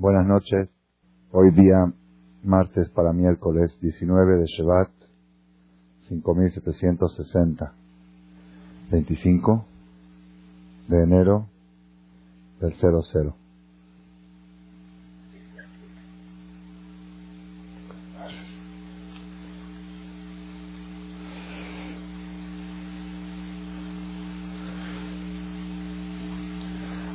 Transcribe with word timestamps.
Buenas 0.00 0.28
noches. 0.28 0.68
Hoy 1.32 1.50
día, 1.50 1.92
martes 2.44 2.88
para 2.90 3.12
miércoles 3.12 3.76
19 3.80 4.36
de 4.36 4.46
Shevat, 4.46 4.90
5760. 6.08 7.72
25 8.92 9.64
de 10.86 11.02
enero 11.02 11.48
del 12.60 12.74
00. 12.74 13.34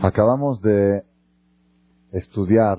Acabamos 0.02 0.61
de 0.61 1.12
estudiar 2.14 2.77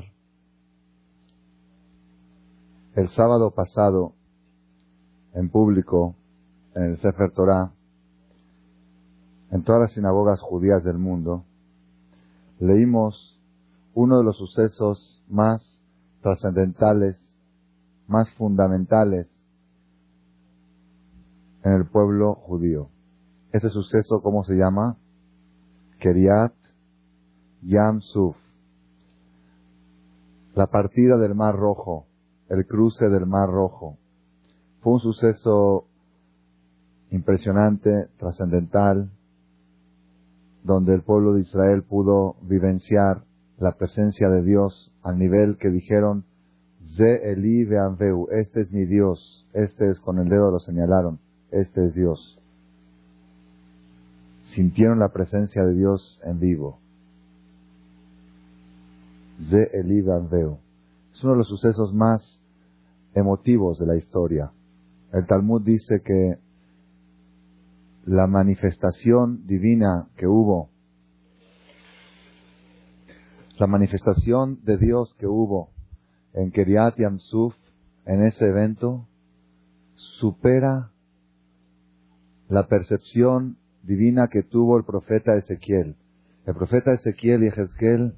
el 2.94 3.08
sábado 3.10 3.50
pasado 3.50 4.14
en 5.32 5.50
público 5.50 6.14
en 6.76 6.84
el 6.84 6.98
Sefer 6.98 7.32
Torah, 7.32 7.72
en 9.50 9.64
todas 9.64 9.82
las 9.82 9.92
sinagogas 9.92 10.40
judías 10.40 10.84
del 10.84 10.98
mundo, 10.98 11.44
leímos 12.60 13.40
uno 13.94 14.18
de 14.18 14.24
los 14.24 14.36
sucesos 14.36 15.22
más 15.28 15.62
trascendentales, 16.22 17.18
más 18.06 18.32
fundamentales 18.34 19.28
en 21.64 21.72
el 21.72 21.86
pueblo 21.86 22.34
judío. 22.34 22.88
Ese 23.52 23.68
suceso, 23.68 24.20
¿cómo 24.22 24.44
se 24.44 24.54
llama? 24.54 24.96
Keriat 25.98 26.54
Yam 27.62 28.00
Suf 28.00 28.36
la 30.54 30.68
partida 30.68 31.18
del 31.18 31.34
Mar 31.34 31.56
Rojo, 31.56 32.06
el 32.48 32.66
cruce 32.66 33.08
del 33.08 33.26
Mar 33.26 33.48
Rojo. 33.48 33.98
Fue 34.80 34.94
un 34.94 35.00
suceso 35.00 35.86
impresionante, 37.10 38.08
trascendental, 38.18 39.10
donde 40.62 40.94
el 40.94 41.02
pueblo 41.02 41.34
de 41.34 41.42
Israel 41.42 41.82
pudo 41.82 42.36
vivenciar 42.42 43.24
la 43.58 43.72
presencia 43.72 44.28
de 44.30 44.42
Dios 44.42 44.92
al 45.02 45.18
nivel 45.18 45.56
que 45.58 45.70
dijeron, 45.70 46.24
Ze 46.96 47.32
Eli 47.32 47.64
Veanveu, 47.64 48.28
este 48.30 48.60
es 48.60 48.70
mi 48.70 48.84
Dios, 48.84 49.46
este 49.52 49.90
es, 49.90 50.00
con 50.00 50.18
el 50.18 50.28
dedo 50.28 50.50
lo 50.50 50.60
señalaron, 50.60 51.18
este 51.50 51.86
es 51.86 51.94
Dios. 51.94 52.38
Sintieron 54.54 55.00
la 55.00 55.08
presencia 55.08 55.64
de 55.64 55.74
Dios 55.74 56.20
en 56.24 56.38
vivo 56.38 56.78
de. 59.38 59.64
Es 61.12 61.22
uno 61.22 61.32
de 61.32 61.38
los 61.38 61.48
sucesos 61.48 61.92
más 61.92 62.40
emotivos 63.14 63.78
de 63.78 63.86
la 63.86 63.96
historia. 63.96 64.52
El 65.12 65.26
Talmud 65.26 65.62
dice 65.62 66.02
que 66.04 66.38
la 68.04 68.26
manifestación 68.26 69.46
divina 69.46 70.08
que 70.16 70.26
hubo, 70.26 70.70
la 73.58 73.66
manifestación 73.66 74.60
de 74.64 74.78
Dios 74.78 75.14
que 75.18 75.26
hubo 75.26 75.70
en 76.32 76.50
Keriat 76.50 76.98
Yamsuf, 76.98 77.54
en 78.04 78.24
ese 78.24 78.46
evento, 78.46 79.06
supera 79.94 80.90
la 82.48 82.66
percepción 82.66 83.56
divina 83.82 84.28
que 84.28 84.42
tuvo 84.42 84.76
el 84.76 84.84
profeta 84.84 85.36
Ezequiel. 85.36 85.96
El 86.44 86.54
profeta 86.54 86.92
Ezequiel 86.92 87.44
y 87.44 87.46
Ezequiel 87.46 88.14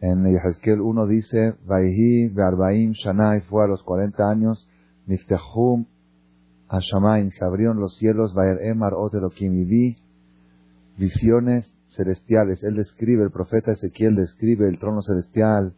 en 0.00 0.24
Yehezkel 0.24 0.80
1 0.80 1.06
dice, 1.06 1.54
Vaihi 1.66 2.28
Bearbaim 2.28 2.92
Shanai 2.92 3.40
fue 3.42 3.64
a 3.64 3.66
los 3.66 3.82
40 3.82 4.28
años, 4.28 4.68
Niftehum 5.06 5.86
Hashamaim, 6.68 7.30
se 7.30 7.44
abrieron 7.44 7.78
los 7.78 7.96
cielos, 7.96 8.34
Vaer 8.34 8.58
Emar 8.62 8.94
Otelokim, 8.94 9.54
y 9.60 9.64
vi 9.64 9.96
visiones 10.96 11.72
celestiales. 11.96 12.62
Él 12.62 12.74
describe, 12.76 13.22
el 13.22 13.30
profeta 13.30 13.72
Ezequiel 13.72 14.16
describe 14.16 14.68
el 14.68 14.78
trono 14.78 15.00
celestial, 15.02 15.74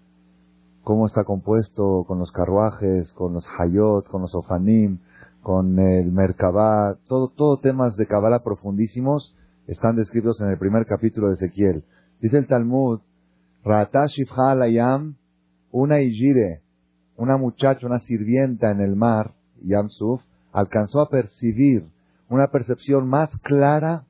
cómo 0.83 1.07
está 1.07 1.25
compuesto 1.25 2.05
con 2.07 2.19
los 2.19 2.33
carruajes, 2.33 3.13
con 3.13 3.35
los 3.35 3.47
hayot, 3.59 4.09
con 4.09 4.23
los 4.23 4.35
ofanim, 4.35 4.99
con 5.43 5.79
el 5.79 6.11
merkabah, 6.11 6.97
todo, 7.07 7.29
todo 7.29 7.59
temas 7.59 7.97
de 7.97 8.07
Kabbalah 8.07 8.43
profundísimos 8.43 9.37
están 9.67 9.97
descritos 9.97 10.41
en 10.41 10.49
el 10.49 10.59
primer 10.59 10.87
capítulo 10.87 11.29
de 11.29 11.35
Ezequiel. 11.35 11.85
Dice 12.21 12.39
el 12.39 12.47
Talmud 12.47 13.01
Ratashifha 13.65 14.53
Alayam, 14.53 15.17
una 15.71 16.01
Ijire, 16.01 16.63
una 17.17 17.37
muchacha, 17.37 17.87
una 17.87 18.01
sirvienta 18.01 18.71
en 18.71 18.81
el 18.81 18.97
mar, 18.97 19.35
Yamsuf, 19.63 20.23
alcanzó 20.53 21.01
a 21.01 21.09
percibir 21.09 21.85
una 22.29 22.49
percepción 22.49 23.09
más 23.09 23.31
clara 23.43 24.05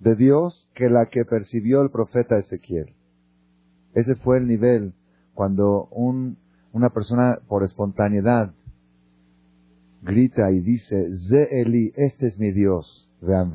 de 0.00 0.14
Dios 0.16 0.68
que 0.74 0.88
la 0.88 1.06
que 1.06 1.24
percibió 1.24 1.82
el 1.82 1.90
profeta 1.90 2.38
Ezequiel. 2.38 2.94
Ese 3.94 4.16
fue 4.16 4.38
el 4.38 4.46
nivel 4.46 4.92
cuando 5.34 5.88
un, 5.90 6.36
una 6.72 6.90
persona 6.90 7.38
por 7.48 7.64
espontaneidad 7.64 8.52
grita 10.02 10.50
y 10.50 10.60
dice, 10.60 11.08
Ze 11.28 11.60
Eli, 11.60 11.92
este 11.96 12.26
es 12.28 12.38
mi 12.38 12.52
Dios, 12.52 13.08
vean 13.20 13.52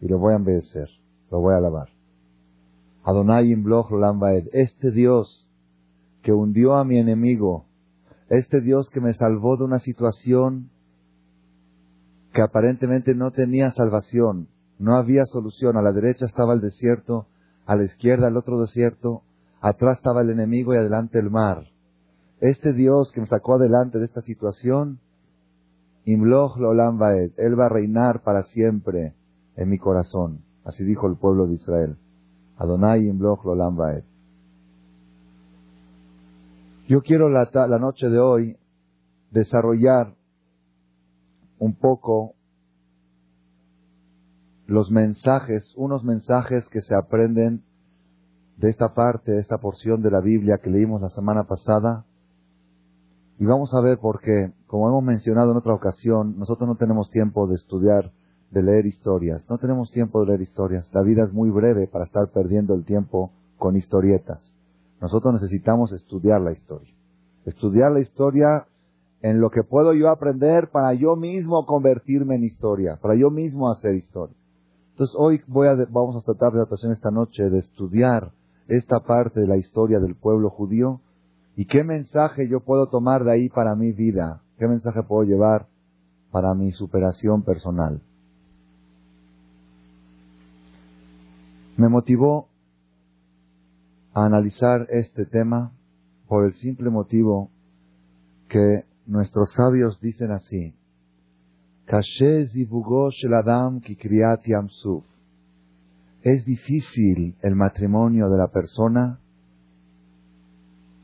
y 0.00 0.08
lo 0.08 0.18
voy 0.18 0.34
a 0.34 0.36
obedecer, 0.36 0.88
lo 1.30 1.40
voy 1.40 1.54
a 1.54 1.58
alabar. 1.58 1.95
Adonai 3.06 3.52
Imbloch 3.52 3.92
Lambaed, 3.92 4.48
este 4.52 4.90
Dios 4.90 5.48
que 6.22 6.32
hundió 6.32 6.74
a 6.74 6.84
mi 6.84 6.98
enemigo, 6.98 7.66
este 8.28 8.60
Dios 8.60 8.90
que 8.90 9.00
me 9.00 9.14
salvó 9.14 9.56
de 9.56 9.62
una 9.62 9.78
situación 9.78 10.70
que 12.32 12.42
aparentemente 12.42 13.14
no 13.14 13.30
tenía 13.30 13.70
salvación, 13.70 14.48
no 14.80 14.96
había 14.96 15.24
solución, 15.24 15.76
a 15.76 15.82
la 15.82 15.92
derecha 15.92 16.26
estaba 16.26 16.52
el 16.52 16.60
desierto, 16.60 17.28
a 17.64 17.76
la 17.76 17.84
izquierda 17.84 18.26
el 18.26 18.36
otro 18.36 18.60
desierto, 18.60 19.22
atrás 19.60 19.98
estaba 19.98 20.22
el 20.22 20.30
enemigo 20.30 20.74
y 20.74 20.78
adelante 20.78 21.20
el 21.20 21.30
mar. 21.30 21.64
Este 22.40 22.72
Dios 22.72 23.12
que 23.12 23.20
me 23.20 23.28
sacó 23.28 23.54
adelante 23.54 24.00
de 24.00 24.06
esta 24.06 24.20
situación, 24.20 24.98
Imloch 26.04 26.56
Lolam 26.56 26.98
Él 27.36 27.58
va 27.58 27.66
a 27.66 27.68
reinar 27.68 28.24
para 28.24 28.42
siempre 28.42 29.14
en 29.54 29.68
mi 29.68 29.78
corazón. 29.78 30.40
Así 30.64 30.82
dijo 30.82 31.06
el 31.06 31.16
pueblo 31.16 31.46
de 31.46 31.54
Israel. 31.54 31.96
Adonai 32.58 33.06
Imloch 33.06 33.44
Lolam 33.44 33.76
Yo 36.88 37.02
quiero 37.02 37.28
la, 37.28 37.48
la 37.52 37.78
noche 37.78 38.08
de 38.08 38.18
hoy 38.18 38.56
desarrollar 39.30 40.14
un 41.58 41.74
poco 41.74 42.34
los 44.66 44.90
mensajes, 44.90 45.72
unos 45.76 46.02
mensajes 46.02 46.68
que 46.68 46.80
se 46.80 46.94
aprenden 46.94 47.62
de 48.56 48.70
esta 48.70 48.94
parte, 48.94 49.32
de 49.32 49.40
esta 49.40 49.58
porción 49.58 50.02
de 50.02 50.10
la 50.10 50.20
Biblia 50.20 50.58
que 50.62 50.70
leímos 50.70 51.02
la 51.02 51.10
semana 51.10 51.44
pasada. 51.44 52.04
Y 53.38 53.44
vamos 53.44 53.74
a 53.74 53.80
ver 53.82 53.98
por 53.98 54.20
qué, 54.20 54.52
como 54.66 54.88
hemos 54.88 55.04
mencionado 55.04 55.52
en 55.52 55.58
otra 55.58 55.74
ocasión, 55.74 56.38
nosotros 56.38 56.66
no 56.66 56.76
tenemos 56.76 57.10
tiempo 57.10 57.46
de 57.46 57.56
estudiar 57.56 58.10
de 58.56 58.62
leer 58.62 58.86
historias. 58.86 59.44
No 59.50 59.58
tenemos 59.58 59.90
tiempo 59.90 60.20
de 60.20 60.28
leer 60.28 60.40
historias. 60.40 60.90
La 60.94 61.02
vida 61.02 61.24
es 61.24 61.32
muy 61.32 61.50
breve 61.50 61.86
para 61.86 62.06
estar 62.06 62.30
perdiendo 62.32 62.72
el 62.72 62.86
tiempo 62.86 63.30
con 63.58 63.76
historietas. 63.76 64.54
Nosotros 64.98 65.34
necesitamos 65.34 65.92
estudiar 65.92 66.40
la 66.40 66.52
historia. 66.52 66.94
Estudiar 67.44 67.92
la 67.92 68.00
historia 68.00 68.66
en 69.20 69.40
lo 69.40 69.50
que 69.50 69.62
puedo 69.62 69.92
yo 69.92 70.08
aprender 70.08 70.70
para 70.70 70.94
yo 70.94 71.16
mismo 71.16 71.66
convertirme 71.66 72.36
en 72.36 72.44
historia, 72.44 72.96
para 72.96 73.14
yo 73.14 73.30
mismo 73.30 73.70
hacer 73.70 73.94
historia. 73.94 74.36
Entonces 74.92 75.14
hoy 75.18 75.42
voy 75.46 75.68
a, 75.68 75.74
vamos 75.90 76.16
a 76.16 76.24
tratar 76.24 76.52
de 76.52 76.60
adaptación 76.60 76.92
esta 76.92 77.10
noche 77.10 77.50
de 77.50 77.58
estudiar 77.58 78.32
esta 78.68 79.00
parte 79.00 79.40
de 79.40 79.46
la 79.46 79.58
historia 79.58 80.00
del 80.00 80.14
pueblo 80.14 80.48
judío 80.48 81.02
y 81.56 81.66
qué 81.66 81.84
mensaje 81.84 82.48
yo 82.48 82.60
puedo 82.60 82.88
tomar 82.88 83.22
de 83.24 83.32
ahí 83.32 83.48
para 83.50 83.74
mi 83.74 83.92
vida, 83.92 84.40
qué 84.58 84.66
mensaje 84.66 85.02
puedo 85.02 85.24
llevar 85.24 85.66
para 86.30 86.54
mi 86.54 86.72
superación 86.72 87.42
personal. 87.42 88.00
Me 91.76 91.90
motivó 91.90 92.48
a 94.14 94.24
analizar 94.24 94.86
este 94.88 95.26
tema 95.26 95.72
por 96.26 96.46
el 96.46 96.54
simple 96.54 96.88
motivo 96.88 97.50
que 98.48 98.84
nuestros 99.06 99.52
sabios 99.52 100.00
dicen 100.00 100.30
así. 100.30 100.74
Es 106.22 106.44
difícil 106.46 107.36
el 107.42 107.54
matrimonio 107.54 108.30
de 108.30 108.38
la 108.38 108.48
persona 108.48 109.20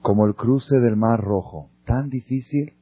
como 0.00 0.24
el 0.26 0.34
cruce 0.34 0.76
del 0.76 0.96
Mar 0.96 1.20
Rojo. 1.20 1.68
Tan 1.84 2.08
difícil 2.08 2.72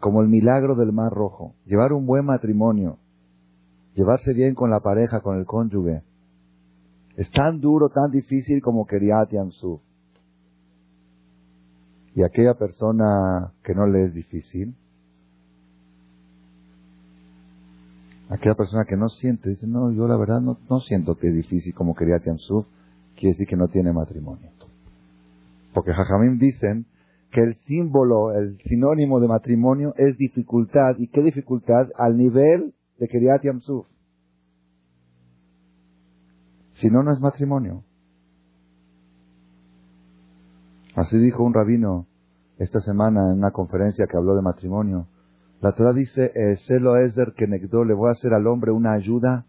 como 0.00 0.22
el 0.22 0.28
milagro 0.28 0.74
del 0.74 0.92
Mar 0.92 1.12
Rojo. 1.12 1.54
Llevar 1.66 1.92
un 1.92 2.06
buen 2.06 2.24
matrimonio, 2.24 2.96
llevarse 3.94 4.32
bien 4.32 4.54
con 4.54 4.70
la 4.70 4.80
pareja, 4.80 5.20
con 5.20 5.38
el 5.38 5.44
cónyuge, 5.44 6.02
Es 7.16 7.30
tan 7.30 7.60
duro, 7.60 7.88
tan 7.88 8.10
difícil 8.10 8.60
como 8.60 8.86
Keriat 8.86 9.30
Yamsuf. 9.30 9.80
Y 12.14 12.22
aquella 12.22 12.54
persona 12.54 13.52
que 13.62 13.74
no 13.74 13.86
le 13.86 14.04
es 14.04 14.14
difícil, 14.14 14.74
aquella 18.28 18.54
persona 18.54 18.84
que 18.88 18.96
no 18.96 19.08
siente, 19.08 19.50
dice, 19.50 19.66
no, 19.66 19.92
yo 19.92 20.06
la 20.06 20.16
verdad 20.16 20.40
no, 20.40 20.80
siento 20.80 21.16
que 21.16 21.28
es 21.28 21.34
difícil 21.34 21.74
como 21.74 21.94
Keriat 21.94 22.24
Yamsuf, 22.24 22.66
quiere 23.14 23.32
decir 23.32 23.46
que 23.46 23.56
no 23.56 23.68
tiene 23.68 23.92
matrimonio. 23.92 24.50
Porque 25.72 25.92
Jajamim 25.92 26.38
dicen 26.38 26.86
que 27.32 27.42
el 27.42 27.56
símbolo, 27.66 28.32
el 28.32 28.58
sinónimo 28.62 29.20
de 29.20 29.28
matrimonio 29.28 29.94
es 29.96 30.16
dificultad. 30.16 30.96
¿Y 30.98 31.08
qué 31.08 31.20
dificultad? 31.22 31.88
Al 31.96 32.16
nivel 32.16 32.72
de 32.98 33.08
Keriat 33.08 33.42
Yamsuf. 33.42 33.86
Si 36.80 36.88
no, 36.88 37.02
no 37.02 37.12
es 37.12 37.20
matrimonio. 37.20 37.82
Así 40.94 41.18
dijo 41.18 41.42
un 41.42 41.54
rabino 41.54 42.06
esta 42.58 42.80
semana 42.80 43.30
en 43.30 43.38
una 43.38 43.50
conferencia 43.50 44.06
que 44.06 44.16
habló 44.16 44.34
de 44.34 44.42
matrimonio. 44.42 45.08
La 45.60 45.72
Torah 45.72 45.92
dice, 45.92 46.32
Celo 46.66 46.96
Ezer 46.96 47.34
Kenegdo, 47.36 47.84
le 47.84 47.94
voy 47.94 48.08
a 48.08 48.12
hacer 48.12 48.32
al 48.32 48.46
hombre 48.46 48.72
una 48.72 48.92
ayuda 48.92 49.44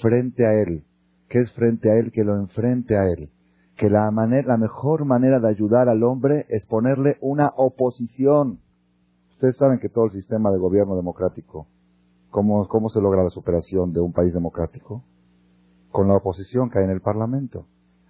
frente 0.00 0.46
a 0.46 0.54
él. 0.54 0.84
¿Qué 1.28 1.40
es 1.40 1.52
frente 1.52 1.90
a 1.90 1.96
él? 1.96 2.12
Que 2.12 2.24
lo 2.24 2.36
enfrente 2.36 2.96
a 2.96 3.06
él 3.06 3.30
que 3.76 3.90
la, 3.90 4.10
la 4.10 4.56
mejor 4.56 5.04
manera 5.04 5.40
de 5.40 5.48
ayudar 5.48 5.88
al 5.88 6.02
hombre 6.04 6.46
es 6.48 6.64
ponerle 6.66 7.16
una 7.20 7.52
oposición. 7.56 8.60
Ustedes 9.32 9.56
saben 9.56 9.78
que 9.80 9.88
todo 9.88 10.06
el 10.06 10.12
sistema 10.12 10.50
de 10.50 10.58
gobierno 10.58 10.94
democrático, 10.96 11.66
¿cómo, 12.30 12.68
cómo 12.68 12.88
se 12.88 13.00
logra 13.00 13.24
la 13.24 13.30
superación 13.30 13.92
de 13.92 14.00
un 14.00 14.12
país 14.12 14.32
democrático? 14.32 15.02
Con 15.94 16.08
la 16.08 16.16
oposición 16.16 16.70
que 16.70 16.80
hay 16.80 16.86
en 16.86 16.90
el 16.90 17.00
Parlamento. 17.00 17.66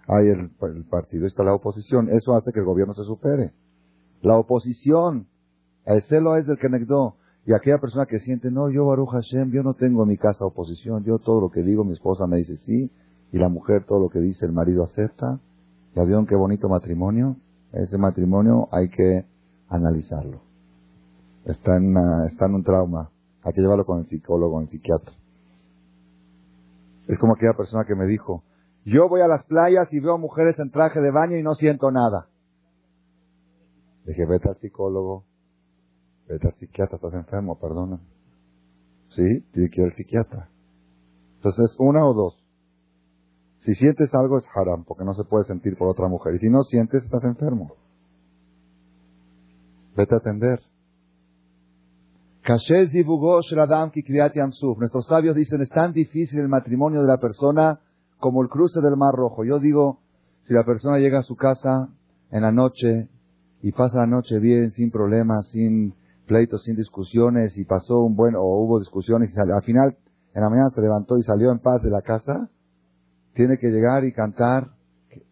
Hay 0.07 0.29
el, 0.29 0.49
el 0.61 0.85
partido, 0.85 1.27
está 1.27 1.43
la 1.43 1.53
oposición. 1.53 2.09
Eso 2.09 2.35
hace 2.35 2.51
que 2.51 2.59
el 2.59 2.65
gobierno 2.65 2.95
se 2.95 3.03
supere. 3.03 3.53
La 4.21 4.37
oposición, 4.37 5.27
el 5.85 6.01
celo 6.03 6.35
es 6.35 6.47
del 6.47 6.57
que 6.57 6.67
negó. 6.67 7.17
Y 7.45 7.53
aquella 7.53 7.77
persona 7.77 8.07
que 8.07 8.17
siente, 8.17 8.49
no, 8.49 8.71
yo 8.71 8.87
Baruch 8.87 9.11
Hashem, 9.11 9.51
yo 9.51 9.61
no 9.61 9.75
tengo 9.75 10.01
en 10.01 10.09
mi 10.09 10.17
casa 10.17 10.45
oposición, 10.45 11.03
yo 11.03 11.19
todo 11.19 11.41
lo 11.41 11.51
que 11.51 11.61
digo, 11.61 11.83
mi 11.83 11.93
esposa 11.93 12.25
me 12.25 12.37
dice 12.37 12.55
sí, 12.55 12.89
y 13.31 13.37
la 13.37 13.49
mujer 13.49 13.85
todo 13.85 13.99
lo 13.99 14.09
que 14.09 14.19
dice, 14.19 14.47
el 14.47 14.51
marido 14.51 14.83
acepta, 14.83 15.39
¿Ya 15.95 16.03
vieron 16.03 16.25
qué 16.25 16.35
bonito 16.35 16.67
matrimonio? 16.67 17.37
Ese 17.71 17.97
matrimonio 17.97 18.67
hay 18.71 18.89
que 18.89 19.25
analizarlo. 19.69 20.41
Está 21.45 21.77
en, 21.77 21.95
está 22.29 22.47
en 22.47 22.55
un 22.55 22.63
trauma. 22.63 23.09
Hay 23.43 23.53
que 23.53 23.61
llevarlo 23.61 23.85
con 23.85 23.99
el 23.99 24.07
psicólogo, 24.07 24.55
con 24.55 24.63
el 24.63 24.69
psiquiatra. 24.69 25.13
Es 27.07 27.19
como 27.19 27.33
aquella 27.33 27.53
persona 27.53 27.85
que 27.85 27.95
me 27.95 28.05
dijo, 28.05 28.43
yo 28.85 29.09
voy 29.09 29.21
a 29.21 29.27
las 29.27 29.43
playas 29.45 29.91
y 29.91 29.99
veo 29.99 30.17
mujeres 30.17 30.57
en 30.59 30.71
traje 30.71 30.99
de 30.99 31.11
baño 31.11 31.37
y 31.37 31.43
no 31.43 31.55
siento 31.55 31.91
nada. 31.91 32.27
Dije, 34.05 34.25
vete 34.25 34.49
al 34.49 34.57
psicólogo, 34.57 35.25
vete 36.27 36.47
al 36.47 36.55
psiquiatra, 36.55 36.95
estás 36.97 37.13
enfermo, 37.13 37.59
perdona. 37.59 37.99
Sí, 39.09 39.41
tiene 39.51 39.69
que 39.69 39.81
ir 39.81 39.87
al 39.87 39.93
psiquiatra. 39.93 40.49
Entonces, 41.37 41.75
una 41.79 42.05
o 42.05 42.13
dos. 42.13 42.45
Si 43.61 43.73
sientes 43.73 44.13
algo 44.13 44.37
es 44.37 44.45
haram, 44.55 44.83
porque 44.83 45.03
no 45.03 45.13
se 45.15 45.23
puede 45.23 45.45
sentir 45.45 45.75
por 45.77 45.87
otra 45.87 46.07
mujer. 46.07 46.35
Y 46.35 46.39
si 46.39 46.49
no 46.49 46.63
sientes, 46.63 47.03
estás 47.03 47.23
enfermo. 47.23 47.75
Vete 49.95 50.13
a 50.13 50.17
atender. 50.19 50.59
Nuestros 54.77 55.07
sabios 55.07 55.35
dicen, 55.35 55.61
es 55.63 55.69
tan 55.69 55.93
difícil 55.93 56.39
el 56.39 56.47
matrimonio 56.47 57.01
de 57.01 57.07
la 57.07 57.17
persona 57.17 57.79
como 58.19 58.43
el 58.43 58.49
cruce 58.49 58.81
del 58.81 58.95
Mar 58.95 59.15
Rojo. 59.15 59.43
Yo 59.43 59.57
digo, 59.59 59.99
si 60.43 60.53
la 60.53 60.63
persona 60.63 60.99
llega 60.99 61.19
a 61.19 61.23
su 61.23 61.35
casa 61.35 61.89
en 62.29 62.43
la 62.43 62.51
noche 62.51 63.09
y 63.63 63.71
pasa 63.71 63.97
la 63.97 64.05
noche 64.05 64.37
bien, 64.37 64.71
sin 64.73 64.91
problemas, 64.91 65.47
sin 65.49 65.95
pleitos, 66.27 66.63
sin 66.63 66.75
discusiones, 66.75 67.57
y 67.57 67.65
pasó 67.65 68.01
un 68.01 68.15
buen, 68.15 68.35
o 68.35 68.43
hubo 68.43 68.77
discusiones, 68.77 69.33
y 69.35 69.39
al 69.39 69.63
final, 69.63 69.97
en 70.35 70.41
la 70.41 70.49
mañana 70.49 70.69
se 70.69 70.81
levantó 70.81 71.17
y 71.17 71.23
salió 71.23 71.51
en 71.51 71.57
paz 71.57 71.81
de 71.81 71.89
la 71.89 72.03
casa, 72.03 72.49
tiene 73.33 73.57
que 73.57 73.71
llegar 73.71 74.03
y 74.03 74.11
cantar 74.11 74.69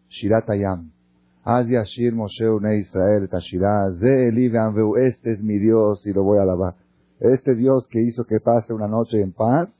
Shirat 0.08 0.50
Ayam. 0.50 0.90
Az 1.44 1.68
Yashir 1.68 2.12
Moshe 2.12 2.48
Une 2.48 2.78
Israel 2.78 3.28
Tashirah, 3.28 3.92
Ze 4.00 4.28
este 5.06 5.32
es 5.34 5.40
mi 5.42 5.58
Dios 5.58 6.04
y 6.06 6.12
lo 6.12 6.24
voy 6.24 6.38
a 6.38 6.42
alabar. 6.42 6.83
Este 7.24 7.54
Dios 7.54 7.88
que 7.88 8.02
hizo 8.02 8.24
que 8.24 8.38
pase 8.38 8.74
una 8.74 8.86
noche 8.86 9.18
en 9.22 9.32
paz, 9.32 9.70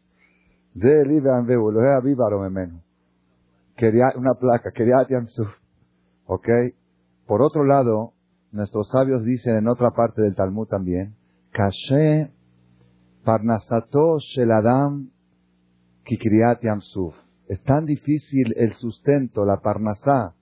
Aviv 0.76 2.16
Memenu. 2.40 2.80
Una 4.16 4.34
placa, 4.34 4.72
Yamsuf. 5.10 5.48
¿Ok? 6.24 6.48
Por 7.26 7.42
otro 7.42 7.64
lado, 7.64 8.14
nuestros 8.50 8.88
sabios 8.88 9.24
dicen 9.24 9.56
en 9.56 9.68
otra 9.68 9.90
parte 9.90 10.22
del 10.22 10.34
Talmud 10.34 10.68
también, 10.68 11.16
Kashe 11.50 12.32
Parnasato 13.24 14.18
Sheladam 14.20 15.10
Kikriat 16.04 16.62
Yamsuf. 16.62 17.14
Es 17.46 17.62
tan 17.62 17.84
difícil 17.84 18.54
el 18.56 18.72
sustento, 18.72 19.44
la 19.44 19.60
parnasá, 19.60 20.34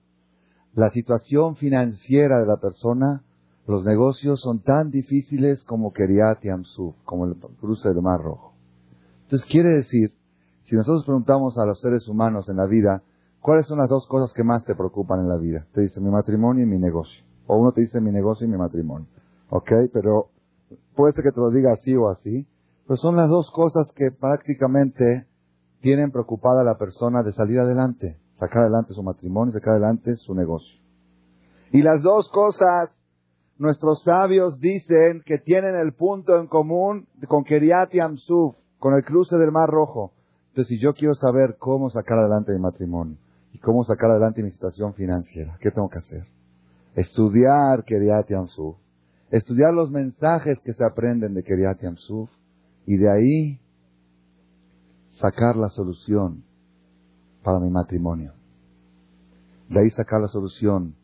la 0.73 0.89
situación 0.89 1.57
financiera 1.57 2.39
de 2.39 2.47
la 2.47 2.55
persona, 2.61 3.23
los 3.65 3.85
negocios 3.85 4.41
son 4.41 4.59
tan 4.59 4.91
difíciles 4.91 5.63
como 5.63 5.93
Keriat 5.93 6.43
y 6.43 6.49
Amsuf, 6.49 6.95
como 7.05 7.25
el 7.25 7.35
cruce 7.59 7.89
del 7.89 8.01
Mar 8.01 8.21
Rojo. 8.21 8.53
Entonces 9.23 9.47
quiere 9.49 9.69
decir, 9.69 10.13
si 10.63 10.75
nosotros 10.75 11.05
preguntamos 11.05 11.57
a 11.57 11.65
los 11.65 11.79
seres 11.79 12.07
humanos 12.07 12.49
en 12.49 12.57
la 12.57 12.65
vida, 12.65 13.03
¿cuáles 13.41 13.65
son 13.65 13.79
las 13.79 13.89
dos 13.89 14.07
cosas 14.07 14.33
que 14.33 14.43
más 14.43 14.65
te 14.65 14.75
preocupan 14.75 15.21
en 15.21 15.29
la 15.29 15.37
vida? 15.37 15.65
Te 15.73 15.81
dice 15.81 15.99
mi 15.99 16.09
matrimonio 16.09 16.63
y 16.63 16.67
mi 16.67 16.77
negocio. 16.77 17.23
O 17.47 17.57
uno 17.57 17.71
te 17.71 17.81
dice 17.81 17.99
mi 17.99 18.11
negocio 18.11 18.45
y 18.45 18.49
mi 18.49 18.57
matrimonio. 18.57 19.07
¿Ok? 19.49 19.71
Pero 19.91 20.29
puede 20.95 21.13
ser 21.13 21.23
que 21.23 21.31
te 21.31 21.39
lo 21.39 21.49
diga 21.49 21.71
así 21.71 21.95
o 21.95 22.09
así. 22.09 22.47
Pero 22.87 22.97
son 22.97 23.15
las 23.15 23.29
dos 23.29 23.49
cosas 23.51 23.91
que 23.95 24.11
prácticamente 24.11 25.27
tienen 25.81 26.11
preocupada 26.11 26.61
a 26.61 26.65
la 26.65 26.77
persona 26.77 27.23
de 27.23 27.33
salir 27.33 27.59
adelante, 27.59 28.17
sacar 28.35 28.63
adelante 28.63 28.93
su 28.93 29.03
matrimonio, 29.03 29.53
sacar 29.53 29.73
adelante 29.73 30.15
su 30.15 30.33
negocio. 30.33 30.79
Y 31.71 31.81
las 31.81 32.01
dos 32.03 32.29
cosas, 32.29 32.91
nuestros 33.63 34.03
sabios 34.03 34.59
dicen 34.59 35.23
que 35.25 35.37
tienen 35.37 35.75
el 35.75 35.93
punto 35.93 36.37
en 36.37 36.47
común 36.47 37.07
con 37.29 37.45
Keriat 37.45 37.95
y 37.95 38.01
Amsuf, 38.01 38.55
con 38.77 38.93
el 38.93 39.05
cruce 39.05 39.37
del 39.37 39.53
Mar 39.53 39.69
Rojo. 39.69 40.11
Entonces, 40.49 40.67
si 40.67 40.79
yo 40.79 40.93
quiero 40.93 41.15
saber 41.15 41.55
cómo 41.57 41.89
sacar 41.89 42.19
adelante 42.19 42.51
mi 42.51 42.59
matrimonio 42.59 43.17
y 43.53 43.59
cómo 43.59 43.85
sacar 43.85 44.11
adelante 44.11 44.43
mi 44.43 44.51
situación 44.51 44.93
financiera, 44.93 45.57
¿qué 45.61 45.71
tengo 45.71 45.89
que 45.89 45.99
hacer? 45.99 46.25
Estudiar 46.93 47.85
Keriat 47.85 48.29
y 48.29 48.33
Amsuf, 48.33 48.75
estudiar 49.31 49.73
los 49.73 49.89
mensajes 49.89 50.59
que 50.59 50.73
se 50.73 50.85
aprenden 50.85 51.33
de 51.33 51.43
Keriat 51.43 51.81
y 51.81 51.85
Amsuf, 51.87 52.29
y 52.85 52.97
de 52.97 53.09
ahí 53.09 53.59
sacar 55.07 55.55
la 55.55 55.69
solución 55.69 56.43
para 57.43 57.59
mi 57.59 57.69
matrimonio. 57.69 58.33
De 59.69 59.79
ahí 59.79 59.89
sacar 59.89 60.19
la 60.19 60.27
solución 60.27 60.95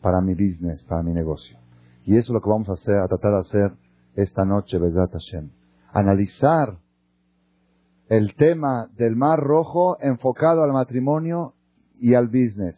para 0.00 0.22
mi 0.22 0.32
business, 0.32 0.82
para 0.84 1.02
mi 1.02 1.12
negocio. 1.12 1.60
Y 2.04 2.16
eso 2.16 2.32
es 2.32 2.34
lo 2.34 2.40
que 2.40 2.50
vamos 2.50 2.68
a 2.68 2.72
hacer, 2.72 2.98
a 2.98 3.08
tratar 3.08 3.32
de 3.32 3.38
hacer 3.38 3.72
esta 4.14 4.44
noche, 4.44 4.78
Bezat 4.78 5.12
Hashem. 5.12 5.50
Analizar 5.92 6.78
el 8.08 8.34
tema 8.34 8.88
del 8.96 9.16
mar 9.16 9.38
rojo 9.38 9.96
enfocado 10.00 10.62
al 10.62 10.72
matrimonio 10.72 11.54
y 11.98 12.14
al 12.14 12.26
business. 12.26 12.76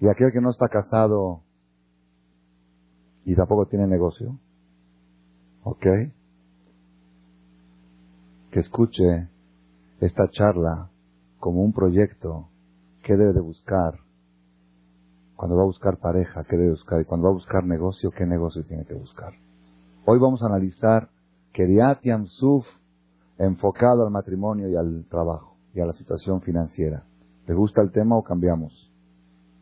Y 0.00 0.08
aquel 0.08 0.32
que 0.32 0.40
no 0.40 0.50
está 0.50 0.68
casado 0.68 1.42
y 3.24 3.34
tampoco 3.34 3.66
tiene 3.66 3.86
negocio. 3.86 4.38
¿Ok? 5.64 5.86
que 8.52 8.60
escuche 8.60 9.28
esta 10.00 10.28
charla 10.30 10.90
como 11.40 11.62
un 11.62 11.72
proyecto 11.72 12.50
que 13.02 13.16
debe 13.16 13.32
de 13.32 13.40
buscar 13.40 13.94
cuando 15.42 15.56
va 15.56 15.64
a 15.64 15.66
buscar 15.66 15.98
pareja, 15.98 16.44
qué 16.44 16.56
debe 16.56 16.70
buscar, 16.70 17.00
y 17.00 17.04
cuando 17.04 17.24
va 17.24 17.32
a 17.32 17.34
buscar 17.34 17.64
negocio, 17.64 18.12
qué 18.12 18.24
negocio 18.24 18.62
tiene 18.62 18.84
que 18.84 18.94
buscar. 18.94 19.32
Hoy 20.06 20.20
vamos 20.20 20.40
a 20.40 20.46
analizar 20.46 21.08
Keriat 21.52 21.98
Suf 22.26 22.64
enfocado 23.38 24.06
al 24.06 24.12
matrimonio 24.12 24.68
y 24.68 24.76
al 24.76 25.04
trabajo 25.10 25.56
y 25.74 25.80
a 25.80 25.86
la 25.86 25.94
situación 25.94 26.42
financiera. 26.42 27.02
¿Le 27.48 27.54
gusta 27.54 27.82
el 27.82 27.90
tema 27.90 28.16
o 28.16 28.22
cambiamos? 28.22 28.88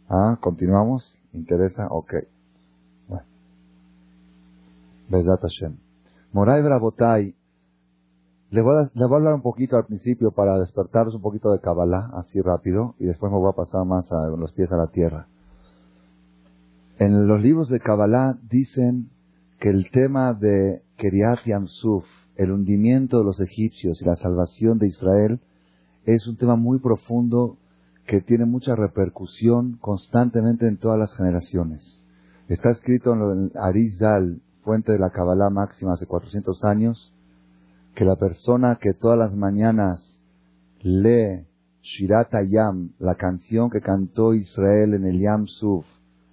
¿Ah? 0.07 0.37
¿Continuamos? 0.43 1.17
¿Interesa? 1.33 1.87
Ok. 1.89 2.13
Bueno. 3.09 3.25
Bezat 5.09 5.41
Hashem. 5.41 5.79
Moray 6.35 6.63
Brabotay 6.63 7.35
le 8.51 8.61
voy, 8.61 8.85
a, 8.85 9.05
hablar 9.05 9.33
un 9.33 9.41
poquito 9.41 9.79
al 9.79 9.87
principio 9.87 10.31
para 10.31 10.59
despertaros 10.59 11.15
un 11.15 11.23
poquito 11.23 11.51
de 11.51 11.61
Kabbalah, 11.61 12.11
así 12.17 12.39
rápido, 12.43 12.97
y 12.99 13.07
después 13.07 13.33
me 13.33 13.39
voy 13.39 13.49
a 13.49 13.57
pasar 13.57 13.87
más 13.87 14.13
a 14.13 14.27
los 14.27 14.53
pies 14.53 14.71
a 14.73 14.77
la 14.77 14.89
tierra. 14.89 15.27
En 17.01 17.27
los 17.27 17.41
libros 17.41 17.71
de 17.71 17.81
Kabbalah 17.81 18.37
dicen 18.51 19.09
que 19.59 19.71
el 19.71 19.91
tema 19.91 20.35
de 20.35 20.83
Keriat 20.99 21.47
Yamsuf, 21.47 22.05
el 22.37 22.51
hundimiento 22.51 23.21
de 23.21 23.25
los 23.25 23.41
egipcios 23.41 24.03
y 24.03 24.05
la 24.05 24.17
salvación 24.17 24.79
de 24.79 24.89
Israel, 24.89 25.41
es 26.05 26.27
un 26.27 26.37
tema 26.37 26.57
muy 26.57 26.79
profundo 26.79 27.57
que 28.07 28.21
tiene 28.21 28.45
mucha 28.45 28.77
repercusión 28.77 29.79
constantemente 29.81 30.69
en 30.69 30.77
todas 30.77 30.99
las 30.99 31.17
generaciones. 31.17 32.05
Está 32.49 32.71
escrito 32.71 33.15
en 33.15 33.51
Arizal, 33.55 34.43
fuente 34.63 34.93
de 34.93 34.99
la 34.99 35.09
Kabbalah 35.09 35.49
máxima 35.49 35.95
hace 35.95 36.05
400 36.05 36.63
años, 36.65 37.15
que 37.95 38.05
la 38.05 38.17
persona 38.17 38.77
que 38.79 38.93
todas 38.93 39.19
las 39.19 39.35
mañanas 39.35 40.21
lee 40.83 41.47
Shirat 41.81 42.31
Yam, 42.47 42.91
la 42.99 43.15
canción 43.15 43.71
que 43.71 43.81
cantó 43.81 44.35
Israel 44.35 44.93
en 44.93 45.07
el 45.07 45.19
Yam 45.19 45.47
Suf, 45.47 45.87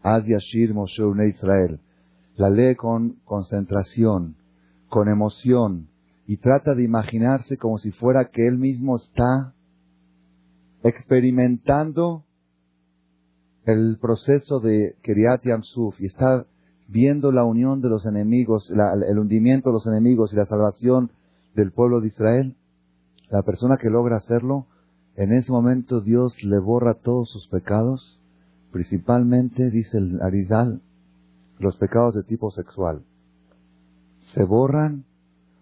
Az 0.07 0.25
Yashir 0.25 0.73
Moshe 0.73 1.03
Israel, 1.27 1.81
la 2.37 2.49
lee 2.49 2.75
con 2.75 3.17
concentración, 3.25 4.37
con 4.87 5.09
emoción, 5.09 5.89
y 6.25 6.37
trata 6.37 6.75
de 6.75 6.83
imaginarse 6.83 7.57
como 7.57 7.77
si 7.77 7.91
fuera 7.91 8.29
que 8.31 8.47
él 8.47 8.57
mismo 8.57 8.95
está 8.95 9.53
experimentando 10.81 12.23
el 13.65 13.97
proceso 13.99 14.61
de 14.61 14.95
Kiryat 15.03 15.43
Yamsuf 15.43 15.99
y 15.99 16.05
está 16.05 16.45
viendo 16.87 17.33
la 17.33 17.43
unión 17.43 17.81
de 17.81 17.89
los 17.89 18.05
enemigos, 18.05 18.71
el 18.71 19.19
hundimiento 19.19 19.69
de 19.69 19.73
los 19.73 19.87
enemigos 19.87 20.31
y 20.31 20.37
la 20.37 20.45
salvación 20.45 21.11
del 21.53 21.73
pueblo 21.73 21.99
de 21.99 22.07
Israel, 22.07 22.55
la 23.29 23.41
persona 23.41 23.75
que 23.77 23.89
logra 23.89 24.15
hacerlo, 24.15 24.67
en 25.17 25.33
ese 25.33 25.51
momento 25.51 25.99
Dios 25.99 26.41
le 26.43 26.59
borra 26.59 26.93
todos 26.93 27.29
sus 27.29 27.49
pecados, 27.49 28.21
principalmente, 28.71 29.69
dice 29.71 29.97
el 29.97 30.21
Arizal, 30.21 30.81
los 31.59 31.77
pecados 31.77 32.15
de 32.15 32.23
tipo 32.23 32.51
sexual. 32.51 33.03
Se 34.33 34.43
borran 34.43 35.05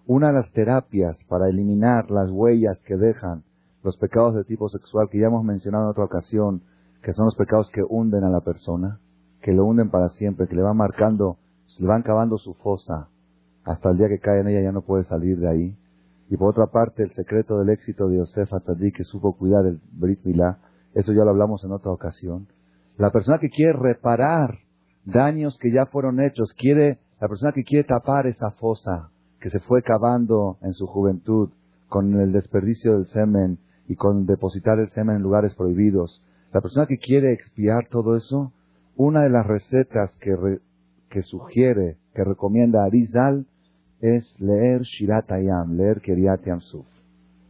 una 0.07 0.27
de 0.27 0.33
las 0.33 0.51
terapias 0.51 1.23
para 1.25 1.49
eliminar 1.49 2.11
las 2.11 2.29
huellas 2.29 2.79
que 2.83 2.97
dejan 2.97 3.43
los 3.83 3.97
pecados 3.97 4.35
de 4.35 4.43
tipo 4.43 4.67
sexual 4.69 5.09
que 5.09 5.19
ya 5.19 5.27
hemos 5.27 5.43
mencionado 5.43 5.85
en 5.85 5.89
otra 5.91 6.05
ocasión, 6.05 6.61
que 7.03 7.13
son 7.13 7.25
los 7.25 7.35
pecados 7.35 7.69
que 7.69 7.83
hunden 7.83 8.23
a 8.23 8.29
la 8.29 8.41
persona, 8.41 8.99
que 9.41 9.53
lo 9.53 9.65
hunden 9.65 9.91
para 9.91 10.09
siempre, 10.09 10.47
que 10.47 10.55
le 10.55 10.63
van 10.63 10.75
marcando, 10.75 11.37
le 11.77 11.87
van 11.87 12.01
cavando 12.01 12.39
su 12.39 12.55
fosa, 12.55 13.09
hasta 13.63 13.91
el 13.91 13.97
día 13.97 14.07
que 14.07 14.19
cae 14.19 14.39
en 14.39 14.47
ella 14.47 14.61
ya 14.61 14.71
no 14.71 14.81
puede 14.81 15.03
salir 15.03 15.37
de 15.37 15.47
ahí. 15.47 15.77
Y 16.29 16.37
por 16.37 16.49
otra 16.49 16.67
parte, 16.67 17.03
el 17.03 17.11
secreto 17.11 17.59
del 17.59 17.69
éxito 17.69 18.07
de 18.07 18.17
Yosef 18.17 18.51
Atzadik, 18.53 18.97
que 18.97 19.03
supo 19.03 19.33
cuidar 19.33 19.65
el 19.67 19.79
Brit 19.91 20.23
Milá, 20.23 20.57
eso 20.95 21.13
ya 21.13 21.23
lo 21.23 21.29
hablamos 21.29 21.63
en 21.63 21.71
otra 21.71 21.91
ocasión. 21.91 22.47
La 22.97 23.11
persona 23.11 23.39
que 23.39 23.49
quiere 23.49 23.73
reparar 23.73 24.59
daños 25.03 25.57
que 25.59 25.71
ya 25.71 25.85
fueron 25.85 26.21
hechos, 26.21 26.53
quiere, 26.57 26.99
la 27.19 27.27
persona 27.27 27.51
que 27.51 27.63
quiere 27.63 27.83
tapar 27.83 28.25
esa 28.25 28.51
fosa 28.51 29.09
que 29.41 29.49
se 29.49 29.59
fue 29.59 29.83
cavando 29.83 30.57
en 30.61 30.73
su 30.73 30.87
juventud 30.87 31.49
con 31.89 32.19
el 32.19 32.31
desperdicio 32.31 32.93
del 32.93 33.05
semen 33.07 33.59
y 33.87 33.95
con 33.95 34.25
depositar 34.25 34.79
el 34.79 34.89
semen 34.89 35.17
en 35.17 35.21
lugares 35.21 35.53
prohibidos, 35.55 36.23
la 36.53 36.61
persona 36.61 36.85
que 36.85 36.97
quiere 36.97 37.33
expiar 37.33 37.87
todo 37.89 38.15
eso, 38.15 38.53
una 38.95 39.23
de 39.23 39.29
las 39.29 39.45
recetas 39.45 40.17
que, 40.19 41.21
sugiere, 41.21 41.97
que 42.13 42.23
recomienda 42.23 42.85
Arizal, 42.85 43.45
es 43.99 44.33
leer 44.39 44.83
Shirat 44.83 45.31
Ayam, 45.31 45.75
leer 45.75 45.99
Keriat 45.99 46.45
Yamsuf. 46.45 46.85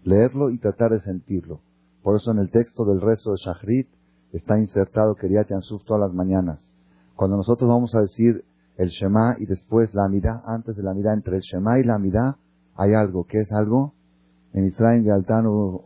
Leerlo 0.03 0.49
y 0.49 0.57
tratar 0.57 0.91
de 0.91 1.01
sentirlo. 1.01 1.61
Por 2.01 2.15
eso 2.15 2.31
en 2.31 2.39
el 2.39 2.49
texto 2.49 2.83
del 2.85 3.01
rezo 3.01 3.31
de 3.31 3.37
Shachrit 3.37 3.87
está 4.35 4.59
insertado 4.59 5.15
Keriat 5.15 5.49
Yamsuf 5.49 5.83
todas 5.85 6.01
las 6.01 6.13
mañanas. 6.13 6.73
Cuando 7.15 7.37
nosotros 7.37 7.69
vamos 7.69 7.95
a 7.95 8.01
decir 8.01 8.43
el 8.77 8.89
Shema 8.89 9.35
y 9.39 9.45
después 9.45 9.93
la 9.93 10.05
Amida, 10.05 10.43
antes 10.45 10.75
de 10.75 10.83
la 10.83 10.91
Amida, 10.91 11.13
entre 11.13 11.37
el 11.37 11.41
Shema 11.41 11.79
y 11.79 11.83
la 11.83 11.95
Amida, 11.95 12.37
hay 12.75 12.93
algo. 12.93 13.25
¿Qué 13.25 13.39
es 13.39 13.51
algo? 13.53 13.93
En 14.53 14.65
Israel, 14.65 15.03
Galtanu, 15.03 15.81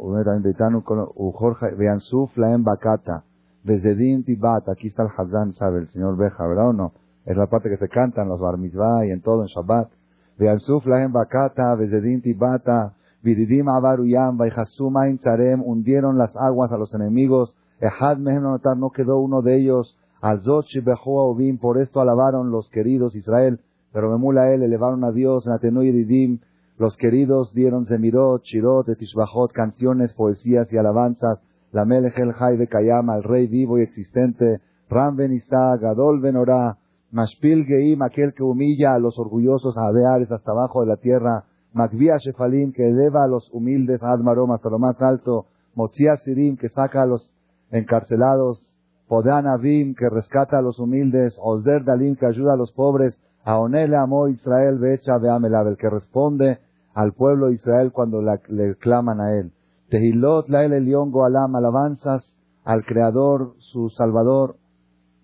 Jorge, 1.34 1.75
Beansuf, 1.75 2.36
Laem 2.38 2.63
Bakata, 2.63 3.24
Bezedim 3.63 4.24
Tibat, 4.24 4.68
aquí 4.70 4.88
está 4.88 5.03
el 5.03 5.10
Hazán, 5.15 5.53
sabe, 5.53 5.79
el 5.79 5.89
señor 5.89 6.18
Beja, 6.18 6.48
¿verdad 6.48 6.70
o 6.70 6.74
no? 6.74 6.94
Es 7.25 7.38
la 7.38 7.48
parte 7.48 7.70
que 7.70 7.77
se 7.77 7.89
canta 7.89 8.24
en 8.24 8.29
los 8.29 8.39
Bar 8.39 8.58
Mitzvah 8.58 9.06
y 9.06 9.12
en 9.12 9.22
todo, 9.22 9.41
en 9.41 9.48
Shabbat. 9.48 9.89
Beansuf, 10.38 10.86
Laem 10.86 11.12
Bakata, 11.12 11.75
Bezedim 11.75 12.22
Tibata, 12.22 12.94
Vididim 13.22 13.68
Abaruyam, 13.70 14.38
Baihasuma 14.38 15.10
Intzarem, 15.10 15.62
hundieron 15.62 16.18
las 16.18 16.36
aguas 16.36 16.72
a 16.72 16.77
los 16.77 16.94
enemigos, 16.94 17.56
no 17.81 18.89
quedó 18.91 19.19
uno 19.19 19.41
de 19.41 19.57
ellos, 19.57 19.98
Alzot 20.21 20.65
Ovim, 21.05 21.57
por 21.57 21.81
esto 21.81 22.01
alabaron 22.01 22.51
los 22.51 22.69
queridos 22.69 23.15
Israel, 23.15 23.59
pero 23.93 24.12
Memula 24.12 24.53
él 24.53 24.63
elevaron 24.63 25.03
a 25.03 25.12
Dios, 25.12 25.45
Didim, 25.45 26.39
los 26.77 26.95
queridos 26.98 27.53
dieron 27.53 27.86
Zemirot, 27.86 28.43
Shirot, 28.43 28.88
Etishbachot, 28.89 29.51
canciones, 29.51 30.13
poesías 30.13 30.71
y 30.71 30.77
alabanzas, 30.77 31.39
la 31.71 31.86
Melech 31.86 32.17
el 32.17 32.57
de 32.57 32.67
Kayama, 32.67 33.17
el 33.17 33.24
rey 33.24 33.48
vivo 33.48 33.77
y 33.77 33.81
existente, 33.81 34.62
Ram 34.89 35.15
Ben 35.15 35.33
Isa, 35.33 35.77
Gadol 35.77 36.19
Ben 36.21 36.36
Orá, 36.36 36.77
Mashpil 37.12 37.65
Geim, 37.65 38.01
aquel 38.01 38.33
que 38.33 38.43
humilla 38.43 38.93
a 38.93 39.00
los 39.00 39.17
orgullosos 39.19 39.77
Adeares 39.77 40.31
hasta 40.31 40.51
abajo 40.51 40.81
de 40.81 40.88
la 40.88 40.98
tierra, 40.98 41.45
Magvia 41.74 42.17
Shefalim, 42.17 42.71
que 42.71 42.88
eleva 42.88 43.24
a 43.24 43.27
los 43.27 43.50
humildes 43.53 44.01
Admarom 44.01 44.51
hasta 44.51 44.69
lo 44.69 44.79
más 44.79 45.00
alto, 45.01 45.45
Motzia 45.75 46.17
Sirim, 46.17 46.57
que 46.57 46.69
saca 46.69 47.03
a 47.03 47.05
los 47.05 47.31
encarcelados 47.71 48.65
Podan 49.09 49.47
Avim, 49.47 49.95
que 49.95 50.07
rescata 50.07 50.59
a 50.59 50.61
los 50.61 50.77
humildes, 50.77 51.35
Osder 51.41 51.83
Dalim, 51.83 52.15
que 52.15 52.27
ayuda 52.27 52.53
a 52.53 52.57
los 52.57 52.71
pobres, 52.71 53.19
Aonele 53.43 53.95
Amo 53.97 54.27
Israel, 54.27 54.77
Becha 54.77 55.17
Beamelav, 55.17 55.67
el 55.67 55.77
que 55.77 55.89
responde 55.89 56.59
al 56.93 57.13
pueblo 57.13 57.47
de 57.47 57.53
Israel 57.53 57.91
cuando 57.91 58.21
le 58.21 58.75
claman 58.75 59.19
a 59.19 59.33
él. 59.33 59.51
Tehilot 59.89 60.47
Lael 60.49 60.73
Elion 60.73 61.09
Goalam, 61.09 61.55
alabanzas 61.55 62.35
al 62.63 62.85
Creador, 62.85 63.55
su 63.57 63.89
Salvador. 63.89 64.57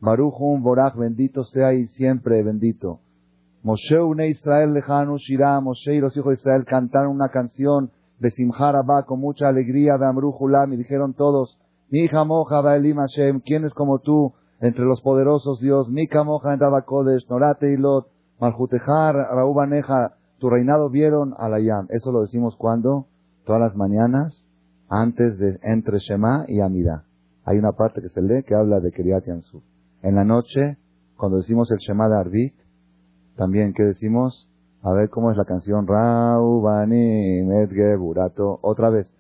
Baruchum 0.02 0.64
Borach, 0.64 0.96
bendito 0.96 1.44
sea 1.44 1.74
y 1.74 1.86
siempre 1.90 2.42
bendito. 2.42 3.02
Moshe 3.62 4.00
une 4.00 4.30
Israel 4.30 4.74
lejano 4.74 5.18
Shirah, 5.18 5.60
Moshe 5.60 5.94
y 5.94 6.00
los 6.00 6.16
hijos 6.18 6.30
de 6.30 6.40
Israel 6.40 6.66
cantaron 6.66 7.12
una 7.12 7.30
canción 7.30 7.92
de 8.20 8.32
Simhar 8.32 8.76
con 9.06 9.20
mucha 9.20 9.48
alegría 9.48 9.98
de 10.00 10.08
Amrujulam 10.08 10.74
y 10.74 10.78
dijeron 10.78 11.14
todos, 11.14 11.60
mi 11.90 12.08
moja 12.26 12.62
Baelim 12.62 12.98
Hashem, 12.98 13.42
¿quién 13.42 13.66
es 13.66 13.74
como 13.74 14.00
tú 14.00 14.34
entre 14.60 14.86
los 14.86 15.02
poderosos 15.02 15.60
Dios? 15.60 15.90
Mi 15.90 16.08
moja 16.26 16.54
en 16.54 16.60
Kodesh, 16.86 17.30
Norate 17.30 17.72
Ilot, 17.72 18.08
Maljutejar, 18.40 19.16
Raubaneja, 19.16 20.16
tu 20.40 20.50
reinado 20.50 20.90
vieron 20.90 21.34
Alayam. 21.38 21.88
Eso 21.90 22.12
lo 22.12 22.22
decimos 22.22 22.56
cuando? 22.58 23.08
Todas 23.46 23.62
las 23.62 23.76
mañanas, 23.76 24.46
antes 24.90 25.38
de 25.38 25.60
entre 25.64 26.00
Shema 26.00 26.46
y 26.48 26.62
Amida. 26.62 27.06
Hay 27.46 27.60
una 27.60 27.74
parte 27.74 28.02
que 28.02 28.10
se 28.10 28.22
lee 28.22 28.44
que 28.44 28.56
habla 28.56 28.80
de 28.80 28.92
Yamsuf. 28.92 29.64
En 30.02 30.16
la 30.16 30.24
noche, 30.24 30.78
cuando 31.18 31.38
decimos 31.38 31.72
el 31.72 31.78
Shema 31.78 32.10
de 32.10 32.18
Arbit, 32.18 32.56
también, 33.36 33.74
¿qué 33.74 33.84
decimos? 33.84 34.50
A 34.82 34.92
ver 34.94 35.10
cómo 35.10 35.32
es 35.32 35.38
la 35.38 35.46
canción. 35.46 35.88
Raubanim 35.88 37.52
Edge 37.52 37.98
Burato. 37.98 38.60
Otra 38.62 38.90
vez 38.90 39.12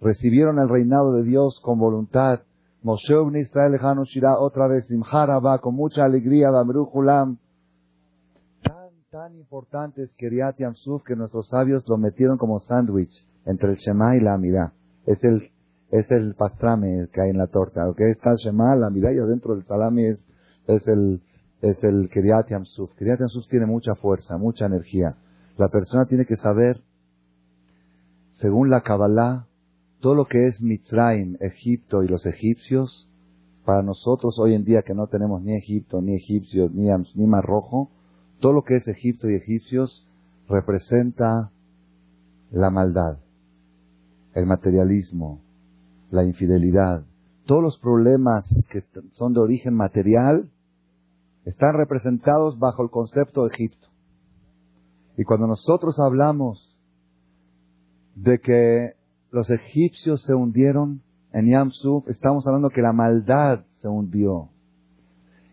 recibieron 0.00 0.58
el 0.58 0.68
reinado 0.68 1.12
de 1.14 1.24
Dios 1.24 1.60
con 1.62 1.78
voluntad. 1.78 2.40
Moshe 2.82 3.14
Israel 3.40 3.72
lejano 3.72 4.04
Shirah 4.04 4.38
otra 4.38 4.66
vez 4.66 4.86
Simharaba 4.86 5.58
con 5.58 5.74
mucha 5.74 6.04
alegría 6.04 6.50
Bamrujulam. 6.50 7.38
Tan, 8.62 8.90
tan 9.10 9.34
importante 9.34 10.04
es 10.04 10.10
Kiryat 10.16 10.58
Yamsuf 10.58 11.02
que 11.04 11.16
nuestros 11.16 11.48
sabios 11.48 11.84
lo 11.88 11.98
metieron 11.98 12.38
como 12.38 12.60
sándwich 12.60 13.12
entre 13.44 13.70
el 13.70 13.76
Shema 13.76 14.16
y 14.16 14.20
la 14.20 14.34
Amida. 14.34 14.72
Es 15.06 15.22
el, 15.24 15.50
es 15.90 16.10
el 16.10 16.34
pastrame 16.34 17.08
que 17.12 17.20
hay 17.20 17.30
en 17.30 17.38
la 17.38 17.48
torta. 17.48 17.88
¿ok? 17.88 18.00
Está 18.00 18.30
el 18.30 18.36
Shema, 18.36 18.76
la 18.76 18.86
Amida 18.86 19.12
y 19.12 19.18
adentro 19.18 19.54
del 19.54 19.66
salami 19.66 20.06
es, 20.06 20.18
es 20.66 20.86
el, 20.86 21.20
es 21.60 21.82
el 21.84 22.08
Kiryat 22.08 22.48
Yamsuf. 22.48 22.94
Kiryat 22.96 23.20
Yamsuf 23.20 23.46
tiene 23.48 23.66
mucha 23.66 23.94
fuerza, 23.96 24.38
mucha 24.38 24.64
energía. 24.64 25.16
La 25.60 25.68
persona 25.68 26.06
tiene 26.06 26.24
que 26.24 26.36
saber, 26.36 26.80
según 28.30 28.70
la 28.70 28.80
Kabbalah, 28.80 29.46
todo 30.00 30.14
lo 30.14 30.24
que 30.24 30.46
es 30.46 30.62
Mitzrayim, 30.62 31.36
Egipto 31.38 32.02
y 32.02 32.08
los 32.08 32.24
egipcios, 32.24 33.10
para 33.66 33.82
nosotros 33.82 34.38
hoy 34.38 34.54
en 34.54 34.64
día 34.64 34.80
que 34.80 34.94
no 34.94 35.08
tenemos 35.08 35.42
ni 35.42 35.54
Egipto, 35.54 36.00
ni 36.00 36.14
egipcios, 36.14 36.72
ni, 36.72 36.88
ni 37.14 37.26
Mar 37.26 37.44
Rojo, 37.44 37.90
todo 38.40 38.54
lo 38.54 38.64
que 38.64 38.76
es 38.76 38.88
Egipto 38.88 39.28
y 39.28 39.34
egipcios 39.34 40.08
representa 40.48 41.50
la 42.50 42.70
maldad, 42.70 43.18
el 44.32 44.46
materialismo, 44.46 45.42
la 46.10 46.24
infidelidad. 46.24 47.04
Todos 47.44 47.62
los 47.62 47.78
problemas 47.80 48.46
que 48.70 48.80
son 49.12 49.34
de 49.34 49.40
origen 49.40 49.74
material 49.74 50.50
están 51.44 51.74
representados 51.74 52.58
bajo 52.58 52.82
el 52.82 52.88
concepto 52.88 53.42
de 53.42 53.54
Egipto. 53.54 53.89
Y 55.20 55.24
cuando 55.24 55.46
nosotros 55.46 55.98
hablamos 55.98 56.74
de 58.14 58.38
que 58.38 58.94
los 59.30 59.50
egipcios 59.50 60.22
se 60.22 60.32
hundieron 60.32 61.02
en 61.34 61.50
Yamsuf, 61.50 62.08
estamos 62.08 62.46
hablando 62.46 62.70
que 62.70 62.80
la 62.80 62.94
maldad 62.94 63.66
se 63.82 63.88
hundió. 63.88 64.48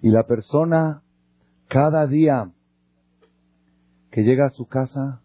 Y 0.01 0.09
la 0.09 0.25
persona, 0.25 1.01
cada 1.67 2.07
día 2.07 2.49
que 4.09 4.23
llega 4.23 4.45
a 4.45 4.51
su 4.51 4.67
casa, 4.67 5.21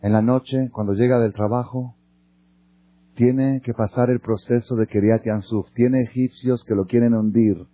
en 0.00 0.14
la 0.14 0.22
noche, 0.22 0.70
cuando 0.72 0.94
llega 0.94 1.20
del 1.20 1.34
trabajo, 1.34 1.96
tiene 3.14 3.60
que 3.60 3.74
pasar 3.74 4.08
el 4.08 4.20
proceso 4.20 4.74
de 4.74 4.86
Keriat 4.86 5.26
Yansuf. 5.26 5.70
Tiene 5.74 6.00
egipcios 6.00 6.64
que 6.64 6.74
lo 6.74 6.86
quieren 6.86 7.12
hundir. 7.12 7.66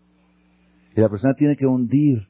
Y 0.96 1.00
la 1.00 1.08
persona 1.08 1.34
tiene 1.34 1.54
que 1.56 1.66
hundir, 1.66 2.26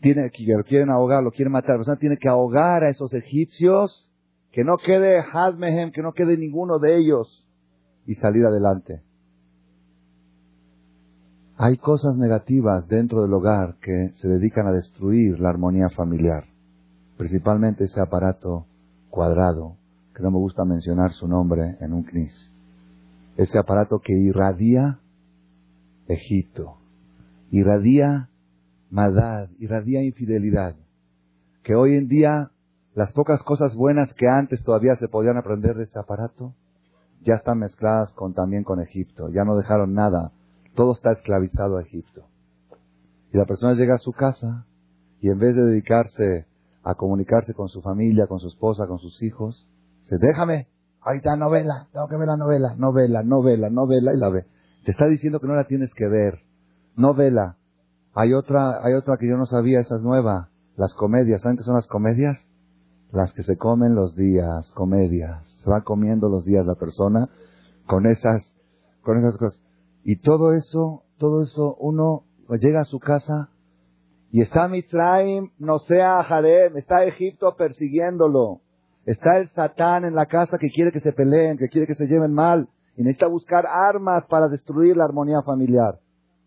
tiene 0.00 0.30
que 0.30 0.44
lo 0.44 0.64
quieren 0.64 0.90
ahogar, 0.90 1.22
lo 1.22 1.30
quieren 1.30 1.52
matar. 1.52 1.70
La 1.70 1.78
persona 1.78 1.98
tiene 1.98 2.16
que 2.16 2.28
ahogar 2.28 2.84
a 2.84 2.90
esos 2.90 3.12
egipcios, 3.14 4.10
que 4.52 4.64
no 4.64 4.76
quede 4.78 5.20
Hadmehem, 5.20 5.90
que 5.90 6.02
no 6.02 6.12
quede 6.12 6.36
ninguno 6.36 6.78
de 6.78 6.96
ellos, 6.98 7.46
y 8.06 8.14
salir 8.14 8.44
adelante. 8.44 9.02
Hay 11.56 11.76
cosas 11.76 12.16
negativas 12.16 12.86
dentro 12.86 13.22
del 13.22 13.34
hogar 13.34 13.76
que 13.80 14.12
se 14.14 14.28
dedican 14.28 14.68
a 14.68 14.72
destruir 14.72 15.40
la 15.40 15.50
armonía 15.50 15.88
familiar, 15.90 16.44
principalmente 17.16 17.84
ese 17.84 18.00
aparato 18.00 18.66
cuadrado, 19.10 19.76
que 20.14 20.22
no 20.22 20.30
me 20.30 20.38
gusta 20.38 20.64
mencionar 20.64 21.12
su 21.12 21.26
nombre 21.26 21.76
en 21.80 21.92
un 21.92 22.04
knis. 22.04 22.52
Ese 23.36 23.58
aparato 23.58 23.98
que 23.98 24.12
irradia 24.12 25.00
Egipto, 26.06 26.76
irradia 27.50 28.28
maldad, 28.90 29.48
irradia 29.58 30.02
infidelidad. 30.02 30.76
Que 31.62 31.74
hoy 31.74 31.96
en 31.96 32.08
día 32.08 32.50
las 32.94 33.12
pocas 33.12 33.42
cosas 33.42 33.74
buenas 33.76 34.12
que 34.14 34.26
antes 34.26 34.64
todavía 34.64 34.96
se 34.96 35.08
podían 35.08 35.36
aprender 35.36 35.76
de 35.76 35.84
ese 35.84 35.98
aparato, 35.98 36.54
ya 37.22 37.34
están 37.34 37.58
mezcladas 37.58 38.12
con, 38.14 38.34
también 38.34 38.64
con 38.64 38.80
Egipto. 38.80 39.28
Ya 39.28 39.44
no 39.44 39.56
dejaron 39.56 39.94
nada. 39.94 40.32
Todo 40.74 40.92
está 40.92 41.12
esclavizado 41.12 41.76
a 41.76 41.82
Egipto. 41.82 42.26
Y 43.32 43.36
la 43.36 43.44
persona 43.44 43.74
llega 43.74 43.96
a 43.96 43.98
su 43.98 44.12
casa 44.12 44.66
y 45.20 45.28
en 45.28 45.38
vez 45.38 45.54
de 45.54 45.62
dedicarse 45.62 46.46
a 46.82 46.94
comunicarse 46.94 47.54
con 47.54 47.68
su 47.68 47.82
familia, 47.82 48.26
con 48.26 48.40
su 48.40 48.48
esposa, 48.48 48.86
con 48.86 48.98
sus 48.98 49.22
hijos, 49.22 49.66
se 50.02 50.16
déjame, 50.18 50.68
ahorita 51.02 51.36
novela, 51.36 51.88
tengo 51.92 52.08
que 52.08 52.16
ver 52.16 52.28
la 52.28 52.36
novela, 52.36 52.74
novela, 52.76 53.22
novela, 53.22 53.68
novela, 53.68 54.14
y 54.14 54.16
la 54.16 54.30
ve. 54.30 54.46
Te 54.84 54.92
está 54.92 55.06
diciendo 55.06 55.38
que 55.38 55.46
no 55.46 55.54
la 55.54 55.66
tienes 55.66 55.92
que 55.94 56.08
ver. 56.08 56.40
Novela. 56.96 57.57
Hay 58.14 58.32
otra, 58.32 58.84
hay 58.84 58.94
otra 58.94 59.16
que 59.18 59.28
yo 59.28 59.36
no 59.36 59.46
sabía, 59.46 59.80
esa 59.80 59.96
es 59.96 60.02
nueva. 60.02 60.48
Las 60.76 60.94
comedias. 60.94 61.42
¿Saben 61.42 61.56
qué 61.56 61.62
son 61.62 61.74
las 61.74 61.86
comedias? 61.86 62.36
Las 63.12 63.32
que 63.32 63.42
se 63.42 63.56
comen 63.56 63.94
los 63.94 64.14
días, 64.16 64.70
comedias. 64.72 65.46
Se 65.62 65.70
va 65.70 65.82
comiendo 65.82 66.28
los 66.28 66.44
días 66.44 66.66
la 66.66 66.74
persona 66.74 67.28
con 67.86 68.06
esas, 68.06 68.42
con 69.02 69.18
esas 69.18 69.36
cosas. 69.38 69.62
Y 70.04 70.16
todo 70.16 70.52
eso, 70.52 71.04
todo 71.18 71.42
eso, 71.42 71.76
uno 71.80 72.24
llega 72.60 72.80
a 72.80 72.84
su 72.84 72.98
casa 72.98 73.50
y 74.30 74.42
está 74.42 74.68
Mitzrayim, 74.68 75.50
no 75.58 75.78
sea 75.78 76.22
Jarem, 76.22 76.76
está 76.76 77.04
Egipto 77.04 77.56
persiguiéndolo. 77.56 78.60
Está 79.06 79.38
el 79.38 79.48
Satán 79.50 80.04
en 80.04 80.14
la 80.14 80.26
casa 80.26 80.58
que 80.58 80.68
quiere 80.68 80.92
que 80.92 81.00
se 81.00 81.12
peleen, 81.12 81.56
que 81.56 81.68
quiere 81.68 81.86
que 81.86 81.94
se 81.94 82.06
lleven 82.06 82.34
mal. 82.34 82.68
Y 82.94 83.02
necesita 83.02 83.26
buscar 83.26 83.64
armas 83.66 84.26
para 84.26 84.48
destruir 84.48 84.96
la 84.96 85.04
armonía 85.04 85.40
familiar. 85.42 85.98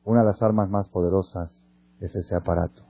Una 0.04 0.22
de 0.22 0.26
las 0.28 0.42
armas 0.42 0.70
más 0.70 0.90
poderosas 0.90 1.66
es 2.00 2.16
ese 2.16 2.36
aparato. 2.36 2.84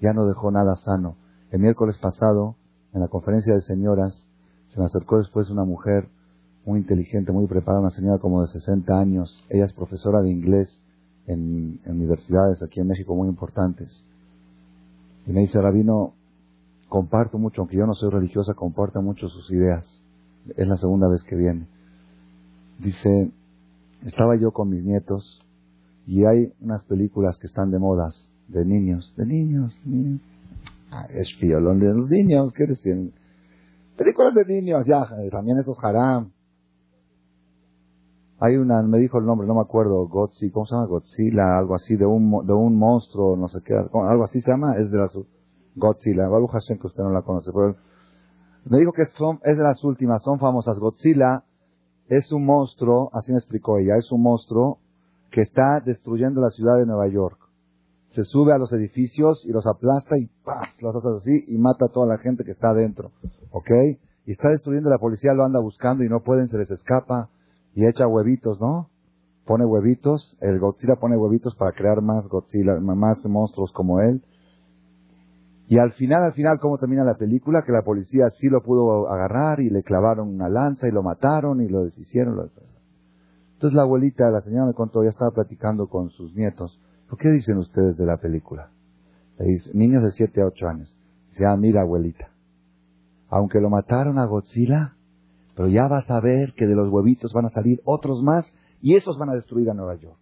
Ya 0.00 0.12
no 0.12 0.26
dejó 0.26 0.50
nada 0.50 0.76
sano. 0.76 1.16
El 1.50 1.60
miércoles 1.60 1.98
pasado, 1.98 2.56
en 2.92 3.00
la 3.00 3.08
conferencia 3.08 3.54
de 3.54 3.60
señoras, 3.60 4.26
se 4.66 4.80
me 4.80 4.86
acercó 4.86 5.18
después 5.18 5.50
una 5.50 5.64
mujer 5.64 6.08
muy 6.64 6.80
inteligente, 6.80 7.32
muy 7.32 7.46
preparada, 7.46 7.82
una 7.82 7.90
señora 7.90 8.18
como 8.18 8.42
de 8.42 8.48
60 8.48 8.98
años. 8.98 9.44
Ella 9.48 9.64
es 9.64 9.72
profesora 9.72 10.20
de 10.20 10.30
inglés 10.30 10.80
en 11.26 11.80
universidades 11.86 12.62
aquí 12.62 12.80
en 12.80 12.88
México 12.88 13.14
muy 13.14 13.28
importantes. 13.28 14.04
Y 15.26 15.32
me 15.32 15.42
dice, 15.42 15.60
Rabino, 15.60 16.14
comparto 16.88 17.38
mucho, 17.38 17.62
aunque 17.62 17.76
yo 17.76 17.86
no 17.86 17.94
soy 17.94 18.10
religiosa, 18.10 18.54
comparto 18.54 19.00
mucho 19.02 19.28
sus 19.28 19.50
ideas. 19.50 20.02
Es 20.56 20.66
la 20.66 20.76
segunda 20.76 21.08
vez 21.08 21.22
que 21.22 21.36
viene. 21.36 21.66
Dice, 22.78 23.30
estaba 24.04 24.36
yo 24.36 24.50
con 24.50 24.70
mis 24.70 24.84
nietos 24.84 25.41
y 26.06 26.24
hay 26.24 26.52
unas 26.60 26.82
películas 26.84 27.38
que 27.38 27.46
están 27.46 27.70
de 27.70 27.78
modas, 27.78 28.28
de 28.48 28.64
niños, 28.64 29.12
de 29.16 29.26
niños, 29.26 29.78
de 29.84 29.90
niños. 29.90 30.20
Ah, 30.90 31.06
es 31.10 31.34
fiolón 31.38 31.78
de 31.78 31.94
los 31.94 32.10
niños, 32.10 32.52
¿qué 32.52 32.66
les 32.66 32.80
tienen? 32.82 33.12
Películas 33.96 34.34
de 34.34 34.44
niños, 34.44 34.84
ya, 34.86 35.06
también 35.30 35.58
esos 35.58 35.78
haram. 35.82 36.32
Hay 38.40 38.56
una, 38.56 38.82
me 38.82 38.98
dijo 38.98 39.18
el 39.18 39.24
nombre, 39.24 39.46
no 39.46 39.54
me 39.54 39.60
acuerdo, 39.60 40.06
Godzilla, 40.08 40.52
¿cómo 40.52 40.66
se 40.66 40.74
llama? 40.74 40.86
Godzilla, 40.86 41.58
algo 41.58 41.76
así, 41.76 41.96
de 41.96 42.04
un, 42.04 42.44
de 42.44 42.52
un 42.52 42.76
monstruo, 42.76 43.36
no 43.36 43.48
sé 43.48 43.60
qué, 43.64 43.74
algo 43.74 44.24
así 44.24 44.40
se 44.40 44.50
llama, 44.50 44.76
es 44.76 44.90
de 44.90 44.98
las, 44.98 45.16
Godzilla, 45.76 46.28
Baruch 46.28 46.50
Hashem 46.50 46.78
que 46.78 46.88
usted 46.88 47.02
no 47.02 47.10
la 47.10 47.22
conoce, 47.22 47.50
pero 47.52 47.76
me 48.64 48.78
dijo 48.78 48.92
que 48.92 49.04
son, 49.16 49.40
es 49.42 49.56
de 49.56 49.62
las 49.62 49.82
últimas, 49.84 50.22
son 50.22 50.38
famosas. 50.38 50.78
Godzilla 50.78 51.44
es 52.08 52.30
un 52.32 52.44
monstruo, 52.44 53.10
así 53.12 53.32
me 53.32 53.38
explicó 53.38 53.78
ella, 53.78 53.96
es 53.96 54.12
un 54.12 54.22
monstruo 54.22 54.78
que 55.32 55.40
está 55.40 55.80
destruyendo 55.84 56.40
la 56.40 56.50
ciudad 56.50 56.76
de 56.76 56.86
Nueva 56.86 57.08
York. 57.08 57.38
Se 58.10 58.22
sube 58.22 58.52
a 58.52 58.58
los 58.58 58.70
edificios 58.72 59.42
y 59.46 59.52
los 59.52 59.66
aplasta 59.66 60.18
y 60.18 60.26
¡pah! 60.44 60.68
los 60.80 60.94
hace 60.94 61.08
así 61.16 61.44
y 61.48 61.58
mata 61.58 61.86
a 61.86 61.92
toda 61.92 62.06
la 62.06 62.18
gente 62.18 62.44
que 62.44 62.52
está 62.52 62.68
adentro. 62.68 63.10
¿Ok? 63.50 63.70
Y 64.26 64.32
está 64.32 64.50
destruyendo, 64.50 64.90
la 64.90 64.98
policía 64.98 65.32
lo 65.32 65.44
anda 65.44 65.58
buscando 65.58 66.04
y 66.04 66.08
no 66.08 66.20
pueden, 66.20 66.48
se 66.48 66.58
les 66.58 66.70
escapa 66.70 67.30
y 67.74 67.86
echa 67.86 68.06
huevitos, 68.06 68.60
¿no? 68.60 68.90
Pone 69.46 69.64
huevitos, 69.64 70.36
el 70.40 70.60
Godzilla 70.60 70.96
pone 70.96 71.16
huevitos 71.16 71.56
para 71.56 71.72
crear 71.72 72.02
más 72.02 72.28
Godzilla, 72.28 72.78
más 72.78 73.24
monstruos 73.24 73.72
como 73.72 74.00
él. 74.00 74.22
Y 75.66 75.78
al 75.78 75.92
final, 75.92 76.22
al 76.22 76.34
final, 76.34 76.58
¿cómo 76.60 76.76
termina 76.76 77.02
la 77.02 77.14
película? 77.14 77.62
Que 77.62 77.72
la 77.72 77.82
policía 77.82 78.28
sí 78.38 78.48
lo 78.48 78.62
pudo 78.62 79.10
agarrar 79.10 79.60
y 79.60 79.70
le 79.70 79.82
clavaron 79.82 80.28
una 80.28 80.50
lanza 80.50 80.86
y 80.86 80.90
lo 80.90 81.02
mataron 81.02 81.62
y 81.62 81.68
lo 81.68 81.84
deshicieron. 81.84 82.50
Entonces 83.62 83.76
la 83.76 83.84
abuelita, 83.84 84.28
la 84.28 84.40
señora 84.40 84.66
me 84.66 84.74
contó, 84.74 85.04
ya 85.04 85.10
estaba 85.10 85.30
platicando 85.30 85.86
con 85.86 86.10
sus 86.10 86.34
nietos. 86.34 86.80
¿Por 87.08 87.16
qué 87.16 87.28
dicen 87.28 87.58
ustedes 87.58 87.96
de 87.96 88.04
la 88.06 88.16
película? 88.16 88.70
Le 89.38 89.46
dice, 89.46 89.70
niños 89.72 90.02
de 90.02 90.10
7 90.10 90.42
a 90.42 90.46
8 90.46 90.66
años. 90.66 90.96
Dice, 91.28 91.46
ah, 91.46 91.56
mira 91.56 91.82
abuelita, 91.82 92.28
aunque 93.28 93.60
lo 93.60 93.70
mataron 93.70 94.18
a 94.18 94.26
Godzilla, 94.26 94.96
pero 95.54 95.68
ya 95.68 95.86
vas 95.86 96.10
a 96.10 96.18
ver 96.18 96.54
que 96.54 96.66
de 96.66 96.74
los 96.74 96.90
huevitos 96.90 97.32
van 97.32 97.44
a 97.44 97.50
salir 97.50 97.80
otros 97.84 98.20
más 98.24 98.52
y 98.80 98.96
esos 98.96 99.16
van 99.16 99.30
a 99.30 99.34
destruir 99.34 99.70
a 99.70 99.74
Nueva 99.74 99.94
York. 99.94 100.18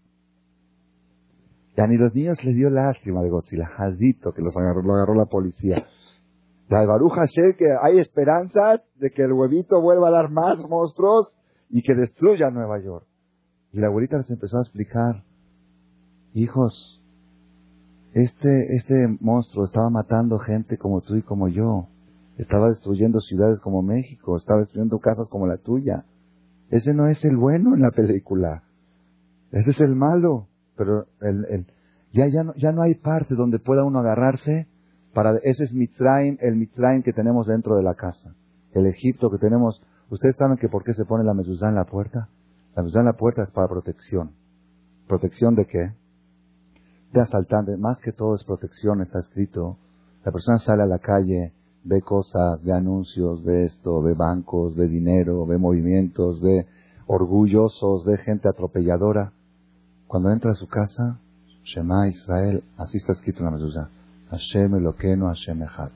Ya 1.79 1.87
ni 1.87 1.97
los 1.97 2.15
niños 2.15 2.45
les 2.45 2.55
dio 2.55 2.69
lástima 2.69 3.23
de 3.23 3.31
Godzilla, 3.31 3.69
Jazito, 3.69 4.35
que 4.35 4.43
los 4.43 4.55
agarró, 4.55 4.83
lo 4.83 4.97
agarró 4.97 5.15
la 5.15 5.25
policía. 5.25 5.87
Ya 6.69 6.85
Baruch 6.85 7.15
Hashem 7.15 7.55
que 7.57 7.69
hay 7.83 8.01
esperanzas 8.01 8.83
de 8.97 9.11
que 9.11 9.23
el 9.23 9.33
huevito 9.33 9.81
vuelva 9.81 10.09
a 10.09 10.11
dar 10.11 10.31
más 10.31 10.59
monstruos 10.69 11.33
y 11.71 11.81
que 11.81 11.95
destruya 11.95 12.51
Nueva 12.51 12.79
York. 12.81 13.07
Y 13.73 13.79
la 13.79 13.87
abuelita 13.87 14.19
les 14.19 14.31
empezó 14.31 14.59
a 14.59 14.63
explicar, 14.63 15.23
hijos, 16.35 17.01
este, 18.13 18.77
este 18.77 19.07
monstruo 19.21 19.65
estaba 19.65 19.89
matando 19.91 20.39
gente 20.39 20.77
como 20.77 21.01
tú 21.01 21.17
y 21.17 21.23
como 21.23 21.49
yo. 21.49 21.87
Estaba 22.37 22.69
destruyendo 22.69 23.21
ciudades 23.21 23.61
como 23.61 23.83
México, 23.83 24.37
estaba 24.37 24.61
destruyendo 24.61 24.99
casas 24.99 25.29
como 25.29 25.47
la 25.47 25.59
tuya. 25.59 26.05
Ese 26.71 26.95
no 26.95 27.07
es 27.07 27.25
el 27.25 27.37
bueno 27.37 27.75
en 27.75 27.83
la 27.83 27.91
película. 27.91 28.65
Ese 29.53 29.71
es 29.71 29.81
el 29.81 29.95
malo. 29.95 30.49
Pero 30.77 31.07
el, 31.21 31.45
el, 31.51 31.67
ya, 32.13 32.27
ya, 32.27 32.43
no, 32.43 32.55
ya 32.55 32.73
no 32.73 32.83
hay 32.83 32.95
parte 32.95 33.35
donde 33.35 33.59
pueda 33.59 33.85
uno 33.85 34.01
agarrarse 34.01 34.67
para... 35.13 35.37
Ese 35.43 35.65
es 35.65 35.73
Mitzrayim, 35.75 36.39
el 36.41 36.57
Mitzrayim 36.57 37.03
que 37.03 37.13
tenemos 37.13 37.47
dentro 37.47 37.77
de 37.77 37.83
la 37.83 37.95
casa. 37.95 38.35
El 38.73 38.87
Egipto 38.87 39.31
que 39.31 39.39
tenemos... 39.39 39.81
¿Ustedes 40.09 40.37
saben 40.37 40.57
que 40.57 40.69
por 40.69 40.83
qué 40.83 40.93
se 40.95 41.05
pone 41.05 41.23
la 41.23 41.35
mezuzá 41.35 41.69
en 41.69 41.77
la 41.77 41.85
puerta? 41.85 42.29
La 42.75 42.83
mezuzá 42.83 43.01
en 43.01 43.07
la 43.07 43.17
puerta 43.17 43.43
es 43.43 43.51
para 43.51 43.69
protección. 43.69 44.33
¿Protección 45.09 45.55
de 45.55 45.67
qué? 45.67 45.95
De 47.13 47.21
asaltantes. 47.21 47.79
Más 47.79 48.01
que 48.01 48.13
todo 48.13 48.35
es 48.35 48.45
protección, 48.45 49.01
está 49.01 49.19
escrito. 49.19 49.77
La 50.25 50.33
persona 50.33 50.59
sale 50.59 50.83
a 50.83 50.87
la 50.87 50.99
calle 50.99 51.53
ve 51.85 52.03
cosas, 52.03 52.63
ve 52.63 52.73
anuncios, 52.73 53.43
ve 53.43 53.65
esto, 53.65 54.03
ve 54.03 54.15
bancos, 54.15 54.75
ve 54.77 54.89
dinero, 54.89 55.47
ve 55.47 55.59
movimientos, 55.59 56.41
ve 56.41 56.67
orgullosos, 57.07 58.05
ve 58.05 58.19
gente 58.19 58.49
atropelladora. 58.49 59.33
Cuando 60.07 60.31
entra 60.31 60.53
a 60.53 60.55
su 60.55 60.69
casa, 60.69 61.19
Shema 61.65 62.09
Israel, 62.09 62.65
así 62.77 62.99
está 62.99 63.13
escrito 63.13 63.41
en 63.41 63.45
la 63.47 63.51
mezuzá, 63.53 63.91
Hashem 64.31 64.75
Eloqueno 64.75 65.27
Hashem 65.27 65.63
Echad. 65.63 65.91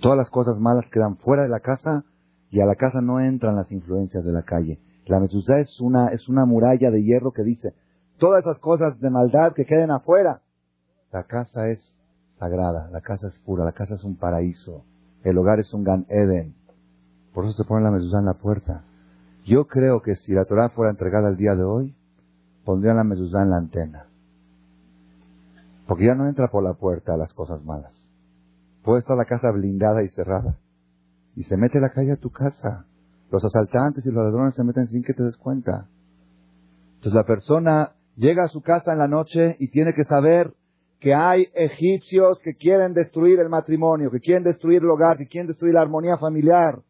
Todas 0.00 0.18
las 0.18 0.30
cosas 0.30 0.58
malas 0.58 0.86
quedan 0.90 1.16
fuera 1.16 1.42
de 1.42 1.48
la 1.48 1.60
casa 1.60 2.04
y 2.50 2.60
a 2.60 2.66
la 2.66 2.74
casa 2.74 3.00
no 3.00 3.20
entran 3.20 3.56
las 3.56 3.70
influencias 3.70 4.24
de 4.24 4.32
la 4.32 4.42
calle. 4.42 4.78
La 5.10 5.18
mezuzá 5.18 5.58
es 5.58 5.80
una, 5.80 6.12
es 6.12 6.28
una 6.28 6.44
muralla 6.44 6.88
de 6.92 7.02
hierro 7.02 7.32
que 7.32 7.42
dice, 7.42 7.74
todas 8.18 8.44
esas 8.44 8.60
cosas 8.60 9.00
de 9.00 9.10
maldad 9.10 9.54
que 9.54 9.64
queden 9.64 9.90
afuera. 9.90 10.40
La 11.10 11.24
casa 11.24 11.66
es 11.68 11.80
sagrada, 12.38 12.88
la 12.92 13.00
casa 13.00 13.26
es 13.26 13.36
pura, 13.40 13.64
la 13.64 13.72
casa 13.72 13.94
es 13.94 14.04
un 14.04 14.14
paraíso. 14.14 14.84
El 15.24 15.36
hogar 15.36 15.58
es 15.58 15.74
un 15.74 15.82
Gan 15.82 16.06
Eden. 16.08 16.54
Por 17.34 17.44
eso 17.44 17.54
se 17.54 17.64
pone 17.64 17.82
la 17.82 17.90
mezuzá 17.90 18.20
en 18.20 18.26
la 18.26 18.34
puerta. 18.34 18.84
Yo 19.44 19.66
creo 19.66 20.00
que 20.00 20.14
si 20.14 20.32
la 20.32 20.44
Torah 20.44 20.68
fuera 20.68 20.92
entregada 20.92 21.28
el 21.28 21.36
día 21.36 21.56
de 21.56 21.64
hoy, 21.64 21.92
pondrían 22.64 22.96
la 22.96 23.02
mezuzá 23.02 23.42
en 23.42 23.50
la 23.50 23.56
antena. 23.56 24.06
Porque 25.88 26.06
ya 26.06 26.14
no 26.14 26.28
entra 26.28 26.52
por 26.52 26.62
la 26.62 26.74
puerta 26.74 27.16
las 27.16 27.32
cosas 27.32 27.64
malas. 27.64 27.92
Puede 28.84 29.00
estar 29.00 29.16
la 29.16 29.24
casa 29.24 29.50
blindada 29.50 30.04
y 30.04 30.08
cerrada. 30.10 30.56
y 31.34 31.42
se 31.42 31.56
mete 31.56 31.80
la 31.80 31.90
calle 31.90 32.12
a 32.12 32.16
tu 32.16 32.30
casa. 32.30 32.86
Los 33.30 33.44
asaltantes 33.44 34.04
y 34.06 34.10
los 34.10 34.24
ladrones 34.24 34.54
se 34.54 34.64
meten 34.64 34.86
sin 34.88 35.02
que 35.02 35.14
te 35.14 35.22
des 35.22 35.36
cuenta. 35.36 35.88
Entonces 36.96 37.14
la 37.14 37.24
persona 37.24 37.92
llega 38.16 38.44
a 38.44 38.48
su 38.48 38.60
casa 38.60 38.92
en 38.92 38.98
la 38.98 39.08
noche 39.08 39.56
y 39.58 39.68
tiene 39.68 39.94
que 39.94 40.04
saber 40.04 40.52
que 41.00 41.14
hay 41.14 41.46
egipcios 41.54 42.40
que 42.44 42.54
quieren 42.54 42.92
destruir 42.92 43.40
el 43.40 43.48
matrimonio, 43.48 44.10
que 44.10 44.20
quieren 44.20 44.44
destruir 44.44 44.82
el 44.82 44.90
hogar, 44.90 45.16
que 45.16 45.26
quieren 45.26 45.48
destruir 45.48 45.74
la 45.74 45.80
armonía 45.80 46.18
familiar. 46.18 46.80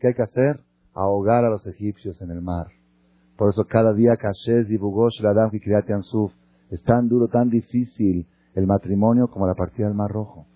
¿Qué 0.00 0.08
hay 0.08 0.14
que 0.14 0.22
hacer? 0.22 0.60
Ahogar 0.92 1.44
a 1.44 1.50
los 1.50 1.66
egipcios 1.66 2.20
en 2.20 2.30
el 2.30 2.40
mar. 2.40 2.66
Por 3.36 3.50
eso 3.50 3.64
cada 3.64 3.94
día 3.94 4.16
Kashez 4.16 4.68
y 4.70 4.76
Bugosh 4.76 5.20
Radam 5.22 5.50
Ansuf 5.94 6.32
es 6.70 6.82
tan 6.82 7.08
duro, 7.08 7.28
tan 7.28 7.48
difícil 7.48 8.26
el 8.54 8.66
matrimonio 8.66 9.28
como 9.28 9.46
la 9.46 9.54
partida 9.54 9.86
del 9.86 9.96
Mar 9.96 10.10
Rojo. 10.10 10.46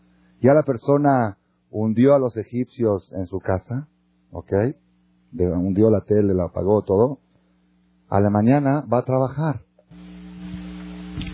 Ya 0.41 0.53
la 0.53 0.63
persona 0.63 1.39
hundió 1.71 2.15
a 2.15 2.19
los 2.19 2.37
egipcios 2.37 3.13
en 3.13 3.27
su 3.27 3.39
casa, 3.39 3.89
¿ok? 4.33 4.53
Hundió 5.43 5.91
la 5.91 6.01
tele, 6.03 6.35
la 6.35 6.45
apagó 6.45 6.83
todo. 6.83 7.19
A 8.09 8.21
la 8.21 8.31
mañana 8.31 8.85
va 8.93 8.99
a 8.99 9.05
trabajar. 9.05 9.61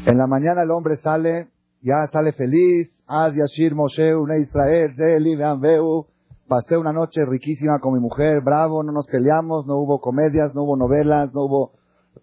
En 0.07 0.19
la 0.19 0.27
mañana 0.27 0.63
el 0.63 0.71
hombre 0.71 0.97
sale, 0.97 1.49
ya 1.83 2.07
sale 2.13 2.33
feliz. 2.33 2.91
Pasé 6.49 6.77
una 6.77 6.93
noche 6.93 7.25
riquísima 7.27 7.79
con 7.81 7.95
mi 7.95 8.01
mujer, 8.01 8.41
bravo, 8.41 8.83
no 8.83 8.93
nos 8.93 9.07
peleamos, 9.07 9.67
no 9.67 9.77
hubo 9.77 10.01
comedias, 10.01 10.55
no 10.55 10.63
hubo 10.65 10.77
novelas, 10.77 11.33
no 11.33 11.45
hubo, 11.45 11.73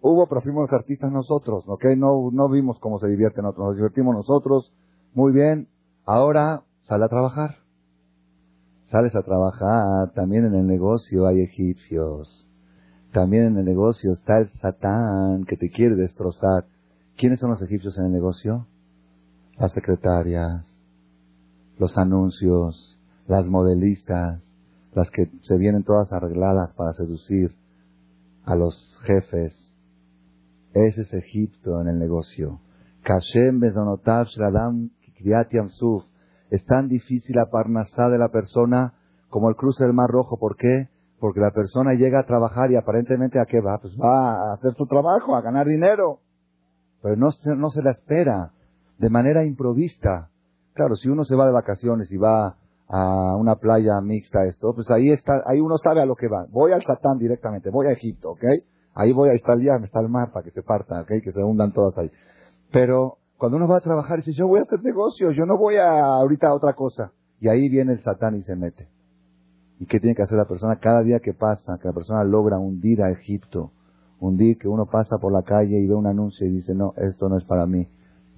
hubo, 0.02 0.26
pero 0.26 0.42
fuimos 0.42 0.70
artistas 0.72 1.10
nosotros, 1.10 1.64
¿ok? 1.66 1.84
No, 1.96 2.30
no 2.32 2.48
vimos 2.50 2.78
cómo 2.78 2.98
se 2.98 3.08
divierten 3.08 3.46
otros, 3.46 3.68
nos 3.68 3.76
divertimos 3.76 4.14
nosotros, 4.14 4.72
muy 5.14 5.32
bien. 5.32 5.68
Ahora 6.04 6.62
sale 6.86 7.04
a 7.04 7.08
trabajar. 7.08 7.67
Sales 8.90 9.14
a 9.14 9.22
trabajar, 9.22 10.12
también 10.14 10.46
en 10.46 10.54
el 10.54 10.66
negocio 10.66 11.26
hay 11.26 11.40
egipcios. 11.40 12.46
También 13.12 13.44
en 13.44 13.58
el 13.58 13.64
negocio 13.66 14.12
está 14.12 14.38
el 14.38 14.50
Satán 14.60 15.44
que 15.44 15.56
te 15.56 15.70
quiere 15.70 15.94
destrozar. 15.94 16.64
¿Quiénes 17.16 17.38
son 17.38 17.50
los 17.50 17.60
egipcios 17.60 17.98
en 17.98 18.06
el 18.06 18.12
negocio? 18.12 18.66
Las 19.58 19.72
secretarias, 19.72 20.64
los 21.78 21.98
anuncios, 21.98 22.98
las 23.26 23.46
modelistas, 23.46 24.42
las 24.94 25.10
que 25.10 25.30
se 25.42 25.58
vienen 25.58 25.84
todas 25.84 26.10
arregladas 26.12 26.72
para 26.72 26.92
seducir 26.94 27.54
a 28.44 28.56
los 28.56 28.98
jefes. 29.02 29.74
Ese 30.72 31.02
es 31.02 31.12
Egipto 31.12 31.80
en 31.82 31.88
el 31.88 31.98
negocio. 31.98 32.60
Kashem 33.02 33.60
bezonotav 33.60 34.28
shradam 34.28 34.90
suf. 35.68 36.04
Es 36.50 36.64
tan 36.64 36.88
difícil 36.88 37.36
la 37.36 37.50
parnasá 37.50 38.08
de 38.08 38.18
la 38.18 38.28
persona 38.28 38.94
como 39.28 39.48
el 39.50 39.56
cruce 39.56 39.84
del 39.84 39.92
Mar 39.92 40.08
Rojo. 40.08 40.38
¿Por 40.38 40.56
qué? 40.56 40.88
Porque 41.20 41.40
la 41.40 41.50
persona 41.50 41.94
llega 41.94 42.20
a 42.20 42.26
trabajar 42.26 42.70
y 42.70 42.76
aparentemente 42.76 43.40
a 43.40 43.46
qué 43.46 43.60
va? 43.60 43.78
Pues 43.78 43.94
va 43.94 44.32
a 44.32 44.52
hacer 44.54 44.72
su 44.74 44.86
trabajo, 44.86 45.36
a 45.36 45.42
ganar 45.42 45.66
dinero. 45.66 46.20
Pero 47.02 47.16
no 47.16 47.30
se, 47.32 47.54
no 47.56 47.70
se 47.70 47.82
la 47.82 47.90
espera 47.90 48.52
de 48.98 49.10
manera 49.10 49.44
improvista. 49.44 50.30
Claro, 50.74 50.96
si 50.96 51.08
uno 51.08 51.24
se 51.24 51.36
va 51.36 51.46
de 51.46 51.52
vacaciones 51.52 52.10
y 52.12 52.16
va 52.16 52.56
a 52.88 53.36
una 53.36 53.56
playa 53.56 54.00
mixta 54.00 54.44
esto, 54.44 54.72
pues 54.74 54.90
ahí 54.90 55.10
está, 55.10 55.42
ahí 55.46 55.60
uno 55.60 55.76
sabe 55.76 56.00
a 56.00 56.06
lo 56.06 56.16
que 56.16 56.28
va. 56.28 56.46
Voy 56.50 56.72
al 56.72 56.82
Satán 56.84 57.18
directamente, 57.18 57.70
voy 57.70 57.86
a 57.88 57.92
Egipto, 57.92 58.30
¿ok? 58.30 58.44
Ahí 58.94 59.12
voy, 59.12 59.30
está 59.30 59.52
el 59.52 59.60
me 59.60 59.86
está 59.86 60.00
el 60.00 60.08
mar 60.08 60.32
para 60.32 60.44
que 60.44 60.50
se 60.50 60.62
parta, 60.62 61.02
¿ok? 61.02 61.08
Que 61.22 61.32
se 61.32 61.42
hundan 61.44 61.72
todas 61.72 61.96
ahí. 61.98 62.10
Pero 62.72 63.17
cuando 63.38 63.56
uno 63.56 63.68
va 63.68 63.76
a 63.78 63.80
trabajar 63.80 64.18
dice, 64.18 64.32
yo 64.32 64.48
voy 64.48 64.58
a 64.58 64.62
hacer 64.62 64.82
negocios, 64.82 65.34
yo 65.36 65.46
no 65.46 65.56
voy 65.56 65.76
a 65.76 65.88
ahorita 65.88 66.48
a 66.48 66.54
otra 66.54 66.74
cosa. 66.74 67.12
Y 67.40 67.48
ahí 67.48 67.68
viene 67.68 67.92
el 67.92 68.02
Satán 68.02 68.34
y 68.34 68.42
se 68.42 68.56
mete. 68.56 68.88
¿Y 69.78 69.86
qué 69.86 70.00
tiene 70.00 70.16
que 70.16 70.22
hacer 70.22 70.36
la 70.36 70.46
persona 70.46 70.80
cada 70.80 71.04
día 71.04 71.20
que 71.20 71.34
pasa? 71.34 71.78
Que 71.78 71.86
la 71.86 71.94
persona 71.94 72.24
logra 72.24 72.58
hundir 72.58 73.00
a 73.00 73.10
Egipto. 73.12 73.70
Hundir 74.18 74.58
que 74.58 74.66
uno 74.66 74.86
pasa 74.86 75.18
por 75.18 75.32
la 75.32 75.44
calle 75.44 75.78
y 75.78 75.86
ve 75.86 75.94
un 75.94 76.08
anuncio 76.08 76.44
y 76.48 76.50
dice, 76.50 76.74
no, 76.74 76.94
esto 76.96 77.28
no 77.28 77.38
es 77.38 77.44
para 77.44 77.64
mí. 77.66 77.86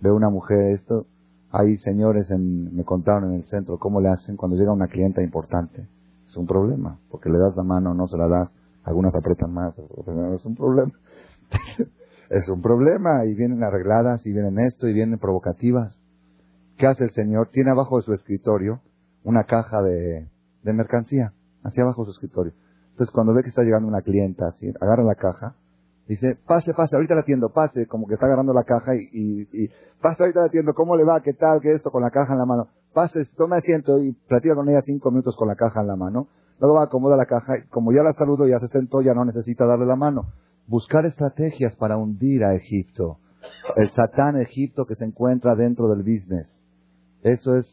Ve 0.03 0.13
una 0.13 0.29
mujer, 0.29 0.73
esto. 0.73 1.07
Hay 1.51 1.79
señores, 1.79 2.31
en, 2.31 2.77
me 2.77 2.85
contaron 2.85 3.31
en 3.31 3.37
el 3.37 3.45
centro, 3.45 3.79
cómo 3.79 4.03
le 4.03 4.11
hacen 4.11 4.37
cuando 4.37 4.59
llega 4.59 4.71
una 4.71 4.89
clienta 4.89 5.23
importante. 5.23 5.89
Es 6.27 6.37
un 6.37 6.47
problema, 6.47 6.99
porque 7.11 7.31
le 7.31 7.39
das 7.39 7.57
la 7.57 7.63
mano, 7.63 7.95
no 7.95 8.07
se 8.07 8.19
la 8.19 8.29
das. 8.29 8.53
Algunas 8.85 9.15
apretan 9.15 9.53
más, 9.53 9.75
es 9.79 10.45
un 10.45 10.55
problema. 10.55 10.93
es 12.31 12.49
un 12.49 12.63
problema 12.63 13.25
y 13.27 13.35
vienen 13.35 13.65
arregladas 13.65 14.25
y 14.25 14.33
vienen 14.33 14.61
esto 14.61 14.87
y 14.87 14.93
vienen 14.93 15.19
provocativas. 15.19 15.99
¿Qué 16.79 16.87
hace 16.87 17.05
el 17.05 17.11
Señor? 17.11 17.49
Tiene 17.53 17.73
abajo 17.73 17.97
de 17.97 18.05
su 18.05 18.15
escritorio 18.15 18.81
una 19.25 19.45
caja 19.45 19.83
de, 19.83 20.29
de 20.63 20.73
mercancía, 20.73 21.33
hacia 21.65 21.83
abajo 21.83 22.03
de 22.03 22.07
su 22.07 22.13
escritorio. 22.13 22.53
Entonces 22.93 23.13
cuando 23.13 23.35
ve 23.35 23.43
que 23.43 23.49
está 23.49 23.63
llegando 23.63 23.89
una 23.89 24.03
clienta, 24.03 24.47
así, 24.47 24.73
agarra 24.81 25.03
la 25.03 25.17
caja, 25.17 25.57
dice, 26.07 26.39
pase, 26.47 26.73
pase, 26.73 26.95
ahorita 26.95 27.17
la 27.17 27.23
atiendo, 27.23 27.51
pase, 27.51 27.87
como 27.87 28.07
que 28.07 28.15
está 28.15 28.27
agarrando 28.27 28.55
la 28.55 28.63
caja 28.63 28.95
y, 28.95 29.09
y, 29.13 29.65
y 29.65 29.69
pase, 30.01 30.23
ahorita 30.23 30.41
la 30.41 30.47
atiendo, 30.47 30.73
¿cómo 30.73 30.97
le 30.97 31.05
va? 31.05 31.21
¿Qué 31.23 31.33
tal? 31.33 31.61
¿Qué 31.61 31.73
esto? 31.73 31.91
Con 31.91 32.03
la 32.03 32.11
caja 32.11 32.33
en 32.33 32.39
la 32.39 32.47
mano. 32.47 32.69
Pase, 32.95 33.25
tome 33.37 33.57
asiento 33.57 33.99
y 33.99 34.13
platica 34.13 34.55
con 34.55 34.69
ella 34.69 34.83
cinco 34.83 35.11
minutos 35.11 35.35
con 35.37 35.49
la 35.49 35.57
caja 35.57 35.81
en 35.81 35.89
la 35.89 35.97
mano. 35.97 36.29
Luego 36.61 36.77
va, 36.77 36.85
acomoda 36.85 37.17
la 37.17 37.27
caja 37.27 37.59
y 37.59 37.69
como 37.69 37.93
ya 37.93 38.03
la 38.03 38.13
saludo, 38.13 38.47
ya 38.47 38.59
se 38.61 38.69
sentó, 38.69 39.03
ya 39.03 39.15
no 39.15 39.25
necesita 39.25 39.67
darle 39.67 39.87
la 39.87 39.97
mano 39.97 40.27
buscar 40.71 41.05
estrategias 41.05 41.75
para 41.75 41.97
hundir 41.97 42.45
a 42.45 42.55
Egipto. 42.55 43.19
El 43.77 43.91
Satán 43.91 44.41
Egipto 44.41 44.87
que 44.87 44.95
se 44.95 45.05
encuentra 45.05 45.57
dentro 45.57 45.89
del 45.89 46.05
business. 46.05 46.49
Eso 47.23 47.57
es 47.57 47.67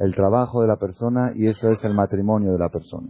el 0.00 0.12
trabajo 0.16 0.62
de 0.62 0.66
la 0.66 0.76
persona 0.76 1.30
y 1.32 1.46
eso 1.46 1.70
es 1.70 1.82
el 1.84 1.94
matrimonio 1.94 2.52
de 2.52 2.58
la 2.58 2.70
persona. 2.70 3.08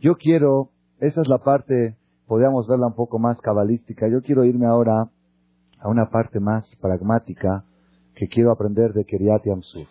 Yo 0.00 0.16
quiero, 0.16 0.68
esa 0.98 1.22
es 1.22 1.28
la 1.28 1.38
parte, 1.38 1.96
podríamos 2.26 2.68
verla 2.68 2.88
un 2.88 2.94
poco 2.94 3.18
más 3.18 3.40
cabalística. 3.40 4.06
Yo 4.06 4.20
quiero 4.20 4.44
irme 4.44 4.66
ahora 4.66 5.08
a 5.78 5.88
una 5.88 6.10
parte 6.10 6.40
más 6.40 6.76
pragmática 6.78 7.64
que 8.14 8.28
quiero 8.28 8.52
aprender 8.52 8.92
de 8.92 9.06
Keriat 9.06 9.46
Yamsuf. 9.46 9.88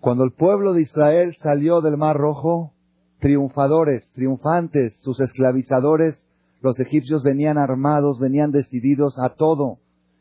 Cuando 0.00 0.24
el 0.24 0.32
pueblo 0.32 0.72
de 0.72 0.82
Israel 0.82 1.36
salió 1.42 1.82
del 1.82 1.98
Mar 1.98 2.16
Rojo, 2.16 2.72
triunfadores, 3.20 4.10
triunfantes, 4.14 4.94
sus 5.00 5.20
esclavizadores 5.20 6.26
los 6.62 6.78
egipcios 6.78 7.22
venían 7.22 7.58
armados, 7.58 8.18
venían 8.18 8.52
decididos 8.52 9.18
a 9.18 9.34
todo. 9.34 9.78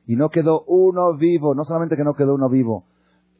Y 0.07 0.15
no 0.15 0.29
quedó 0.29 0.63
uno 0.67 1.15
vivo. 1.15 1.53
No 1.55 1.63
solamente 1.63 1.95
que 1.95 2.03
no 2.03 2.15
quedó 2.15 2.33
uno 2.33 2.49
vivo. 2.49 2.85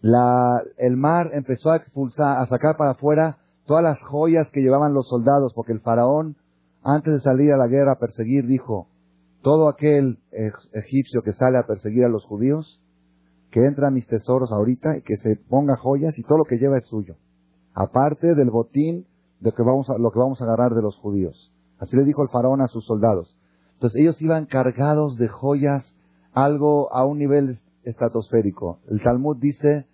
La, 0.01 0.61
el 0.77 0.97
mar 0.97 1.31
empezó 1.33 1.71
a 1.71 1.75
expulsar, 1.75 2.37
a 2.37 2.45
sacar 2.45 2.77
para 2.77 2.91
afuera 2.91 3.37
todas 3.65 3.83
las 3.83 4.01
joyas 4.01 4.49
que 4.51 4.61
llevaban 4.61 4.93
los 4.93 5.07
soldados, 5.07 5.53
porque 5.53 5.73
el 5.73 5.81
faraón, 5.81 6.35
antes 6.83 7.13
de 7.13 7.19
salir 7.19 7.51
a 7.51 7.57
la 7.57 7.67
guerra 7.67 7.93
a 7.93 7.99
perseguir, 7.99 8.47
dijo, 8.47 8.87
todo 9.41 9.69
aquel 9.69 10.19
egipcio 10.73 11.21
que 11.23 11.33
sale 11.33 11.57
a 11.57 11.65
perseguir 11.65 12.05
a 12.05 12.09
los 12.09 12.25
judíos, 12.25 12.81
que 13.51 13.65
entra 13.65 13.87
a 13.87 13.91
mis 13.91 14.07
tesoros 14.07 14.51
ahorita 14.51 14.97
y 14.97 15.01
que 15.01 15.17
se 15.17 15.35
ponga 15.35 15.75
joyas 15.75 16.17
y 16.17 16.23
todo 16.23 16.39
lo 16.39 16.45
que 16.45 16.57
lleva 16.57 16.77
es 16.77 16.85
suyo. 16.85 17.15
Aparte 17.73 18.35
del 18.35 18.49
botín 18.49 19.05
de 19.39 19.51
que 19.51 19.63
vamos 19.63 19.89
a, 19.89 19.97
lo 19.97 20.11
que 20.11 20.19
vamos 20.19 20.41
a 20.41 20.45
agarrar 20.45 20.73
de 20.73 20.81
los 20.81 20.95
judíos. 20.97 21.51
Así 21.82 21.98
le 21.98 22.04
dijo 22.04 22.22
el 22.22 22.30
faraón 22.30 22.62
a 22.62 22.67
sus 22.67 22.86
soldados. 22.86 23.36
Entonces 23.74 24.00
ellos 24.00 24.22
iban 24.22 24.46
cargados 24.46 25.17
de 25.17 25.28
joyas, 25.28 25.96
algo 26.32 26.94
a 26.94 27.04
un 27.06 27.17
nivel 27.17 27.60
estratosférico. 27.84 28.78
El 28.88 29.02
Talmud 29.02 29.38
dice 29.38 29.88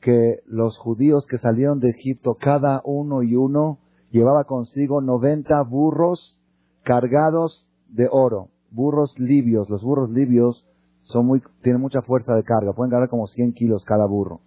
que 0.00 0.40
los 0.46 0.78
judíos 0.78 1.26
que 1.28 1.36
salieron 1.36 1.80
de 1.80 1.90
Egipto, 1.90 2.38
cada 2.40 2.80
uno 2.82 3.22
y 3.22 3.36
uno, 3.36 3.78
llevaba 4.10 4.44
consigo 4.44 5.02
90 5.02 5.60
burros 5.64 6.40
cargados 6.82 7.68
de 7.90 8.08
oro, 8.10 8.48
burros 8.70 9.18
libios. 9.18 9.68
Los 9.68 9.82
burros 9.82 10.08
libios 10.08 10.66
son 11.02 11.26
muy, 11.26 11.42
tienen 11.62 11.82
mucha 11.82 12.00
fuerza 12.00 12.34
de 12.34 12.42
carga, 12.42 12.72
pueden 12.72 12.90
cargar 12.90 13.10
como 13.10 13.26
100 13.26 13.52
kilos 13.52 13.84
cada 13.84 14.06
burro. 14.06 14.40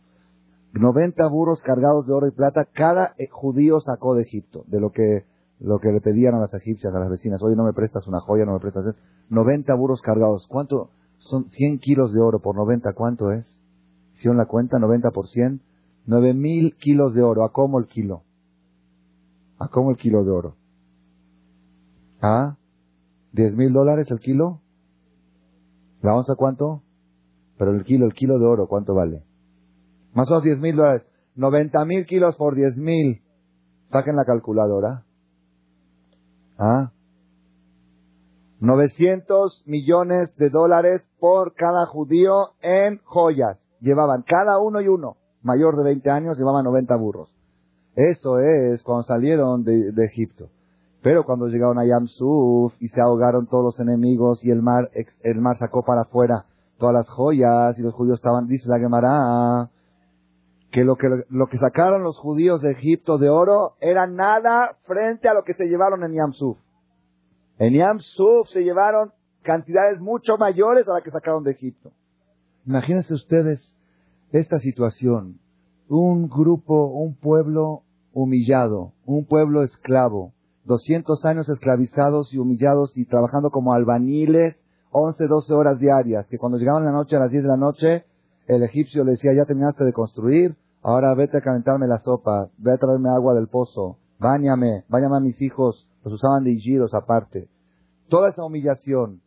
90 0.74 1.28
burros 1.28 1.62
cargados 1.62 2.08
de 2.08 2.14
oro 2.14 2.28
y 2.28 2.32
plata, 2.32 2.66
cada 2.74 3.14
eh, 3.20 3.28
judío 3.30 3.80
sacó 3.82 4.16
de 4.16 4.24
Egipto, 4.24 4.64
de 4.66 4.80
lo 4.80 4.92
que 4.92 5.26
lo 5.62 5.80
que 5.80 5.92
le 5.92 6.02
pedían 6.02 6.34
a 6.34 6.40
las 6.40 6.54
egipcias, 6.54 6.94
a 6.94 7.00
las 7.00 7.10
vecinas, 7.10 7.42
oye, 7.44 7.56
no 7.56 7.64
me 7.64 7.74
prestas 7.74 8.08
una 8.08 8.20
joya, 8.20 8.46
no 8.46 8.54
me 8.54 8.60
prestas 8.60 8.88
esto. 8.88 9.02
90 9.30 9.74
burros 9.76 10.02
cargados. 10.02 10.48
¿Cuánto? 10.48 10.90
Son 11.20 11.50
100 11.52 11.80
kilos 11.80 12.14
de 12.14 12.20
oro 12.20 12.40
por 12.40 12.56
90, 12.56 12.94
¿cuánto 12.94 13.32
es? 13.32 13.60
Hicieron 14.16 14.38
la 14.38 14.48
cuenta, 14.48 14.80
90 14.80 15.12
por 15.12 15.28
100. 15.28 15.62
9 16.08 16.34
mil 16.34 16.76
kilos 16.78 17.14
de 17.14 17.22
oro. 17.22 17.44
¿A 17.46 17.52
cómo 17.52 17.78
el 17.80 17.86
kilo? 17.86 18.24
¿A 19.60 19.68
cómo 19.68 19.92
el 19.92 19.98
kilo 19.98 20.24
de 20.24 20.32
oro? 20.32 20.56
¿A? 22.22 22.58
¿10 23.34 23.56
mil 23.56 23.72
dólares 23.72 24.10
el 24.10 24.20
kilo? 24.20 24.62
¿La 26.02 26.16
onza 26.16 26.34
cuánto? 26.36 26.82
Pero 27.60 27.72
el 27.72 27.84
kilo, 27.84 28.08
el 28.08 28.14
kilo 28.14 28.40
de 28.40 28.46
oro, 28.46 28.68
¿cuánto 28.68 28.96
vale? 28.96 29.24
Más 30.14 30.28
o 30.30 30.32
menos 30.32 30.44
10 30.44 30.60
mil 30.60 30.76
dólares. 30.76 31.04
90 31.36 31.86
mil 31.86 32.06
kilos 32.08 32.36
por 32.36 32.56
10 32.56 32.78
mil. 32.78 33.22
Saquen 33.92 34.16
la 34.16 34.26
calculadora. 34.26 35.06
¿Ah? 36.62 36.92
900 38.60 39.64
millones 39.66 40.30
de 40.38 40.52
dólares 40.52 41.02
por 41.20 41.56
cada 41.56 41.88
judío 41.88 42.50
en 42.62 43.00
joyas. 43.04 43.58
Llevaban 43.80 44.22
cada 44.22 44.60
uno 44.60 44.80
y 44.80 44.88
uno, 44.88 45.18
mayor 45.42 45.76
de 45.76 45.84
20 45.84 46.12
años, 46.12 46.38
llevaban 46.38 46.66
90 46.66 46.96
burros. 46.98 47.34
Eso 47.96 48.38
es 48.38 48.84
cuando 48.84 49.02
salieron 49.02 49.64
de, 49.64 49.92
Egipto. 50.06 50.50
Pero 51.02 51.26
cuando 51.26 51.48
llegaron 51.48 51.80
a 51.80 51.86
Yamsuf 51.86 52.74
y 52.80 52.90
se 52.90 53.02
ahogaron 53.02 53.48
todos 53.48 53.64
los 53.64 53.80
enemigos 53.80 54.46
y 54.46 54.52
el 54.52 54.62
mar, 54.62 54.92
el 55.24 55.42
mar 55.42 55.58
sacó 55.58 55.82
para 55.84 56.02
afuera 56.02 56.46
todas 56.78 56.94
las 56.94 57.10
joyas 57.10 57.80
y 57.80 57.82
los 57.82 57.96
judíos 57.96 58.20
estaban, 58.20 58.46
dice 58.46 58.70
la 58.70 58.78
Gemara, 58.78 59.72
que 60.72 60.84
lo 60.84 60.96
que, 60.96 61.08
lo 61.30 61.48
que 61.48 61.58
sacaron 61.58 62.04
los 62.04 62.18
judíos 62.18 62.62
de 62.62 62.72
Egipto 62.72 63.18
de 63.18 63.30
oro 63.30 63.76
era 63.82 64.08
nada 64.08 64.78
frente 64.86 65.28
a 65.28 65.34
lo 65.34 65.44
que 65.44 65.54
se 65.54 65.66
llevaron 65.66 66.04
en 66.04 66.14
Yamsuf. 66.14 66.58
En 67.60 67.74
Yamsuf 67.74 68.48
se 68.48 68.64
llevaron 68.64 69.12
cantidades 69.44 70.00
mucho 70.00 70.38
mayores 70.38 70.88
a 70.88 70.94
las 70.94 71.04
que 71.04 71.12
sacaron 71.12 71.44
de 71.44 71.52
Egipto. 71.52 71.92
Imagínense 72.66 73.14
ustedes 73.14 73.76
esta 74.32 74.60
situación. 74.60 75.40
Un 75.90 76.30
grupo, 76.30 76.86
un 76.86 77.16
pueblo 77.16 77.84
humillado, 78.14 78.94
un 79.06 79.26
pueblo 79.26 79.64
esclavo, 79.64 80.32
200 80.66 81.26
años 81.26 81.50
esclavizados 81.50 82.34
y 82.34 82.38
humillados 82.38 82.96
y 82.98 83.06
trabajando 83.06 83.50
como 83.50 83.74
albaniles 83.74 84.56
11, 84.92 85.28
12 85.28 85.54
horas 85.54 85.80
diarias, 85.80 86.28
que 86.28 86.38
cuando 86.38 86.58
llegaban 86.58 86.86
la 86.86 86.92
noche 86.92 87.16
a 87.16 87.20
las 87.20 87.32
10 87.32 87.44
de 87.44 87.50
la 87.50 87.58
noche, 87.58 88.06
el 88.56 88.64
egipcio 88.64 89.06
le 89.06 89.12
decía, 89.12 89.34
ya 89.34 89.46
terminaste 89.46 89.86
de 89.86 89.94
construir, 89.94 90.58
ahora 90.82 91.14
vete 91.16 91.38
a 91.38 91.42
calentarme 91.42 91.88
la 91.88 92.00
sopa, 92.00 92.50
ve 92.58 92.74
a 92.74 92.78
traerme 92.78 93.10
agua 93.10 93.34
del 93.34 93.48
pozo, 93.48 93.98
báñame, 94.20 94.84
báñame 94.90 95.18
a 95.18 95.22
mis 95.22 95.42
hijos, 95.42 95.88
los 96.04 96.16
usaban 96.16 96.44
de 96.44 96.52
higiros 96.52 96.94
aparte. 96.94 97.48
Toda 98.10 98.30
esa 98.30 98.44
humillación, 98.44 99.22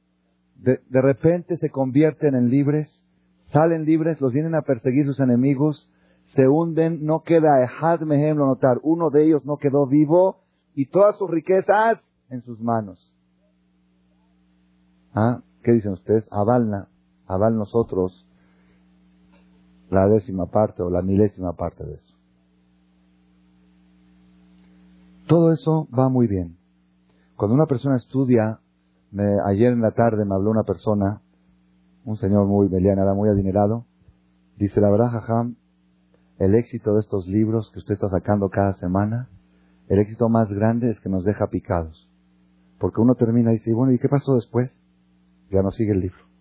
de, 0.56 0.80
de 0.90 1.00
repente 1.00 1.56
se 1.56 1.70
convierten 1.70 2.34
en 2.34 2.50
libres, 2.50 3.02
salen 3.50 3.87
libres, 3.87 4.20
los 4.20 4.30
vienen 4.30 4.54
a 4.54 4.60
perseguir 4.60 5.06
sus 5.06 5.18
enemigos, 5.20 5.90
se 6.34 6.46
hunden, 6.46 7.06
no 7.06 7.22
queda 7.22 7.62
Ehad 7.62 8.00
Mehem 8.00 8.37
notar, 8.37 8.78
uno 8.82 9.08
de 9.08 9.24
ellos 9.24 9.46
no 9.46 9.56
quedó 9.56 9.87
vivo 9.87 10.40
y 10.74 10.87
todas 10.87 11.16
sus 11.16 11.30
riquezas 11.30 12.04
en 12.28 12.42
sus 12.42 12.60
manos. 12.60 13.10
¿Ah? 15.14 15.40
¿Qué 15.62 15.72
dicen 15.72 15.92
ustedes? 15.92 16.26
Avalna, 16.30 16.88
aval 17.26 17.56
nosotros 17.56 18.23
la 19.90 20.09
décima 20.09 20.47
parte 20.47 20.83
o 20.83 20.90
la 20.90 21.03
milésima 21.03 21.55
parte 21.55 21.85
de 21.85 21.94
eso. 21.94 22.14
Todo 25.27 25.53
eso 25.53 25.88
va 25.97 26.09
muy 26.09 26.27
bien. 26.27 26.57
Cuando 27.37 27.55
una 27.55 27.66
persona 27.66 27.97
estudia, 27.97 28.61
me, 29.11 29.25
ayer 29.47 29.73
en 29.73 29.81
la 29.81 29.92
tarde 29.92 30.25
me 30.25 30.35
habló 30.35 30.51
una 30.51 30.64
persona, 30.64 31.23
un 32.05 32.16
señor 32.16 32.47
muy 32.47 32.68
meliana, 32.68 33.12
muy 33.14 33.29
adinerado, 33.29 33.87
dice, 34.57 34.81
la 34.81 34.90
verdad, 34.90 35.11
Jajam, 35.11 35.57
el 36.38 36.55
éxito 36.55 36.94
de 36.94 37.01
estos 37.01 37.27
libros 37.27 37.70
que 37.73 37.79
usted 37.79 37.94
está 37.94 38.09
sacando 38.09 38.51
cada 38.51 38.75
semana, 38.75 39.29
el 39.88 39.99
éxito 39.99 40.29
más 40.29 40.49
grande 40.49 40.90
es 40.90 41.01
que 41.01 41.09
nos 41.09 41.25
deja 41.25 41.47
picados. 41.49 42.09
Porque 42.79 43.01
uno 43.01 43.14
termina 43.14 43.51
y 43.53 43.59
dice, 43.59 43.73
bueno, 43.73 43.92
¿y 43.92 43.99
qué 43.99 44.09
pasó 44.09 44.35
después? 44.35 44.70
Ya 45.51 45.62
no 45.62 45.70
sigue 45.70 45.92
el 45.92 46.01
libro. 46.01 46.34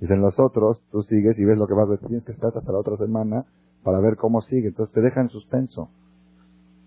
Dicen 0.00 0.20
los 0.22 0.38
otros, 0.38 0.80
tú 0.90 1.02
sigues 1.02 1.38
y 1.38 1.44
ves 1.44 1.58
lo 1.58 1.66
que 1.66 1.74
vas 1.74 1.88
tienes 2.00 2.24
que 2.24 2.32
esperar 2.32 2.56
hasta 2.56 2.72
la 2.72 2.78
otra 2.78 2.96
semana 2.96 3.44
para 3.84 4.00
ver 4.00 4.16
cómo 4.16 4.40
sigue. 4.40 4.68
Entonces 4.68 4.94
te 4.94 5.02
deja 5.02 5.20
en 5.20 5.28
suspenso. 5.28 5.90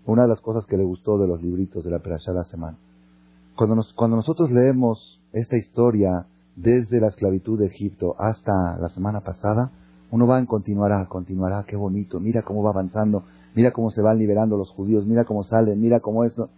Una 0.04 0.22
de 0.22 0.28
las 0.28 0.40
cosas 0.40 0.66
que 0.66 0.76
le 0.76 0.84
gustó 0.84 1.16
de 1.18 1.28
los 1.28 1.40
libritos 1.40 1.84
de 1.84 1.90
la 1.90 2.00
Perashá 2.00 2.32
de 2.32 2.38
la 2.38 2.44
semana. 2.44 2.76
Cuando, 3.56 3.84
cuando 3.94 4.16
nosotros 4.16 4.50
leemos 4.50 5.20
esta 5.32 5.56
historia 5.56 6.26
desde 6.56 7.00
la 7.00 7.08
esclavitud 7.08 7.58
de 7.58 7.66
Egipto 7.66 8.16
hasta 8.18 8.76
la 8.78 8.88
semana 8.88 9.20
pasada, 9.20 9.70
uno 10.10 10.26
va 10.26 10.38
en 10.38 10.46
continuará, 10.46 11.06
continuará, 11.06 11.64
qué 11.66 11.76
bonito, 11.76 12.20
mira 12.20 12.42
cómo 12.42 12.62
va 12.62 12.70
avanzando, 12.70 13.24
mira 13.54 13.72
cómo 13.72 13.90
se 13.90 14.02
van 14.02 14.18
liberando 14.18 14.56
los 14.56 14.70
judíos, 14.70 15.06
mira 15.06 15.24
cómo 15.24 15.44
salen, 15.44 15.80
mira 15.80 16.00
cómo 16.00 16.24
esto, 16.24 16.50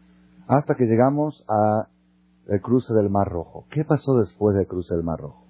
hasta 0.46 0.74
que 0.74 0.86
llegamos 0.86 1.44
a 1.48 1.88
el 2.48 2.60
cruce 2.60 2.92
del 2.94 3.10
Mar 3.10 3.28
Rojo. 3.28 3.64
¿Qué 3.70 3.84
pasó 3.84 4.16
después 4.18 4.56
del 4.56 4.66
cruce 4.66 4.94
del 4.94 5.04
Mar 5.04 5.20
Rojo? 5.20 5.45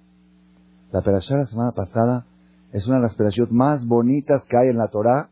La 0.91 1.01
perashá 1.01 1.37
la 1.37 1.45
semana 1.45 1.71
pasada 1.71 2.25
es 2.71 2.85
una 2.87 2.97
de 2.97 3.03
las 3.03 3.15
perashot 3.15 3.49
más 3.49 3.85
bonitas 3.85 4.43
que 4.49 4.57
hay 4.57 4.69
en 4.69 4.77
la 4.77 4.87
Torá. 4.89 5.29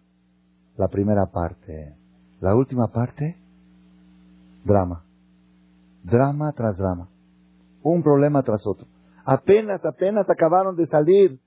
La 0.77 0.87
primera 0.87 1.27
parte. 1.27 1.95
La 2.41 2.55
última 2.55 2.87
parte, 2.87 3.37
drama. 4.65 5.03
Drama 6.03 6.51
tras 6.51 6.77
drama. 6.77 7.07
Un 7.81 8.03
problema 8.03 8.43
tras 8.43 8.65
otro. 8.67 8.85
Apenas, 9.23 9.83
apenas 9.85 10.29
acabaron 10.29 10.75
de 10.75 10.85
salir 10.87 11.39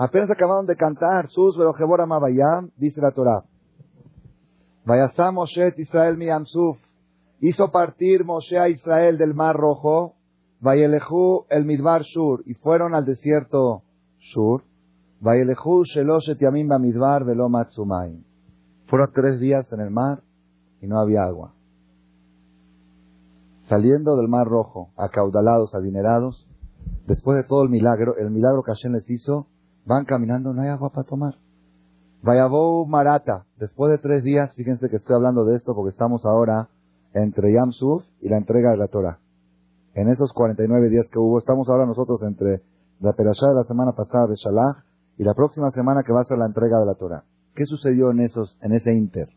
Apenas 0.00 0.30
acabaron 0.30 0.64
de 0.64 0.76
cantar, 0.76 1.26
Sus 1.26 1.58
Velojebora 1.58 2.06
Mabayam, 2.06 2.70
dice 2.76 3.00
la 3.00 3.10
Torah. 3.10 3.42
Vayasá 4.84 5.32
Moshe 5.32 5.74
Israel 5.76 6.16
Miamsuf. 6.16 6.78
Hizo 7.40 7.72
partir 7.72 8.24
Moshe 8.24 8.56
a 8.56 8.68
Israel 8.68 9.18
del 9.18 9.34
Mar 9.34 9.56
Rojo. 9.56 10.14
Vayelehu 10.60 11.46
el 11.48 11.64
Midbar 11.64 12.02
Shur. 12.02 12.42
Y 12.46 12.54
fueron 12.54 12.94
al 12.94 13.04
desierto 13.04 13.82
Shur. 14.18 14.64
Vayelehu 15.20 15.84
Sheloshet 15.84 16.38
Yamim 16.38 16.68
Midbar 16.80 17.24
Velo 17.24 17.48
Fueron 18.86 19.12
tres 19.14 19.40
días 19.40 19.70
en 19.72 19.80
el 19.80 19.90
mar 19.90 20.22
y 20.80 20.86
no 20.86 21.00
había 21.00 21.22
agua. 21.24 21.54
Saliendo 23.68 24.16
del 24.16 24.28
Mar 24.28 24.46
Rojo, 24.46 24.90
acaudalados, 24.96 25.74
adinerados, 25.74 26.48
después 27.06 27.36
de 27.36 27.44
todo 27.46 27.64
el 27.64 27.68
milagro, 27.68 28.16
el 28.16 28.30
milagro 28.30 28.62
que 28.62 28.72
Hashem 28.72 28.92
les 28.94 29.10
hizo, 29.10 29.46
Van 29.88 30.04
caminando, 30.04 30.52
no 30.52 30.60
hay 30.60 30.68
agua 30.68 30.90
para 30.90 31.08
tomar. 31.08 31.34
Vayabou 32.22 32.84
Marata, 32.86 33.46
después 33.56 33.90
de 33.90 33.96
tres 33.96 34.22
días, 34.22 34.52
fíjense 34.54 34.90
que 34.90 34.96
estoy 34.96 35.16
hablando 35.16 35.46
de 35.46 35.56
esto 35.56 35.74
porque 35.74 35.88
estamos 35.88 36.26
ahora 36.26 36.68
entre 37.14 37.54
Yamsuf 37.54 38.04
y 38.20 38.28
la 38.28 38.36
entrega 38.36 38.72
de 38.72 38.76
la 38.76 38.88
Torah. 38.88 39.18
En 39.98 40.08
esos 40.08 40.32
49 40.32 40.90
días 40.90 41.08
que 41.10 41.18
hubo, 41.18 41.40
estamos 41.40 41.68
ahora 41.68 41.84
nosotros 41.84 42.22
entre 42.22 42.62
la 43.00 43.14
perashá 43.14 43.48
de 43.48 43.56
la 43.56 43.64
semana 43.64 43.90
pasada 43.96 44.28
de 44.28 44.36
Shalach 44.36 44.84
y 45.16 45.24
la 45.24 45.34
próxima 45.34 45.70
semana 45.70 46.04
que 46.06 46.12
va 46.12 46.20
a 46.20 46.24
ser 46.24 46.38
la 46.38 46.46
entrega 46.46 46.78
de 46.78 46.86
la 46.86 46.94
Torah. 46.94 47.24
¿Qué 47.52 47.66
sucedió 47.66 48.12
en 48.12 48.20
esos, 48.20 48.56
en 48.62 48.74
ese 48.74 48.92
inter? 48.92 49.28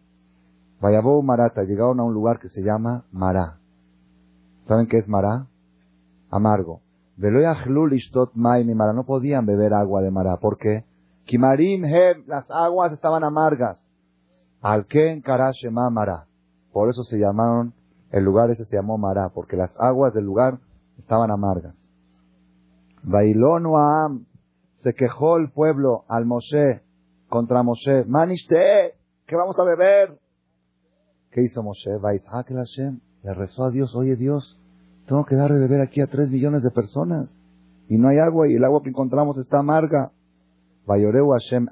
Vayabou 0.79 1.23
Marata, 1.23 1.63
llegaron 1.63 1.99
a 1.99 2.03
un 2.03 2.13
lugar 2.13 2.39
que 2.39 2.49
se 2.49 2.61
llama 2.61 3.05
Mará. 3.11 3.57
¿Saben 4.65 4.85
qué 4.85 4.99
es 4.99 5.07
Mará? 5.07 5.47
Amargo 6.29 6.81
no 8.93 9.03
podían 9.03 9.47
beber 9.47 9.73
agua 9.73 10.03
de 10.03 10.11
Mará. 10.11 10.37
¿Por 10.37 10.59
qué? 10.59 10.85
Kimarim 11.25 11.85
las 12.27 12.45
aguas 12.51 12.91
estaban 12.93 13.23
amargas. 13.23 13.79
Alken 14.61 15.21
Karashema 15.21 15.89
Mará. 15.89 16.27
Por 16.71 16.87
eso 16.91 17.03
se 17.03 17.17
llamaron, 17.17 17.73
el 18.11 18.23
lugar 18.23 18.51
ese 18.51 18.65
se 18.65 18.75
llamó 18.75 18.97
Mará, 18.97 19.29
porque 19.33 19.55
las 19.55 19.73
aguas 19.79 20.13
del 20.13 20.25
lugar 20.25 20.59
estaban 20.97 21.31
amargas. 21.31 21.75
Bailonu 23.03 23.77
Am, 23.77 24.25
se 24.83 24.93
quejó 24.93 25.37
el 25.37 25.51
pueblo 25.51 26.03
al 26.07 26.25
Moshe, 26.25 26.81
contra 27.29 27.63
Moshe, 27.63 28.03
Manishte, 28.05 28.95
¿qué 29.25 29.35
vamos 29.35 29.57
a 29.59 29.63
beber? 29.63 30.19
¿Qué 31.31 31.41
hizo 31.41 31.63
Moshe? 31.63 31.89
le 33.23 33.33
rezó 33.33 33.65
a 33.65 33.71
Dios, 33.71 33.95
oye 33.95 34.15
Dios, 34.15 34.59
tengo 35.07 35.25
que 35.25 35.35
dar 35.35 35.51
de 35.51 35.59
beber 35.59 35.81
aquí 35.81 36.01
a 36.01 36.07
tres 36.07 36.29
millones 36.29 36.63
de 36.63 36.71
personas. 36.71 37.39
Y 37.87 37.97
no 37.97 38.09
hay 38.09 38.17
agua 38.17 38.49
y 38.49 38.55
el 38.55 38.63
agua 38.63 38.81
que 38.81 38.89
encontramos 38.89 39.37
está 39.37 39.59
amarga. 39.59 40.11
Vayoreu 40.85 41.29
Hashem 41.31 41.67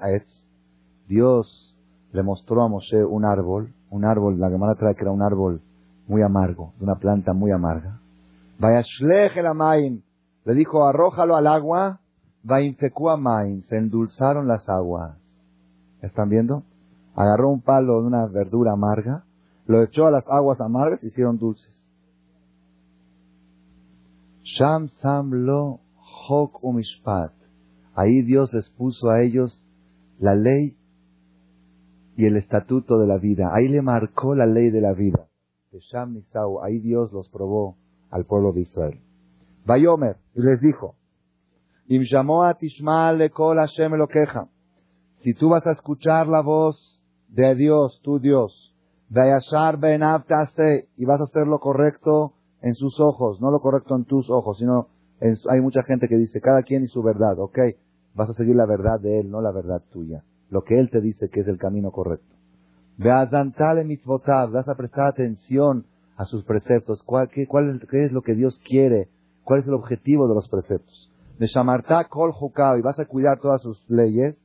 Dios 1.08 1.76
le 2.12 2.22
mostró 2.22 2.62
a 2.62 2.68
Moshe 2.68 3.04
un 3.04 3.24
árbol, 3.24 3.74
un 3.90 4.04
árbol, 4.04 4.38
la 4.38 4.48
Gemara 4.48 4.74
trae 4.76 4.94
que 4.94 5.02
era 5.02 5.10
un 5.10 5.22
árbol 5.22 5.62
muy 6.10 6.22
amargo, 6.22 6.74
de 6.78 6.84
una 6.84 6.96
planta 6.96 7.32
muy 7.32 7.52
amarga. 7.52 8.00
Vayashlech 8.58 9.36
el 9.36 9.46
amaim, 9.46 10.02
le 10.44 10.54
dijo 10.54 10.84
arrójalo 10.84 11.36
al 11.36 11.46
agua, 11.46 12.00
vainfeku 12.42 13.08
amaim, 13.08 13.62
se 13.62 13.76
endulzaron 13.76 14.48
las 14.48 14.68
aguas. 14.68 15.16
¿Están 16.02 16.28
viendo? 16.28 16.64
Agarró 17.14 17.50
un 17.50 17.62
palo 17.62 18.00
de 18.00 18.08
una 18.08 18.26
verdura 18.26 18.72
amarga, 18.72 19.24
lo 19.66 19.82
echó 19.84 20.06
a 20.06 20.10
las 20.10 20.24
aguas 20.28 20.60
amargas 20.60 21.02
y 21.04 21.06
hicieron 21.06 21.38
dulces. 21.38 21.78
Sham 24.42 24.88
Samlo 25.00 25.78
Hok 26.26 26.64
Umishpat. 26.64 27.32
Ahí 27.94 28.22
Dios 28.22 28.52
les 28.52 28.68
puso 28.70 29.10
a 29.10 29.22
ellos 29.22 29.64
la 30.18 30.34
ley 30.34 30.76
y 32.16 32.26
el 32.26 32.36
estatuto 32.36 32.98
de 32.98 33.06
la 33.06 33.18
vida. 33.18 33.50
Ahí 33.54 33.68
le 33.68 33.80
marcó 33.80 34.34
la 34.34 34.46
ley 34.46 34.70
de 34.70 34.80
la 34.80 34.92
vida. 34.92 35.29
Sham 35.78 36.14
Nisau. 36.14 36.62
Ahí 36.62 36.80
Dios 36.80 37.12
los 37.12 37.28
probó 37.28 37.76
al 38.10 38.24
pueblo 38.24 38.52
de 38.52 38.62
Israel. 38.62 39.00
Y 40.34 40.42
les 40.42 40.60
dijo, 40.60 40.96
Hashem. 41.88 43.88
Si 45.20 45.34
tú 45.34 45.48
vas 45.50 45.66
a 45.66 45.72
escuchar 45.72 46.26
la 46.26 46.40
voz 46.40 47.00
de 47.28 47.54
Dios, 47.54 48.00
tu 48.02 48.18
Dios, 48.18 48.74
Vayashar 49.10 49.78
y 50.96 51.04
vas 51.04 51.20
a 51.20 51.24
hacer 51.24 51.46
lo 51.46 51.58
correcto 51.58 52.34
en 52.62 52.74
sus 52.74 53.00
ojos, 53.00 53.40
no 53.40 53.50
lo 53.50 53.60
correcto 53.60 53.96
en 53.96 54.04
tus 54.04 54.30
ojos, 54.30 54.58
sino 54.58 54.88
hay 55.48 55.60
mucha 55.60 55.82
gente 55.82 56.08
que 56.08 56.16
dice, 56.16 56.40
cada 56.40 56.62
quien 56.62 56.84
y 56.84 56.86
su 56.86 57.02
verdad, 57.02 57.38
ok, 57.38 57.58
vas 58.14 58.30
a 58.30 58.34
seguir 58.34 58.56
la 58.56 58.66
verdad 58.66 59.00
de 59.00 59.20
él, 59.20 59.30
no 59.30 59.40
la 59.40 59.50
verdad 59.50 59.82
tuya, 59.90 60.24
lo 60.48 60.62
que 60.62 60.78
él 60.78 60.90
te 60.90 61.00
dice 61.00 61.28
que 61.28 61.40
es 61.40 61.48
el 61.48 61.58
camino 61.58 61.90
correcto. 61.90 62.39
Vas 63.02 63.32
a 63.32 64.74
prestar 64.76 65.06
atención 65.08 65.86
a 66.18 66.26
sus 66.26 66.44
preceptos. 66.44 67.02
¿Cuál, 67.02 67.30
qué, 67.30 67.46
cuál, 67.46 67.80
¿Qué 67.90 68.04
es 68.04 68.12
lo 68.12 68.20
que 68.20 68.34
Dios 68.34 68.60
quiere? 68.62 69.08
¿Cuál 69.42 69.60
es 69.60 69.68
el 69.68 69.72
objetivo 69.72 70.28
de 70.28 70.34
los 70.34 70.50
preceptos? 70.50 71.10
De 71.38 71.46
Shamarta 71.46 72.08
kol 72.08 72.34
y 72.78 72.82
vas 72.82 72.98
a 72.98 73.06
cuidar 73.06 73.40
todas 73.40 73.62
sus 73.62 73.82
leyes. 73.88 74.36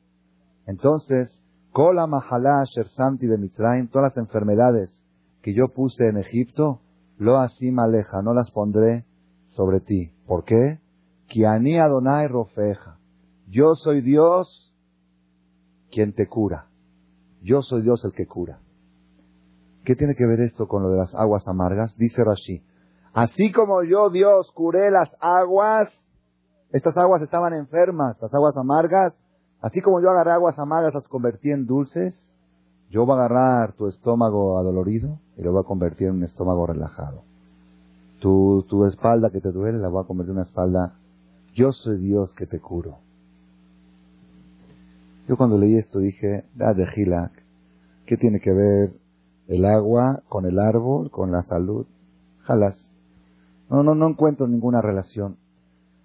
Entonces, 0.67 1.37
kol 1.73 1.97
mahalá 2.07 2.63
shersanti 2.63 3.27
de 3.27 3.37
Mitraim, 3.37 3.89
todas 3.89 4.15
las 4.15 4.17
enfermedades 4.17 5.03
que 5.41 5.53
yo 5.53 5.67
puse 5.67 6.07
en 6.07 6.17
Egipto, 6.17 6.79
lo 7.17 7.39
así 7.39 7.73
aleja, 7.77 8.21
no 8.21 8.33
las 8.33 8.51
pondré 8.51 9.03
sobre 9.49 9.81
ti. 9.81 10.13
¿Por 10.25 10.45
qué? 10.45 10.79
Kiani 11.27 11.77
Adonai 11.77 12.27
rofeja. 12.27 12.99
Yo 13.49 13.75
soy 13.75 13.99
Dios 13.99 14.73
quien 15.91 16.13
te 16.13 16.27
cura. 16.27 16.69
Yo 17.45 17.61
soy 17.61 17.83
Dios 17.83 18.03
el 18.03 18.11
que 18.11 18.25
cura. 18.25 18.57
¿Qué 19.83 19.95
tiene 19.95 20.15
que 20.15 20.25
ver 20.25 20.39
esto 20.39 20.67
con 20.67 20.81
lo 20.81 20.89
de 20.89 20.97
las 20.97 21.13
aguas 21.13 21.47
amargas? 21.47 21.95
Dice 21.95 22.23
Rashi. 22.23 22.63
Así 23.13 23.51
como 23.51 23.83
yo, 23.83 24.09
Dios, 24.09 24.51
curé 24.51 24.89
las 24.89 25.11
aguas, 25.19 25.87
estas 26.71 26.97
aguas 26.97 27.21
estaban 27.21 27.53
enfermas, 27.53 28.17
las 28.19 28.33
aguas 28.33 28.57
amargas, 28.57 29.15
así 29.61 29.79
como 29.79 30.01
yo 30.01 30.09
agarré 30.09 30.31
aguas 30.31 30.57
amargas, 30.57 30.95
las 30.95 31.07
convertí 31.07 31.51
en 31.51 31.67
dulces, 31.67 32.31
yo 32.89 33.05
voy 33.05 33.13
a 33.13 33.25
agarrar 33.25 33.73
tu 33.73 33.87
estómago 33.87 34.57
adolorido 34.57 35.19
y 35.37 35.43
lo 35.43 35.51
voy 35.51 35.61
a 35.61 35.67
convertir 35.67 36.07
en 36.07 36.15
un 36.15 36.23
estómago 36.23 36.65
relajado. 36.65 37.21
Tu, 38.21 38.65
tu 38.67 38.85
espalda 38.85 39.29
que 39.29 39.39
te 39.39 39.51
duele 39.51 39.77
la 39.77 39.89
voy 39.89 40.03
a 40.03 40.07
convertir 40.07 40.31
en 40.31 40.37
una 40.37 40.47
espalda. 40.47 40.95
Yo 41.53 41.71
soy 41.73 41.99
Dios 41.99 42.33
que 42.33 42.47
te 42.47 42.59
curo. 42.59 42.97
Yo 45.27 45.37
cuando 45.37 45.57
leí 45.57 45.77
esto 45.77 45.99
dije, 45.99 46.45
da 46.55 46.73
de 46.73 46.85
Gilak, 46.85 47.31
¿qué 48.05 48.17
tiene 48.17 48.39
que 48.39 48.51
ver 48.51 48.93
el 49.47 49.65
agua 49.65 50.23
con 50.29 50.45
el 50.45 50.59
árbol, 50.59 51.11
con 51.11 51.31
la 51.31 51.43
salud? 51.43 51.85
Jalas. 52.41 52.91
No, 53.69 53.83
no, 53.83 53.95
no 53.95 54.07
encuentro 54.09 54.47
ninguna 54.47 54.81
relación. 54.81 55.37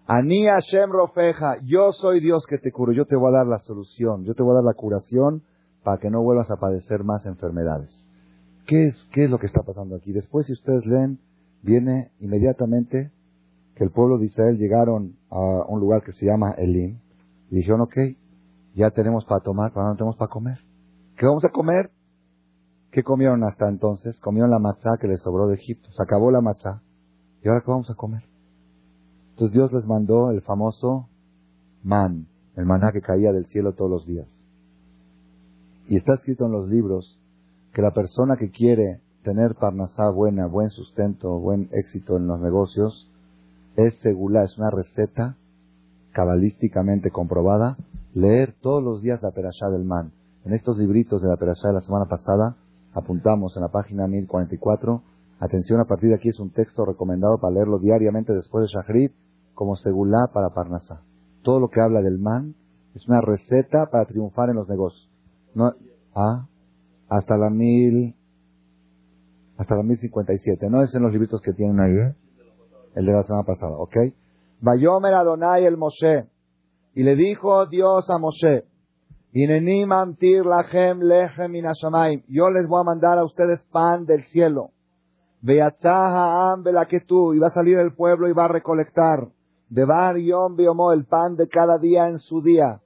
Ani 0.07 0.47
Hashem 0.47 0.91
Rofeja, 0.91 1.59
yo 1.65 1.93
soy 1.93 2.21
Dios 2.21 2.45
que 2.49 2.59
te 2.59 2.73
curo, 2.73 2.93
yo 2.93 3.07
te 3.07 3.17
voy 3.17 3.29
a 3.29 3.39
dar 3.39 3.47
la 3.47 3.59
solución, 3.59 4.25
yo 4.25 4.35
te 4.35 4.43
voy 4.43 4.53
a 4.53 4.55
dar 4.57 4.65
la 4.65 4.75
curación 4.75 5.43
para 5.85 5.99
que 5.99 6.11
no 6.11 6.23
vuelvas 6.23 6.51
a 6.51 6.57
padecer 6.57 7.05
más 7.05 7.25
enfermedades. 7.27 8.09
¿Qué 8.67 8.89
es, 8.89 9.09
qué 9.13 9.25
es 9.25 9.31
lo 9.31 9.39
que 9.39 9.47
está 9.47 9.63
pasando 9.63 9.97
aquí? 9.97 10.13
Después, 10.13 10.47
si 10.47 10.53
ustedes 10.53 10.85
leen, 10.87 11.19
viene 11.63 12.11
inmediatamente 12.21 13.11
que 13.77 13.85
el 13.85 13.91
pueblo 13.91 14.19
de 14.19 14.27
Israel 14.27 14.59
llegaron 14.59 15.17
a 15.31 15.39
un 15.69 15.81
lugar 15.81 16.03
que 16.03 16.13
se 16.13 16.27
llama 16.27 16.53
Elim 16.59 16.99
y 17.51 17.57
dijeron, 17.57 17.83
ok, 17.83 17.97
ya 18.75 18.91
tenemos 18.91 19.25
para 19.25 19.41
tomar, 19.43 19.73
pero 19.73 19.87
no 19.87 19.95
tenemos 19.95 20.17
para 20.17 20.31
comer. 20.31 20.59
¿Qué 21.21 21.27
vamos 21.27 21.45
a 21.45 21.51
comer? 21.51 21.91
¿Qué 22.91 23.03
comieron 23.03 23.45
hasta 23.45 23.69
entonces? 23.69 24.19
Comieron 24.21 24.51
la 24.51 24.59
matzá 24.59 24.97
que 24.99 25.07
les 25.07 25.21
sobró 25.21 25.49
de 25.49 25.57
Egipto. 25.57 25.93
Se 25.93 26.03
acabó 26.03 26.31
la 26.31 26.41
matzá. 26.41 26.81
¿Y 27.45 27.49
ahora 27.49 27.61
qué 27.61 27.71
vamos 27.71 27.91
a 27.91 27.95
comer? 27.95 28.23
Entonces 29.33 29.53
Dios 29.53 29.71
les 29.71 29.85
mandó 29.85 30.31
el 30.31 30.41
famoso 30.41 31.11
man, 31.83 32.27
el 32.57 32.65
maná 32.65 32.91
que 32.91 33.03
caía 33.03 33.33
del 33.33 33.45
cielo 33.49 33.75
todos 33.75 33.91
los 33.91 34.07
días. 34.07 34.29
Y 35.89 35.99
está 35.99 36.15
escrito 36.15 36.47
en 36.47 36.53
los 36.53 36.71
libros 36.71 37.19
que 37.75 37.83
la 37.83 37.91
persona 37.91 38.39
que 38.39 38.51
quiere 38.51 39.03
tener 39.23 39.57
parnasá 39.57 40.09
buena, 40.09 40.47
buen 40.47 40.71
sustento, 40.71 41.39
buen 41.39 41.69
éxito 41.73 42.17
en 42.17 42.29
los 42.29 42.41
negocios, 42.41 43.11
es 43.77 44.01
segula, 44.01 44.45
es 44.45 44.57
una 44.57 44.71
receta 44.71 45.37
cabalísticamente 46.13 47.11
comprobada, 47.11 47.77
leer 48.15 48.55
todos 48.63 48.83
los 48.83 49.03
días 49.03 49.23
la 49.23 49.33
perashá 49.33 49.69
del 49.69 49.85
man. 49.85 50.13
En 50.45 50.55
estos 50.55 50.79
libritos 50.79 51.21
de 51.21 51.29
la 51.29 51.37
perashá 51.37 51.69
de 51.69 51.75
la 51.75 51.81
semana 51.81 52.07
pasada, 52.07 52.57
apuntamos 52.95 53.55
en 53.57 53.63
la 53.63 53.69
página 53.69 54.07
1044, 54.07 55.03
atención, 55.39 55.81
a 55.81 55.85
partir 55.85 56.09
de 56.09 56.17
aquí 56.17 56.31
es 56.31 56.41
un 56.41 56.51
texto 56.51 56.85
recomendado 56.85 57.39
para 57.39 57.55
leerlo 57.55 57.79
diariamente 57.79 58.33
después 58.33 58.63
de 58.63 58.69
Shahrid, 58.69 59.11
como 59.55 59.77
segulá 59.77 60.29
para 60.33 60.51
Parnasá. 60.51 61.03
Todo 61.43 61.61
lo 61.61 61.69
que 61.69 61.81
habla 61.81 62.01
del 62.01 62.19
man 62.19 62.55
es 62.95 63.07
una 63.07 63.21
receta 63.21 63.87
para 63.91 64.07
triunfar 64.07 64.49
en 64.49 64.57
los 64.57 64.69
negocios. 64.69 65.09
No, 65.55 65.73
ah, 66.15 66.47
hasta 67.09 67.37
la 67.37 67.51
mil, 67.51 68.15
hasta 69.59 69.77
la 69.77 69.83
mil 69.83 69.99
cincuenta 69.99 70.33
y 70.33 70.39
siete. 70.39 70.69
No 70.71 70.83
es 70.83 70.95
en 70.95 71.03
los 71.03 71.13
libritos 71.13 71.41
que 71.43 71.53
tienen 71.53 71.81
ahí, 71.81 71.93
¿eh? 71.93 72.15
El 72.95 73.07
de 73.07 73.13
la 73.13 73.23
semana 73.23 73.45
pasada, 73.45 73.77
¿ok? 73.77 73.97
Vayomer 74.61 75.15
Adonai 75.15 75.65
el 75.65 75.77
Moshe. 75.77 76.27
Y 76.95 77.03
le 77.03 77.15
dijo 77.15 77.67
Dios 77.67 78.09
a 78.11 78.19
Moshe, 78.19 78.65
yo 79.33 79.47
les 82.51 82.69
voy 82.69 82.81
a 82.81 82.85
mandar 82.85 83.19
a 83.19 83.25
ustedes 83.25 83.63
pan 83.71 84.05
del 84.05 84.25
cielo. 84.25 84.71
y 85.43 85.57
va 85.57 85.69
a 87.47 87.51
salir 87.51 87.79
el 87.79 87.95
pueblo 87.95 88.29
y 88.29 88.33
va 88.33 88.47
a 88.47 88.49
recolectar. 88.49 89.29
De 89.69 89.85
bar 89.85 90.17
yom 90.17 90.57
el 90.93 91.05
pan 91.05 91.37
de 91.37 91.49
cada 91.49 91.79
día 91.79 92.09
en 92.09 92.19
su 92.19 92.43
día. 92.43 92.81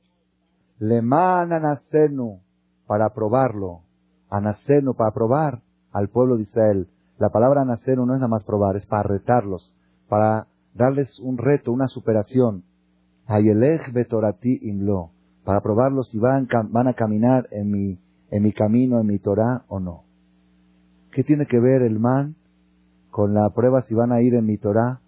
Le 0.79 0.99
anasenu, 0.99 2.41
para 2.87 3.09
probarlo. 3.15 3.81
Anasenu, 4.29 4.95
para 4.95 5.13
probar 5.13 5.63
al 5.93 6.09
pueblo 6.11 6.37
de 6.37 6.43
Israel. 6.43 6.89
La 7.19 7.31
palabra 7.31 7.63
anasenu 7.63 8.05
no 8.05 8.13
es 8.13 8.21
nada 8.21 8.29
más 8.29 8.45
probar, 8.45 8.77
es 8.77 8.85
para 8.85 9.05
retarlos, 9.05 9.75
para 10.11 10.47
darles 10.75 11.19
un 11.21 11.39
reto, 11.39 11.73
una 11.73 11.87
superación. 11.87 12.65
Hayelech 13.27 13.95
betorati 13.95 14.59
imlo, 14.69 15.14
para 15.45 15.61
probarlos 15.61 16.09
si 16.09 16.19
van, 16.19 16.49
van 16.71 16.89
a 16.89 16.95
caminar 16.95 17.47
en 17.51 17.71
mi, 17.71 17.99
en 18.31 18.43
mi 18.43 18.53
camino, 18.53 19.01
en 19.01 19.07
mi 19.07 19.19
Torah 19.19 19.65
o 19.69 19.79
no. 19.79 20.05
¿Qué 21.13 21.23
tiene 21.23 21.47
que 21.47 21.61
ver 21.61 21.83
el 21.83 22.01
man 22.01 22.35
con 23.11 23.35
la 23.35 23.51
prueba 23.51 23.83
si 23.83 23.95
van 23.95 24.11
a 24.11 24.23
ir 24.23 24.35
en 24.35 24.47
mi 24.47 24.59
Torah 24.59 25.01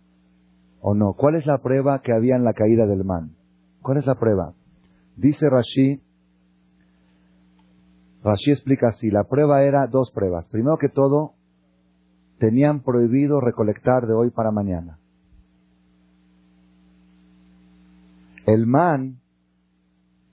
o 0.80 0.94
no? 0.94 1.14
¿Cuál 1.14 1.36
es 1.36 1.46
la 1.46 1.58
prueba 1.58 2.00
que 2.02 2.12
había 2.12 2.36
en 2.36 2.44
la 2.44 2.52
caída 2.52 2.86
del 2.86 3.04
man? 3.04 3.32
¿Cuál 3.82 3.98
es 3.98 4.06
la 4.06 4.14
prueba? 4.16 4.52
Dice 5.16 5.48
Rashi, 5.50 6.02
Rashi 8.22 8.50
explica 8.50 8.88
así, 8.88 9.10
la 9.10 9.24
prueba 9.24 9.62
era 9.62 9.86
dos 9.86 10.10
pruebas. 10.12 10.46
Primero 10.48 10.76
que 10.78 10.88
todo, 10.88 11.32
tenían 12.38 12.82
prohibido 12.82 13.40
recolectar 13.40 14.06
de 14.06 14.12
hoy 14.12 14.30
para 14.30 14.50
mañana. 14.50 14.98
El 18.46 18.66
man 18.66 19.20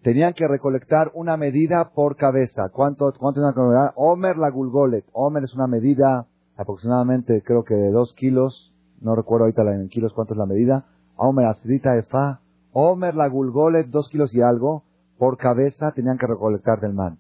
tenían 0.03 0.33
que 0.33 0.47
recolectar 0.47 1.11
una 1.13 1.37
medida 1.37 1.91
por 1.95 2.17
cabeza. 2.17 2.69
¿Cuánto, 2.69 3.11
cuánto 3.17 3.39
una 3.39 3.53
medida? 3.53 3.93
Omer 3.95 4.37
la 4.37 4.49
gulgolet. 4.49 5.05
Omer 5.13 5.43
es 5.43 5.53
una 5.53 5.65
medida 5.65 6.27
aproximadamente, 6.57 7.41
creo 7.41 7.63
que 7.63 7.73
de 7.73 7.91
dos 7.91 8.13
kilos. 8.13 8.73
No 9.01 9.15
recuerdo 9.15 9.45
ahorita 9.45 9.63
en 9.73 9.87
kilos 9.89 10.13
cuánto 10.13 10.33
es 10.33 10.37
la 10.37 10.45
medida. 10.45 10.85
Omer 11.15 11.45
acidita 11.45 11.97
efa. 11.97 12.41
Omer 12.73 13.15
la 13.15 13.27
gulgolet, 13.27 13.87
dos 13.87 14.09
kilos 14.09 14.35
y 14.35 14.41
algo. 14.41 14.83
Por 15.17 15.37
cabeza 15.37 15.93
tenían 15.93 16.17
que 16.17 16.27
recolectar 16.27 16.81
del 16.81 16.93
man. 16.93 17.17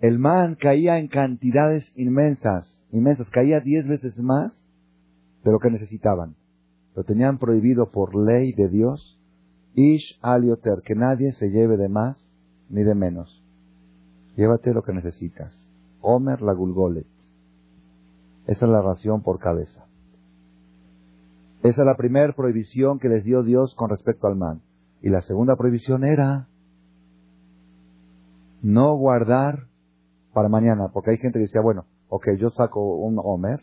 El 0.00 0.18
man 0.18 0.56
caía 0.58 0.98
en 0.98 1.08
cantidades 1.08 1.92
inmensas, 1.94 2.80
inmensas. 2.90 3.28
Caía 3.30 3.60
diez 3.60 3.86
veces 3.86 4.18
más 4.18 4.58
de 5.44 5.52
lo 5.52 5.58
que 5.58 5.70
necesitaban. 5.70 6.36
Lo 6.94 7.04
tenían 7.04 7.38
prohibido 7.38 7.90
por 7.90 8.14
ley 8.14 8.52
de 8.52 8.68
Dios 8.68 9.18
Ish 9.74 10.18
alioter, 10.22 10.82
que 10.84 10.94
nadie 10.94 11.32
se 11.32 11.50
lleve 11.50 11.76
de 11.76 11.88
más 11.88 12.32
ni 12.68 12.82
de 12.82 12.94
menos. 12.94 13.42
Llévate 14.36 14.72
lo 14.72 14.82
que 14.82 14.92
necesitas. 14.92 15.68
Omer 16.00 16.42
la 16.42 16.52
gulgolet. 16.52 17.06
Esa 18.46 18.66
es 18.66 18.70
la 18.70 18.82
ración 18.82 19.22
por 19.22 19.38
cabeza. 19.38 19.86
Esa 21.62 21.80
es 21.80 21.86
la 21.86 21.96
primera 21.96 22.32
prohibición 22.34 22.98
que 22.98 23.08
les 23.08 23.24
dio 23.24 23.42
Dios 23.42 23.74
con 23.74 23.88
respecto 23.88 24.26
al 24.26 24.36
man. 24.36 24.60
Y 25.00 25.08
la 25.08 25.22
segunda 25.22 25.56
prohibición 25.56 26.04
era 26.04 26.48
no 28.62 28.96
guardar 28.96 29.66
para 30.32 30.48
mañana, 30.48 30.88
porque 30.92 31.12
hay 31.12 31.18
gente 31.18 31.38
que 31.38 31.44
decía, 31.46 31.60
bueno, 31.62 31.86
ok, 32.08 32.28
yo 32.38 32.50
saco 32.50 32.96
un 32.96 33.18
Omer, 33.22 33.60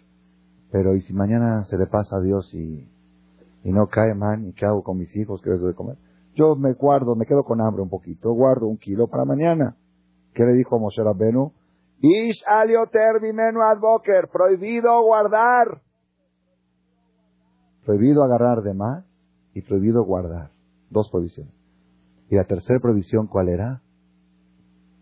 pero 0.72 0.96
¿y 0.96 1.02
si 1.02 1.14
mañana 1.14 1.64
se 1.66 1.78
le 1.78 1.88
pasa 1.88 2.18
a 2.18 2.22
Dios 2.22 2.54
y 2.54 2.88
y 3.64 3.72
no 3.72 3.88
cae 3.88 4.14
man, 4.16 4.48
¿y 4.48 4.54
qué 4.54 4.66
hago 4.66 4.84
con 4.84 4.98
mis 4.98 5.16
hijos? 5.16 5.42
¿Qué 5.42 5.54
es 5.54 5.62
de 5.62 5.74
comer? 5.74 5.98
Yo 6.36 6.56
me 6.56 6.74
guardo, 6.74 7.16
me 7.16 7.26
quedo 7.26 7.44
con 7.44 7.62
hambre 7.62 7.82
un 7.82 7.90
poquito, 7.90 8.32
guardo 8.34 8.68
un 8.68 8.78
kilo 8.78 9.08
para 9.08 9.26
mañana. 9.26 9.76
¿Qué 10.34 10.44
le 10.44 10.54
dijo 10.54 10.80
Moshe 10.80 11.04
Rabbenu? 11.04 11.52
Ish 12.00 12.44
alioter 12.48 13.20
bimenu 13.22 13.62
advoker, 13.62 14.30
prohibido 14.30 15.04
guardar. 15.04 15.82
Prohibido 17.86 18.24
agarrar 18.24 18.64
de 18.64 18.74
más 18.74 19.06
y 19.54 19.62
prohibido 19.62 20.04
guardar. 20.04 20.52
Dos 20.90 21.10
prohibiciones. 21.12 21.54
Y 22.30 22.36
la 22.36 22.46
tercera 22.46 22.80
prohibición, 22.80 23.28
¿cuál 23.28 23.50
era? 23.50 23.82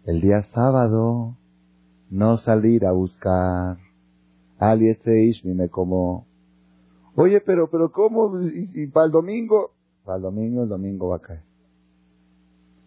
El 0.05 0.19
día 0.19 0.41
sábado, 0.53 1.37
no 2.09 2.37
salir 2.37 2.85
a 2.85 2.91
buscar. 2.91 3.77
Ish 4.59 5.45
me 5.45 5.69
como 5.69 6.25
Oye, 7.21 7.41
pero, 7.45 7.69
pero 7.69 7.91
¿cómo? 7.91 8.39
¿Y, 8.41 8.87
para 8.87 9.07
el 9.07 9.11
domingo? 9.11 9.71
Para 10.05 10.15
el 10.15 10.23
domingo, 10.23 10.63
el 10.63 10.69
domingo 10.69 11.09
va 11.09 11.17
a 11.17 11.19
caer. 11.19 11.41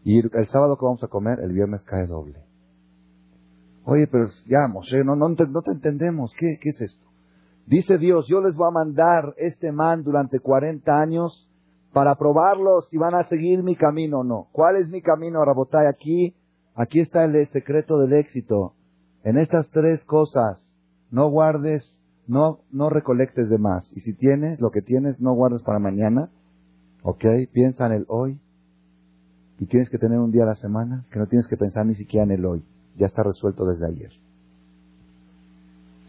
Y 0.05 0.21
el 0.21 0.49
sábado 0.49 0.79
que 0.79 0.87
vamos 0.87 1.05
a 1.05 1.09
comer, 1.09 1.39
el 1.41 1.53
viernes 1.53 1.83
cae 1.83 2.07
doble. 2.07 2.39
Oye, 3.85 4.07
pero 4.07 4.29
ya, 4.47 4.69
Moshe, 4.69 5.05
no, 5.05 5.17
no, 5.17 5.35
te, 5.35 5.45
entendemos. 5.71 6.33
¿Qué, 6.39 6.57
¿Qué 6.63 6.71
es 6.71 6.81
esto? 6.81 7.07
Dice 7.67 7.99
Dios, 7.99 8.27
yo 8.27 8.41
les 8.41 8.57
voy 8.57 8.69
a 8.69 8.71
mandar 8.71 9.35
este 9.37 9.71
man 9.71 10.03
durante 10.03 10.41
40 10.41 10.99
años 10.99 11.51
para 11.93 12.15
probarlos 12.15 12.89
si 12.89 12.97
van 12.97 13.15
a 13.15 13.29
seguir 13.29 13.63
mi 13.63 13.77
camino 13.77 14.21
o 14.21 14.25
no. 14.25 14.49
¿Cuál 14.53 14.77
es 14.77 14.89
mi 14.89 15.03
camino, 15.03 15.45
Rabotay? 15.45 15.87
Aquí, 15.87 16.35
aquí 16.75 17.01
está 17.01 17.25
el 17.25 17.47
secreto 17.49 17.99
del 17.99 18.15
éxito. 18.15 18.73
En 19.25 19.37
estas 19.37 19.69
tres 19.73 20.03
cosas, 20.07 20.73
no 21.11 21.29
guardes, 21.29 22.02
no, 22.27 22.61
no 22.71 22.89
recolectes 22.89 23.49
de 23.49 23.59
más. 23.59 23.91
Y 23.95 24.01
si 24.01 24.15
tienes 24.15 24.61
lo 24.61 24.71
que 24.71 24.83
tienes, 24.83 25.21
no 25.21 25.33
guardes 25.33 25.63
para 25.63 25.79
mañana. 25.79 26.31
¿Ok? 27.03 27.25
Piensa 27.53 27.87
en 27.87 27.93
el 27.93 28.05
hoy. 28.09 28.41
Y 29.59 29.67
tienes 29.67 29.91
que 29.91 29.99
tener 29.99 30.19
un 30.19 30.33
día 30.33 30.45
a 30.45 30.47
la 30.47 30.55
semana 30.55 31.05
que 31.11 31.19
no 31.19 31.27
tienes 31.27 31.47
que 31.47 31.57
pensar 31.57 31.87
ni 31.87 31.95
siquiera 31.95 32.25
en 32.25 32.33
el 32.33 32.45
hoy. 32.45 32.65
Ya 32.97 33.07
está 33.07 33.23
resuelto 33.23 33.65
desde 33.65 33.87
ayer. 33.87 34.11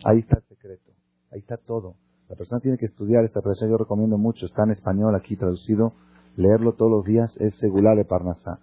Ahí 0.03 0.19
está 0.19 0.37
el 0.37 0.43
secreto. 0.43 0.91
Ahí 1.31 1.39
está 1.39 1.57
todo. 1.57 1.95
La 2.29 2.35
persona 2.35 2.61
tiene 2.61 2.77
que 2.77 2.85
estudiar 2.85 3.23
esta 3.23 3.41
presión. 3.41 3.69
Yo 3.69 3.77
recomiendo 3.77 4.17
mucho. 4.17 4.45
Está 4.45 4.63
en 4.63 4.71
español 4.71 5.15
aquí 5.15 5.35
traducido. 5.35 5.93
Leerlo 6.35 6.73
todos 6.73 6.91
los 6.91 7.05
días 7.05 7.35
es 7.37 7.55
segular 7.55 7.95
de 7.95 8.05
Parnasá. 8.05 8.59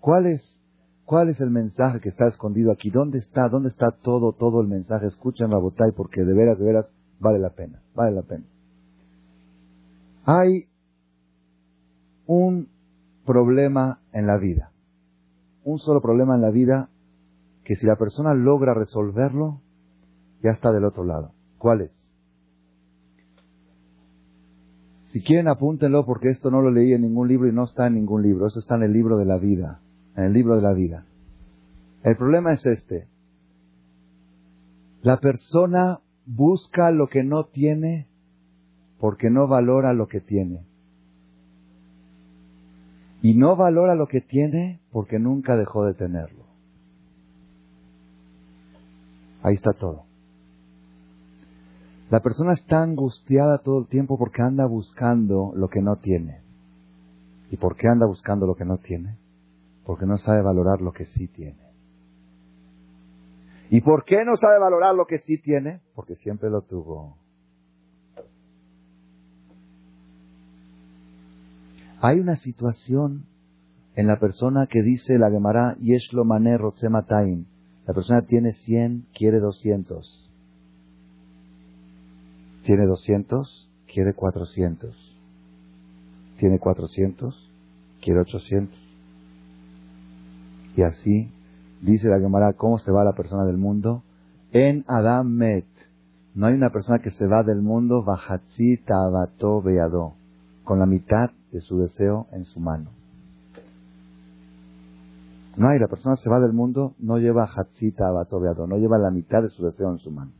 ¿Cuál 0.00 0.26
es 0.26 0.60
¿Cuál 1.04 1.28
es 1.28 1.40
el 1.40 1.50
mensaje 1.50 2.00
que 2.00 2.08
está 2.08 2.26
escondido 2.26 2.72
aquí? 2.72 2.90
¿Dónde 2.90 3.18
está? 3.18 3.48
¿Dónde 3.48 3.68
está 3.68 3.90
todo, 3.90 4.32
todo 4.32 4.62
el 4.62 4.68
mensaje? 4.68 5.06
Escuchen 5.06 5.50
la 5.50 5.58
botay 5.58 5.92
porque 5.92 6.24
de 6.24 6.34
veras, 6.34 6.58
de 6.58 6.64
veras 6.64 6.90
vale 7.20 7.38
la 7.38 7.50
pena. 7.50 7.82
Vale 7.94 8.12
la 8.12 8.22
pena. 8.22 8.44
Hay 10.24 10.64
un 12.26 12.68
problema 13.26 14.00
en 14.12 14.26
la 14.26 14.38
vida. 14.38 14.70
Un 15.62 15.78
solo 15.78 16.00
problema 16.00 16.36
en 16.36 16.40
la 16.40 16.50
vida 16.50 16.88
que 17.64 17.76
si 17.76 17.86
la 17.86 17.96
persona 17.96 18.32
logra 18.34 18.72
resolverlo, 18.72 19.60
ya 20.42 20.50
está 20.50 20.72
del 20.72 20.84
otro 20.84 21.04
lado. 21.04 21.32
¿Cuál 21.58 21.82
es? 21.82 21.92
Si 25.04 25.22
quieren 25.22 25.48
apúntenlo 25.48 26.06
porque 26.06 26.30
esto 26.30 26.50
no 26.50 26.62
lo 26.62 26.70
leí 26.70 26.92
en 26.92 27.02
ningún 27.02 27.28
libro 27.28 27.46
y 27.46 27.52
no 27.52 27.64
está 27.64 27.86
en 27.86 27.94
ningún 27.94 28.22
libro. 28.22 28.46
Esto 28.46 28.58
está 28.58 28.76
en 28.76 28.84
el 28.84 28.92
libro 28.92 29.18
de 29.18 29.26
la 29.26 29.38
vida 29.38 29.80
en 30.16 30.24
el 30.24 30.32
libro 30.32 30.56
de 30.56 30.62
la 30.62 30.72
vida. 30.72 31.06
El 32.02 32.16
problema 32.16 32.52
es 32.52 32.64
este. 32.66 33.08
La 35.02 35.18
persona 35.18 36.00
busca 36.26 36.90
lo 36.90 37.08
que 37.08 37.22
no 37.22 37.44
tiene 37.44 38.06
porque 38.98 39.30
no 39.30 39.48
valora 39.48 39.92
lo 39.92 40.08
que 40.08 40.20
tiene. 40.20 40.64
Y 43.22 43.34
no 43.34 43.56
valora 43.56 43.94
lo 43.94 44.06
que 44.06 44.20
tiene 44.20 44.80
porque 44.92 45.18
nunca 45.18 45.56
dejó 45.56 45.84
de 45.84 45.94
tenerlo. 45.94 46.44
Ahí 49.42 49.54
está 49.54 49.72
todo. 49.72 50.04
La 52.10 52.20
persona 52.20 52.52
está 52.52 52.82
angustiada 52.82 53.58
todo 53.58 53.80
el 53.80 53.88
tiempo 53.88 54.18
porque 54.18 54.42
anda 54.42 54.66
buscando 54.66 55.52
lo 55.54 55.68
que 55.68 55.80
no 55.80 55.96
tiene. 55.96 56.40
¿Y 57.50 57.56
por 57.56 57.76
qué 57.76 57.88
anda 57.88 58.06
buscando 58.06 58.46
lo 58.46 58.54
que 58.54 58.64
no 58.64 58.78
tiene? 58.78 59.16
Porque 59.84 60.06
no 60.06 60.16
sabe 60.16 60.42
valorar 60.42 60.80
lo 60.80 60.92
que 60.92 61.06
sí 61.06 61.28
tiene. 61.28 61.64
¿Y 63.70 63.80
por 63.80 64.04
qué 64.04 64.24
no 64.24 64.36
sabe 64.36 64.58
valorar 64.58 64.94
lo 64.94 65.06
que 65.06 65.18
sí 65.18 65.38
tiene? 65.38 65.80
Porque 65.94 66.14
siempre 66.16 66.50
lo 66.50 66.62
tuvo. 66.62 67.16
Hay 72.00 72.20
una 72.20 72.36
situación 72.36 73.26
en 73.96 74.06
la 74.06 74.18
persona 74.18 74.66
que 74.66 74.82
dice 74.82 75.18
la 75.18 75.30
Gemara 75.30 75.74
Yeshlo 75.76 76.24
Mané 76.24 76.58
Rotzematain. 76.58 77.46
La 77.86 77.94
persona 77.94 78.22
tiene 78.22 78.52
100, 78.52 79.06
quiere 79.14 79.38
200. 79.38 80.30
Tiene 82.64 82.86
200, 82.86 83.70
quiere 83.92 84.14
400. 84.14 85.16
Tiene 86.38 86.58
400, 86.58 87.50
quiere 88.00 88.20
800. 88.20 88.83
Y 90.76 90.82
así 90.82 91.30
dice 91.80 92.08
la 92.08 92.18
Gemara, 92.18 92.52
¿cómo 92.54 92.78
se 92.78 92.90
va 92.90 93.04
la 93.04 93.12
persona 93.12 93.44
del 93.44 93.58
mundo? 93.58 94.02
En 94.52 94.84
Adam 94.86 95.28
Met. 95.28 95.66
No 96.34 96.46
hay 96.46 96.54
una 96.54 96.70
persona 96.70 96.98
que 96.98 97.10
se 97.10 97.26
va 97.26 97.44
del 97.44 97.62
mundo, 97.62 98.02
Bajatzi 98.02 98.78
Tabato 98.78 99.62
Beado, 99.62 100.14
con 100.64 100.80
la 100.80 100.86
mitad 100.86 101.30
de 101.52 101.60
su 101.60 101.78
deseo 101.78 102.26
en 102.32 102.44
su 102.44 102.58
mano. 102.58 102.90
No 105.56 105.68
hay, 105.68 105.78
la 105.78 105.86
persona 105.86 106.16
se 106.16 106.28
va 106.28 106.40
del 106.40 106.52
mundo, 106.52 106.94
no 106.98 107.18
lleva 107.18 107.44
Hatzi 107.44 107.92
Tabato 107.92 108.40
Beado, 108.40 108.66
no 108.66 108.76
lleva 108.76 108.98
la 108.98 109.12
mitad 109.12 109.40
de 109.42 109.48
su 109.48 109.64
deseo 109.64 109.92
en 109.92 109.98
su 109.98 110.10
mano. 110.10 110.32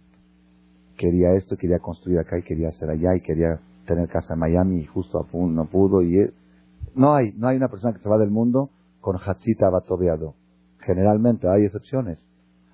Quería 0.97 1.35
esto, 1.35 1.57
quería 1.57 1.79
construir 1.79 2.19
acá 2.19 2.39
y 2.39 2.43
quería 2.43 2.69
hacer 2.69 2.91
allá 2.91 3.15
y 3.15 3.21
quería 3.21 3.61
tener 3.87 4.09
casa 4.09 4.35
en 4.35 4.41
Miami 4.41 4.81
y 4.81 4.87
justo 4.87 5.25
no 5.33 5.67
pudo 5.67 6.03
y 6.03 6.33
no 6.97 7.15
hay, 7.15 7.33
no 7.37 7.47
hay 7.47 7.57
una 7.57 7.69
persona 7.69 7.93
que 7.93 8.01
se 8.01 8.09
va 8.09 8.19
del 8.19 8.31
mundo 8.31 8.71
con 9.05 9.19
Hachita 9.19 9.69
Batobeado. 9.69 10.35
Generalmente 10.79 11.47
hay 11.47 11.65
excepciones. 11.65 12.19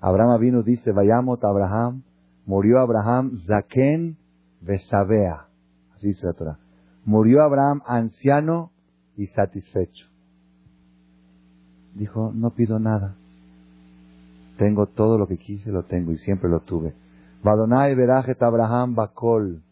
Abraham 0.01 0.41
vino 0.41 0.63
dice, 0.63 0.93
vayamos 0.93 1.43
a 1.43 1.49
Abraham, 1.49 2.05
murió 2.47 2.79
Abraham 2.79 3.37
Zaken 3.49 4.17
Besabea. 4.61 5.49
Así 5.97 6.07
dice 6.07 6.29
la. 6.39 6.61
Murió 7.05 7.43
Abraham 7.43 7.83
anciano 7.85 8.71
y 9.17 9.27
satisfecho. 9.27 10.07
Dijo, 11.97 12.31
no 12.33 12.51
pido 12.51 12.79
nada. 12.79 13.17
Tengo 14.57 14.87
todo 14.87 15.19
lo 15.19 15.27
que 15.27 15.37
quise, 15.37 15.73
lo 15.73 15.83
tengo 15.83 16.13
y 16.13 16.17
siempre 16.19 16.49
lo 16.49 16.61
tuve. 16.61 16.95
Badonai 17.43 17.97
Berajet 17.97 18.41
Abraham 18.41 18.95
Bakol. 18.95 19.65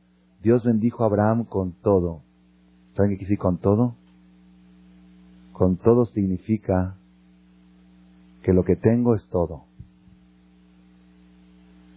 Dios 0.42 0.64
bendijo 0.64 1.04
a 1.04 1.06
Abraham 1.06 1.44
con 1.44 1.70
todo. 1.70 2.22
¿Saben 2.96 3.16
qué 3.16 3.36
con 3.36 3.58
todo? 3.58 3.94
Con 5.58 5.76
todo 5.76 6.04
significa 6.04 6.94
que 8.44 8.52
lo 8.52 8.62
que 8.62 8.76
tengo 8.76 9.16
es 9.16 9.28
todo. 9.28 9.64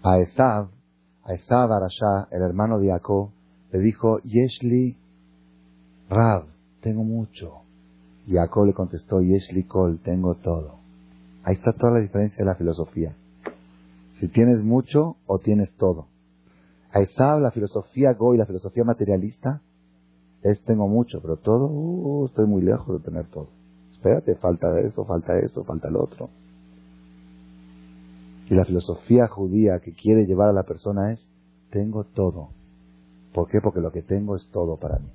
A 0.02 0.18
Esav, 0.18 0.70
a 1.24 1.34
Esav 1.34 1.72
Arashá, 1.72 2.28
el 2.32 2.42
hermano 2.42 2.80
de 2.80 2.88
Jacob, 2.90 3.30
le 3.72 3.80
dijo, 3.80 4.18
Yeshli 4.24 4.98
Rav, 6.10 6.46
tengo 6.82 7.04
mucho. 7.04 7.62
Y 8.26 8.34
Jacob 8.34 8.66
le 8.66 8.74
contestó, 8.74 9.22
Yeshli 9.22 9.66
Kol, 9.66 10.00
tengo 10.04 10.34
todo. 10.34 10.80
Ahí 11.44 11.54
está 11.54 11.72
toda 11.74 11.94
la 11.94 12.00
diferencia 12.00 12.40
de 12.40 12.46
la 12.46 12.56
filosofía. 12.56 13.16
Si 14.20 14.28
tienes 14.28 14.64
mucho 14.64 15.18
o 15.28 15.38
tienes 15.38 15.72
todo. 15.76 16.08
A 16.92 17.00
Esav, 17.00 17.40
la 17.40 17.52
filosofía 17.52 18.14
Goy, 18.14 18.40
la 18.40 18.48
filosofía 18.48 18.84
materialista, 18.84 19.62
es 20.44 20.62
tengo 20.64 20.88
mucho, 20.88 21.22
pero 21.22 21.38
todo, 21.38 21.68
uh, 21.68 22.26
estoy 22.26 22.48
muy 22.48 22.62
lejos 22.62 23.00
de 23.00 23.04
tener 23.04 23.28
todo. 23.28 23.50
Espérate, 23.92 24.36
falta 24.36 24.80
esto, 24.80 25.06
falta 25.06 25.38
esto, 25.38 25.64
falta 25.64 25.90
lo 25.90 26.04
otro. 26.04 26.30
Y 28.50 28.56
la 28.56 28.66
filosofía 28.66 29.28
judía 29.28 29.80
que 29.80 29.94
quiere 29.94 30.26
llevar 30.26 30.50
a 30.50 30.54
la 30.54 30.64
persona 30.64 31.12
es, 31.12 31.30
tengo 31.70 32.04
todo. 32.04 32.50
¿Por 33.34 33.48
qué? 33.48 33.62
Porque 33.62 33.80
lo 33.80 33.92
que 33.92 34.02
tengo 34.02 34.36
es 34.36 34.50
todo 34.52 34.78
para 34.78 35.00
mí. 35.00 35.10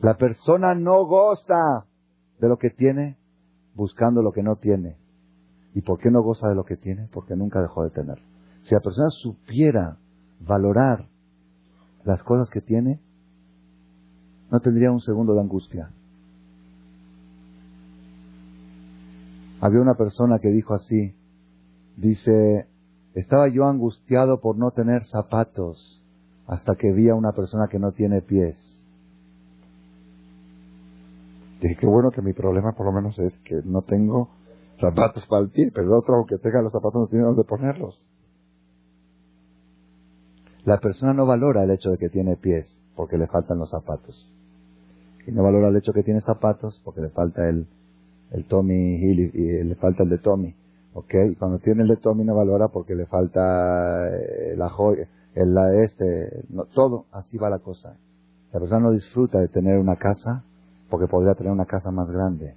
La 0.00 0.16
persona 0.16 0.74
no 0.74 1.06
goza 1.06 1.86
de 2.38 2.48
lo 2.48 2.58
que 2.58 2.70
tiene 2.70 3.16
buscando 3.74 4.22
lo 4.22 4.32
que 4.32 4.42
no 4.42 4.56
tiene. 4.56 4.96
¿Y 5.74 5.80
por 5.80 5.98
qué 5.98 6.10
no 6.10 6.22
goza 6.22 6.48
de 6.48 6.54
lo 6.54 6.64
que 6.64 6.76
tiene? 6.76 7.08
Porque 7.12 7.34
nunca 7.34 7.62
dejó 7.62 7.84
de 7.84 7.90
tenerlo. 7.90 8.24
Si 8.62 8.74
la 8.74 8.80
persona 8.80 9.08
supiera 9.10 9.96
valorar 10.40 11.08
las 12.04 12.22
cosas 12.22 12.50
que 12.50 12.60
tiene, 12.60 13.00
no 14.52 14.60
tendría 14.60 14.92
un 14.92 15.00
segundo 15.00 15.32
de 15.32 15.40
angustia. 15.40 15.90
Había 19.62 19.80
una 19.80 19.94
persona 19.94 20.40
que 20.40 20.50
dijo 20.50 20.74
así, 20.74 21.14
dice, 21.96 22.66
estaba 23.14 23.48
yo 23.48 23.64
angustiado 23.64 24.40
por 24.40 24.58
no 24.58 24.70
tener 24.72 25.06
zapatos 25.06 26.04
hasta 26.46 26.74
que 26.74 26.92
vi 26.92 27.08
a 27.08 27.14
una 27.14 27.32
persona 27.32 27.68
que 27.70 27.78
no 27.78 27.92
tiene 27.92 28.20
pies. 28.20 28.58
Dije, 31.62 31.76
qué 31.80 31.86
bueno 31.86 32.10
que 32.10 32.20
mi 32.20 32.34
problema 32.34 32.72
por 32.72 32.84
lo 32.84 32.92
menos 32.92 33.18
es 33.20 33.38
que 33.44 33.62
no 33.64 33.80
tengo 33.80 34.28
zapatos 34.78 35.26
para 35.28 35.44
el 35.44 35.50
pie, 35.50 35.70
pero 35.72 35.86
el 35.86 35.94
otro, 35.94 36.16
aunque 36.16 36.36
tenga 36.36 36.60
los 36.60 36.72
zapatos, 36.72 37.00
no 37.00 37.06
tiene 37.06 37.24
dónde 37.24 37.44
ponerlos. 37.44 37.98
La 40.64 40.76
persona 40.76 41.14
no 41.14 41.24
valora 41.24 41.62
el 41.62 41.70
hecho 41.70 41.88
de 41.88 41.96
que 41.96 42.10
tiene 42.10 42.36
pies 42.36 42.82
porque 42.94 43.16
le 43.16 43.28
faltan 43.28 43.58
los 43.58 43.70
zapatos 43.70 44.28
y 45.26 45.32
no 45.32 45.42
valora 45.42 45.68
el 45.68 45.76
hecho 45.76 45.92
que 45.92 46.02
tiene 46.02 46.20
zapatos 46.20 46.80
porque 46.84 47.00
le 47.00 47.10
falta 47.10 47.48
el, 47.48 47.66
el 48.32 48.44
Tommy 48.46 48.96
Hill 48.96 49.30
y, 49.34 49.64
le 49.64 49.74
falta 49.76 50.02
el 50.02 50.10
de 50.10 50.18
Tommy. 50.18 50.54
¿Ok? 50.94 51.14
Y 51.30 51.36
cuando 51.36 51.58
tiene 51.58 51.82
el 51.82 51.88
de 51.88 51.96
Tommy 51.96 52.24
no 52.24 52.34
valora 52.34 52.68
porque 52.68 52.94
le 52.94 53.06
falta 53.06 54.08
eh, 54.08 54.54
la 54.56 54.68
joya, 54.68 55.08
el 55.34 55.54
la 55.54 55.74
este, 55.82 56.44
no, 56.50 56.64
todo, 56.64 57.06
así 57.12 57.38
va 57.38 57.48
la 57.48 57.60
cosa. 57.60 57.96
La 58.52 58.60
persona 58.60 58.80
no 58.80 58.92
disfruta 58.92 59.40
de 59.40 59.48
tener 59.48 59.78
una 59.78 59.96
casa 59.96 60.44
porque 60.90 61.06
podría 61.06 61.34
tener 61.34 61.52
una 61.52 61.64
casa 61.64 61.90
más 61.90 62.10
grande. 62.10 62.54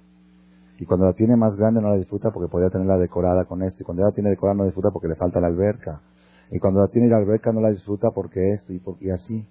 Y 0.78 0.84
cuando 0.84 1.06
la 1.06 1.14
tiene 1.14 1.36
más 1.36 1.56
grande 1.56 1.80
no 1.80 1.88
la 1.88 1.96
disfruta 1.96 2.30
porque 2.30 2.50
podría 2.50 2.68
tenerla 2.68 2.98
decorada 2.98 3.46
con 3.46 3.62
esto. 3.62 3.82
Y 3.82 3.86
cuando 3.86 4.02
ya 4.02 4.08
la 4.08 4.14
tiene 4.14 4.30
decorada 4.30 4.58
no 4.58 4.64
disfruta 4.64 4.90
porque 4.90 5.08
le 5.08 5.14
falta 5.14 5.40
la 5.40 5.46
alberca. 5.46 6.02
Y 6.50 6.58
cuando 6.58 6.80
la 6.80 6.88
tiene 6.88 7.08
la 7.08 7.16
alberca 7.16 7.52
no 7.52 7.60
la 7.60 7.70
disfruta 7.70 8.10
porque 8.10 8.52
esto 8.52 8.74
y, 8.74 8.82
y 9.00 9.10
así. 9.10 9.46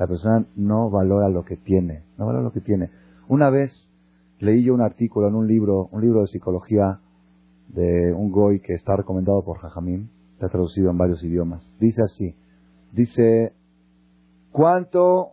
La 0.00 0.06
persona 0.06 0.46
no 0.56 0.88
valora 0.88 1.28
lo 1.28 1.44
que 1.44 1.58
tiene. 1.58 2.04
No 2.16 2.24
valora 2.24 2.42
lo 2.42 2.52
que 2.52 2.62
tiene. 2.62 2.88
Una 3.28 3.50
vez 3.50 3.70
leí 4.38 4.64
yo 4.64 4.72
un 4.72 4.80
artículo 4.80 5.28
en 5.28 5.34
un 5.34 5.46
libro, 5.46 5.90
un 5.92 6.00
libro 6.00 6.22
de 6.22 6.28
psicología 6.28 7.00
de 7.68 8.10
un 8.10 8.32
goy 8.32 8.60
que 8.60 8.72
está 8.72 8.96
recomendado 8.96 9.44
por 9.44 9.58
Jajamín. 9.58 10.08
Está 10.32 10.48
traducido 10.48 10.90
en 10.90 10.96
varios 10.96 11.22
idiomas. 11.22 11.70
Dice 11.78 12.00
así. 12.02 12.34
Dice, 12.92 13.52
¿cuánto 14.50 15.32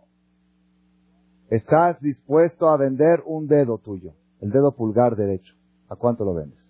estás 1.48 1.98
dispuesto 2.02 2.68
a 2.68 2.76
vender 2.76 3.22
un 3.24 3.46
dedo 3.46 3.78
tuyo? 3.78 4.12
El 4.42 4.50
dedo 4.50 4.72
pulgar 4.72 5.16
derecho. 5.16 5.54
¿A 5.88 5.96
cuánto 5.96 6.26
lo 6.26 6.34
vendes? 6.34 6.62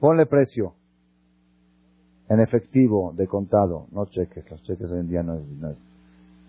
Ponle 0.00 0.24
precio. 0.24 0.72
En 2.30 2.40
efectivo, 2.40 3.12
de 3.14 3.26
contado, 3.26 3.88
no 3.92 4.06
cheques. 4.06 4.50
Los 4.50 4.62
cheques 4.62 4.90
hoy 4.90 5.00
en 5.00 5.08
día 5.08 5.22
no 5.22 5.34
es, 5.34 5.76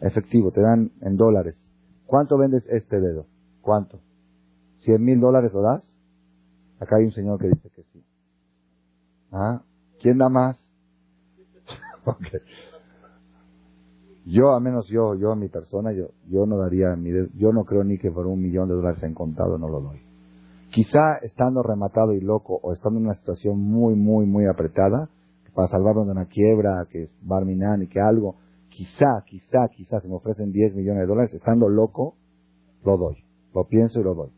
efectivo. 0.02 0.52
Te 0.52 0.62
dan 0.62 0.92
en 1.02 1.18
dólares. 1.18 1.56
¿Cuánto 2.06 2.38
vendes 2.38 2.66
este 2.70 3.00
dedo? 3.00 3.26
¿Cuánto? 3.62 4.00
¿Cien 4.80 5.04
mil 5.04 5.20
dólares 5.20 5.52
lo 5.54 5.62
das? 5.62 5.84
Acá 6.80 6.98
hay 6.98 7.06
un 7.06 7.12
señor 7.12 7.40
que 7.40 7.48
dice 7.48 7.70
que 7.70 7.84
sí. 7.92 8.04
¿Ah? 9.32 9.62
¿Quién 10.00 10.18
da 10.18 10.30
más? 10.30 10.58
okay. 12.06 12.40
Yo, 14.26 14.52
a 14.52 14.60
menos 14.60 14.88
yo, 14.90 15.16
yo 15.16 15.32
a 15.32 15.36
mi 15.36 15.48
persona, 15.48 15.94
yo, 15.94 16.10
yo 16.30 16.46
no 16.46 16.58
daría 16.58 16.96
mi 16.98 17.12
yo 17.36 17.54
no 17.54 17.64
creo 17.64 17.84
ni 17.84 17.98
que 17.98 18.12
por 18.12 18.28
un 18.28 18.42
millón 18.42 18.68
de 18.68 18.76
dólares 18.76 19.02
en 19.04 19.14
contado 19.14 19.58
no 19.58 19.70
lo 19.70 19.80
doy. 19.80 20.02
Quizá 20.70 21.16
estando 21.22 21.64
rematado 21.64 22.14
y 22.14 22.20
loco 22.20 22.60
o 22.62 22.74
estando 22.74 23.00
en 23.00 23.06
una 23.06 23.16
situación 23.16 23.58
muy, 23.58 23.96
muy, 23.96 24.26
muy 24.26 24.46
apretada, 24.46 25.10
para 25.54 25.70
salvarme 25.70 26.06
de 26.06 26.12
una 26.12 26.26
quiebra, 26.26 26.86
que 26.90 27.04
es 27.04 27.16
Barminan 27.22 27.82
y 27.84 27.88
que 27.88 28.00
algo, 28.00 28.36
quizá, 28.78 29.24
quizá, 29.26 29.68
quizá 29.76 30.00
se 30.00 30.08
me 30.08 30.14
ofrecen 30.14 30.52
10 30.52 30.76
millones 30.76 31.02
de 31.02 31.08
dólares, 31.08 31.34
estando 31.34 31.68
loco, 31.68 32.16
lo 32.86 32.96
doy. 32.96 33.16
Lo 33.56 33.66
pienso 33.66 34.00
y 34.00 34.04
lo 34.04 34.14
doy. 34.14 34.30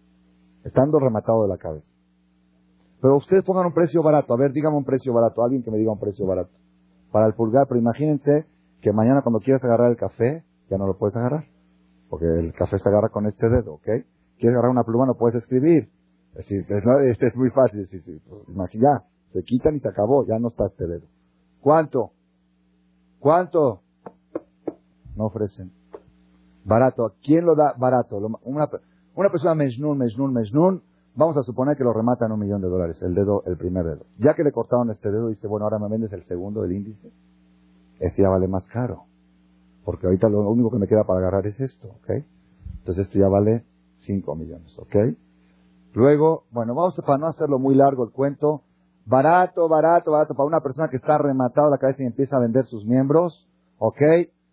Estando 0.64 0.98
rematado 0.98 1.44
de 1.44 1.50
la 1.50 1.58
cabeza. 1.58 1.86
Pero 3.02 3.18
ustedes 3.18 3.44
pongan 3.44 3.66
un 3.66 3.74
precio 3.74 4.02
barato. 4.02 4.34
A 4.34 4.38
ver, 4.38 4.54
dígame 4.54 4.78
un 4.78 4.86
precio 4.86 5.14
barato. 5.14 5.44
Alguien 5.44 5.62
que 5.62 5.72
me 5.72 5.78
diga 5.78 5.92
un 5.92 6.00
precio 6.00 6.26
barato. 6.26 6.52
Para 7.12 7.26
el 7.26 7.34
pulgar, 7.34 7.68
pero 7.68 7.82
imagínense 7.82 8.46
que 8.82 8.94
mañana 8.94 9.22
cuando 9.24 9.40
quieras 9.40 9.62
agarrar 9.64 9.92
el 9.92 9.98
café, 9.98 10.46
ya 10.70 10.78
no 10.78 10.88
lo 10.88 10.98
puedes 10.98 11.18
agarrar. 11.18 11.46
Porque 12.10 12.26
el 12.26 12.54
café 12.54 12.80
se 12.80 12.88
agarra 12.88 13.10
con 13.10 13.26
este 13.28 13.50
dedo, 13.50 13.74
¿ok? 13.74 13.88
Quieres 14.38 14.56
agarrar 14.56 14.72
una 14.72 14.84
pluma, 14.84 15.06
no 15.06 15.16
puedes 15.16 15.36
escribir. 15.36 15.90
Es 16.36 16.48
decir, 16.48 16.66
este 17.10 17.28
es 17.28 17.36
muy 17.36 17.50
fácil. 17.50 17.82
Es 17.82 17.90
decir, 17.90 18.22
pues, 18.30 18.48
imagina, 18.48 19.04
se 19.34 19.44
quitan 19.44 19.76
y 19.76 19.80
se 19.82 19.90
acabó, 19.90 20.26
ya 20.26 20.40
no 20.40 20.50
está 20.50 20.68
este 20.68 20.88
dedo. 20.88 21.08
¿Cuánto? 21.60 22.12
¿Cuánto? 23.20 23.82
No 25.20 25.26
ofrecen. 25.26 25.74
Barato. 26.64 27.14
¿Quién 27.22 27.46
lo 27.46 27.54
da 27.54 27.74
barato? 27.78 28.16
Una, 28.44 28.70
una 29.16 29.30
persona 29.30 29.54
mejnun, 29.54 29.98
mejnun, 29.98 30.32
mejnun, 30.32 30.82
vamos 31.14 31.36
a 31.36 31.44
suponer 31.44 31.76
que 31.76 31.84
lo 31.84 31.92
remata 31.92 32.26
en 32.26 32.32
un 32.32 32.40
millón 32.40 32.62
de 32.62 32.70
dólares, 32.70 33.02
el 33.02 33.14
dedo, 33.14 33.44
el 33.46 33.58
primer 33.58 33.84
dedo. 33.84 34.06
Ya 34.18 34.34
que 34.34 34.46
le 34.46 34.54
cortaron 34.54 34.90
este 34.92 35.12
dedo, 35.12 35.28
dice, 35.28 35.46
bueno, 35.46 35.66
ahora 35.66 35.78
me 35.78 35.90
vendes 35.90 36.14
el 36.14 36.26
segundo, 36.26 36.64
el 36.64 36.72
índice. 36.72 37.12
Este 38.00 38.22
ya 38.22 38.30
vale 38.30 38.48
más 38.48 38.66
caro. 38.68 39.08
Porque 39.84 40.08
ahorita 40.08 40.30
lo 40.30 40.50
único 40.50 40.72
que 40.72 40.78
me 40.78 40.88
queda 40.88 41.04
para 41.04 41.20
agarrar 41.20 41.46
es 41.48 41.60
esto, 41.60 41.90
¿ok? 41.90 42.24
Entonces 42.78 43.08
esto 43.08 43.20
ya 43.20 43.28
vale 43.28 43.66
5 44.06 44.36
millones, 44.38 44.74
¿ok? 44.80 45.18
Luego, 45.96 46.46
bueno, 46.52 46.74
vamos 46.76 46.98
a, 46.98 47.02
para 47.02 47.18
no 47.18 47.28
hacerlo 47.28 47.60
muy 47.60 47.76
largo 47.76 48.06
el 48.06 48.12
cuento, 48.12 48.62
barato, 49.06 49.68
barato, 49.68 50.12
barato, 50.12 50.34
para 50.34 50.48
una 50.48 50.62
persona 50.62 50.88
que 50.88 50.96
está 50.96 51.18
rematado 51.18 51.70
la 51.70 51.78
cabeza 51.78 52.04
y 52.04 52.06
empieza 52.06 52.38
a 52.38 52.40
vender 52.40 52.64
sus 52.68 52.86
miembros, 52.86 53.50
¿ok? 53.80 54.02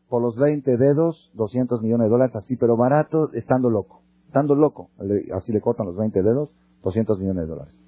Por 0.08 0.22
los 0.22 0.36
20 0.36 0.76
dedos, 0.76 1.30
200 1.34 1.82
millones 1.82 2.06
de 2.06 2.10
dólares, 2.10 2.36
así, 2.36 2.56
pero 2.56 2.76
barato, 2.76 3.32
estando 3.32 3.70
loco, 3.70 4.02
estando 4.26 4.54
loco, 4.54 4.90
así 5.34 5.52
le 5.52 5.60
cortan 5.60 5.86
los 5.86 5.96
20 5.96 6.22
dedos, 6.22 6.50
200 6.82 7.18
millones 7.18 7.44
de 7.44 7.48
dólares. 7.48 7.78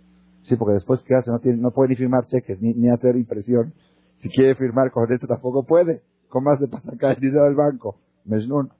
Sí, 0.43 0.57
porque 0.57 0.75
después, 0.75 1.03
¿qué 1.03 1.15
hace? 1.15 1.31
No, 1.31 1.39
tiene, 1.39 1.59
no 1.59 1.71
puede 1.71 1.91
ni 1.91 1.97
firmar 1.97 2.27
cheques, 2.27 2.61
ni, 2.61 2.73
ni 2.75 2.89
hacer 2.91 3.17
impresión. 3.17 3.75
Si 4.17 4.29
quiere 4.29 4.55
firmar 4.55 4.91
con 4.91 5.11
esto 5.13 5.27
tampoco 5.27 5.65
puede. 5.65 6.03
¿Cómo 6.29 6.51
más 6.51 6.61
le 6.61 6.69
pasa 6.69 6.91
acá 6.93 7.13
el 7.13 7.21
dinero 7.21 7.45
del 7.45 7.55
banco? 7.55 7.97
Mejnun. 8.25 8.71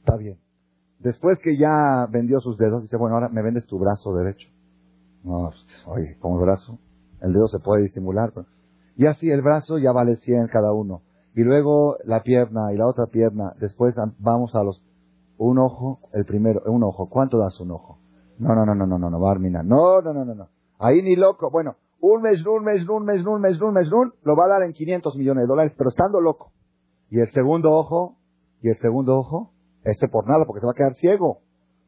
Está 0.00 0.16
bien. 0.16 0.38
Después 0.98 1.38
que 1.42 1.56
ya 1.56 2.06
vendió 2.10 2.40
sus 2.40 2.58
dedos, 2.58 2.82
dice, 2.82 2.96
bueno, 2.96 3.14
ahora 3.14 3.28
me 3.28 3.42
vendes 3.42 3.66
tu 3.66 3.78
brazo 3.78 4.14
derecho. 4.14 4.48
No, 5.24 5.50
oye, 5.86 6.16
como 6.20 6.38
el 6.38 6.44
brazo, 6.44 6.78
el 7.22 7.32
dedo 7.32 7.48
se 7.48 7.58
puede 7.58 7.82
disimular. 7.82 8.32
Y 8.96 9.06
así 9.06 9.30
el 9.30 9.42
brazo 9.42 9.78
ya 9.78 9.92
vale 9.92 10.16
100 10.16 10.48
cada 10.48 10.72
uno. 10.72 11.02
Y 11.34 11.42
luego 11.42 11.96
la 12.04 12.22
pierna 12.22 12.72
y 12.72 12.76
la 12.76 12.86
otra 12.86 13.06
pierna. 13.06 13.52
Después 13.60 13.94
vamos 14.18 14.54
a 14.54 14.64
los, 14.64 14.82
un 15.38 15.58
ojo, 15.58 16.00
el 16.12 16.24
primero, 16.24 16.62
un 16.66 16.82
ojo. 16.82 17.08
¿Cuánto 17.08 17.38
das 17.38 17.60
un 17.60 17.70
ojo? 17.70 17.98
No, 18.38 18.54
no, 18.54 18.64
no, 18.64 18.74
no, 18.74 18.86
no, 18.86 18.98
no, 18.98 19.10
no, 19.10 19.20
Barmina. 19.20 19.62
No, 19.62 20.00
no, 20.00 20.12
no, 20.12 20.24
no, 20.24 20.34
no. 20.34 20.48
Ahí 20.78 21.02
ni 21.02 21.14
loco. 21.14 21.50
Bueno, 21.50 21.76
un 22.00 22.22
mes 22.22 22.44
un 22.46 22.64
mes 22.64 22.88
un 22.88 23.04
mes 23.04 23.24
un 23.26 23.40
mes 23.40 23.60
un 23.60 23.74
mes 23.74 23.88
lo 23.90 24.36
va 24.36 24.46
a 24.46 24.48
dar 24.48 24.62
en 24.62 24.72
500 24.72 25.16
millones 25.16 25.42
de 25.42 25.46
dólares, 25.48 25.74
pero 25.76 25.90
estando 25.90 26.20
loco. 26.20 26.52
Y 27.10 27.20
el 27.20 27.30
segundo 27.32 27.72
ojo, 27.72 28.16
y 28.62 28.70
el 28.70 28.78
segundo 28.78 29.18
ojo, 29.18 29.52
este 29.84 30.08
por 30.08 30.26
nada, 30.26 30.44
porque 30.46 30.60
se 30.60 30.66
va 30.66 30.72
a 30.72 30.74
quedar 30.74 30.94
ciego. 30.94 31.40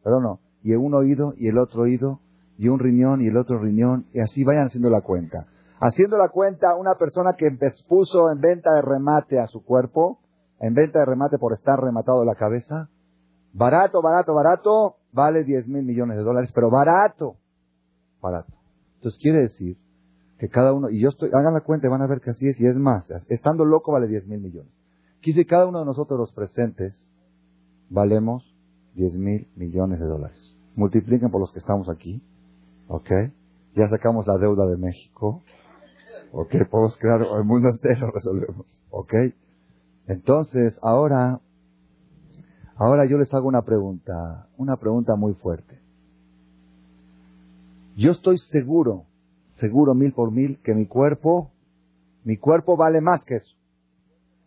Pero 0.04 0.20
no. 0.20 0.40
Y 0.62 0.74
un 0.74 0.94
oído, 0.94 1.34
y 1.36 1.48
el 1.48 1.58
otro 1.58 1.82
oído, 1.82 2.20
y 2.58 2.68
un 2.68 2.78
riñón, 2.78 3.20
y 3.20 3.28
el 3.28 3.36
otro 3.36 3.58
riñón, 3.58 4.06
y 4.12 4.20
así 4.20 4.44
vayan 4.44 4.66
haciendo 4.66 4.90
la 4.90 5.00
cuenta. 5.00 5.46
Haciendo 5.84 6.16
la 6.16 6.28
cuenta, 6.28 6.76
una 6.76 6.94
persona 6.94 7.32
que 7.36 7.50
puso 7.88 8.30
en 8.30 8.40
venta 8.40 8.72
de 8.72 8.82
remate 8.82 9.40
a 9.40 9.48
su 9.48 9.64
cuerpo, 9.64 10.20
en 10.60 10.74
venta 10.74 11.00
de 11.00 11.06
remate 11.06 11.38
por 11.38 11.54
estar 11.54 11.80
rematado 11.80 12.24
la 12.24 12.36
cabeza, 12.36 12.88
barato, 13.52 14.00
barato, 14.00 14.32
barato, 14.32 14.96
vale 15.10 15.42
10 15.42 15.66
mil 15.66 15.82
millones 15.84 16.18
de 16.18 16.22
dólares, 16.22 16.52
pero 16.54 16.70
barato, 16.70 17.34
barato. 18.20 18.52
Entonces 18.94 19.20
quiere 19.20 19.40
decir 19.40 19.76
que 20.38 20.48
cada 20.48 20.72
uno, 20.72 20.88
y 20.88 21.00
yo 21.00 21.08
estoy, 21.08 21.30
hagan 21.34 21.54
la 21.54 21.62
cuenta 21.62 21.88
y 21.88 21.90
van 21.90 22.02
a 22.02 22.06
ver 22.06 22.20
que 22.20 22.30
así 22.30 22.48
es, 22.48 22.60
y 22.60 22.66
es 22.68 22.76
más, 22.76 23.10
estando 23.28 23.64
loco 23.64 23.90
vale 23.90 24.06
10 24.06 24.28
mil 24.28 24.40
millones. 24.40 24.72
Quise 25.20 25.46
cada 25.46 25.66
uno 25.66 25.80
de 25.80 25.86
nosotros 25.86 26.16
los 26.16 26.32
presentes 26.32 27.10
valemos 27.90 28.54
10 28.94 29.16
mil 29.16 29.48
millones 29.56 29.98
de 29.98 30.06
dólares. 30.06 30.56
Multipliquen 30.76 31.32
por 31.32 31.40
los 31.40 31.50
que 31.50 31.58
estamos 31.58 31.88
aquí, 31.88 32.22
¿ok? 32.86 33.10
Ya 33.74 33.88
sacamos 33.88 34.28
la 34.28 34.38
deuda 34.38 34.64
de 34.66 34.76
México, 34.76 35.42
¿ok? 36.32 36.54
Podemos 36.70 36.96
crear 36.98 37.22
el 37.22 37.44
mundo 37.44 37.68
entero, 37.68 38.10
resolvemos, 38.14 38.66
¿ok? 38.90 39.14
Entonces, 40.08 40.78
ahora, 40.82 41.40
ahora 42.76 43.06
yo 43.06 43.16
les 43.18 43.32
hago 43.32 43.46
una 43.46 43.62
pregunta, 43.62 44.48
una 44.56 44.76
pregunta 44.76 45.14
muy 45.16 45.34
fuerte. 45.34 45.80
Yo 47.96 48.10
estoy 48.10 48.38
seguro 48.38 49.04
seguro 49.62 49.94
mil 49.94 50.12
por 50.12 50.32
mil 50.32 50.58
que 50.64 50.74
mi 50.74 50.86
cuerpo, 50.86 51.52
mi 52.24 52.36
cuerpo 52.36 52.76
vale 52.76 53.00
más 53.00 53.22
que 53.24 53.36
eso. 53.36 53.54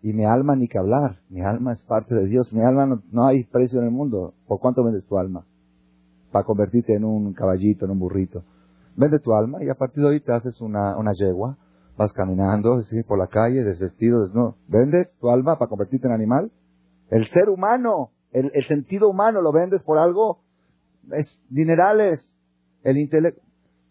Y 0.02 0.12
mi 0.12 0.26
alma 0.26 0.58
ni 0.58 0.68
que 0.68 0.78
hablar. 0.78 1.20
Mi 1.30 1.42
alma 1.42 1.72
es 1.72 1.82
parte 1.84 2.14
de 2.14 2.26
Dios. 2.28 2.52
Mi 2.52 2.62
alma 2.62 3.02
no, 3.12 3.26
hay 3.26 3.46
precio 3.46 3.80
en 3.80 3.86
el 3.86 3.92
mundo. 3.92 4.34
¿Por 4.46 4.60
cuánto 4.60 4.84
vendes 4.84 5.06
tu 5.06 5.18
alma? 5.18 5.46
Para 6.32 6.46
convertirte 6.46 6.94
en 6.94 7.06
un 7.06 7.34
caballito, 7.34 7.86
en 7.86 7.92
un 7.92 8.00
burrito. 8.00 8.44
Vende 8.98 9.20
tu 9.20 9.34
alma 9.34 9.64
y 9.64 9.70
a 9.70 9.76
partir 9.76 10.04
de 10.04 10.10
hoy 10.10 10.20
te 10.20 10.34
haces 10.34 10.60
una, 10.60 10.98
una 10.98 11.14
yegua. 11.14 11.58
Vas 11.98 12.12
caminando 12.14 12.82
¿sí? 12.84 13.04
por 13.04 13.18
la 13.18 13.28
calle, 13.28 13.64
desvestido, 13.64 14.24
desnudo. 14.24 14.56
¿Vendes 14.68 15.16
tu 15.20 15.30
alma 15.30 15.58
para 15.58 15.70
convertirte 15.70 16.08
en 16.08 16.14
animal? 16.14 16.52
El 17.10 17.28
ser 17.30 17.50
humano, 17.50 18.12
el, 18.32 18.52
sentido 18.68 19.10
humano, 19.10 19.42
¿lo 19.42 19.54
vendes 19.54 19.82
por 19.84 19.98
algo? 19.98 20.40
Es 21.12 21.40
dinerales. 21.50 22.20
El 22.84 22.98
intelecto. 22.98 23.42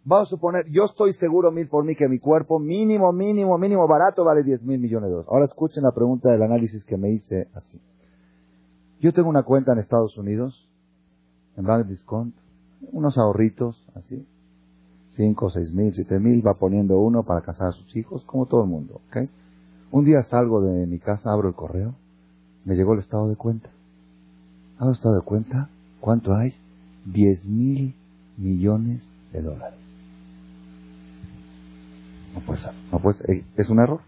Vamos 0.05 0.29
a 0.29 0.31
suponer, 0.31 0.67
yo 0.71 0.85
estoy 0.85 1.15
seguro 1.15 1.51
mil 1.51 1.67
por 1.67 1.83
mí 1.83 1.97
que 1.97 2.09
mi 2.09 2.19
cuerpo 2.19 2.59
mínimo, 2.59 3.11
mínimo, 3.13 3.57
mínimo 3.57 3.89
barato 3.89 4.23
vale 4.23 4.43
10 4.43 4.63
mil 4.63 4.79
millones 4.79 5.09
de 5.09 5.13
dólares. 5.13 5.31
Ahora 5.33 5.47
escuchen 5.47 5.83
la 5.83 5.93
pregunta 5.93 6.31
del 6.31 6.43
análisis 6.43 6.85
que 6.85 6.99
me 6.99 7.11
hice 7.11 7.49
así. 7.55 7.81
Yo 9.01 9.15
tengo 9.15 9.31
una 9.31 9.45
cuenta 9.45 9.73
en 9.73 9.79
Estados 9.79 10.19
Unidos, 10.19 10.69
en 11.57 11.65
Bank 11.65 11.87
Discount, 11.87 12.35
unos 12.93 13.17
ahorritos 13.17 13.83
así, 13.95 14.27
5, 15.17 15.51
seis 15.51 15.73
mil, 15.73 15.95
siete 15.95 16.19
mil, 16.19 16.47
va 16.47 16.55
poniendo 16.55 16.99
uno 16.99 17.23
para 17.23 17.43
casar 17.43 17.69
a 17.69 17.73
sus 17.73 17.95
hijos, 17.97 18.23
como 18.25 18.47
todo 18.47 18.63
el 18.63 18.69
mundo. 18.69 19.01
Un 19.91 20.05
día 20.05 20.23
salgo 20.25 20.61
de 20.61 20.87
mi 20.87 20.99
casa, 20.99 21.33
abro 21.33 21.49
el 21.49 21.55
correo, 21.55 21.95
me 22.65 22.75
llegó 22.75 22.95
el 22.95 23.01
estado 23.01 23.29
de 23.29 23.37
cuenta. 23.37 23.71
Abro 24.77 24.91
el 24.91 24.97
estado 24.97 25.15
de 25.15 25.23
cuenta, 25.23 25.69
¿cuánto 26.01 26.35
hay? 26.35 26.55
10 27.07 27.45
mil 27.45 27.95
millones 28.37 29.07
de 29.33 29.43
dólares. 29.43 29.79
No 32.35 32.41
puede 32.41 32.61
ser. 32.61 32.73
No 32.91 32.99
puede 32.99 33.45
Es 33.57 33.69
un 33.71 33.79
error. 33.79 34.01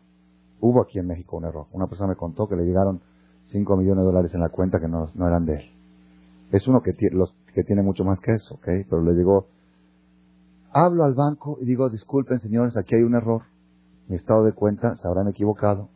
Hubo 0.61 0.83
aquí 0.83 0.99
en 0.99 1.07
México 1.07 1.37
un 1.37 1.45
error. 1.45 1.67
Una 1.73 1.87
persona 1.87 2.09
me 2.09 2.17
contó 2.17 2.49
que 2.49 2.57
le 2.57 2.65
llegaron 2.65 3.01
5 3.53 3.77
millones 3.77 4.03
de 4.03 4.07
dólares 4.07 4.35
en 4.35 4.41
la 4.41 4.49
cuenta 4.49 4.81
que 4.81 4.89
no, 4.89 5.11
eran 5.15 5.47
de 5.47 5.55
él. 5.57 5.71
Es 6.51 6.67
uno 6.67 6.83
que, 6.83 6.95
los, 7.13 7.33
que 7.55 7.63
tiene 7.63 7.83
mucho 7.83 8.05
más 8.05 8.19
que 8.21 8.33
eso, 8.33 8.55
¿ok? 8.55 8.67
Pero 8.89 9.03
le 9.03 9.13
llegó 9.13 9.47
hablo 10.73 11.05
al 11.05 11.15
banco 11.15 11.59
y 11.61 11.67
digo, 11.67 11.89
disculpen 11.91 12.41
señores, 12.41 12.77
aquí 12.77 12.95
hay 12.95 13.03
un 13.03 13.15
error. 13.15 13.43
Mi 14.09 14.17
estado 14.17 14.45
de 14.45 14.53
cuenta 14.53 14.95
se 14.97 15.09
habrán 15.09 15.29
equivocado. 15.29 15.89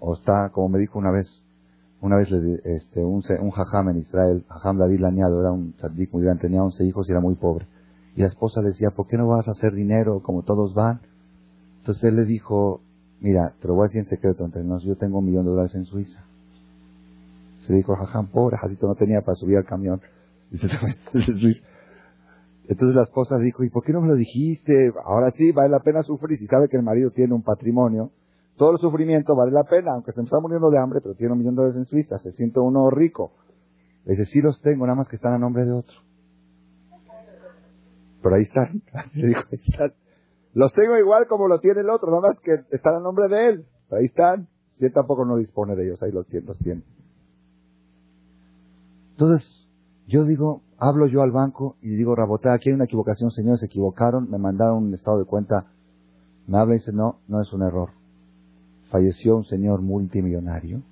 O 0.00 0.14
está, 0.14 0.50
como 0.50 0.68
me 0.68 0.78
dijo 0.78 0.98
una 0.98 1.10
vez, 1.10 1.26
una 2.00 2.16
vez 2.16 2.30
este, 2.30 3.04
un, 3.04 3.22
un 3.40 3.50
jajam 3.50 3.88
en 3.88 3.98
Israel, 3.98 4.44
jajam 4.48 4.78
David 4.78 5.00
Lañado, 5.00 5.40
era 5.40 5.50
un 5.50 5.72
tzadik 5.72 6.12
muy 6.12 6.22
grande, 6.22 6.42
tenía 6.42 6.62
11 6.62 6.84
hijos 6.84 7.08
y 7.08 7.12
era 7.12 7.20
muy 7.20 7.34
pobre. 7.34 7.66
Y 8.14 8.20
la 8.20 8.28
esposa 8.28 8.60
le 8.62 8.68
decía, 8.68 8.90
¿por 8.90 9.08
qué 9.08 9.16
no 9.16 9.26
vas 9.26 9.48
a 9.48 9.52
hacer 9.52 9.74
dinero 9.74 10.20
como 10.22 10.42
todos 10.42 10.74
van? 10.74 11.00
Entonces 11.78 12.04
él 12.04 12.16
le 12.16 12.24
dijo, 12.24 12.80
mira, 13.20 13.54
te 13.60 13.68
lo 13.68 13.74
voy 13.74 13.84
a 13.84 13.88
decir 13.88 14.00
en 14.00 14.06
secreto 14.06 14.44
entre 14.44 14.62
nosotros, 14.62 14.84
yo 14.84 14.96
tengo 14.96 15.18
un 15.18 15.26
millón 15.26 15.44
de 15.44 15.50
dólares 15.50 15.74
en 15.74 15.84
Suiza. 15.84 16.24
Se 17.66 17.74
dijo, 17.74 17.94
jajam, 17.96 18.28
pobre, 18.28 18.56
Jacito 18.56 18.86
no 18.86 18.94
tenía 18.94 19.20
para 19.22 19.34
subir 19.34 19.58
al 19.58 19.64
camión. 19.64 20.00
Entonces 22.68 22.94
la 22.94 23.02
esposa 23.02 23.38
dijo, 23.38 23.64
¿y 23.64 23.70
por 23.70 23.82
qué 23.82 23.92
no 23.92 24.00
me 24.00 24.08
lo 24.08 24.14
dijiste? 24.14 24.92
Ahora 25.04 25.30
sí, 25.32 25.52
vale 25.52 25.70
la 25.70 25.80
pena 25.80 26.02
sufrir 26.02 26.38
si 26.38 26.46
sabe 26.46 26.68
que 26.68 26.76
el 26.76 26.82
marido 26.84 27.10
tiene 27.10 27.34
un 27.34 27.42
patrimonio 27.42 28.12
todo 28.58 28.72
el 28.72 28.78
sufrimiento 28.78 29.34
vale 29.34 29.52
la 29.52 29.64
pena, 29.64 29.92
aunque 29.92 30.12
se 30.12 30.20
me 30.20 30.24
está 30.24 30.38
muriendo 30.40 30.68
de 30.68 30.78
hambre, 30.78 31.00
pero 31.00 31.14
tiene 31.14 31.32
un 31.32 31.38
millón 31.38 31.54
de 31.54 31.62
dólares 31.62 31.78
en 31.78 31.86
Suiza, 31.86 32.18
se 32.18 32.32
siente 32.32 32.58
uno 32.60 32.90
rico. 32.90 33.32
Le 34.04 34.12
dice, 34.12 34.26
sí 34.26 34.42
los 34.42 34.60
tengo, 34.60 34.84
nada 34.84 34.96
más 34.96 35.08
que 35.08 35.16
están 35.16 35.32
a 35.32 35.38
nombre 35.38 35.64
de 35.64 35.72
otro. 35.72 35.94
Pero 38.20 38.34
ahí 38.34 38.42
están, 38.42 38.82
ahí 38.92 39.60
están. 39.66 39.94
Los 40.54 40.72
tengo 40.72 40.96
igual 40.98 41.26
como 41.28 41.46
lo 41.46 41.60
tiene 41.60 41.80
el 41.80 41.88
otro, 41.88 42.10
nada 42.10 42.32
más 42.32 42.40
que 42.40 42.52
están 42.74 42.96
a 42.96 43.00
nombre 43.00 43.28
de 43.28 43.48
él. 43.48 43.66
Pero 43.88 44.00
ahí 44.00 44.06
están. 44.06 44.48
Si 44.76 44.86
él 44.86 44.92
tampoco 44.92 45.24
no 45.24 45.36
dispone 45.36 45.76
de 45.76 45.84
ellos, 45.84 46.02
ahí 46.02 46.10
los 46.10 46.26
tiene. 46.26 46.46
Los 46.46 46.58
tiene. 46.58 46.82
Entonces, 49.12 49.67
yo 50.08 50.24
digo, 50.24 50.62
hablo 50.78 51.06
yo 51.06 51.22
al 51.22 51.30
banco 51.30 51.76
y 51.80 51.90
digo, 51.90 52.16
Rabotá, 52.16 52.54
aquí 52.54 52.70
hay 52.70 52.74
una 52.74 52.84
equivocación, 52.84 53.30
señores, 53.30 53.60
se 53.60 53.66
equivocaron, 53.66 54.28
me 54.30 54.38
mandaron 54.38 54.84
un 54.84 54.94
estado 54.94 55.18
de 55.18 55.24
cuenta. 55.24 55.66
Me 56.46 56.58
habla 56.58 56.74
y 56.74 56.78
dice, 56.78 56.92
no, 56.92 57.20
no 57.28 57.40
es 57.40 57.52
un 57.52 57.62
error 57.62 57.90
falleció 58.90 59.36
un 59.36 59.44
señor 59.44 59.80
multimillonario, 59.80 60.82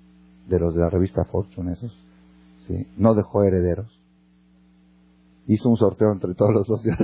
de 0.49 0.61
los 0.61 0.75
de 0.75 0.81
la 0.81 0.91
revista 0.91 1.25
Fortune, 1.25 1.73
esos, 1.73 1.93
¿sí? 2.67 2.87
no 2.97 3.15
dejó 3.15 3.43
herederos. 3.43 3.87
Hizo 5.47 5.69
un 5.69 5.77
sorteo 5.77 6.13
entre 6.13 6.35
todos 6.35 6.53
los 6.53 6.67
socios 6.67 6.97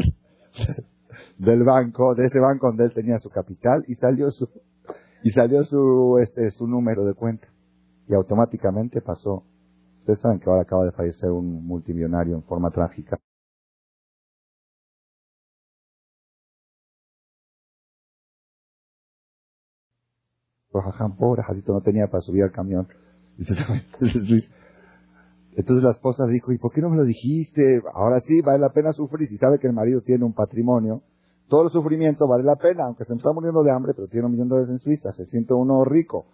del 1.39 1.65
banco, 1.65 2.15
de 2.15 2.27
ese 2.27 2.39
banco 2.39 2.69
donde 2.69 2.85
él 2.85 2.93
tenía 2.93 3.19
su 3.19 3.31
capital, 3.31 3.85
y 3.89 3.95
salió 3.95 4.31
su, 4.31 4.49
y 5.23 5.31
salió 5.31 5.65
su, 5.65 6.19
este, 6.21 6.51
su 6.51 6.67
número 6.67 7.05
de 7.05 7.15
cuenta. 7.15 7.49
Y 8.09 8.15
automáticamente 8.15 9.01
pasó. 9.01 9.45
Ustedes 10.03 10.19
saben 10.19 10.41
que 10.41 10.51
ahora 10.51 10.63
acaba 10.63 10.85
de 10.85 10.91
fallecer 10.91 11.31
un 11.31 11.65
multimillonario 11.65 12.35
en 12.35 12.43
forma 12.43 12.73
trágica. 12.73 13.21
Pobre 21.17 21.45
Jacito 21.45 21.73
no 21.73 21.83
tenía 21.83 22.09
para 22.09 22.21
subir 22.21 22.43
al 22.43 22.51
camión. 22.51 22.89
Entonces 25.55 25.85
la 25.85 25.93
esposa 25.93 26.27
dijo, 26.27 26.51
¿y 26.51 26.59
por 26.59 26.73
qué 26.73 26.81
no 26.81 26.91
me 26.91 26.97
lo 26.97 27.05
dijiste? 27.05 27.81
Ahora 27.95 28.19
sí, 28.21 28.41
vale 28.41 28.59
la 28.59 28.73
pena 28.73 28.93
sufrir 28.93 29.29
si 29.29 29.37
sabe 29.37 29.61
que 29.61 29.69
el 29.69 29.73
marido 29.73 30.01
tiene 30.01 30.25
un 30.25 30.33
patrimonio. 30.33 31.03
Todo 31.49 31.67
el 31.67 31.71
sufrimiento 31.71 32.27
vale 32.27 32.43
la 32.43 32.57
pena, 32.57 32.87
aunque 32.87 33.05
se 33.05 33.13
me 33.13 33.19
está 33.19 33.33
muriendo 33.33 33.63
de 33.63 33.71
hambre, 33.71 33.93
pero 33.95 34.09
tiene 34.09 34.27
un 34.27 34.33
millón 34.33 34.49
de 34.49 34.57
dólares 34.57 34.73
en 34.73 34.81
Suiza, 34.81 35.13
se 35.13 35.27
siente 35.27 35.55
uno 35.55 35.85
rico. 35.85 36.27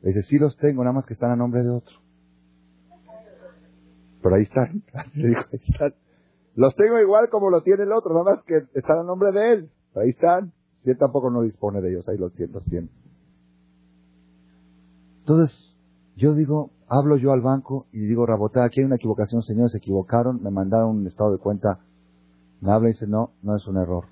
Le 0.00 0.08
dice, 0.08 0.22
sí 0.22 0.38
los 0.38 0.56
tengo, 0.56 0.82
nada 0.84 0.94
más 0.94 1.04
que 1.04 1.12
están 1.12 1.32
a 1.32 1.36
nombre 1.36 1.62
de 1.62 1.68
otro. 1.68 2.03
Pero 4.24 4.36
ahí 4.36 4.44
están, 4.44 4.82
ahí 4.94 5.60
están. 5.68 5.94
Los 6.56 6.74
tengo 6.76 6.98
igual 6.98 7.28
como 7.28 7.50
lo 7.50 7.60
tiene 7.60 7.82
el 7.82 7.92
otro, 7.92 8.14
nada 8.14 8.36
más 8.36 8.44
que 8.44 8.62
están 8.72 8.98
a 9.00 9.02
nombre 9.02 9.32
de 9.32 9.52
él. 9.52 9.70
Ahí 9.94 10.08
están. 10.08 10.50
Si 10.82 10.90
él 10.90 10.96
tampoco 10.96 11.30
no 11.30 11.42
dispone 11.42 11.82
de 11.82 11.90
ellos, 11.90 12.08
ahí 12.08 12.16
los 12.16 12.32
tiene. 12.32 12.54
Los 12.54 12.64
tiene. 12.64 12.88
Entonces, 15.20 15.76
yo 16.16 16.34
digo, 16.34 16.70
hablo 16.88 17.18
yo 17.18 17.32
al 17.32 17.42
banco 17.42 17.86
y 17.92 18.00
digo, 18.00 18.24
Rabotá, 18.24 18.64
aquí 18.64 18.80
hay 18.80 18.86
una 18.86 18.96
equivocación, 18.96 19.42
señores, 19.42 19.72
se 19.72 19.78
equivocaron, 19.78 20.42
me 20.42 20.50
mandaron 20.50 20.96
un 20.96 21.06
estado 21.06 21.32
de 21.32 21.38
cuenta. 21.38 21.80
Me 22.62 22.72
habla 22.72 22.88
y 22.88 22.92
dice, 22.92 23.06
no, 23.06 23.32
no 23.42 23.56
es 23.56 23.66
un 23.66 23.76
error. 23.76 24.06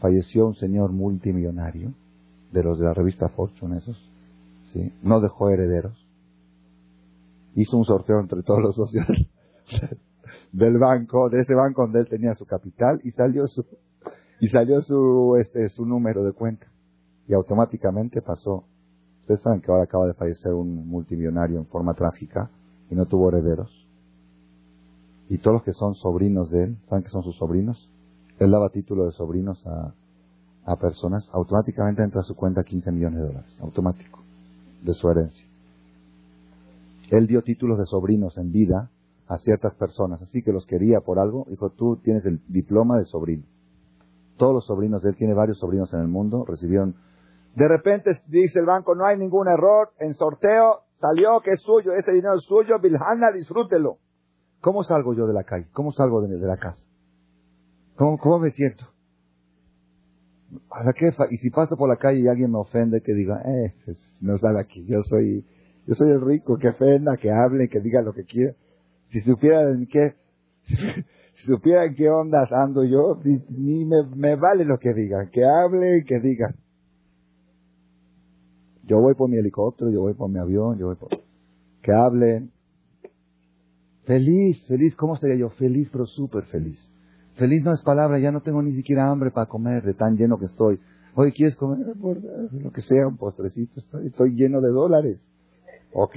Falleció 0.00 0.46
un 0.46 0.54
señor 0.54 0.92
multimillonario, 0.92 1.92
de 2.52 2.62
los 2.62 2.78
de 2.78 2.84
la 2.84 2.94
revista 2.94 3.28
Fortune, 3.30 3.78
esos, 3.78 3.96
¿sí? 4.72 4.92
No 5.02 5.20
dejó 5.20 5.50
herederos. 5.50 6.07
Hizo 7.54 7.76
un 7.76 7.84
sorteo 7.84 8.20
entre 8.20 8.42
todos 8.42 8.60
los 8.60 8.74
socios 8.74 9.06
del 10.52 10.78
banco, 10.78 11.28
de 11.28 11.40
ese 11.40 11.54
banco 11.54 11.82
donde 11.82 12.00
él 12.00 12.08
tenía 12.08 12.34
su 12.34 12.46
capital, 12.46 13.00
y 13.02 13.10
salió 13.10 13.46
su, 13.46 13.64
y 14.40 14.48
salió 14.48 14.80
su, 14.80 15.36
este, 15.40 15.68
su 15.68 15.84
número 15.84 16.24
de 16.24 16.32
cuenta. 16.32 16.66
Y 17.26 17.34
automáticamente 17.34 18.22
pasó 18.22 18.64
Ustedes 19.28 19.42
saben 19.42 19.60
que 19.60 19.70
ahora 19.70 19.84
acaba 19.84 20.06
de 20.06 20.14
fallecer 20.14 20.54
un 20.54 20.88
multimillonario 20.88 21.58
en 21.58 21.66
forma 21.66 21.92
trágica 21.92 22.48
y 22.90 22.94
no 22.94 23.04
tuvo 23.04 23.28
herederos. 23.28 23.70
Y 25.28 25.36
todos 25.36 25.56
los 25.56 25.64
que 25.64 25.74
son 25.74 25.94
sobrinos 25.96 26.50
de 26.50 26.64
él, 26.64 26.78
¿saben 26.88 27.04
que 27.04 27.10
son 27.10 27.22
sus 27.22 27.36
sobrinos? 27.36 27.90
Él 28.38 28.50
daba 28.50 28.70
título 28.70 29.04
de 29.04 29.12
sobrinos 29.12 29.62
a, 29.66 29.92
a 30.64 30.76
personas, 30.76 31.28
automáticamente 31.34 32.02
entra 32.02 32.22
a 32.22 32.24
su 32.24 32.34
cuenta 32.34 32.64
15 32.64 32.90
millones 32.90 33.20
de 33.20 33.26
dólares, 33.26 33.58
automático, 33.60 34.20
de 34.82 34.94
su 34.94 35.10
herencia. 35.10 35.44
Él 37.10 37.26
dio 37.26 37.42
títulos 37.42 37.78
de 37.78 37.86
sobrinos 37.86 38.36
en 38.38 38.52
vida 38.52 38.90
a 39.26 39.38
ciertas 39.38 39.74
personas, 39.74 40.22
así 40.22 40.42
que 40.42 40.52
los 40.52 40.66
quería 40.66 41.00
por 41.00 41.18
algo, 41.18 41.46
dijo, 41.48 41.70
tú 41.70 41.96
tienes 42.02 42.24
el 42.26 42.40
diploma 42.48 42.98
de 42.98 43.04
sobrino. 43.04 43.44
Todos 44.36 44.54
los 44.54 44.66
sobrinos 44.66 45.04
él, 45.04 45.16
tiene 45.16 45.34
varios 45.34 45.58
sobrinos 45.58 45.92
en 45.92 46.00
el 46.00 46.08
mundo, 46.08 46.44
recibieron 46.46 46.94
de 47.58 47.66
repente 47.66 48.22
dice 48.28 48.60
el 48.60 48.66
banco, 48.66 48.94
no 48.94 49.04
hay 49.04 49.18
ningún 49.18 49.48
error, 49.48 49.90
en 49.98 50.14
sorteo 50.14 50.82
salió 51.00 51.40
que 51.40 51.52
es 51.52 51.60
suyo, 51.60 51.92
ese 51.92 52.12
dinero 52.12 52.36
es 52.36 52.44
suyo, 52.44 52.78
Bilhana, 52.80 53.32
disfrútelo. 53.32 53.98
¿Cómo 54.60 54.84
salgo 54.84 55.12
yo 55.14 55.26
de 55.26 55.34
la 55.34 55.44
calle? 55.44 55.66
¿Cómo 55.72 55.92
salgo 55.92 56.20
de, 56.22 56.38
la 56.38 56.56
casa? 56.56 56.84
¿Cómo, 57.96 58.18
¿Cómo, 58.18 58.38
me 58.38 58.50
siento? 58.50 58.84
A 60.70 60.84
la 60.84 60.92
quefa, 60.92 61.24
y 61.30 61.36
si 61.36 61.50
paso 61.50 61.76
por 61.76 61.88
la 61.88 61.96
calle 61.96 62.20
y 62.20 62.28
alguien 62.28 62.52
me 62.52 62.58
ofende, 62.58 63.02
que 63.02 63.12
diga, 63.12 63.42
eh, 63.44 63.74
pues, 63.84 63.98
no 64.20 64.36
sale 64.38 64.60
aquí, 64.60 64.84
yo 64.86 65.02
soy, 65.02 65.44
yo 65.88 65.94
soy 65.94 66.10
el 66.10 66.20
rico, 66.20 66.58
que 66.58 66.68
ofenda, 66.68 67.16
que 67.16 67.30
hable, 67.30 67.70
que 67.70 67.80
diga 67.80 68.02
lo 68.02 68.12
que 68.12 68.24
quiera. 68.24 68.52
Si 69.08 69.20
supiera 69.20 69.62
en 69.70 69.86
qué, 69.86 70.16
si, 70.62 71.46
supiera 71.46 71.86
en 71.86 71.94
qué 71.94 72.10
ondas 72.10 72.52
ando 72.52 72.84
yo, 72.84 73.18
ni, 73.48 73.86
me, 73.86 74.36
vale 74.36 74.66
lo 74.66 74.78
que 74.78 74.92
digan, 74.92 75.30
que 75.30 75.46
hable 75.46 76.00
y 76.00 76.04
que 76.04 76.20
digan. 76.20 76.56
Yo 78.82 79.00
voy 79.00 79.14
por 79.14 79.30
mi 79.30 79.38
helicóptero, 79.38 79.90
yo 79.90 80.02
voy 80.02 80.12
por 80.12 80.30
mi 80.30 80.38
avión, 80.38 80.78
yo 80.78 80.88
voy 80.88 80.96
por... 80.96 81.08
Que 81.80 81.92
hablen. 81.92 82.50
Feliz, 84.04 84.62
feliz, 84.66 84.94
¿cómo 84.94 85.14
estaría 85.14 85.36
yo? 85.36 85.48
Feliz, 85.50 85.88
pero 85.90 86.04
súper 86.04 86.44
feliz. 86.44 86.78
Feliz 87.36 87.64
no 87.64 87.72
es 87.72 87.80
palabra, 87.82 88.18
ya 88.18 88.30
no 88.30 88.42
tengo 88.42 88.60
ni 88.62 88.72
siquiera 88.72 89.08
hambre 89.08 89.30
para 89.30 89.46
comer, 89.46 89.82
de 89.84 89.94
tan 89.94 90.16
lleno 90.16 90.38
que 90.38 90.46
estoy. 90.46 90.80
Oye, 91.14 91.32
¿quieres 91.32 91.56
comer? 91.56 91.96
lo 91.96 92.72
que 92.72 92.82
sea, 92.82 93.08
un 93.08 93.16
postrecito, 93.16 93.80
estoy, 94.04 94.34
lleno 94.34 94.60
de 94.60 94.68
dólares. 94.68 95.18
¿Ok? 95.92 96.16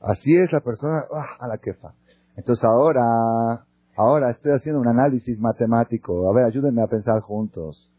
Así 0.00 0.36
es 0.36 0.52
la 0.52 0.60
persona, 0.60 1.04
ah, 1.12 1.36
a 1.40 1.48
la 1.48 1.58
quefa. 1.58 1.92
Entonces 2.36 2.64
ahora, 2.64 3.64
ahora 3.96 4.30
estoy 4.30 4.52
haciendo 4.52 4.80
un 4.80 4.88
análisis 4.88 5.40
matemático. 5.40 6.30
A 6.30 6.34
ver, 6.34 6.44
ayúdenme 6.44 6.82
a 6.82 6.86
pensar 6.86 7.20
juntos. 7.20 7.90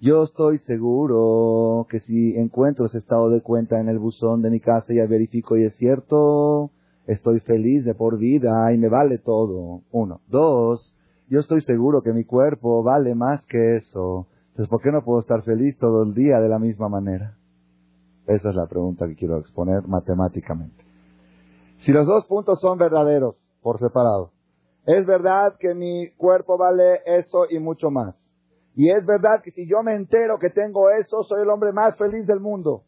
Yo 0.00 0.24
estoy 0.24 0.58
seguro 0.60 1.86
que 1.90 2.00
si 2.00 2.36
encuentro 2.36 2.86
ese 2.86 2.98
estado 2.98 3.28
de 3.28 3.42
cuenta 3.42 3.78
en 3.80 3.88
el 3.88 3.98
buzón 3.98 4.42
de 4.42 4.50
mi 4.50 4.58
casa 4.58 4.92
y 4.92 4.96
ya 4.96 5.06
verifico 5.06 5.56
y 5.56 5.64
es 5.64 5.76
cierto, 5.76 6.70
estoy 7.06 7.40
feliz 7.40 7.84
de 7.84 7.94
por 7.94 8.18
vida 8.18 8.72
y 8.72 8.78
me 8.78 8.88
vale 8.88 9.18
todo. 9.18 9.82
Uno. 9.92 10.20
Dos, 10.28 10.96
yo 11.28 11.40
estoy 11.40 11.60
seguro 11.60 12.02
que 12.02 12.12
mi 12.12 12.24
cuerpo 12.24 12.82
vale 12.82 13.14
más 13.14 13.44
que 13.46 13.76
eso. 13.76 14.26
Entonces, 14.48 14.68
¿por 14.68 14.80
qué 14.82 14.90
no 14.90 15.04
puedo 15.04 15.20
estar 15.20 15.42
feliz 15.42 15.78
todo 15.78 16.02
el 16.02 16.14
día 16.14 16.40
de 16.40 16.48
la 16.48 16.58
misma 16.58 16.88
manera? 16.88 17.36
Esa 18.30 18.50
es 18.50 18.54
la 18.54 18.66
pregunta 18.66 19.08
que 19.08 19.16
quiero 19.16 19.38
exponer 19.38 19.88
matemáticamente. 19.88 20.84
Si 21.80 21.90
los 21.90 22.06
dos 22.06 22.26
puntos 22.26 22.60
son 22.60 22.78
verdaderos, 22.78 23.34
por 23.60 23.80
separado, 23.80 24.30
es 24.86 25.04
verdad 25.04 25.56
que 25.58 25.74
mi 25.74 26.12
cuerpo 26.12 26.56
vale 26.56 27.00
eso 27.06 27.46
y 27.50 27.58
mucho 27.58 27.90
más. 27.90 28.14
Y 28.76 28.88
es 28.88 29.04
verdad 29.04 29.42
que 29.42 29.50
si 29.50 29.68
yo 29.68 29.82
me 29.82 29.96
entero 29.96 30.38
que 30.38 30.50
tengo 30.50 30.90
eso, 30.90 31.24
soy 31.24 31.42
el 31.42 31.50
hombre 31.50 31.72
más 31.72 31.96
feliz 31.96 32.24
del 32.24 32.38
mundo. 32.38 32.84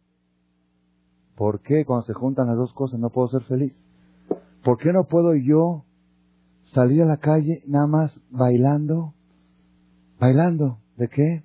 ¿Por 1.35 1.61
qué 1.61 1.85
cuando 1.85 2.07
se 2.07 2.15
juntan 2.15 2.47
las 2.47 2.57
dos 2.57 2.73
cosas 2.73 3.01
no 3.01 3.11
puedo 3.11 3.27
ser 3.27 3.43
feliz? 3.43 3.77
¿Por 4.63 4.79
qué 4.79 4.93
no 4.93 5.09
puedo 5.09 5.35
yo 5.35 5.85
salir 6.67 7.03
a 7.03 7.07
la 7.07 7.17
calle 7.17 7.65
nada 7.67 7.89
más 7.89 8.21
bailando? 8.31 9.13
¿Bailando? 10.21 10.79
¿De 10.97 11.09
qué? 11.09 11.43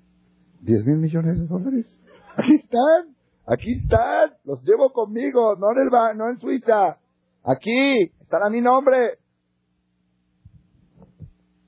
¿Diez 0.60 0.86
mil 0.86 0.98
millones 0.98 1.40
de 1.40 1.46
dólares? 1.48 1.86
Aquí 2.36 2.54
están, 2.54 3.17
aquí 3.48 3.72
están, 3.72 4.34
los 4.44 4.62
llevo 4.62 4.92
conmigo, 4.92 5.56
no 5.56 5.72
en, 5.72 5.78
el, 5.78 6.18
no 6.18 6.28
en 6.30 6.38
Suiza. 6.38 6.98
Aquí, 7.44 8.12
están 8.20 8.42
a 8.42 8.50
mi 8.50 8.60
nombre. 8.60 9.18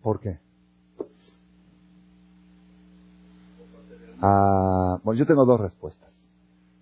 ¿Por 0.02 0.20
qué? 0.20 0.38
a... 4.20 4.98
Bueno, 5.02 5.18
yo 5.18 5.26
tengo 5.26 5.44
dos 5.44 5.60
respuestas. 5.60 6.14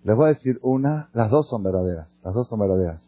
Les 0.03 0.15
voy 0.15 0.25
a 0.25 0.29
decir 0.29 0.59
una, 0.61 1.09
las 1.13 1.29
dos 1.29 1.49
son 1.49 1.63
verdaderas, 1.63 2.19
las 2.23 2.33
dos 2.33 2.47
son 2.47 2.59
verdaderas. 2.59 3.03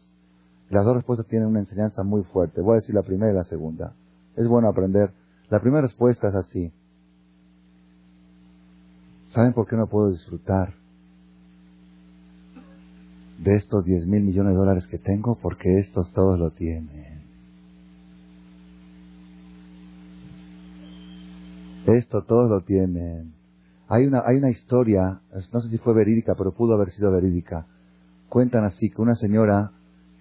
Las 0.70 0.84
dos 0.84 0.96
respuestas 0.96 1.26
tienen 1.26 1.48
una 1.48 1.60
enseñanza 1.60 2.02
muy 2.02 2.22
fuerte. 2.24 2.60
Voy 2.60 2.72
a 2.72 2.76
decir 2.76 2.94
la 2.94 3.02
primera 3.02 3.32
y 3.32 3.34
la 3.34 3.44
segunda. 3.44 3.94
Es 4.36 4.48
bueno 4.48 4.68
aprender. 4.68 5.12
La 5.50 5.60
primera 5.60 5.82
respuesta 5.82 6.28
es 6.28 6.34
así. 6.34 6.72
¿Saben 9.26 9.52
por 9.52 9.66
qué 9.66 9.76
no 9.76 9.86
puedo 9.86 10.10
disfrutar 10.10 10.74
de 13.42 13.56
estos 13.56 13.84
10 13.84 14.06
mil 14.06 14.22
millones 14.22 14.52
de 14.52 14.58
dólares 14.58 14.86
que 14.86 14.98
tengo? 14.98 15.36
Porque 15.36 15.78
estos 15.78 16.12
todos 16.12 16.38
lo 16.38 16.50
tienen. 16.50 17.22
Esto 21.86 22.22
todos 22.22 22.48
lo 22.48 22.60
tienen. 22.60 23.32
Hay 23.88 24.06
una, 24.06 24.22
hay 24.24 24.38
una 24.38 24.50
historia, 24.50 25.20
no 25.52 25.60
sé 25.60 25.68
si 25.68 25.78
fue 25.78 25.92
verídica, 25.92 26.34
pero 26.36 26.52
pudo 26.52 26.74
haber 26.74 26.90
sido 26.90 27.10
verídica. 27.10 27.66
Cuentan 28.28 28.64
así 28.64 28.88
que 28.90 29.02
una 29.02 29.16
señora 29.16 29.72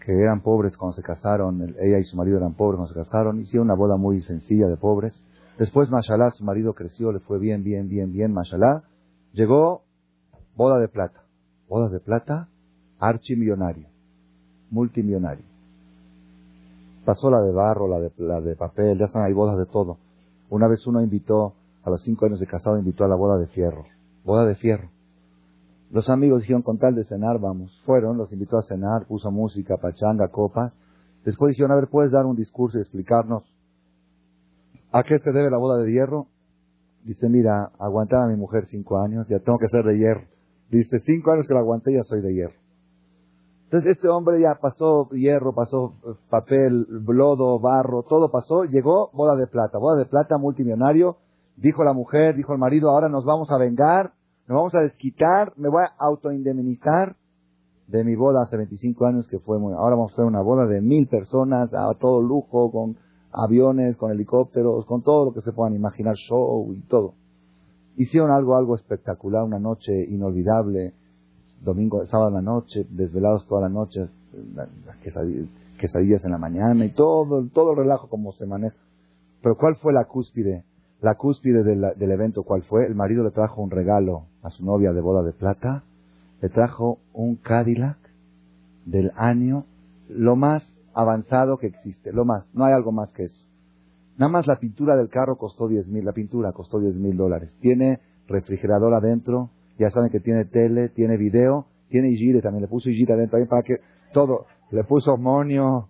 que 0.04 0.12
eran 0.12 0.42
pobres 0.42 0.76
cuando 0.76 0.96
se 0.96 1.04
casaron, 1.04 1.76
ella 1.80 2.00
y 2.00 2.04
su 2.04 2.18
marido 2.18 2.38
eran 2.38 2.56
pobres 2.56 2.78
cuando 2.78 2.94
se 2.94 3.00
casaron, 3.00 3.40
hicieron 3.40 3.68
una 3.68 3.76
boda 3.76 3.98
muy 3.98 4.22
sencilla 4.22 4.68
de 4.68 4.78
pobres. 4.78 5.14
Después, 5.60 5.92
mashallah, 5.92 6.32
su 6.32 6.44
marido 6.44 6.74
creció, 6.74 7.12
le 7.12 7.20
fue 7.20 7.38
bien, 7.38 7.64
bien, 7.64 7.88
bien, 7.88 8.12
bien, 8.12 8.34
mashallah. 8.34 8.82
Llegó 9.34 9.84
boda 10.56 10.80
de 10.80 10.88
plata. 10.88 11.22
Boda 11.70 11.88
de 11.90 12.00
plata, 12.00 12.50
archimillonario, 13.02 13.88
multimillonario. 14.70 15.44
Pasó 17.04 17.32
la 17.32 17.42
de 17.42 17.52
barro, 17.52 17.88
la 17.88 18.00
de, 18.00 18.12
la 18.20 18.40
de 18.40 18.56
papel, 18.56 18.98
ya 18.98 19.06
están, 19.06 19.24
hay 19.24 19.34
bodas 19.34 19.58
de 19.58 19.66
todo. 19.66 19.98
Una 20.50 20.68
vez 20.68 20.86
uno 20.86 21.02
invitó, 21.02 21.54
a 21.84 21.90
los 21.90 22.04
cinco 22.04 22.28
años 22.28 22.40
de 22.40 22.46
casado, 22.46 22.78
invitó 22.78 23.04
a 23.04 23.08
la 23.08 23.16
boda 23.16 23.40
de 23.40 23.48
fierro. 23.48 23.86
Boda 24.24 24.46
de 24.46 24.56
fierro. 24.56 24.90
Los 25.90 26.10
amigos 26.10 26.42
dijeron, 26.42 26.62
con 26.62 26.78
tal 26.78 26.94
de 26.94 27.04
cenar, 27.04 27.40
vamos. 27.40 27.76
Fueron, 27.86 28.18
los 28.18 28.32
invitó 28.32 28.60
a 28.60 28.62
cenar, 28.62 29.08
puso 29.08 29.32
música, 29.32 29.78
pachanga, 29.78 30.28
copas. 30.28 30.78
Después 31.26 31.52
dijeron, 31.52 31.72
a 31.72 31.76
ver, 31.76 31.88
¿puedes 31.88 32.12
dar 32.12 32.28
un 32.28 32.36
discurso 32.36 32.78
y 32.78 32.82
explicarnos 32.82 33.44
a 34.92 35.04
qué 35.04 35.18
se 35.18 35.32
debe 35.32 35.50
la 35.50 35.58
boda 35.58 35.82
de 35.82 35.92
hierro? 35.92 36.28
Dice, 37.04 37.28
mira, 37.30 37.72
aguantar 37.80 38.24
a 38.24 38.28
mi 38.28 38.36
mujer 38.36 38.68
cinco 38.68 39.00
años, 39.00 39.28
ya 39.28 39.40
tengo 39.40 39.58
que 39.58 39.68
ser 39.70 39.84
de 39.84 39.98
hierro. 39.98 40.28
Dice, 40.70 41.00
cinco 41.00 41.32
años 41.32 41.48
que 41.48 41.56
la 41.56 41.62
aguanté, 41.62 41.94
ya 41.94 42.04
soy 42.04 42.22
de 42.22 42.34
hierro. 42.34 42.61
Entonces 43.72 43.92
este 43.92 44.10
hombre 44.10 44.42
ya 44.42 44.60
pasó 44.62 45.08
hierro, 45.12 45.54
pasó 45.54 45.94
eh, 46.06 46.10
papel, 46.30 46.86
lodo, 47.08 47.58
barro, 47.58 48.04
todo 48.04 48.30
pasó, 48.30 48.66
llegó 48.66 49.10
boda 49.14 49.38
de 49.38 49.48
plata, 49.48 49.78
boda 49.78 49.98
de 49.98 50.10
plata 50.10 50.38
multimillonario, 50.38 51.16
dijo 51.56 51.86
la 51.86 51.94
mujer, 51.94 52.36
dijo 52.36 52.52
el 52.52 52.60
marido, 52.60 52.90
ahora 52.90 53.08
nos 53.08 53.24
vamos 53.24 53.50
a 53.50 53.58
vengar, 53.58 54.12
nos 54.50 54.58
vamos 54.58 54.76
a 54.76 54.82
desquitar, 54.82 55.54
me 55.56 55.70
voy 55.70 55.84
a 55.86 56.04
autoindemnizar 56.04 57.16
de 57.88 58.04
mi 58.04 58.14
boda 58.14 58.42
hace 58.44 58.58
25 58.58 59.06
años 59.06 59.26
que 59.30 59.40
fue 59.40 59.58
muy, 59.58 59.72
ahora 59.72 59.96
vamos 59.96 60.12
a 60.12 60.16
hacer 60.16 60.26
una 60.26 60.42
boda 60.42 60.66
de 60.66 60.82
mil 60.82 61.08
personas, 61.08 61.74
a 61.74 61.94
todo 61.98 62.22
lujo, 62.22 62.74
con 62.74 62.98
aviones, 63.32 63.96
con 63.96 64.12
helicópteros, 64.12 64.86
con 64.86 65.02
todo 65.02 65.28
lo 65.28 65.34
que 65.34 65.40
se 65.40 65.54
puedan 65.54 65.76
imaginar, 65.76 66.16
show 66.16 66.74
y 66.74 66.82
todo. 66.90 67.14
Hicieron 67.96 68.32
algo, 68.32 68.58
algo 68.58 68.76
espectacular, 68.76 69.46
una 69.46 69.60
noche 69.60 69.94
inolvidable, 70.10 70.94
domingo, 71.64 72.06
sábado 72.06 72.30
en 72.30 72.36
la 72.36 72.42
noche, 72.42 72.86
desvelados 72.90 73.46
toda 73.48 73.62
la 73.62 73.70
noche, 73.70 74.08
quesadillas, 75.80 76.26
en 76.26 76.32
la 76.32 76.38
mañana 76.38 76.86
y 76.86 76.90
todo, 76.90 77.48
todo 77.54 77.72
el 77.72 77.78
relajo 77.78 78.08
como 78.08 78.34
se 78.34 78.46
maneja. 78.46 78.76
Pero 79.42 79.58
¿cuál 79.58 79.76
fue 79.76 79.94
la 79.94 80.06
cúspide? 80.06 80.64
La 81.02 81.16
cúspide 81.16 81.64
del, 81.64 81.94
del 81.96 82.12
evento, 82.12 82.44
¿cuál 82.44 82.64
fue? 82.64 82.86
El 82.86 82.96
marido 82.96 83.24
le 83.24 83.32
trajo 83.32 83.62
un 83.62 83.72
regalo 83.72 84.26
a 84.44 84.50
su 84.50 84.64
novia 84.64 84.94
de 84.94 85.02
boda 85.02 85.24
de 85.24 85.34
plata, 85.34 85.84
le 86.42 86.50
trajo 86.50 87.00
un 87.14 87.36
Cadillac 87.36 87.98
del 88.86 89.12
año, 89.16 89.66
lo 90.10 90.36
más 90.36 90.76
avanzado 90.94 91.58
que 91.58 91.68
existe, 91.68 92.12
lo 92.12 92.26
más, 92.26 92.48
no 92.54 92.66
hay 92.66 92.74
algo 92.74 92.92
más 92.92 93.12
que 93.14 93.26
eso. 93.26 93.46
Nada 94.18 94.32
más 94.32 94.46
la 94.46 94.60
pintura 94.60 94.96
del 94.96 95.10
carro 95.10 95.38
costó 95.38 95.68
10 95.68 95.88
mil, 95.88 96.06
la 96.06 96.12
pintura 96.12 96.52
costó 96.52 96.80
10 96.80 96.96
mil 96.98 97.18
dólares. 97.18 97.56
Tiene 97.60 98.00
refrigerador 98.28 98.94
adentro, 98.94 99.50
ya 99.82 99.90
saben 99.90 100.12
que 100.12 100.20
tiene 100.20 100.46
tele, 100.46 100.90
tiene 100.90 101.18
video, 101.18 101.66
tiene 101.90 102.10
Igire 102.10 102.42
también, 102.42 102.62
le 102.62 102.68
puso 102.68 102.90
Igire 102.90 103.14
adentro 103.14 103.40
también 103.40 103.50
para 103.50 103.64
que 103.64 103.82
todo, 104.14 104.46
le 104.70 104.84
puso 104.84 105.18
monio, 105.18 105.90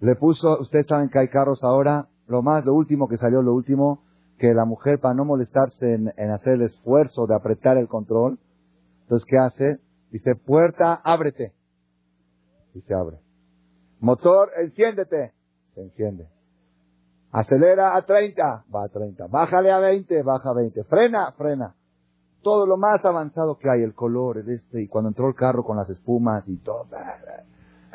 le 0.00 0.16
puso, 0.16 0.58
ustedes 0.60 0.86
saben 0.86 1.08
que 1.08 1.18
hay 1.18 1.28
carros 1.28 1.64
ahora, 1.64 2.08
lo 2.26 2.42
más, 2.42 2.64
lo 2.66 2.74
último 2.74 3.08
que 3.08 3.16
salió, 3.16 3.40
lo 3.40 3.54
último, 3.54 4.02
que 4.38 4.52
la 4.52 4.66
mujer 4.66 4.98
para 5.00 5.14
no 5.14 5.24
molestarse 5.24 5.94
en, 5.94 6.30
hacer 6.30 6.54
el 6.54 6.62
esfuerzo 6.62 7.26
de 7.26 7.34
apretar 7.34 7.78
el 7.78 7.88
control, 7.88 8.38
entonces 9.04 9.26
¿qué 9.26 9.38
hace? 9.38 9.78
Dice, 10.10 10.34
puerta, 10.34 11.00
ábrete. 11.02 11.52
Y 12.74 12.82
se 12.82 12.94
abre. 12.94 13.18
Motor, 14.00 14.50
enciéndete. 14.62 15.32
Se 15.74 15.80
enciende. 15.80 16.28
Acelera 17.30 17.96
a 17.96 18.02
30, 18.02 18.64
va 18.74 18.84
a 18.84 18.88
30. 18.88 19.26
Bájale 19.28 19.70
a 19.70 19.78
20, 19.78 20.22
baja 20.22 20.50
a 20.50 20.54
20. 20.54 20.84
Frena, 20.84 21.32
frena 21.32 21.74
todo 22.42 22.66
lo 22.66 22.76
más 22.76 23.04
avanzado 23.04 23.56
que 23.58 23.70
hay, 23.70 23.82
el 23.82 23.94
color, 23.94 24.38
el 24.38 24.48
este, 24.50 24.82
y 24.82 24.88
cuando 24.88 25.08
entró 25.08 25.28
el 25.28 25.34
carro 25.34 25.64
con 25.64 25.76
las 25.76 25.88
espumas 25.88 26.44
y 26.46 26.56
todo, 26.58 26.86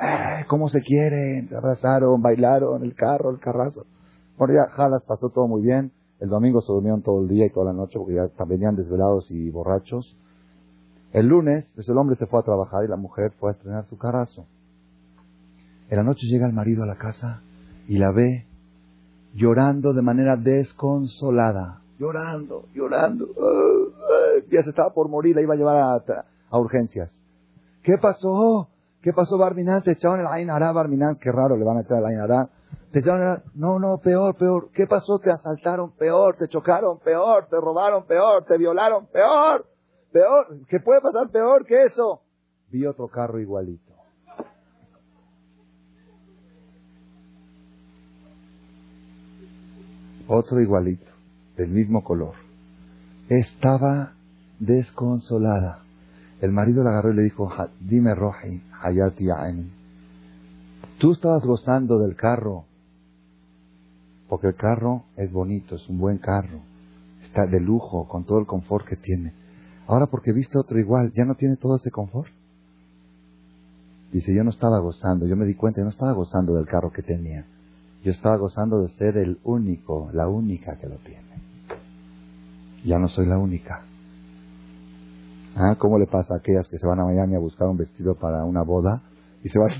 eh, 0.01 0.45
¿cómo 0.47 0.69
se 0.69 0.81
quieren? 0.81 1.49
Se 1.49 1.55
abrazaron, 1.55 2.21
bailaron, 2.21 2.83
el 2.83 2.95
carro, 2.95 3.29
el 3.31 3.39
carrazo. 3.39 3.85
Bueno, 4.37 4.53
ya 4.53 4.71
jalas, 4.71 5.03
pasó 5.03 5.29
todo 5.29 5.47
muy 5.47 5.61
bien. 5.61 5.91
El 6.19 6.29
domingo 6.29 6.61
se 6.61 6.71
durmieron 6.71 7.01
todo 7.01 7.21
el 7.21 7.27
día 7.27 7.45
y 7.45 7.51
toda 7.51 7.67
la 7.67 7.73
noche 7.73 7.99
porque 7.99 8.15
ya 8.15 8.45
venían 8.45 8.75
desvelados 8.75 9.29
y 9.29 9.49
borrachos. 9.49 10.17
El 11.13 11.27
lunes, 11.27 11.71
pues 11.75 11.87
el 11.89 11.97
hombre 11.97 12.15
se 12.15 12.25
fue 12.25 12.39
a 12.39 12.43
trabajar 12.43 12.83
y 12.83 12.87
la 12.87 12.97
mujer 12.97 13.31
fue 13.39 13.51
a 13.51 13.53
estrenar 13.53 13.85
su 13.85 13.97
carrazo. 13.97 14.45
En 15.89 15.97
la 15.97 16.03
noche 16.03 16.27
llega 16.27 16.47
el 16.47 16.53
marido 16.53 16.83
a 16.83 16.87
la 16.87 16.97
casa 16.97 17.41
y 17.87 17.97
la 17.97 18.11
ve 18.11 18.45
llorando 19.33 19.93
de 19.93 20.01
manera 20.01 20.35
desconsolada 20.35 21.81
llorando, 21.99 22.65
llorando. 22.73 23.27
ya 24.49 24.63
se 24.63 24.69
estaba 24.69 24.93
por 24.93 25.09
morir, 25.09 25.35
la 25.35 25.41
iba 25.41 25.53
a 25.53 25.57
llevar 25.57 26.01
a, 26.49 26.57
urgencias. 26.57 27.13
¿Qué 27.83 27.97
pasó? 28.01 28.69
¿Qué 29.01 29.13
pasó, 29.13 29.37
Barminan? 29.37 29.83
Te 29.83 29.91
echaron 29.91 30.19
el 30.19 30.27
Ainara, 30.27 30.71
Barminan. 30.71 31.15
Qué 31.15 31.31
raro, 31.31 31.55
le 31.55 31.63
van 31.63 31.77
a 31.77 31.81
echar 31.81 31.99
el 31.99 32.05
Ainara. 32.05 32.49
Te 32.91 32.99
echaron 32.99 33.21
el... 33.21 33.43
No, 33.55 33.79
no, 33.79 33.99
peor, 33.99 34.35
peor. 34.35 34.69
¿Qué 34.73 34.87
pasó? 34.87 35.19
Te 35.19 35.31
asaltaron, 35.31 35.91
peor. 35.91 36.35
Te 36.35 36.47
chocaron, 36.47 36.99
peor. 36.99 37.47
Te 37.49 37.57
robaron, 37.57 38.05
peor. 38.05 38.43
Te 38.45 38.57
violaron, 38.57 39.05
peor. 39.07 39.65
Peor. 40.11 40.65
¿Qué 40.67 40.79
puede 40.79 41.01
pasar 41.01 41.29
peor 41.29 41.65
que 41.65 41.83
eso? 41.83 42.21
Vi 42.69 42.85
otro 42.85 43.07
carro 43.07 43.39
igualito. 43.39 43.93
Otro 50.27 50.59
igualito 50.59 51.16
del 51.57 51.69
mismo 51.69 52.03
color. 52.03 52.35
Estaba 53.27 54.13
desconsolada. 54.59 55.83
El 56.39 56.51
marido 56.51 56.83
la 56.83 56.91
agarró 56.91 57.11
y 57.11 57.15
le 57.15 57.23
dijo, 57.23 57.49
dime 57.79 58.13
Roji, 58.13 58.61
Hayati 58.81 59.29
Aini. 59.31 59.71
Tú 60.99 61.11
estabas 61.11 61.43
gozando 61.43 61.99
del 61.99 62.15
carro, 62.15 62.65
porque 64.29 64.47
el 64.47 64.55
carro 64.55 65.03
es 65.15 65.31
bonito, 65.31 65.75
es 65.75 65.89
un 65.89 65.99
buen 65.99 66.19
carro, 66.19 66.59
está 67.23 67.45
de 67.47 67.59
lujo, 67.59 68.07
con 68.07 68.23
todo 68.25 68.39
el 68.39 68.45
confort 68.45 68.87
que 68.87 68.95
tiene. 68.95 69.33
Ahora 69.87 70.07
porque 70.07 70.31
viste 70.31 70.57
otro 70.57 70.79
igual, 70.79 71.11
¿ya 71.13 71.25
no 71.25 71.35
tiene 71.35 71.55
todo 71.55 71.77
ese 71.77 71.91
confort? 71.91 72.29
Dice, 74.11 74.33
yo 74.33 74.43
no 74.43 74.51
estaba 74.51 74.79
gozando, 74.79 75.27
yo 75.27 75.35
me 75.35 75.45
di 75.45 75.55
cuenta, 75.55 75.81
yo 75.81 75.85
no 75.85 75.91
estaba 75.91 76.13
gozando 76.13 76.55
del 76.55 76.65
carro 76.65 76.91
que 76.91 77.03
tenía. 77.03 77.45
Yo 78.03 78.11
estaba 78.11 78.37
gozando 78.37 78.81
de 78.81 78.89
ser 78.89 79.17
el 79.17 79.39
único, 79.43 80.09
la 80.13 80.27
única 80.27 80.77
que 80.77 80.87
lo 80.87 80.95
tiene 80.97 81.46
ya 82.87 82.97
no 82.97 83.09
soy 83.09 83.27
la 83.27 83.37
única. 83.37 83.83
¿Ah? 85.55 85.75
¿Cómo 85.77 85.99
le 85.99 86.07
pasa 86.07 86.35
a 86.35 86.37
aquellas 86.37 86.67
que 86.69 86.77
se 86.77 86.87
van 86.87 86.99
a 86.99 87.05
Miami 87.05 87.35
a 87.35 87.39
buscar 87.39 87.67
un 87.67 87.77
vestido 87.77 88.15
para 88.15 88.45
una 88.45 88.63
boda 88.63 89.01
y 89.43 89.49
se 89.49 89.59
van 89.59 89.71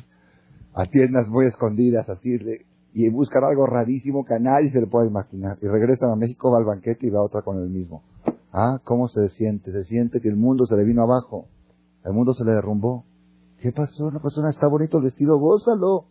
a 0.73 0.85
tiendas 0.85 1.29
muy 1.29 1.45
escondidas 1.45 2.09
así 2.09 2.37
y 2.93 3.09
buscan 3.09 3.43
algo 3.43 3.65
rarísimo 3.65 4.25
que 4.25 4.33
a 4.33 4.39
nadie 4.39 4.71
se 4.71 4.81
le 4.81 4.87
puede 4.87 5.07
imaginar 5.07 5.57
y 5.61 5.67
regresan 5.67 6.11
a 6.11 6.15
México, 6.15 6.51
va 6.51 6.57
al 6.57 6.65
banquete 6.65 7.07
y 7.07 7.09
va 7.09 7.21
otra 7.21 7.43
con 7.43 7.57
el 7.57 7.69
mismo? 7.69 8.03
¿Ah? 8.51 8.79
¿Cómo 8.83 9.07
se 9.07 9.29
siente? 9.29 9.71
Se 9.71 9.83
siente 9.85 10.19
que 10.19 10.29
el 10.29 10.35
mundo 10.35 10.65
se 10.65 10.75
le 10.75 10.83
vino 10.83 11.03
abajo, 11.03 11.45
el 12.03 12.13
mundo 12.13 12.33
se 12.33 12.43
le 12.43 12.51
derrumbó. 12.51 13.05
¿Qué 13.61 13.71
pasó? 13.71 14.11
No 14.11 14.19
pasó 14.19 14.41
nada, 14.41 14.51
está 14.51 14.67
bonito 14.67 14.97
el 14.97 15.05
vestido, 15.05 15.37
gózalo. 15.37 16.05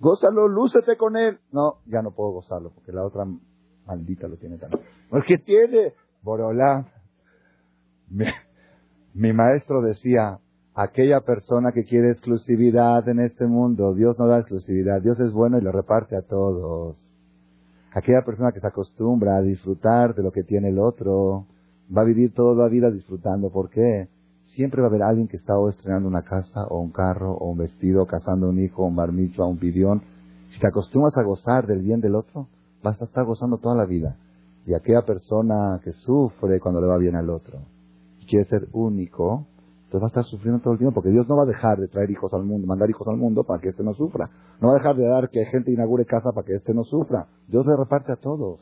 Gózalo, 0.00 0.48
lúcete 0.48 0.96
con 0.96 1.16
él. 1.16 1.38
No, 1.52 1.76
ya 1.86 2.02
no 2.02 2.12
puedo 2.12 2.30
gozarlo 2.30 2.70
porque 2.70 2.92
la 2.92 3.04
otra 3.04 3.24
maldita 3.90 4.28
lo 4.28 4.36
tiene 4.36 4.56
también. 4.58 4.82
Porque 5.08 5.38
tiene, 5.38 5.94
Borolá. 6.22 6.86
Mi, 8.08 8.24
mi 9.14 9.32
maestro 9.32 9.82
decía, 9.82 10.38
aquella 10.74 11.20
persona 11.20 11.72
que 11.72 11.84
quiere 11.84 12.10
exclusividad 12.10 13.08
en 13.08 13.20
este 13.20 13.46
mundo, 13.46 13.94
Dios 13.94 14.18
no 14.18 14.26
da 14.26 14.38
exclusividad, 14.38 15.02
Dios 15.02 15.18
es 15.20 15.32
bueno 15.32 15.58
y 15.58 15.62
lo 15.62 15.72
reparte 15.72 16.16
a 16.16 16.22
todos. 16.22 16.96
Aquella 17.92 18.22
persona 18.24 18.52
que 18.52 18.60
se 18.60 18.66
acostumbra 18.66 19.36
a 19.36 19.42
disfrutar 19.42 20.14
de 20.14 20.22
lo 20.22 20.30
que 20.30 20.44
tiene 20.44 20.68
el 20.68 20.78
otro, 20.78 21.46
Va 21.94 22.02
a 22.02 22.04
vivir 22.04 22.32
toda 22.32 22.54
la 22.54 22.68
vida 22.68 22.88
disfrutando. 22.88 23.50
¿Por 23.50 23.68
qué? 23.68 24.08
Siempre 24.54 24.80
va 24.80 24.86
a 24.86 24.90
haber 24.90 25.02
alguien 25.02 25.26
que 25.26 25.36
está 25.36 25.54
estrenando 25.68 26.08
una 26.08 26.22
casa, 26.22 26.66
o 26.68 26.80
un 26.80 26.92
carro, 26.92 27.32
o 27.32 27.50
un 27.50 27.58
vestido, 27.58 28.06
casando 28.06 28.48
un 28.48 28.60
hijo, 28.60 28.84
un 28.84 28.94
bar 28.94 29.10
mitzvah, 29.10 29.46
un 29.46 29.58
pidión. 29.58 30.02
Si 30.50 30.60
te 30.60 30.68
acostumbras 30.68 31.16
a 31.16 31.24
gozar 31.24 31.66
del 31.66 31.82
bien 31.82 32.00
del 32.00 32.14
otro, 32.14 32.46
vas 32.82 33.00
a 33.00 33.04
estar 33.04 33.24
gozando 33.24 33.58
toda 33.58 33.74
la 33.74 33.86
vida. 33.86 34.16
Y 34.66 34.74
aquella 34.74 35.02
persona 35.02 35.80
que 35.82 35.92
sufre 35.92 36.60
cuando 36.60 36.80
le 36.80 36.86
va 36.86 36.98
bien 36.98 37.16
al 37.16 37.30
otro 37.30 37.60
y 38.20 38.26
quiere 38.26 38.44
ser 38.44 38.68
único, 38.72 39.46
entonces 39.84 40.02
va 40.02 40.06
a 40.06 40.08
estar 40.08 40.24
sufriendo 40.24 40.60
todo 40.60 40.74
el 40.74 40.78
tiempo, 40.78 40.94
porque 40.94 41.10
Dios 41.10 41.28
no 41.28 41.36
va 41.36 41.42
a 41.42 41.46
dejar 41.46 41.78
de 41.78 41.88
traer 41.88 42.10
hijos 42.10 42.32
al 42.32 42.44
mundo, 42.44 42.66
mandar 42.66 42.88
hijos 42.88 43.08
al 43.08 43.16
mundo 43.16 43.42
para 43.44 43.60
que 43.60 43.70
éste 43.70 43.82
no 43.82 43.94
sufra. 43.94 44.30
No 44.60 44.68
va 44.68 44.74
a 44.74 44.78
dejar 44.78 44.96
de 44.96 45.06
dar 45.06 45.30
que 45.30 45.44
gente 45.46 45.72
inaugure 45.72 46.04
casa 46.04 46.30
para 46.32 46.46
que 46.46 46.54
éste 46.54 46.72
no 46.74 46.84
sufra. 46.84 47.26
Dios 47.48 47.66
le 47.66 47.76
reparte 47.76 48.12
a 48.12 48.16
todos. 48.16 48.60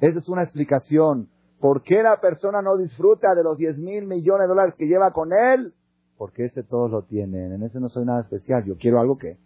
Esa 0.00 0.18
es 0.18 0.28
una 0.28 0.44
explicación. 0.44 1.28
¿Por 1.58 1.82
qué 1.82 2.04
la 2.04 2.20
persona 2.20 2.62
no 2.62 2.76
disfruta 2.76 3.34
de 3.34 3.42
los 3.42 3.56
10 3.56 3.78
mil 3.78 4.06
millones 4.06 4.44
de 4.44 4.48
dólares 4.48 4.74
que 4.78 4.86
lleva 4.86 5.12
con 5.12 5.32
él? 5.32 5.74
Porque 6.16 6.44
ese 6.44 6.62
todos 6.62 6.90
lo 6.90 7.02
tienen. 7.02 7.52
En 7.52 7.64
ese 7.64 7.80
no 7.80 7.88
soy 7.88 8.04
nada 8.04 8.20
especial. 8.20 8.64
Yo 8.64 8.76
quiero 8.76 9.00
algo 9.00 9.18
que 9.18 9.38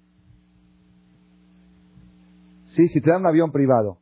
Sí, 2.74 2.88
si 2.88 3.00
te 3.00 3.10
dan 3.10 3.20
un 3.20 3.26
avión 3.26 3.52
privado, 3.52 3.98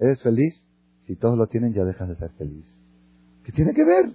¿eres 0.00 0.22
feliz? 0.22 0.64
Si 1.06 1.16
todos 1.16 1.36
lo 1.36 1.46
tienen, 1.48 1.74
ya 1.74 1.84
dejas 1.84 2.08
de 2.08 2.16
ser 2.16 2.30
feliz. 2.32 2.66
¿Qué 3.44 3.52
tiene 3.52 3.74
que 3.74 3.84
ver? 3.84 4.12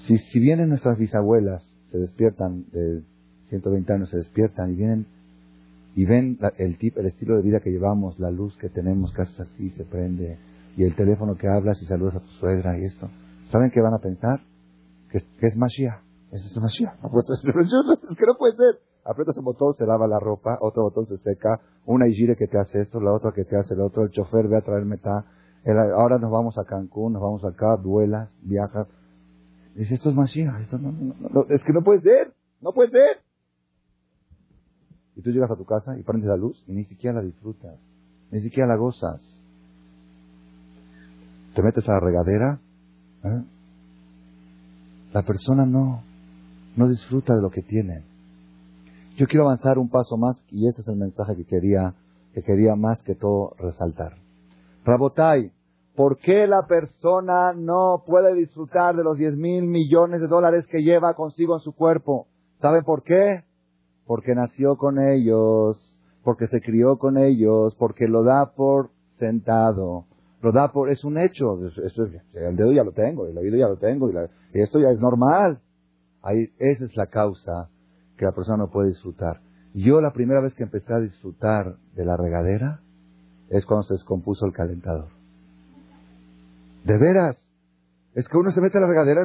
Si, 0.00 0.16
si 0.18 0.40
vienen 0.40 0.70
nuestras 0.70 0.98
bisabuelas, 0.98 1.62
se 1.90 1.98
despiertan, 1.98 2.64
de 2.72 3.02
120 3.50 3.92
años 3.92 4.10
se 4.10 4.16
despiertan 4.16 4.72
y 4.72 4.74
vienen 4.74 5.06
y 5.94 6.04
ven 6.04 6.38
el, 6.58 6.78
tip, 6.78 6.96
el 6.96 7.06
estilo 7.06 7.36
de 7.36 7.42
vida 7.42 7.60
que 7.60 7.70
llevamos, 7.70 8.18
la 8.18 8.30
luz 8.30 8.56
que 8.56 8.68
tenemos, 8.68 9.12
que 9.12 9.22
así, 9.22 9.70
se 9.70 9.84
prende, 9.84 10.38
y 10.76 10.84
el 10.84 10.94
teléfono 10.94 11.36
que 11.36 11.48
hablas 11.48 11.82
y 11.82 11.86
saludas 11.86 12.16
a 12.16 12.20
tu 12.20 12.30
suegra 12.38 12.78
y 12.78 12.84
esto, 12.84 13.10
¿saben 13.50 13.70
qué 13.70 13.80
van 13.80 13.94
a 13.94 13.98
pensar? 13.98 14.40
Que 15.10 15.46
es 15.46 15.56
Mashiach. 15.56 16.07
Es 16.32 16.44
es 16.44 18.16
que 18.16 18.26
no 18.26 18.34
puede 18.38 18.56
ser. 18.56 18.80
Aprietas 19.04 19.38
un 19.38 19.44
botón, 19.44 19.74
se 19.74 19.86
lava 19.86 20.06
la 20.06 20.20
ropa, 20.20 20.58
otro 20.60 20.82
botón 20.82 21.06
se 21.06 21.16
seca, 21.18 21.60
una 21.86 22.06
hijire 22.08 22.36
que 22.36 22.46
te 22.46 22.58
hace 22.58 22.82
esto, 22.82 23.00
la 23.00 23.12
otra 23.12 23.32
que 23.32 23.44
te 23.44 23.56
hace 23.56 23.72
el 23.74 23.80
otro, 23.80 24.02
el 24.02 24.10
chofer 24.10 24.48
ve 24.48 24.58
a 24.58 24.60
traerme 24.60 24.96
meta, 24.96 25.24
ahora 25.96 26.18
nos 26.18 26.30
vamos 26.30 26.58
a 26.58 26.64
Cancún, 26.64 27.14
nos 27.14 27.22
vamos 27.22 27.44
acá, 27.44 27.76
duelas, 27.82 28.30
viajas. 28.42 28.86
Dice, 29.74 29.94
esto 29.94 30.10
es 30.10 30.14
Mashiach, 30.14 30.60
esto 30.60 30.76
no, 30.76 30.92
no, 30.92 31.46
es 31.48 31.64
que 31.64 31.72
no 31.72 31.82
puede 31.82 32.00
ser, 32.00 32.34
no 32.60 32.72
puede 32.72 32.90
ser. 32.90 33.22
Y 35.16 35.22
tú 35.22 35.30
llegas 35.30 35.50
a 35.50 35.56
tu 35.56 35.64
casa 35.64 35.96
y 35.98 36.02
prendes 36.02 36.28
la 36.28 36.36
luz 36.36 36.62
y 36.66 36.72
ni 36.72 36.84
siquiera 36.84 37.20
la 37.20 37.24
disfrutas, 37.24 37.78
ni 38.30 38.40
siquiera 38.40 38.68
la 38.68 38.76
gozas. 38.76 39.20
Te 41.54 41.62
metes 41.62 41.88
a 41.88 41.92
la 41.92 42.00
regadera, 42.00 42.60
¿eh? 43.24 43.44
la 45.12 45.22
persona 45.22 45.64
no, 45.64 46.02
no 46.78 46.88
disfruta 46.88 47.34
de 47.34 47.42
lo 47.42 47.50
que 47.50 47.62
tiene. 47.62 48.04
Yo 49.16 49.26
quiero 49.26 49.46
avanzar 49.46 49.78
un 49.78 49.88
paso 49.88 50.16
más 50.16 50.36
y 50.48 50.68
este 50.68 50.82
es 50.82 50.88
el 50.88 50.96
mensaje 50.96 51.34
que 51.34 51.44
quería, 51.44 51.94
que 52.32 52.42
quería 52.42 52.76
más 52.76 53.02
que 53.02 53.16
todo 53.16 53.52
resaltar. 53.58 54.12
Rabotai, 54.84 55.50
¿por 55.96 56.18
qué 56.18 56.46
la 56.46 56.68
persona 56.68 57.52
no 57.52 58.04
puede 58.06 58.32
disfrutar 58.34 58.96
de 58.96 59.02
los 59.02 59.18
10 59.18 59.36
mil 59.36 59.66
millones 59.66 60.20
de 60.20 60.28
dólares 60.28 60.68
que 60.68 60.84
lleva 60.84 61.14
consigo 61.14 61.56
en 61.56 61.60
su 61.62 61.74
cuerpo? 61.74 62.28
¿Saben 62.60 62.84
por 62.84 63.02
qué? 63.02 63.42
Porque 64.06 64.36
nació 64.36 64.76
con 64.76 65.00
ellos, 65.00 65.76
porque 66.22 66.46
se 66.46 66.60
crió 66.60 66.96
con 66.96 67.18
ellos, 67.18 67.74
porque 67.76 68.06
lo 68.06 68.22
da 68.22 68.52
por 68.54 68.90
sentado, 69.18 70.04
lo 70.40 70.52
da 70.52 70.70
por, 70.70 70.90
es 70.90 71.02
un 71.02 71.18
hecho, 71.18 71.58
el 72.34 72.56
dedo 72.56 72.70
ya 72.70 72.84
lo 72.84 72.92
tengo, 72.92 73.26
el 73.26 73.36
oído 73.36 73.56
ya 73.56 73.66
lo 73.66 73.78
tengo, 73.78 74.08
y 74.08 74.60
esto 74.60 74.78
ya 74.78 74.90
es 74.90 75.00
normal. 75.00 75.60
Esa 76.32 76.84
es 76.84 76.96
la 76.96 77.06
causa 77.06 77.68
que 78.16 78.24
la 78.24 78.32
persona 78.32 78.58
no 78.58 78.70
puede 78.70 78.88
disfrutar. 78.88 79.40
Yo 79.74 80.00
la 80.00 80.12
primera 80.12 80.40
vez 80.40 80.54
que 80.54 80.64
empecé 80.64 80.92
a 80.92 80.98
disfrutar 80.98 81.76
de 81.94 82.04
la 82.04 82.16
regadera 82.16 82.80
es 83.50 83.64
cuando 83.64 83.84
se 83.84 83.94
descompuso 83.94 84.46
el 84.46 84.52
calentador. 84.52 85.08
De 86.84 86.98
veras. 86.98 87.42
Es 88.14 88.26
que 88.28 88.36
uno 88.36 88.50
se 88.50 88.60
mete 88.60 88.78
a 88.78 88.80
la 88.80 88.88
regadera, 88.88 89.22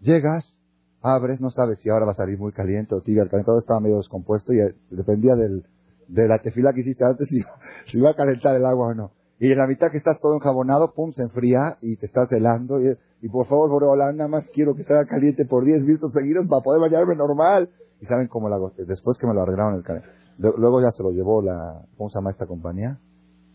llegas, 0.00 0.54
abres, 1.00 1.40
no 1.40 1.50
sabes 1.50 1.78
si 1.80 1.88
ahora 1.88 2.06
va 2.06 2.12
a 2.12 2.16
salir 2.16 2.38
muy 2.38 2.52
caliente 2.52 2.94
o 2.94 3.00
tibia. 3.00 3.22
El 3.22 3.30
calentador 3.30 3.60
estaba 3.60 3.80
medio 3.80 3.96
descompuesto 3.96 4.52
y 4.52 4.58
dependía 4.90 5.34
del, 5.34 5.64
de 6.08 6.28
la 6.28 6.40
tefila 6.40 6.72
que 6.72 6.80
hiciste 6.80 7.04
antes 7.04 7.28
si 7.90 7.98
iba 7.98 8.10
a 8.10 8.16
calentar 8.16 8.54
el 8.56 8.66
agua 8.66 8.88
o 8.88 8.94
no. 8.94 9.17
Y 9.40 9.52
en 9.52 9.58
la 9.58 9.66
mitad 9.66 9.90
que 9.90 9.98
estás 9.98 10.18
todo 10.20 10.34
enjabonado, 10.34 10.92
pum, 10.94 11.12
se 11.12 11.22
enfría 11.22 11.76
y 11.80 11.96
te 11.96 12.06
estás 12.06 12.30
helando. 12.32 12.80
Y, 12.80 13.28
por 13.28 13.46
favor, 13.46 13.70
Boreolán, 13.70 14.16
nada 14.16 14.28
más 14.28 14.44
quiero 14.52 14.74
que 14.74 14.82
sea 14.82 15.04
caliente 15.04 15.44
por 15.44 15.64
10 15.64 15.84
vistos 15.84 16.12
seguidos 16.12 16.46
para 16.48 16.62
poder 16.62 16.80
bañarme 16.80 17.14
normal. 17.14 17.70
Y 18.00 18.06
saben 18.06 18.26
cómo 18.26 18.48
la 18.48 18.56
hago. 18.56 18.72
Después 18.76 19.16
que 19.18 19.26
me 19.26 19.34
lo 19.34 19.42
arreglaron 19.42 19.76
el 19.76 19.82
calentador. 19.82 20.14
Luego 20.38 20.80
ya 20.80 20.90
se 20.90 21.02
lo 21.02 21.10
llevó 21.10 21.42
la, 21.42 21.82
¿cómo 21.96 22.10
se 22.10 22.16
llama 22.16 22.30
esta 22.30 22.46
compañía? 22.46 22.98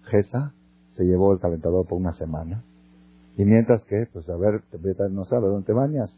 GESA. 0.03 0.53
Se 0.91 1.03
llevó 1.03 1.33
el 1.33 1.39
calentador 1.39 1.85
por 1.85 1.97
una 1.97 2.13
semana. 2.13 2.63
Y 3.35 3.45
mientras 3.45 3.83
que, 3.85 4.07
pues 4.11 4.29
a 4.29 4.37
ver, 4.37 4.61
no 5.11 5.25
sabes 5.25 5.49
dónde 5.49 5.65
te 5.65 5.73
bañas. 5.73 6.17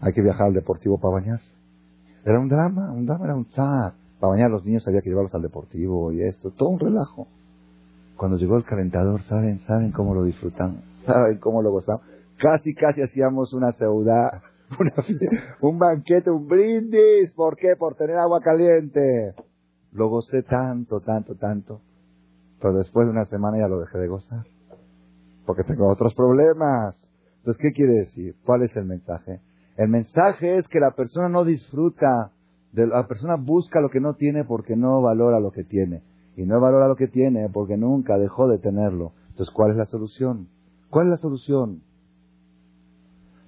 Hay 0.00 0.12
que 0.12 0.22
viajar 0.22 0.46
al 0.46 0.54
deportivo 0.54 0.98
para 0.98 1.14
bañarse. 1.14 1.48
Era 2.24 2.38
un 2.38 2.48
drama, 2.48 2.92
un 2.92 3.04
drama 3.04 3.24
era 3.24 3.34
un 3.34 3.46
zar. 3.46 3.94
Para 4.24 4.36
bañar 4.36 4.50
los 4.50 4.64
niños 4.64 4.88
había 4.88 5.02
que 5.02 5.10
llevarlos 5.10 5.34
al 5.34 5.42
deportivo 5.42 6.10
y 6.10 6.22
esto, 6.22 6.50
todo 6.50 6.70
un 6.70 6.80
relajo. 6.80 7.28
Cuando 8.16 8.38
llegó 8.38 8.56
el 8.56 8.64
calentador, 8.64 9.20
¿saben? 9.24 9.60
¿Saben 9.66 9.92
cómo 9.92 10.14
lo 10.14 10.24
disfrutamos? 10.24 10.82
¿Saben 11.04 11.36
cómo 11.36 11.60
lo 11.60 11.70
gozamos? 11.72 12.00
Casi, 12.38 12.74
casi 12.74 13.02
hacíamos 13.02 13.52
una 13.52 13.72
ciudad, 13.72 14.40
un 15.60 15.78
banquete, 15.78 16.30
un 16.30 16.48
brindis. 16.48 17.32
¿Por 17.36 17.58
qué? 17.58 17.76
Por 17.78 17.96
tener 17.96 18.16
agua 18.16 18.40
caliente. 18.40 19.34
Lo 19.92 20.08
gocé 20.08 20.42
tanto, 20.42 21.00
tanto, 21.00 21.34
tanto. 21.34 21.82
Pero 22.62 22.78
después 22.78 23.06
de 23.06 23.12
una 23.12 23.26
semana 23.26 23.58
ya 23.58 23.68
lo 23.68 23.78
dejé 23.80 23.98
de 23.98 24.08
gozar. 24.08 24.46
Porque 25.44 25.64
tengo 25.64 25.86
otros 25.86 26.14
problemas. 26.14 26.96
Entonces, 27.40 27.60
¿qué 27.60 27.72
quiere 27.72 27.92
decir? 27.92 28.36
¿Cuál 28.46 28.62
es 28.62 28.74
el 28.74 28.86
mensaje? 28.86 29.42
El 29.76 29.90
mensaje 29.90 30.56
es 30.56 30.66
que 30.68 30.80
la 30.80 30.92
persona 30.92 31.28
no 31.28 31.44
disfruta 31.44 32.30
la 32.74 33.06
persona 33.06 33.36
busca 33.36 33.80
lo 33.80 33.88
que 33.88 34.00
no 34.00 34.14
tiene 34.14 34.44
porque 34.44 34.76
no 34.76 35.00
valora 35.00 35.40
lo 35.40 35.52
que 35.52 35.64
tiene. 35.64 36.02
Y 36.36 36.44
no 36.44 36.60
valora 36.60 36.88
lo 36.88 36.96
que 36.96 37.06
tiene 37.06 37.48
porque 37.48 37.76
nunca 37.76 38.18
dejó 38.18 38.48
de 38.48 38.58
tenerlo. 38.58 39.12
Entonces, 39.30 39.54
¿cuál 39.54 39.70
es 39.70 39.76
la 39.76 39.86
solución? 39.86 40.48
¿Cuál 40.90 41.06
es 41.06 41.10
la 41.12 41.16
solución? 41.18 41.82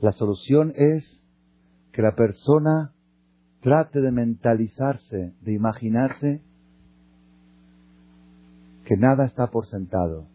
La 0.00 0.12
solución 0.12 0.72
es 0.76 1.26
que 1.92 2.02
la 2.02 2.14
persona 2.14 2.92
trate 3.60 4.00
de 4.00 4.12
mentalizarse, 4.12 5.32
de 5.40 5.52
imaginarse 5.52 6.42
que 8.84 8.96
nada 8.96 9.24
está 9.24 9.48
por 9.48 9.66
sentado, 9.66 10.26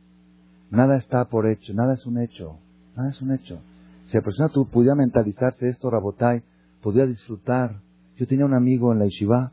nada 0.70 0.98
está 0.98 1.26
por 1.26 1.48
hecho, 1.48 1.74
nada 1.74 1.94
es 1.94 2.06
un 2.06 2.20
hecho, 2.20 2.58
nada 2.98 3.10
es 3.10 3.22
un 3.22 3.32
hecho. 3.32 3.62
Si 4.06 4.18
la 4.18 4.24
persona 4.24 4.50
pudiera 4.50 4.96
mentalizarse 4.96 5.70
esto, 5.70 5.90
Rabotai, 5.90 6.44
podría 6.82 7.06
disfrutar 7.06 7.80
yo 8.22 8.28
tenía 8.28 8.46
un 8.46 8.54
amigo 8.54 8.94
en 8.94 9.00
la 9.00 9.06
Yeshiva, 9.06 9.52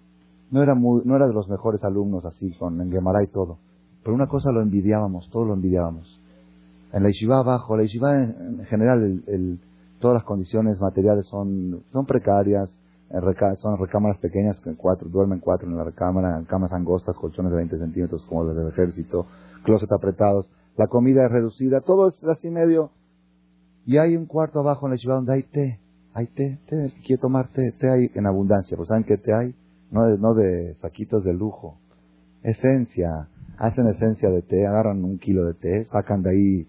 no 0.50 0.62
era, 0.62 0.74
no 0.74 1.16
era 1.16 1.26
de 1.26 1.32
los 1.32 1.48
mejores 1.48 1.82
alumnos 1.84 2.22
así, 2.26 2.52
con 2.58 2.78
en 2.82 2.92
Gemara 2.92 3.22
y 3.22 3.28
todo, 3.28 3.56
pero 4.02 4.14
una 4.14 4.26
cosa 4.26 4.52
lo 4.52 4.60
envidiábamos, 4.60 5.30
todos 5.30 5.46
lo 5.46 5.54
envidiábamos. 5.54 6.20
En 6.92 7.02
la 7.02 7.08
Yeshiva 7.08 7.38
abajo, 7.38 7.78
la 7.78 7.84
Yeshiva 7.84 8.22
en, 8.22 8.58
general, 8.66 9.22
todas 10.00 10.16
las 10.16 10.24
condiciones 10.24 10.78
materiales 10.82 11.26
son, 11.28 11.82
son 11.90 12.04
precarias, 12.04 12.70
son 13.56 13.78
recámaras 13.78 14.18
pequeñas, 14.18 14.60
cuatro, 14.76 15.08
duermen 15.08 15.40
cuatro 15.40 15.66
en 15.66 15.74
la 15.74 15.84
recámara, 15.84 16.44
camas 16.46 16.70
angostas, 16.74 17.16
colchones 17.16 17.50
de 17.50 17.56
20 17.56 17.78
centímetros 17.78 18.22
como 18.26 18.44
los 18.44 18.54
del 18.54 18.68
ejército, 18.68 19.24
closet 19.64 19.90
apretados, 19.90 20.50
la 20.76 20.88
comida 20.88 21.24
es 21.24 21.32
reducida, 21.32 21.80
todo 21.80 22.08
es 22.08 22.22
así 22.24 22.50
medio. 22.50 22.90
Y 23.86 23.96
hay 23.96 24.14
un 24.14 24.26
cuarto 24.26 24.60
abajo 24.60 24.84
en 24.84 24.90
la 24.90 24.96
Yeshiva 24.96 25.14
donde 25.14 25.32
hay 25.32 25.44
té 25.44 25.80
hay 26.18 26.26
té, 26.26 26.58
té, 26.66 27.16
tomar 27.20 27.48
té, 27.54 27.70
té 27.78 27.88
hay 27.88 28.10
en 28.14 28.26
abundancia, 28.26 28.76
pues 28.76 28.88
¿saben 28.88 29.04
qué 29.04 29.16
té 29.18 29.32
hay? 29.32 29.54
No 29.92 30.04
de, 30.06 30.18
no 30.18 30.34
de 30.34 30.74
saquitos 30.82 31.24
de 31.24 31.32
lujo. 31.32 31.78
Esencia, 32.42 33.28
hacen 33.56 33.86
esencia 33.86 34.28
de 34.28 34.42
té, 34.42 34.66
agarran 34.66 35.04
un 35.04 35.18
kilo 35.18 35.44
de 35.44 35.54
té, 35.54 35.84
sacan 35.84 36.22
de 36.22 36.30
ahí 36.30 36.66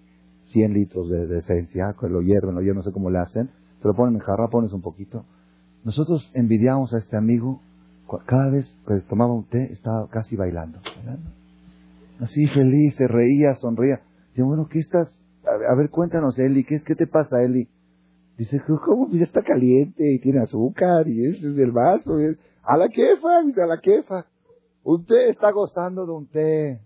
100 0.52 0.74
litros 0.74 1.10
de, 1.10 1.40
esencia, 1.40 1.96
lo 2.02 2.22
hierven, 2.22 2.56
lo 2.56 2.62
hierven, 2.62 2.78
no 2.78 2.84
sé 2.84 2.92
cómo 2.92 3.10
le 3.10 3.20
hacen, 3.20 3.50
se 3.82 3.88
lo 3.88 3.96
ponen 3.96 4.16
en 4.16 4.22
jarra, 4.22 4.50
pones 4.50 4.72
un 4.72 4.82
poquito. 4.82 5.26
Nosotros 5.84 6.30
envidiamos 6.36 6.94
a 6.94 7.00
este 7.00 7.18
amigo, 7.18 7.62
cada 8.26 8.50
vez 8.52 8.72
que 8.88 9.02
tomaba 9.10 9.34
un 9.34 9.46
té 9.46 9.72
estaba 9.72 10.08
casi 10.10 10.36
bailando. 10.36 10.80
Así 12.20 12.46
feliz, 12.48 12.96
se 12.96 13.08
reía, 13.08 13.56
sonría. 13.56 14.02
Digo, 14.36 14.50
bueno, 14.50 14.68
¿qué 14.70 14.80
estás? 14.80 15.18
A 15.44 15.76
ver, 15.76 15.90
cuéntanos, 15.90 16.38
Eli, 16.38 16.64
¿qué, 16.64 16.82
¿qué 16.86 16.96
te 16.96 17.08
pasa, 17.08 17.42
Eli? 17.42 17.68
Dice, 18.40 18.62
¿cómo? 18.66 19.08
Pues 19.08 19.20
ya 19.20 19.26
está 19.26 19.44
caliente 19.44 20.14
y 20.14 20.20
tiene 20.20 20.40
azúcar 20.40 21.06
y 21.10 21.26
es, 21.26 21.44
el 21.44 21.72
vaso. 21.74 22.14
a 22.64 22.78
la 22.78 22.88
quefa, 22.88 23.40
a 23.40 23.68
la 23.68 23.82
quefa. 23.82 24.26
Té 25.06 25.30
está 25.30 25.52
gozando 25.52 26.06
de 26.06 26.12
un 26.14 26.26
té. 26.26 26.80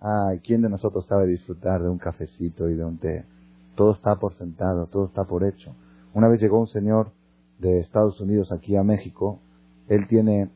Ay, 0.00 0.40
¿quién 0.40 0.62
de 0.62 0.70
nosotros 0.70 1.04
sabe 1.04 1.26
disfrutar 1.26 1.82
de 1.82 1.90
un 1.90 1.98
cafecito 1.98 2.70
y 2.70 2.74
de 2.76 2.82
un 2.82 2.96
té? 2.96 3.26
Todo 3.74 3.92
está 3.92 4.16
por 4.16 4.32
sentado, 4.36 4.86
todo 4.86 5.04
está 5.04 5.24
por 5.24 5.44
hecho. 5.44 5.74
Una 6.14 6.28
vez 6.28 6.40
llegó 6.40 6.58
un 6.58 6.68
señor 6.68 7.10
de 7.58 7.80
Estados 7.80 8.18
Unidos 8.22 8.50
aquí 8.50 8.74
a 8.74 8.82
México. 8.82 9.40
Él 9.88 10.08
tiene, 10.08 10.50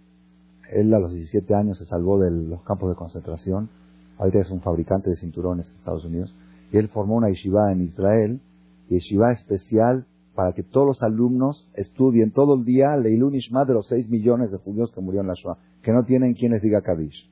él 0.70 0.94
a 0.94 1.00
los 1.00 1.12
17 1.12 1.54
años 1.54 1.76
se 1.76 1.84
salvó 1.84 2.18
de 2.18 2.30
los 2.30 2.62
campos 2.62 2.88
de 2.88 2.96
concentración. 2.96 3.68
Ahorita 4.16 4.38
es 4.38 4.50
un 4.50 4.62
fabricante 4.62 5.10
de 5.10 5.16
cinturones 5.16 5.68
en 5.68 5.76
Estados 5.76 6.06
Unidos. 6.06 6.34
Y 6.72 6.78
él 6.78 6.88
formó 6.88 7.16
una 7.16 7.28
yeshiva 7.28 7.70
en 7.72 7.82
Israel, 7.82 8.40
yeshiva 8.88 9.32
especial 9.32 10.06
para 10.34 10.52
que 10.52 10.62
todos 10.62 10.86
los 10.86 11.02
alumnos 11.02 11.70
estudien 11.74 12.30
todo 12.30 12.54
el 12.54 12.64
día 12.64 12.96
Leilun 12.96 13.34
Ishma 13.34 13.64
de 13.64 13.74
los 13.74 13.88
6 13.88 14.08
millones 14.08 14.50
de 14.52 14.58
judíos 14.58 14.92
que 14.92 15.00
murieron 15.00 15.26
en 15.26 15.30
la 15.30 15.34
Shoah, 15.34 15.58
que 15.82 15.92
no 15.92 16.04
tienen 16.04 16.34
quien 16.34 16.52
les 16.52 16.62
diga 16.62 16.80
Kadish. 16.80 17.28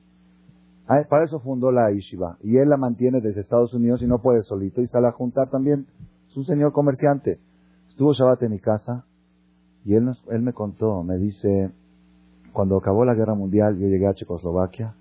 Ah, 0.87 1.03
para 1.09 1.25
eso 1.25 1.39
fundó 1.39 1.71
la 1.71 1.91
yeshiva. 1.91 2.37
Y 2.41 2.57
él 2.57 2.69
la 2.69 2.77
mantiene 2.77 3.21
desde 3.21 3.41
Estados 3.41 3.73
Unidos 3.73 4.01
y 4.01 4.07
no 4.07 4.21
puede 4.21 4.43
solito 4.43 4.81
y 4.81 4.87
sale 4.87 5.07
a 5.07 5.11
juntar 5.11 5.49
también. 5.49 5.87
Es 6.29 6.37
un 6.37 6.45
señor 6.45 6.71
comerciante. 6.71 7.39
Estuvo 7.89 8.13
Shabbat 8.13 8.43
en 8.43 8.51
mi 8.51 8.59
casa 8.59 9.05
y 9.83 9.95
él, 9.95 10.13
él 10.29 10.41
me 10.41 10.53
contó, 10.53 11.03
me 11.03 11.17
dice, 11.17 11.71
cuando 12.53 12.77
acabó 12.77 13.05
la 13.05 13.15
guerra 13.15 13.35
mundial 13.35 13.77
yo 13.77 13.87
llegué 13.87 14.07
a 14.07 14.13
Checoslovaquia 14.13 14.95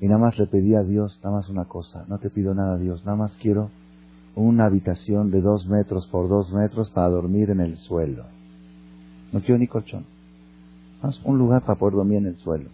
y 0.00 0.06
nada 0.06 0.18
más 0.18 0.38
le 0.38 0.46
pedí 0.46 0.74
a 0.74 0.82
Dios, 0.82 1.20
nada 1.22 1.36
más 1.36 1.48
una 1.48 1.66
cosa, 1.66 2.04
no 2.08 2.18
te 2.18 2.30
pido 2.30 2.54
nada 2.54 2.74
a 2.74 2.78
Dios, 2.78 3.04
nada 3.04 3.16
más 3.16 3.36
quiero 3.40 3.70
una 4.36 4.66
habitación 4.66 5.30
de 5.30 5.40
dos 5.40 5.66
metros 5.66 6.06
por 6.08 6.28
dos 6.28 6.52
metros 6.52 6.90
para 6.90 7.08
dormir 7.08 7.50
en 7.50 7.60
el 7.60 7.76
suelo. 7.78 8.26
No 9.32 9.40
quiero 9.40 9.58
ni 9.58 9.66
colchón. 9.66 10.04
Un 11.24 11.38
lugar 11.38 11.62
para 11.62 11.78
poder 11.78 11.94
dormir 11.94 12.18
en 12.18 12.26
el 12.26 12.36
suelo. 12.36 12.68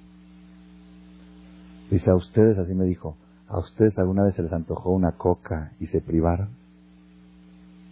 Dice, 1.91 2.11
a 2.11 2.17
ustedes, 2.17 2.59
así 2.59 2.75
me 2.75 2.85
dijo, 2.85 3.17
¿a 3.47 3.59
ustedes 3.59 3.99
alguna 3.99 4.25
vez 4.25 4.35
se 4.35 4.43
les 4.43 4.53
antojó 4.53 4.91
una 4.91 5.13
coca 5.13 5.73
y 5.79 5.87
se 5.87 6.01
privaron? 6.01 6.49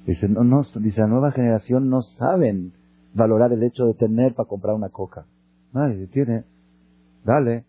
Dice, 0.07 0.29
no, 0.29 0.43
no, 0.43 0.62
dice, 0.81 1.01
la 1.01 1.07
nueva 1.07 1.33
generación 1.33 1.91
no 1.91 2.03
saben 2.03 2.73
valorar 3.14 3.53
el 3.53 3.62
hecho 3.62 3.85
de 3.85 3.95
tener 3.95 4.35
para 4.35 4.49
comprar 4.49 4.75
una 4.75 4.89
coca. 4.89 5.27
Nadie 5.73 6.07
tiene. 6.07 6.45
Dale. 7.25 7.64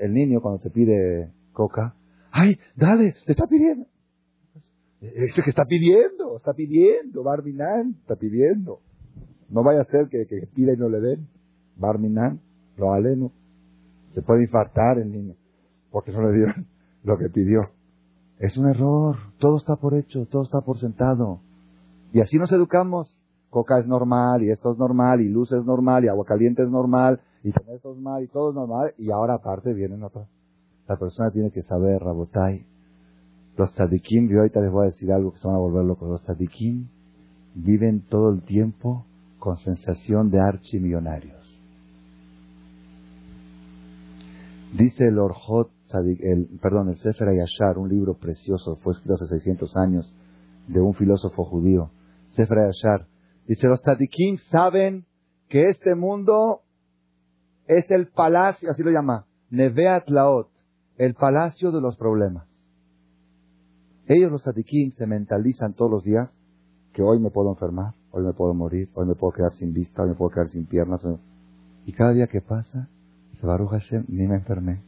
el 0.00 0.12
niño 0.12 0.40
cuando 0.40 0.60
te 0.60 0.70
pide 0.70 1.30
coca, 1.52 1.94
¡ay, 2.30 2.58
dale! 2.76 3.16
¡Te 3.24 3.32
está 3.32 3.46
pidiendo! 3.46 3.86
Este 5.02 5.42
que 5.42 5.50
está 5.50 5.64
pidiendo, 5.64 6.36
está 6.36 6.54
pidiendo, 6.54 7.24
Barminan, 7.24 7.96
está 8.00 8.14
pidiendo. 8.16 8.80
No 9.50 9.62
vaya 9.64 9.80
a 9.80 9.84
ser 9.84 10.08
que, 10.08 10.26
que 10.26 10.46
pida 10.46 10.72
y 10.72 10.76
no 10.76 10.88
le 10.88 11.00
den. 11.00 11.28
Barminan, 11.76 12.40
lo 12.76 12.92
aleno. 12.92 13.32
Se 14.14 14.22
puede 14.22 14.42
infartar 14.42 14.98
el 14.98 15.10
niño 15.10 15.34
porque 15.92 16.10
no 16.10 16.22
le 16.22 16.36
dieron 16.36 16.66
lo 17.04 17.18
que 17.18 17.28
pidió. 17.28 17.70
Es 18.38 18.56
un 18.56 18.68
error. 18.68 19.16
Todo 19.38 19.58
está 19.58 19.76
por 19.76 19.94
hecho, 19.94 20.26
todo 20.26 20.42
está 20.42 20.60
por 20.62 20.78
sentado. 20.78 21.40
Y 22.12 22.20
así 22.20 22.38
nos 22.38 22.50
educamos. 22.52 23.18
Coca 23.50 23.78
es 23.78 23.86
normal, 23.86 24.42
y 24.42 24.50
esto 24.50 24.72
es 24.72 24.78
normal, 24.78 25.20
y 25.20 25.28
luz 25.28 25.52
es 25.52 25.62
normal, 25.62 26.04
y 26.04 26.08
agua 26.08 26.24
caliente 26.24 26.62
es 26.62 26.70
normal, 26.70 27.20
y 27.44 27.50
esto 27.50 27.70
es 27.74 27.84
normal, 27.84 28.24
y 28.24 28.28
todo 28.28 28.48
es 28.48 28.54
normal. 28.54 28.94
Y 28.96 29.10
ahora 29.10 29.34
aparte 29.34 29.74
vienen 29.74 30.02
otras. 30.02 30.26
La 30.88 30.96
persona 30.96 31.30
tiene 31.30 31.50
que 31.50 31.62
saber, 31.62 32.00
Rabotai, 32.00 32.64
los 33.56 33.72
tzadikim, 33.74 34.28
yo 34.28 34.38
ahorita 34.38 34.60
les 34.60 34.70
voy 34.70 34.84
a 34.84 34.90
decir 34.90 35.12
algo 35.12 35.32
que 35.32 35.38
se 35.38 35.46
van 35.46 35.56
a 35.56 35.60
volver 35.60 35.84
locos. 35.84 36.08
Los 36.08 36.22
tzadikim 36.22 36.88
viven 37.54 38.00
todo 38.08 38.30
el 38.30 38.42
tiempo 38.42 39.06
con 39.38 39.56
sensación 39.58 40.30
de 40.30 40.40
archimillonarios. 40.40 41.42
Dice 44.72 45.08
el 45.08 45.18
Orjot, 45.18 45.70
el, 46.20 46.48
perdón, 46.62 46.88
el 46.88 46.96
Sefer 46.96 47.28
Ayashar, 47.28 47.76
un 47.76 47.90
libro 47.90 48.14
precioso, 48.14 48.76
fue 48.76 48.94
escrito 48.94 49.14
hace 49.14 49.26
600 49.26 49.76
años, 49.76 50.14
de 50.68 50.80
un 50.80 50.94
filósofo 50.94 51.44
judío. 51.44 51.90
Sefer 52.30 52.58
Ayashar. 52.58 53.06
Dice, 53.46 53.66
los 53.66 53.82
tzadikim 53.82 54.38
saben 54.50 55.04
que 55.48 55.68
este 55.68 55.94
mundo 55.94 56.62
es 57.66 57.90
el 57.90 58.08
palacio, 58.08 58.70
así 58.70 58.82
lo 58.82 58.90
llama, 58.90 59.26
Neveat 59.50 60.08
Laot, 60.08 60.48
el 60.96 61.14
palacio 61.14 61.70
de 61.70 61.82
los 61.82 61.96
problemas. 61.96 62.46
Ellos, 64.14 64.30
los 64.30 64.42
tzadikim, 64.42 64.92
se 64.98 65.06
mentalizan 65.06 65.72
todos 65.72 65.90
los 65.90 66.04
días 66.04 66.30
que 66.92 67.00
hoy 67.00 67.18
me 67.18 67.30
puedo 67.30 67.48
enfermar, 67.48 67.94
hoy 68.10 68.22
me 68.22 68.34
puedo 68.34 68.52
morir, 68.52 68.90
hoy 68.92 69.06
me 69.06 69.14
puedo 69.14 69.32
quedar 69.32 69.54
sin 69.54 69.72
vista, 69.72 70.02
hoy 70.02 70.10
me 70.10 70.14
puedo 70.14 70.28
quedar 70.28 70.50
sin 70.50 70.66
piernas. 70.66 71.00
Y 71.86 71.92
cada 71.94 72.12
día 72.12 72.26
que 72.26 72.42
pasa, 72.42 72.90
se 73.40 73.46
va 73.46 73.56
Hashem, 73.56 74.04
ni 74.08 74.26
me 74.26 74.34
enfermé, 74.34 74.82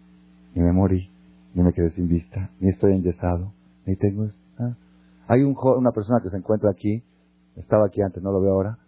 ni 0.54 0.62
me 0.62 0.72
morí, 0.72 1.10
ni 1.54 1.62
me 1.62 1.72
quedé 1.72 1.88
sin 1.92 2.06
vista, 2.06 2.50
ni 2.60 2.68
estoy 2.68 2.96
enyesado, 2.96 3.50
ni 3.86 3.96
tengo... 3.96 4.28
Ah. 4.58 4.76
Hay 5.28 5.42
un, 5.42 5.56
una 5.78 5.92
persona 5.92 6.20
que 6.22 6.28
se 6.28 6.36
encuentra 6.36 6.70
aquí, 6.70 7.02
estaba 7.56 7.86
aquí 7.86 8.02
antes, 8.02 8.22
no 8.22 8.30
lo 8.30 8.42
veo 8.42 8.52
ahora, 8.52 8.78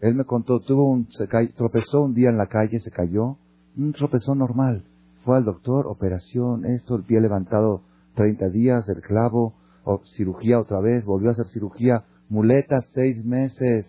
él 0.00 0.14
me 0.14 0.24
contó, 0.24 0.60
tuvo 0.60 0.88
un, 0.88 1.06
se 1.10 1.26
tropezó 1.54 2.00
un 2.00 2.14
día 2.14 2.30
en 2.30 2.38
la 2.38 2.46
calle, 2.46 2.80
se 2.80 2.90
cayó, 2.90 3.36
un 3.76 3.92
tropezón 3.92 4.38
normal, 4.38 4.86
fue 5.22 5.36
al 5.36 5.44
doctor, 5.44 5.86
operación, 5.86 6.64
esto, 6.64 6.96
el 6.96 7.02
pie 7.02 7.20
levantado 7.20 7.82
30 8.14 8.48
días, 8.48 8.88
el 8.88 9.02
clavo, 9.02 9.52
o 9.84 10.00
cirugía 10.16 10.60
otra 10.60 10.80
vez, 10.80 11.04
volvió 11.04 11.30
a 11.30 11.32
hacer 11.32 11.46
cirugía, 11.46 12.04
muletas 12.28 12.88
seis 12.94 13.24
meses. 13.24 13.86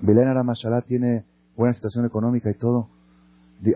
Belén 0.00 0.28
Aramashalá 0.28 0.82
tiene 0.82 1.24
buena 1.56 1.74
situación 1.74 2.04
económica 2.06 2.50
y 2.50 2.54
todo. 2.54 2.88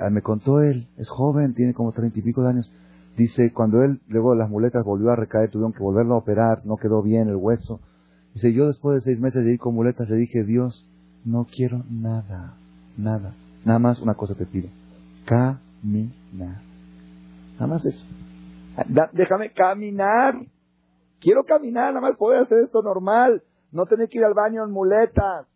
Ah, 0.01 0.11
me 0.11 0.23
contó 0.23 0.61
él, 0.61 0.89
es 0.97 1.09
joven, 1.09 1.55
tiene 1.55 1.75
como 1.75 1.93
treinta 1.93 2.19
y 2.19 2.23
pico 2.23 2.43
de 2.43 2.51
años. 2.51 2.73
Dice, 3.17 3.53
cuando 3.53 3.83
él, 3.83 4.01
luego 4.09 4.35
las 4.35 4.51
muletas 4.51 4.83
volvió 4.85 5.11
a 5.11 5.17
recaer, 5.17 5.51
tuvieron 5.51 5.73
que 5.73 5.83
volverlo 5.83 6.15
a 6.15 6.19
operar, 6.19 6.63
no 6.65 6.77
quedó 6.77 7.03
bien 7.03 7.29
el 7.29 7.37
hueso. 7.37 7.81
Dice, 8.33 8.53
yo 8.53 8.67
después 8.67 8.97
de 8.97 9.03
seis 9.03 9.21
meses 9.21 9.45
de 9.45 9.53
ir 9.53 9.59
con 9.59 9.75
muletas 9.75 10.09
le 10.09 10.17
dije, 10.17 10.43
Dios, 10.43 10.89
no 11.25 11.47
quiero 11.47 11.85
nada, 11.89 12.57
nada. 12.97 13.35
Nada 13.65 13.79
más 13.79 14.01
una 14.01 14.15
cosa 14.15 14.35
te 14.35 14.47
pido. 14.47 14.69
Caminar. 15.25 16.61
Nada 17.55 17.67
más 17.67 17.85
eso. 17.85 18.05
Déjame 19.13 19.51
caminar. 19.51 20.35
Quiero 21.25 21.45
caminar, 21.45 21.95
nada 21.95 22.03
más 22.03 22.19
poder 22.19 22.41
hacer 22.41 22.59
esto 22.59 22.83
normal. 22.83 23.43
No 23.73 23.87
tener 23.87 24.11
que 24.11 24.19
ir 24.19 24.25
al 24.25 24.35
baño 24.35 24.63
en 24.63 24.71
muletas. 24.71 25.47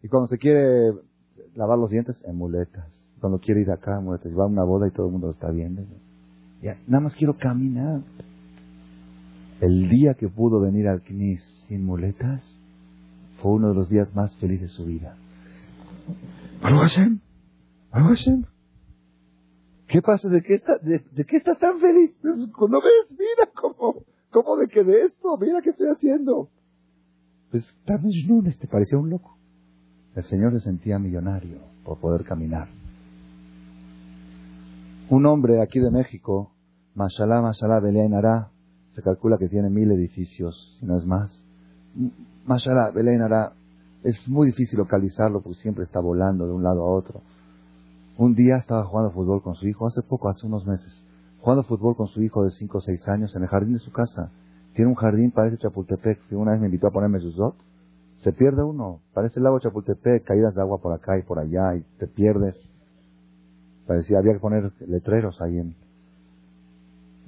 Y 0.00 0.06
cuando 0.06 0.28
se 0.28 0.38
quiere 0.38 0.92
lavar 1.56 1.76
los 1.76 1.90
dientes, 1.90 2.22
en 2.24 2.36
muletas. 2.36 2.86
Cuando 3.18 3.40
quiere 3.40 3.62
ir 3.62 3.72
acá, 3.72 3.98
en 3.98 4.04
muletas. 4.04 4.32
Va 4.38 4.44
a 4.44 4.46
una 4.46 4.62
boda 4.62 4.86
y 4.86 4.92
todo 4.92 5.06
el 5.06 5.12
mundo 5.12 5.26
lo 5.26 5.32
está 5.32 5.50
viendo. 5.50 5.82
Nada 6.86 7.00
más 7.00 7.16
quiero 7.16 7.36
caminar. 7.36 8.02
El 9.60 9.88
día 9.88 10.14
que 10.14 10.28
pudo 10.28 10.60
venir 10.60 10.86
al 10.86 11.02
CNIS 11.02 11.42
sin 11.66 11.84
muletas, 11.84 12.56
fue 13.42 13.52
uno 13.52 13.70
de 13.70 13.74
los 13.74 13.88
días 13.88 14.14
más 14.14 14.36
felices 14.36 14.70
de 14.70 14.76
su 14.76 14.84
vida. 14.84 15.16
¿Qué 19.88 20.00
pasa? 20.00 20.28
¿De 20.28 20.42
qué, 20.42 20.62
de, 20.82 21.24
qué 21.24 21.36
estás 21.38 21.58
tan 21.58 21.80
feliz? 21.80 22.14
¿No 22.22 22.80
ves? 22.80 23.10
Mira 23.10 23.50
cómo, 23.52 24.04
¿Cómo 24.34 24.56
de 24.56 24.66
que 24.66 24.82
de 24.82 25.02
esto? 25.02 25.38
Mira 25.38 25.60
qué 25.62 25.70
estoy 25.70 25.86
haciendo. 25.86 26.48
Pues 27.52 27.72
Lunes 28.26 28.58
te 28.58 28.66
parecía 28.66 28.98
un 28.98 29.08
loco. 29.08 29.38
El 30.16 30.24
Señor 30.24 30.52
se 30.54 30.58
sentía 30.58 30.98
millonario 30.98 31.58
por 31.84 32.00
poder 32.00 32.24
caminar. 32.24 32.66
Un 35.08 35.24
hombre 35.26 35.62
aquí 35.62 35.78
de 35.78 35.92
México, 35.92 36.50
Mashallah, 36.96 37.42
Mashallah, 37.42 37.78
Belén 37.78 38.12
Ará, 38.12 38.50
se 38.96 39.02
calcula 39.02 39.38
que 39.38 39.48
tiene 39.48 39.70
mil 39.70 39.92
edificios, 39.92 40.78
si 40.80 40.86
no 40.86 40.98
es 40.98 41.06
más. 41.06 41.44
Mashallah, 42.44 42.90
Belén 42.90 43.22
Ará, 43.22 43.52
es 44.02 44.28
muy 44.28 44.48
difícil 44.48 44.80
localizarlo 44.80 45.42
porque 45.42 45.60
siempre 45.60 45.84
está 45.84 46.00
volando 46.00 46.44
de 46.44 46.52
un 46.52 46.64
lado 46.64 46.82
a 46.82 46.92
otro. 46.92 47.20
Un 48.18 48.34
día 48.34 48.56
estaba 48.56 48.84
jugando 48.84 49.12
fútbol 49.12 49.42
con 49.42 49.54
su 49.54 49.68
hijo, 49.68 49.86
hace 49.86 50.02
poco, 50.02 50.28
hace 50.28 50.44
unos 50.44 50.66
meses 50.66 51.03
jugando 51.44 51.62
fútbol 51.64 51.94
con 51.94 52.08
su 52.08 52.22
hijo 52.22 52.42
de 52.42 52.50
5 52.50 52.78
o 52.78 52.80
6 52.80 53.06
años 53.08 53.36
en 53.36 53.42
el 53.42 53.48
jardín 53.48 53.74
de 53.74 53.78
su 53.78 53.92
casa. 53.92 54.30
Tiene 54.74 54.90
un 54.90 54.94
jardín, 54.94 55.30
parece 55.30 55.58
Chapultepec, 55.58 56.18
una 56.30 56.52
vez 56.52 56.60
me 56.60 56.68
invitó 56.68 56.86
a 56.86 56.90
ponerme 56.90 57.20
sus 57.20 57.36
dos. 57.36 57.54
Se 58.22 58.32
pierde 58.32 58.62
uno, 58.62 59.00
parece 59.12 59.40
el 59.40 59.44
lago 59.44 59.60
Chapultepec, 59.60 60.24
caídas 60.24 60.54
de 60.54 60.62
agua 60.62 60.78
por 60.78 60.94
acá 60.94 61.18
y 61.18 61.22
por 61.22 61.38
allá, 61.38 61.76
y 61.76 61.82
te 61.98 62.06
pierdes. 62.06 62.58
Parecía, 63.86 64.20
había 64.20 64.32
que 64.32 64.38
poner 64.38 64.72
letreros 64.88 65.38
ahí 65.42 65.58
en... 65.58 65.74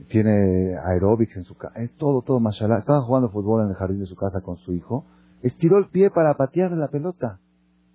Tiene 0.09 0.77
aeróbics 0.83 1.37
en 1.37 1.45
su 1.45 1.55
casa, 1.55 1.79
es 1.79 1.93
todo, 1.99 2.23
todo, 2.23 2.41
mashallah. 2.41 2.79
Estaba 2.79 3.03
jugando 3.03 3.29
fútbol 3.29 3.65
en 3.65 3.69
el 3.69 3.75
jardín 3.75 4.01
de 4.01 4.07
su 4.07 4.17
casa 4.17 4.41
con 4.41 4.57
su 4.57 4.73
hijo, 4.73 5.05
estiró 5.43 5.77
el 5.77 5.89
pie 5.89 6.11
para 6.11 6.35
patear 6.39 6.73
la 6.73 6.89
pelota, 6.89 7.39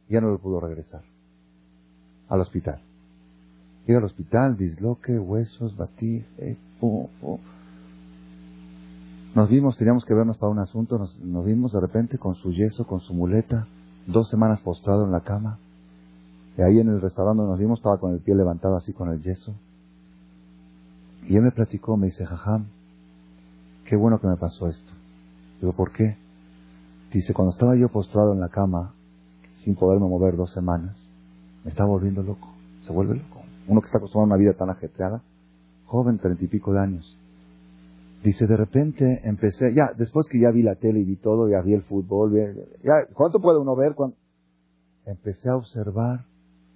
ya 0.08 0.22
no 0.22 0.30
lo 0.30 0.38
pudo 0.38 0.60
regresar 0.60 1.02
al 2.30 2.42
hospital. 2.42 2.91
Llega 3.86 4.00
al 4.00 4.06
hospital, 4.06 4.58
disloque, 4.58 5.18
huesos, 5.18 5.76
batir, 5.76 6.26
eh, 6.38 6.58
Nos 9.34 9.50
vimos, 9.50 9.78
teníamos 9.78 10.06
que 10.06 10.14
vernos 10.14 10.38
para 10.38 10.52
un 10.52 10.60
asunto, 10.60 10.98
nos, 10.98 11.46
vimos 11.46 11.72
de 11.72 11.82
repente 11.82 12.18
con 12.18 12.36
su 12.36 12.52
yeso, 12.52 12.86
con 12.86 13.00
su 13.00 13.14
muleta, 13.14 13.68
dos 14.06 14.30
semanas 14.30 14.62
postrado 14.62 15.06
en 15.06 15.12
la 15.12 15.22
cama. 15.22 15.58
Y 16.58 16.62
ahí 16.62 16.80
en 16.80 16.90
el 16.90 17.02
restaurante 17.02 17.42
nos 17.44 17.58
vimos 17.58 17.80
estaba 17.80 17.98
con 17.98 18.14
el 18.14 18.20
pie 18.20 18.36
levantado 18.36 18.76
así 18.76 18.94
con 18.94 19.10
el 19.10 19.22
yeso. 19.22 19.56
Y 21.28 21.38
él 21.38 21.44
me 21.44 21.52
platicó, 21.52 21.98
me 21.98 22.08
dice, 22.08 22.26
jajam, 22.26 22.66
qué 23.86 23.96
bueno 23.96 24.20
que 24.20 24.28
me 24.28 24.38
pasó 24.38 24.68
esto. 24.68 24.92
Digo, 25.60 25.74
¿por 25.74 25.92
qué? 25.92 26.18
Dice, 27.12 27.34
cuando 27.34 27.52
estaba 27.52 27.76
yo 27.76 27.90
postrado 27.90 28.34
en 28.34 28.40
la 28.40 28.50
cama, 28.50 28.94
sin 29.64 29.76
poderme 29.76 30.08
mover 30.08 30.36
dos 30.36 30.52
semanas, 30.52 30.98
me 31.64 31.72
estaba 31.72 31.90
volviendo 31.90 32.24
loco. 32.24 32.48
Se 32.86 32.92
vuelve 32.92 33.16
loco. 33.16 33.41
Uno 33.68 33.82
que 33.82 33.88
está 33.88 33.98
acostumbrado 33.98 34.34
a 34.34 34.36
una 34.36 34.42
vida 34.42 34.54
tan 34.54 34.70
ajetreada, 34.70 35.22
joven, 35.86 36.18
treinta 36.20 36.44
y 36.44 36.48
pico 36.48 36.74
de 36.74 36.80
años. 36.80 37.18
Dice, 38.24 38.46
de 38.46 38.56
repente 38.56 39.22
empecé, 39.24 39.74
ya, 39.74 39.94
después 39.98 40.28
que 40.30 40.40
ya 40.40 40.52
vi 40.52 40.62
la 40.62 40.76
tele 40.76 41.00
y 41.00 41.04
vi 41.04 41.16
todo, 41.16 41.50
ya 41.50 41.62
vi 41.62 41.74
el 41.74 41.82
fútbol, 41.84 42.34
ya, 42.84 43.08
¿cuánto 43.14 43.40
puede 43.40 43.60
uno 43.60 43.76
ver? 43.76 43.96
Empecé 45.06 45.50
a 45.50 45.56
observar 45.56 46.26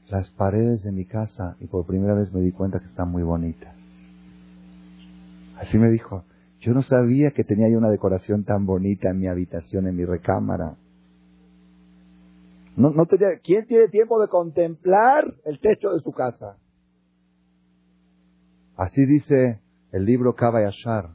las 0.10 0.30
paredes 0.32 0.84
de 0.84 0.92
mi 0.92 1.06
casa 1.06 1.56
y 1.60 1.68
por 1.68 1.86
primera 1.86 2.16
vez 2.16 2.34
me 2.34 2.42
di 2.42 2.52
cuenta 2.52 2.80
que 2.80 2.88
están 2.88 3.12
muy 3.12 3.24
bonitas. 3.24 3.76
Así 5.58 5.78
me 5.78 5.90
dijo, 5.90 6.24
yo 6.62 6.74
no 6.74 6.82
sabía 6.82 7.32
que 7.32 7.44
tenía 7.44 7.70
yo 7.70 7.78
una 7.78 7.90
decoración 7.90 8.44
tan 8.44 8.66
bonita 8.66 9.10
en 9.10 9.20
mi 9.20 9.28
habitación, 9.28 9.88
en 9.88 9.96
mi 9.96 10.04
recámara. 10.04 10.76
No, 12.76 12.90
no 12.90 13.06
tenía, 13.06 13.40
¿Quién 13.44 13.68
tiene 13.68 13.88
tiempo 13.88 14.20
de 14.20 14.28
contemplar 14.28 15.34
el 15.46 15.60
techo 15.60 15.92
de 15.92 16.02
su 16.02 16.12
casa? 16.12 16.58
Así 18.78 19.06
dice 19.06 19.62
el 19.94 20.06
libro 20.06 20.36
Kaba 20.36 20.62
Yashar. 20.62 21.12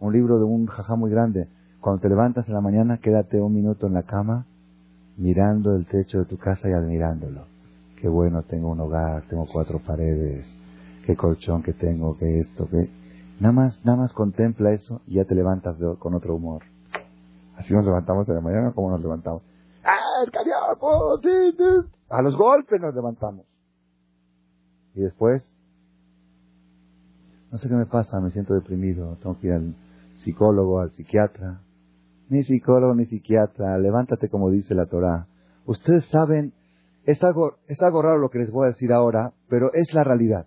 Un 0.00 0.12
libro 0.12 0.38
de 0.38 0.44
un 0.44 0.66
jajá 0.66 0.94
muy 0.94 1.10
grande. 1.10 1.46
Cuando 1.80 2.00
te 2.00 2.08
levantas 2.08 2.48
en 2.48 2.54
la 2.54 2.62
mañana, 2.62 2.98
quédate 2.98 3.38
un 3.38 3.52
minuto 3.52 3.86
en 3.86 3.92
la 3.92 4.04
cama 4.04 4.46
mirando 5.18 5.74
el 5.74 5.84
techo 5.86 6.20
de 6.20 6.24
tu 6.24 6.38
casa 6.38 6.68
y 6.70 6.72
admirándolo. 6.72 7.44
Qué 8.00 8.08
bueno, 8.08 8.44
tengo 8.44 8.70
un 8.70 8.80
hogar, 8.80 9.24
tengo 9.28 9.46
cuatro 9.52 9.80
paredes, 9.80 10.46
qué 11.04 11.16
colchón 11.16 11.62
que 11.62 11.74
tengo, 11.74 12.16
qué 12.16 12.40
esto, 12.40 12.66
qué... 12.70 12.88
Nada 13.40 13.52
más, 13.52 13.84
nada 13.84 13.98
más 13.98 14.12
contempla 14.12 14.72
eso 14.72 15.02
y 15.06 15.16
ya 15.16 15.24
te 15.24 15.34
levantas 15.34 15.76
con 15.98 16.14
otro 16.14 16.34
humor. 16.34 16.62
Así 17.56 17.74
nos 17.74 17.84
levantamos 17.84 18.28
en 18.28 18.36
la 18.36 18.40
mañana, 18.40 18.72
como 18.72 18.90
nos 18.90 19.02
levantamos? 19.02 19.42
¡Ah, 19.84 19.98
el 20.24 20.32
A 22.08 22.22
los 22.22 22.36
golpes 22.36 22.80
nos 22.80 22.94
levantamos. 22.94 23.44
Y 24.94 25.00
después 25.00 25.52
no 27.50 27.58
sé 27.58 27.68
qué 27.68 27.74
me 27.74 27.86
pasa, 27.86 28.20
me 28.20 28.30
siento 28.30 28.54
deprimido, 28.54 29.16
tengo 29.22 29.38
que 29.38 29.46
ir 29.46 29.52
al 29.54 29.74
psicólogo, 30.18 30.80
al 30.80 30.90
psiquiatra. 30.92 31.60
Ni 32.28 32.42
psicólogo 32.42 32.94
ni 32.94 33.06
psiquiatra, 33.06 33.78
levántate 33.78 34.28
como 34.28 34.50
dice 34.50 34.74
la 34.74 34.86
Torah. 34.86 35.26
Ustedes 35.64 36.06
saben, 36.06 36.52
es 37.04 37.22
algo, 37.24 37.54
es 37.66 37.80
algo 37.80 38.02
raro 38.02 38.18
lo 38.18 38.28
que 38.28 38.38
les 38.38 38.50
voy 38.50 38.66
a 38.66 38.68
decir 38.68 38.92
ahora, 38.92 39.32
pero 39.48 39.72
es 39.72 39.92
la 39.94 40.04
realidad. 40.04 40.46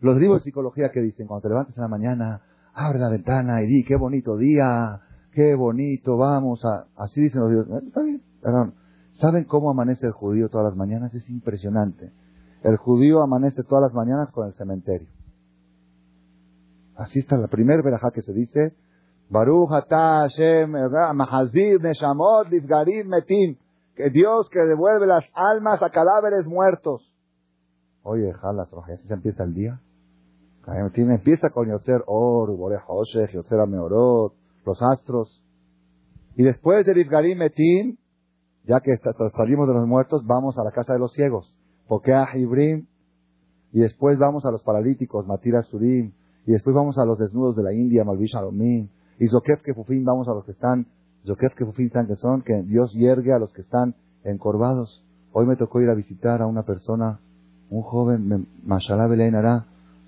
Los 0.00 0.18
libros 0.20 0.42
de 0.42 0.44
psicología 0.44 0.90
que 0.90 1.00
dicen, 1.00 1.26
cuando 1.26 1.42
te 1.42 1.48
levantes 1.48 1.76
en 1.76 1.82
la 1.82 1.88
mañana, 1.88 2.42
abre 2.74 2.98
la 2.98 3.08
ventana 3.08 3.62
y 3.62 3.66
di, 3.66 3.84
qué 3.84 3.96
bonito 3.96 4.36
día, 4.36 5.00
qué 5.32 5.54
bonito, 5.54 6.16
vamos 6.16 6.64
a... 6.64 6.86
Así 6.96 7.20
dicen 7.20 7.40
los 7.40 7.50
libros. 7.50 7.82
Está 7.82 8.02
bien, 8.02 8.22
perdón. 8.40 8.74
¿Saben 9.20 9.44
cómo 9.44 9.70
amanece 9.70 10.06
el 10.06 10.12
judío 10.12 10.48
todas 10.48 10.66
las 10.66 10.76
mañanas? 10.76 11.14
Es 11.14 11.28
impresionante. 11.30 12.12
El 12.62 12.76
judío 12.76 13.22
amanece 13.22 13.62
todas 13.64 13.82
las 13.82 13.94
mañanas 13.94 14.30
con 14.30 14.46
el 14.46 14.54
cementerio. 14.54 15.08
Así 16.96 17.18
está 17.18 17.36
la 17.36 17.48
primera 17.48 17.82
verajá 17.82 18.10
que 18.10 18.22
se 18.22 18.32
dice. 18.32 18.74
Baruch 19.28 19.68
Hashem, 19.68 20.70
Mahazir, 21.14 21.80
Neshamot, 21.80 22.48
Lifgarim, 22.48 23.08
Metim. 23.08 23.56
Que 23.94 24.10
Dios 24.10 24.48
que 24.50 24.60
devuelve 24.60 25.06
las 25.06 25.24
almas 25.34 25.82
a 25.82 25.90
cadáveres 25.90 26.46
muertos. 26.46 27.02
Oye, 28.02 28.32
jalas, 28.32 28.68
así 28.72 29.08
se 29.08 29.14
empieza 29.14 29.44
el 29.44 29.54
día. 29.54 29.80
Empieza 30.94 31.50
con 31.50 31.68
Yotzer 31.68 32.02
Or, 32.06 32.56
Boreh 32.56 32.80
Hoshech, 32.86 33.30
Yotzer 33.32 33.60
Ameorot, 33.60 34.34
los 34.64 34.78
astros. 34.82 35.42
Y 36.34 36.44
después 36.44 36.84
de 36.86 36.94
Lifgarim, 36.94 37.38
Metim, 37.38 37.96
ya 38.64 38.80
que 38.80 38.92
salimos 39.36 39.68
de 39.68 39.74
los 39.74 39.86
muertos, 39.86 40.24
vamos 40.26 40.56
a 40.58 40.64
la 40.64 40.72
casa 40.72 40.92
de 40.92 40.98
los 40.98 41.12
ciegos. 41.12 41.52
Porque 41.88 42.14
a 42.14 42.26
Ibrim. 42.34 42.86
Y 43.72 43.80
después 43.80 44.18
vamos 44.18 44.44
a 44.44 44.50
los 44.50 44.62
paralíticos, 44.62 45.26
Matira 45.26 45.62
Surim 45.62 46.12
y 46.46 46.52
después 46.52 46.74
vamos 46.74 46.96
a 46.98 47.04
los 47.04 47.18
desnudos 47.18 47.56
de 47.56 47.64
la 47.64 47.72
India, 47.72 48.04
Malvish 48.04 48.36
Alomim. 48.36 48.88
Y 49.18 49.26
Zokef 49.28 49.62
Kefufim, 49.62 50.04
vamos 50.04 50.28
a 50.28 50.32
los 50.32 50.44
que 50.44 50.52
están, 50.52 50.86
Zokef 51.26 51.54
Kefufim 51.54 51.90
tan 51.90 52.06
que 52.06 52.14
son, 52.14 52.42
que 52.42 52.62
Dios 52.62 52.92
hiergue 52.92 53.32
a 53.32 53.38
los 53.38 53.52
que 53.52 53.62
están 53.62 53.94
encorvados. 54.22 55.02
Hoy 55.32 55.46
me 55.46 55.56
tocó 55.56 55.80
ir 55.80 55.90
a 55.90 55.94
visitar 55.94 56.42
a 56.42 56.46
una 56.46 56.62
persona, 56.62 57.18
un 57.68 57.82
joven, 57.82 58.46
Mashallah 58.64 59.08
Belén 59.08 59.34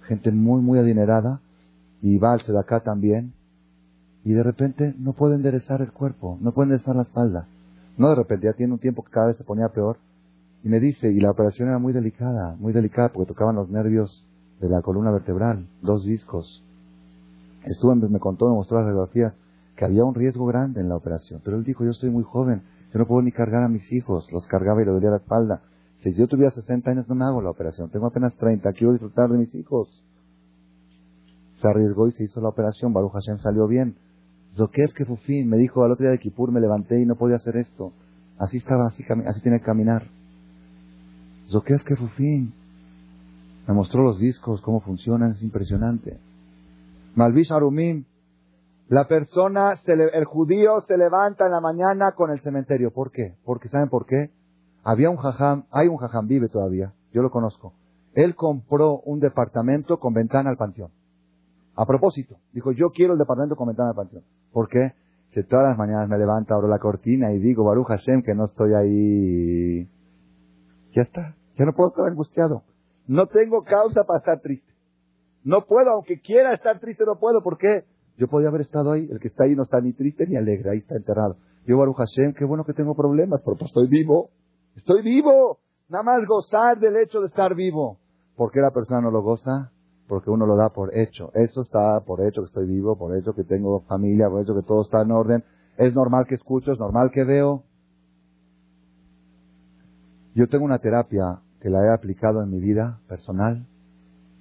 gente 0.03 0.30
muy, 0.30 0.62
muy 0.62 0.78
adinerada, 0.78 1.41
y 2.01 2.18
va 2.18 2.32
al 2.32 2.43
Sedaká 2.43 2.80
también, 2.80 3.32
y 4.24 4.32
de 4.32 4.43
repente 4.43 4.95
no 4.99 5.14
puede 5.14 5.34
enderezar 5.34 5.80
el 5.80 5.93
cuerpo, 5.93 6.39
no 6.41 6.53
puede 6.53 6.66
enderezar 6.66 6.95
la 6.95 7.03
espalda. 7.03 7.49
No 7.97 8.11
de 8.11 8.14
repente, 8.14 8.47
ya 8.47 8.53
tiene 8.53 8.72
un 8.72 8.78
tiempo 8.78 9.03
que 9.03 9.11
cada 9.11 9.28
vez 9.28 9.36
se 9.36 9.45
ponía 9.45 9.68
peor. 9.70 9.97
Y 10.62 10.68
me 10.68 10.78
dice, 10.78 11.11
y 11.11 11.18
la 11.18 11.30
operación 11.30 11.68
era 11.68 11.78
muy 11.78 11.93
delicada, 11.93 12.55
muy 12.59 12.72
delicada, 12.72 13.09
porque 13.09 13.28
tocaban 13.28 13.57
los 13.57 13.68
nervios 13.68 14.24
de 14.61 14.69
la 14.69 14.83
columna 14.83 15.11
vertebral, 15.11 15.67
dos 15.83 16.05
discos. 16.05 16.65
Estuvo, 17.65 17.95
me 17.95 18.19
contó, 18.19 18.49
me 18.49 18.55
mostró 18.55 18.79
las 18.79 18.87
radiografías, 18.87 19.39
que 19.77 19.85
había 19.85 20.05
un 20.05 20.15
riesgo 20.15 20.47
grande 20.47 20.81
en 20.81 20.89
la 20.89 20.97
operación. 20.97 21.41
Pero 21.45 21.57
él 21.57 21.65
dijo, 21.65 21.85
yo 21.85 21.91
estoy 21.91 22.11
muy 22.11 22.25
joven, 22.25 22.63
yo 22.93 22.99
no 22.99 23.07
puedo 23.07 23.23
ni 23.23 23.33
cargar 23.33 23.63
a 23.63 23.69
mis 23.69 23.93
hijos, 23.93 24.31
los 24.33 24.47
cargaba 24.47 24.83
y 24.83 24.85
le 24.85 24.91
dolía 24.91 25.11
la 25.11 25.19
espalda. 25.19 25.63
Si 25.99 26.15
yo 26.15 26.27
tuviera 26.27 26.51
60 26.51 26.91
años 26.91 27.09
no 27.09 27.15
me 27.15 27.25
hago 27.25 27.43
la 27.43 27.51
operación, 27.51 27.91
tengo 27.91 28.07
apenas 28.07 28.35
30, 28.37 28.73
quiero 28.73 28.93
disfrutar 28.93 29.29
de 29.31 29.39
mis 29.39 29.55
hijos. 29.55 29.89
Se 31.57 31.69
arriesgó 31.69 32.07
y 32.09 32.13
se 32.13 32.25
hizo 32.25 32.41
la 32.41 32.49
operación, 32.49 32.93
Baruch 32.93 33.13
Hashem 33.13 33.39
salió 33.39 33.67
bien. 33.67 33.97
Zokev 34.55 34.93
Kefufin 34.95 35.49
me 35.49 35.57
dijo 35.57 35.85
al 35.85 35.93
otro 35.93 36.05
día 36.05 36.13
de 36.13 36.19
Kipur 36.19 36.51
me 36.51 36.61
levanté 36.61 37.01
y 37.01 37.07
no 37.07 37.17
podía 37.17 37.37
hacer 37.37 37.57
esto. 37.57 37.93
Así 38.39 38.59
estaba, 38.59 38.87
así, 38.87 39.05
así 39.27 39.41
tiene 39.43 39.59
que 39.59 39.67
caminar. 39.67 40.09
Zokev 41.51 41.85
Kefufin. 41.85 42.53
Me 43.69 43.75
mostró 43.75 44.03
los 44.03 44.19
discos, 44.19 44.62
cómo 44.62 44.81
funcionan, 44.81 45.33
es 45.33 45.43
impresionante. 45.43 46.19
Malvish 47.14 47.53
Arumim, 47.53 48.07
la 48.89 49.07
persona, 49.07 49.75
el 49.85 50.25
judío 50.25 50.81
se 50.87 50.97
levanta 50.97 51.45
en 51.45 51.53
la 51.53 51.61
mañana 51.61 52.12
con 52.12 52.31
el 52.31 52.41
cementerio. 52.41 52.91
¿Por 52.91 53.11
qué? 53.12 53.35
Porque 53.45 53.69
¿saben 53.69 53.91
por 53.91 54.07
qué? 54.07 54.31
Había 54.85 55.11
un 55.11 55.19
jajam, 55.19 55.65
hay 55.70 55.86
un 55.89 55.99
jajam, 55.99 56.27
vive 56.27 56.49
todavía, 56.49 56.95
yo 57.12 57.20
lo 57.20 57.31
conozco. 57.31 57.74
Él 58.15 58.35
compró 58.35 59.01
un 59.01 59.20
departamento 59.20 59.99
con 59.99 60.15
ventana 60.15 60.49
al 60.49 60.57
panteón. 60.57 60.90
A 61.77 61.85
propósito, 61.85 62.36
dijo, 62.55 62.73
yo 62.73 62.89
quiero 62.89 63.12
el 63.12 63.19
departamento 63.19 63.55
con 63.55 63.69
ventana 63.69 63.90
al 63.90 63.97
panteón. 63.97 64.23
¿Por 64.51 64.69
qué? 64.69 64.95
Si 65.35 65.43
todas 65.43 65.69
las 65.69 65.77
mañanas 65.77 66.09
me 66.09 66.16
levanto, 66.16 66.55
abro 66.55 66.69
la 66.69 66.78
cortina 66.78 67.35
y 67.35 67.39
digo, 67.39 67.65
Baruch 67.65 67.89
Hashem, 67.89 68.23
que 68.23 68.35
no 68.35 68.47
estoy 68.47 68.73
ahí. 68.73 69.89
Ya 70.97 71.03
está, 71.03 71.35
ya 71.59 71.66
no 71.66 71.74
puedo 71.74 71.90
estar 71.90 72.07
angustiado. 72.09 72.62
No 73.09 73.26
tengo 73.26 73.64
causa 73.64 74.05
para 74.05 74.18
estar 74.18 74.40
triste. 74.40 74.70
No 75.43 75.64
puedo, 75.64 75.90
aunque 75.90 76.20
quiera 76.20 76.52
estar 76.52 76.78
triste, 76.78 77.05
no 77.06 77.18
puedo. 77.18 77.43
¿Por 77.43 77.56
qué? 77.56 77.85
Yo 78.18 78.28
podía 78.28 78.48
haber 78.48 78.60
estado 78.60 78.93
ahí. 78.93 79.09
El 79.10 79.18
que 79.18 79.28
está 79.28 79.44
ahí 79.44 79.56
no 79.56 79.62
está 79.62 79.80
ni 79.80 79.94
triste 79.94 80.26
ni 80.26 80.36
alegre. 80.36 80.70
Ahí 80.70 80.78
está 80.78 80.94
enterrado. 80.94 81.36
Yo, 81.66 81.78
Baruch 81.78 81.97
Hashem, 81.97 82.35
qué 82.35 82.44
bueno 82.44 82.64
que 82.64 82.74
tengo 82.74 82.94
problemas, 82.94 83.40
pero 83.43 83.56
pues 83.56 83.70
estoy 83.70 83.89
vivo. 83.89 84.28
Estoy 84.76 85.02
vivo. 85.02 85.59
Nada 85.89 86.05
más 86.05 86.26
gozar 86.26 86.78
del 86.78 86.97
hecho 86.97 87.20
de 87.20 87.28
estar 87.28 87.55
vivo. 87.55 87.98
¿Por 88.36 88.52
qué 88.52 88.60
la 88.60 88.72
persona 88.72 89.01
no 89.01 89.10
lo 89.10 89.22
goza? 89.22 89.72
Porque 90.06 90.28
uno 90.28 90.44
lo 90.44 90.56
da 90.56 90.68
por 90.68 90.94
hecho. 90.94 91.30
Eso 91.32 91.62
está 91.62 92.01
por 92.01 92.20
hecho 92.26 92.43
que 92.43 92.48
estoy 92.48 92.66
vivo, 92.66 92.98
por 92.98 93.16
hecho 93.16 93.32
que 93.32 93.44
tengo 93.44 93.80
familia, 93.89 94.28
por 94.28 94.43
hecho 94.43 94.55
que 94.55 94.66
todo 94.66 94.82
está 94.82 95.01
en 95.01 95.12
orden. 95.12 95.44
Es 95.78 95.94
normal 95.94 96.26
que 96.28 96.35
escucho, 96.35 96.72
es 96.72 96.78
normal 96.78 97.10
que 97.10 97.24
veo. 97.24 97.62
Yo 100.35 100.47
tengo 100.48 100.66
una 100.66 100.78
terapia 100.78 101.40
que 101.60 101.70
la 101.70 101.85
he 101.85 101.93
aplicado 101.93 102.43
en 102.43 102.51
mi 102.51 102.60
vida 102.60 103.01
personal 103.09 103.66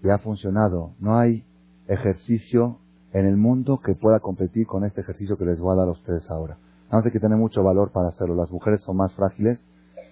y 0.03 0.09
ha 0.09 0.19
funcionado. 0.19 0.91
No 0.99 1.17
hay 1.17 1.43
ejercicio 1.87 2.79
en 3.13 3.25
el 3.25 3.37
mundo 3.37 3.79
que 3.83 3.95
pueda 3.95 4.19
competir 4.19 4.67
con 4.67 4.85
este 4.85 5.01
ejercicio 5.01 5.37
que 5.37 5.45
les 5.45 5.59
voy 5.59 5.73
a 5.73 5.79
dar 5.79 5.87
a 5.87 5.91
ustedes 5.91 6.29
ahora. 6.29 6.57
No 6.91 7.01
sé 7.01 7.11
que 7.11 7.19
tiene 7.19 7.35
mucho 7.35 7.63
valor 7.63 7.91
para 7.91 8.09
hacerlo. 8.09 8.35
Las 8.35 8.51
mujeres 8.51 8.81
son 8.81 8.97
más 8.97 9.13
frágiles, 9.13 9.59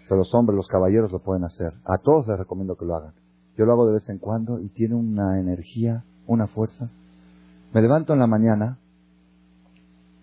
pero 0.07 0.17
los 0.17 0.33
hombres, 0.33 0.55
los 0.55 0.67
caballeros 0.67 1.11
lo 1.11 1.19
pueden 1.19 1.43
hacer. 1.43 1.73
A 1.85 1.97
todos 1.97 2.27
les 2.27 2.37
recomiendo 2.37 2.75
que 2.75 2.85
lo 2.85 2.95
hagan. 2.95 3.13
Yo 3.57 3.65
lo 3.65 3.71
hago 3.73 3.87
de 3.87 3.93
vez 3.93 4.09
en 4.09 4.17
cuando 4.17 4.59
y 4.59 4.67
tiene 4.69 4.95
una 4.95 5.39
energía, 5.39 6.03
una 6.27 6.47
fuerza. 6.47 6.89
Me 7.73 7.81
levanto 7.81 8.13
en 8.13 8.19
la 8.19 8.27
mañana, 8.27 8.77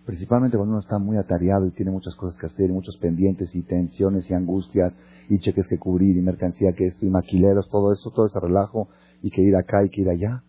principalmente 0.04 0.56
cuando 0.56 0.72
uno 0.72 0.80
está 0.80 0.98
muy 0.98 1.16
atareado 1.16 1.66
y 1.66 1.70
tiene 1.70 1.90
muchas 1.90 2.14
cosas 2.16 2.38
que 2.38 2.46
hacer, 2.46 2.68
y 2.68 2.72
muchos 2.72 2.96
pendientes 2.98 3.54
y 3.54 3.62
tensiones 3.62 4.30
y 4.30 4.34
angustias 4.34 4.92
y 5.28 5.38
cheques 5.40 5.68
que 5.68 5.78
cubrir 5.78 6.16
y 6.16 6.22
mercancía 6.22 6.72
que 6.72 6.86
esto 6.86 7.06
y 7.06 7.10
maquileros, 7.10 7.68
todo 7.70 7.92
eso, 7.92 8.10
todo 8.10 8.26
ese 8.26 8.40
relajo 8.40 8.88
y 9.22 9.30
que 9.30 9.42
ir 9.42 9.56
acá 9.56 9.84
y 9.84 9.90
que 9.90 10.02
ir 10.02 10.08
allá. 10.08 10.42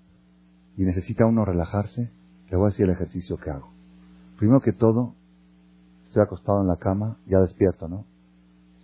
Y 0.78 0.84
necesita 0.84 1.26
uno 1.26 1.45
relajarse. 1.45 2.12
Le 2.50 2.58
voy 2.58 2.66
a 2.66 2.70
decir 2.70 2.86
el 2.86 2.91
ejercicio 2.91 3.38
que 3.38 3.50
hago. 3.50 3.70
Primero 4.38 4.62
que 4.62 4.74
todo, 4.74 5.16
estoy 6.06 6.24
acostado 6.24 6.62
en 6.62 6.68
la 6.68 6.78
cama, 6.78 7.18
ya 7.28 7.40
despierto, 7.40 7.88
¿no? 7.88 8.06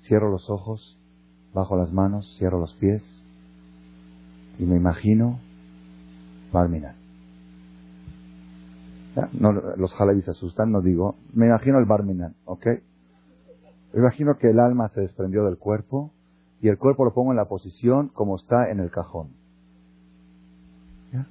Cierro 0.01 0.31
los 0.31 0.49
ojos 0.49 0.97
bajo 1.53 1.75
las 1.75 1.91
manos, 1.91 2.35
cierro 2.37 2.59
los 2.59 2.73
pies 2.75 3.03
y 4.57 4.63
me 4.63 4.75
imagino 4.75 5.39
Barminan. 6.51 6.95
No, 9.33 9.51
los 9.51 9.93
jalabis 9.93 10.25
se 10.25 10.31
asustan, 10.31 10.71
no 10.71 10.81
digo, 10.81 11.15
me 11.33 11.47
imagino 11.47 11.79
el 11.79 11.85
Barminan, 11.85 12.35
¿ok? 12.45 12.67
Imagino 13.93 14.37
que 14.37 14.49
el 14.49 14.59
alma 14.59 14.89
se 14.89 15.01
desprendió 15.01 15.45
del 15.45 15.57
cuerpo 15.57 16.11
y 16.61 16.67
el 16.67 16.77
cuerpo 16.77 17.05
lo 17.05 17.13
pongo 17.13 17.31
en 17.31 17.37
la 17.37 17.45
posición 17.45 18.09
como 18.09 18.35
está 18.35 18.69
en 18.69 18.79
el 18.79 18.91
cajón. 18.91 19.29
¿Ya? 21.11 21.27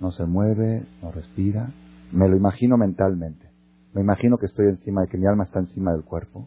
No 0.00 0.10
se 0.10 0.24
mueve, 0.26 0.86
no 1.02 1.12
respira. 1.12 1.70
Me 2.12 2.28
lo 2.28 2.36
imagino 2.36 2.76
mentalmente. 2.76 3.48
Me 3.94 4.02
imagino 4.02 4.36
que 4.38 4.46
estoy 4.46 4.66
encima, 4.66 5.06
que 5.06 5.16
mi 5.16 5.26
alma 5.26 5.44
está 5.44 5.60
encima 5.60 5.92
del 5.92 6.04
cuerpo. 6.04 6.46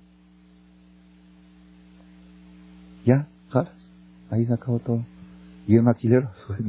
Ya, 3.05 3.27
jalas. 3.49 3.87
Ahí 4.29 4.45
se 4.45 4.53
acabó 4.53 4.79
todo. 4.79 5.03
Y 5.67 5.75
el 5.75 5.83
maquilero, 5.83 6.31
el 6.57 6.61
un 6.61 6.67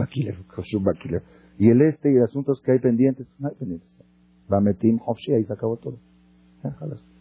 maquilero. 0.85 1.25
Y 1.59 1.71
el 1.71 1.83
este 1.83 2.11
y 2.11 2.17
el 2.17 2.23
asuntos 2.23 2.63
que 2.63 2.73
hay 2.73 2.79
pendientes, 2.79 3.29
no 3.39 3.49
hay 3.49 3.55
pendientes. 3.55 3.89
Hofshi, 5.07 5.33
ahí 5.33 5.45
se 5.45 5.53
acabó 5.53 5.77
todo. 5.77 5.99
Ya, 6.65 6.71
jalas. 6.73 7.12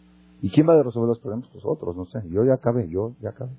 ¿Y 0.42 0.50
quién 0.50 0.68
va 0.68 0.74
a 0.74 0.82
resolver 0.82 1.08
los 1.08 1.20
problemas? 1.20 1.48
Nosotros, 1.54 1.96
no 1.96 2.04
sé. 2.06 2.20
Yo 2.28 2.44
ya 2.44 2.54
acabé, 2.54 2.88
yo 2.88 3.14
ya 3.20 3.30
acabé. 3.30 3.52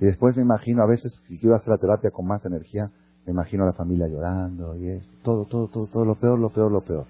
Y 0.00 0.06
después 0.06 0.34
me 0.34 0.42
imagino, 0.42 0.82
a 0.82 0.86
veces, 0.86 1.12
si 1.28 1.38
quiero 1.38 1.54
hacer 1.54 1.68
la 1.68 1.76
terapia 1.76 2.10
con 2.10 2.26
más 2.26 2.42
energía, 2.46 2.90
me 3.26 3.32
imagino 3.32 3.64
a 3.64 3.66
la 3.66 3.74
familia 3.74 4.08
llorando 4.08 4.74
y 4.76 4.88
eso. 4.88 5.06
Todo, 5.22 5.44
todo, 5.44 5.68
todo, 5.68 5.86
todo, 5.88 6.06
lo 6.06 6.14
peor, 6.14 6.38
lo 6.38 6.48
peor, 6.48 6.72
lo 6.72 6.80
peor. 6.80 7.04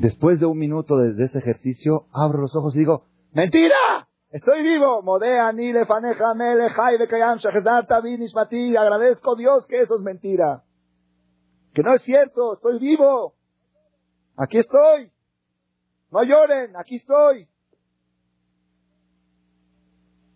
Después 0.00 0.40
de 0.40 0.46
un 0.46 0.58
minuto 0.58 0.96
de, 0.96 1.22
ese 1.22 1.38
ejercicio, 1.38 2.06
abro 2.12 2.40
los 2.40 2.56
ojos 2.56 2.74
y 2.74 2.78
digo, 2.78 3.04
¡Mentira! 3.32 4.08
Estoy 4.30 4.62
vivo. 4.62 5.02
Modea, 5.02 5.52
Nile, 5.52 5.84
Faneja, 5.84 6.34
Mele, 6.34 6.70
Jaide, 6.70 7.06
Kayam, 7.06 7.38
Ismati. 8.20 8.74
Agradezco 8.74 9.34
a 9.34 9.36
Dios 9.36 9.66
que 9.66 9.80
eso 9.80 9.96
es 9.96 10.00
mentira. 10.00 10.64
Que 11.74 11.82
no 11.82 11.94
es 11.94 12.02
cierto. 12.02 12.54
Estoy 12.54 12.78
vivo. 12.80 13.34
Aquí 14.36 14.58
estoy. 14.58 15.13
No 16.14 16.22
lloren, 16.22 16.76
aquí 16.76 16.94
estoy. 16.94 17.48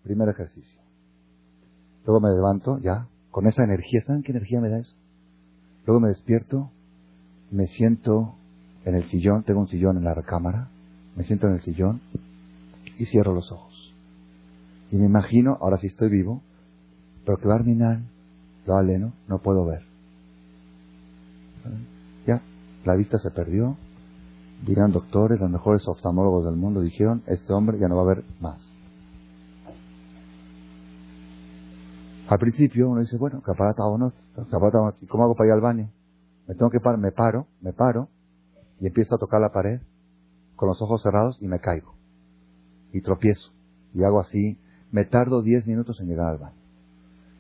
Primer 0.03 0.29
ejercicio. 0.29 0.81
Luego 2.05 2.21
me 2.21 2.31
levanto, 2.31 2.79
ya, 2.79 3.07
con 3.31 3.47
esa 3.47 3.63
energía. 3.63 4.03
¿Saben 4.05 4.25
qué 4.25 4.33
energía 4.33 4.61
me 4.61 4.71
da 4.71 4.81
eso? 4.81 4.97
Luego 5.87 6.01
me 6.01 6.09
despierto, 6.09 6.73
me 7.53 7.69
siento 7.69 8.35
en 8.85 8.97
el 8.97 9.09
sillón, 9.09 9.45
tengo 9.45 9.61
un 9.61 9.69
sillón 9.69 9.97
en 9.99 10.03
la 10.03 10.15
recámara, 10.15 10.69
me 11.15 11.23
siento 11.23 11.47
en 11.47 11.53
el 11.55 11.61
sillón 11.61 12.01
y 12.99 13.07
cierro 13.07 13.33
los 13.33 13.53
ojos. 13.53 13.95
Y 14.91 14.97
me 14.97 15.07
imagino, 15.07 15.59
ahora 15.61 15.77
sí 15.77 15.87
estoy 15.87 16.09
vivo, 16.09 16.43
pero 17.25 17.39
que 17.39 17.47
Barminan, 17.47 18.09
lo 18.67 18.77
aleno, 18.77 19.13
no 19.29 19.39
puedo 19.39 19.65
ver. 19.65 19.83
Ya, 22.27 22.43
la 22.85 22.97
vista 22.97 23.19
se 23.21 23.31
perdió, 23.31 23.77
Dirán 24.67 24.93
doctores, 24.93 25.41
los 25.41 25.51
mejores 25.51 25.87
oftalmólogos 25.87 26.45
del 26.45 26.57
mundo 26.57 26.81
dijeron, 26.81 27.23
este 27.27 27.53
hombre 27.53 27.79
ya 27.79 27.89
no 27.89 27.97
va 27.97 28.03
a 28.03 28.15
ver 28.15 28.25
más. 28.41 28.59
Al 32.29 32.39
principio 32.39 32.91
uno 32.91 33.01
dice, 33.01 33.17
bueno, 33.17 33.43
o 33.45 33.99
no, 33.99 34.13
¿cómo 35.09 35.25
hago 35.25 35.35
para 35.35 35.49
ir 35.49 35.53
al 35.55 35.61
baño? 35.61 35.91
Me 36.47 36.55
tengo 36.55 36.71
que 36.71 36.81
parar, 36.81 36.99
me 36.99 37.13
paro, 37.13 37.47
me 37.63 37.73
paro, 37.73 38.09
y 38.81 38.87
empiezo 38.87 39.15
a 39.15 39.19
tocar 39.19 39.41
la 39.41 39.51
pared 39.51 39.81
con 40.57 40.69
los 40.69 40.81
ojos 40.83 41.03
cerrados 41.03 41.39
y 41.41 41.47
me 41.47 41.61
caigo. 41.61 41.95
Y 42.93 43.01
tropiezo. 43.01 43.51
Y 43.95 44.03
hago 44.03 44.21
así, 44.21 44.59
me 44.91 45.05
tardo 45.05 45.43
10 45.43 45.67
minutos 45.67 46.01
en 46.01 46.09
llegar 46.09 46.29
al 46.29 46.39
baño. 46.39 46.57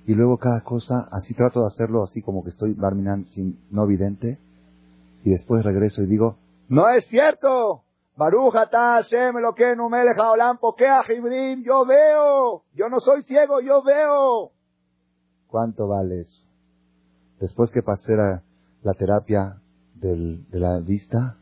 Y 0.06 0.14
luego 0.14 0.38
cada 0.38 0.62
cosa, 0.62 1.06
así 1.10 1.34
trato 1.34 1.60
de 1.60 1.66
hacerlo 1.66 2.02
así 2.02 2.22
como 2.22 2.42
que 2.42 2.50
estoy 2.50 2.72
barminan 2.72 3.26
sin 3.34 3.58
no 3.70 3.86
vidente, 3.86 4.38
y 5.22 5.30
después 5.30 5.64
regreso 5.64 6.02
y 6.02 6.06
digo, 6.06 6.36
no 6.68 6.88
es 6.88 7.06
cierto. 7.06 7.82
lo 9.40 9.54
que 9.54 9.74
yo 11.62 11.86
veo. 11.86 12.64
Yo 12.74 12.88
no 12.88 12.98
soy 13.00 13.22
ciego, 13.22 13.60
yo 13.60 13.82
veo. 13.82 14.50
¿Cuánto 15.46 15.86
vale 15.86 16.22
eso? 16.22 16.42
Después 17.40 17.70
que 17.70 17.82
pasé 17.82 18.16
la, 18.16 18.94
terapia 18.94 19.60
de 19.94 20.44
la 20.50 20.80
vista, 20.80 21.36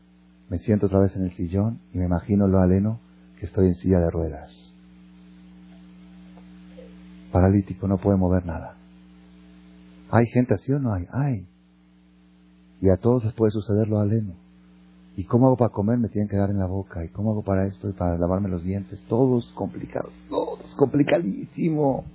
me 0.49 0.59
siento 0.59 0.85
otra 0.85 0.99
vez 0.99 1.15
en 1.15 1.23
el 1.23 1.33
sillón 1.33 1.81
y 1.91 1.97
me 1.97 2.05
imagino 2.05 2.47
lo 2.47 2.59
aleno 2.59 2.99
que 3.39 3.47
estoy 3.47 3.67
en 3.67 3.75
silla 3.75 3.99
de 3.99 4.09
ruedas. 4.11 4.51
Paralítico, 7.31 7.87
no 7.87 7.97
puede 7.97 8.17
mover 8.17 8.45
nada. 8.45 8.77
¿Hay 10.09 10.25
gente 10.27 10.53
así 10.53 10.71
o 10.71 10.79
no 10.79 10.93
hay? 10.93 11.05
Hay. 11.11 11.47
Y 12.81 12.89
a 12.89 12.97
todos 12.97 13.25
les 13.25 13.33
puede 13.33 13.51
suceder 13.51 13.87
lo 13.87 13.99
aleno. 13.99 14.46
¿Y 15.17 15.23
cómo 15.23 15.47
hago 15.47 15.57
para 15.57 15.71
comer? 15.71 15.97
Me 15.97 16.09
tienen 16.09 16.29
que 16.29 16.37
dar 16.37 16.51
en 16.51 16.59
la 16.59 16.67
boca. 16.67 17.03
¿Y 17.03 17.09
cómo 17.09 17.31
hago 17.31 17.41
para 17.41 17.65
esto 17.65 17.89
y 17.89 17.93
para 17.93 18.19
lavarme 18.19 18.49
los 18.49 18.63
dientes? 18.63 19.03
Todos 19.09 19.51
complicados. 19.53 20.13
Todos 20.29 20.75
complicadísimo. 20.75 22.05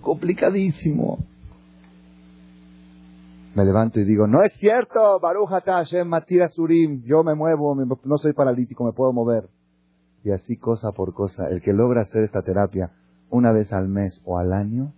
Complicadísimo. 0.00 1.18
Me 3.56 3.64
levanto 3.64 3.98
y 3.98 4.04
digo, 4.04 4.28
no 4.28 4.42
es 4.42 4.52
cierto, 4.60 5.18
Baruch 5.18 5.48
Hashem 5.48 6.06
Matira 6.06 6.48
Surim, 6.48 7.02
yo 7.02 7.24
me 7.24 7.34
muevo, 7.34 7.74
no 7.74 8.18
soy 8.18 8.32
paralítico, 8.32 8.84
me 8.84 8.92
puedo 8.92 9.12
mover. 9.12 9.48
Y 10.22 10.30
así 10.30 10.56
cosa 10.56 10.92
por 10.92 11.14
cosa, 11.14 11.48
el 11.48 11.62
que 11.62 11.72
logra 11.72 12.02
hacer 12.02 12.22
esta 12.22 12.42
terapia 12.42 12.92
una 13.30 13.50
vez 13.50 13.72
al 13.72 13.88
mes 13.88 14.20
o 14.24 14.38
al 14.38 14.52
año, 14.52 14.92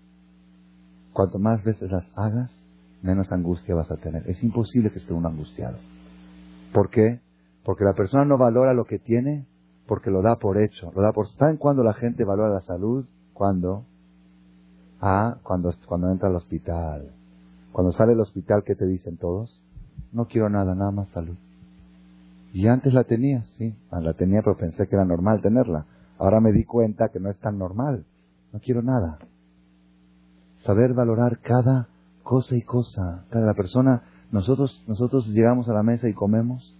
cuanto 1.14 1.38
más 1.38 1.64
veces 1.64 1.90
las 1.90 2.10
hagas, 2.14 2.50
menos 3.00 3.32
angustia 3.32 3.74
vas 3.74 3.90
a 3.90 3.96
tener. 3.96 4.28
Es 4.28 4.42
imposible 4.42 4.90
que 4.90 4.98
esté 4.98 5.14
uno 5.14 5.28
angustiado. 5.28 5.78
¿Por 6.74 6.90
qué? 6.90 7.20
Porque 7.68 7.84
la 7.84 7.92
persona 7.92 8.24
no 8.24 8.38
valora 8.38 8.72
lo 8.72 8.86
que 8.86 8.98
tiene 8.98 9.44
porque 9.86 10.10
lo 10.10 10.22
da 10.22 10.36
por 10.36 10.56
hecho. 10.56 10.90
Lo 10.96 11.02
da 11.02 11.12
por... 11.12 11.28
¿Saben 11.28 11.58
cuándo 11.58 11.82
la 11.82 11.92
gente 11.92 12.24
valora 12.24 12.48
la 12.48 12.62
salud? 12.62 13.04
¿Cuándo? 13.34 13.84
Ah, 15.02 15.36
cuando, 15.42 15.70
cuando 15.86 16.10
entra 16.10 16.30
al 16.30 16.36
hospital. 16.36 17.10
Cuando 17.70 17.92
sale 17.92 18.12
del 18.12 18.22
hospital, 18.22 18.62
¿qué 18.64 18.74
te 18.74 18.86
dicen 18.86 19.18
todos? 19.18 19.62
No 20.12 20.28
quiero 20.28 20.48
nada, 20.48 20.74
nada 20.74 20.92
más 20.92 21.08
salud. 21.08 21.36
Y 22.54 22.68
antes 22.68 22.94
la 22.94 23.04
tenía, 23.04 23.44
sí. 23.58 23.76
Ah, 23.90 24.00
la 24.00 24.14
tenía, 24.14 24.40
pero 24.42 24.56
pensé 24.56 24.86
que 24.86 24.96
era 24.96 25.04
normal 25.04 25.42
tenerla. 25.42 25.84
Ahora 26.16 26.40
me 26.40 26.52
di 26.52 26.64
cuenta 26.64 27.10
que 27.10 27.20
no 27.20 27.28
es 27.28 27.38
tan 27.38 27.58
normal. 27.58 28.06
No 28.50 28.60
quiero 28.60 28.80
nada. 28.80 29.18
Saber 30.64 30.94
valorar 30.94 31.40
cada 31.40 31.88
cosa 32.22 32.56
y 32.56 32.62
cosa. 32.62 33.26
Cada 33.28 33.52
persona, 33.52 34.04
nosotros, 34.32 34.86
nosotros 34.88 35.26
llegamos 35.26 35.68
a 35.68 35.74
la 35.74 35.82
mesa 35.82 36.08
y 36.08 36.14
comemos 36.14 36.77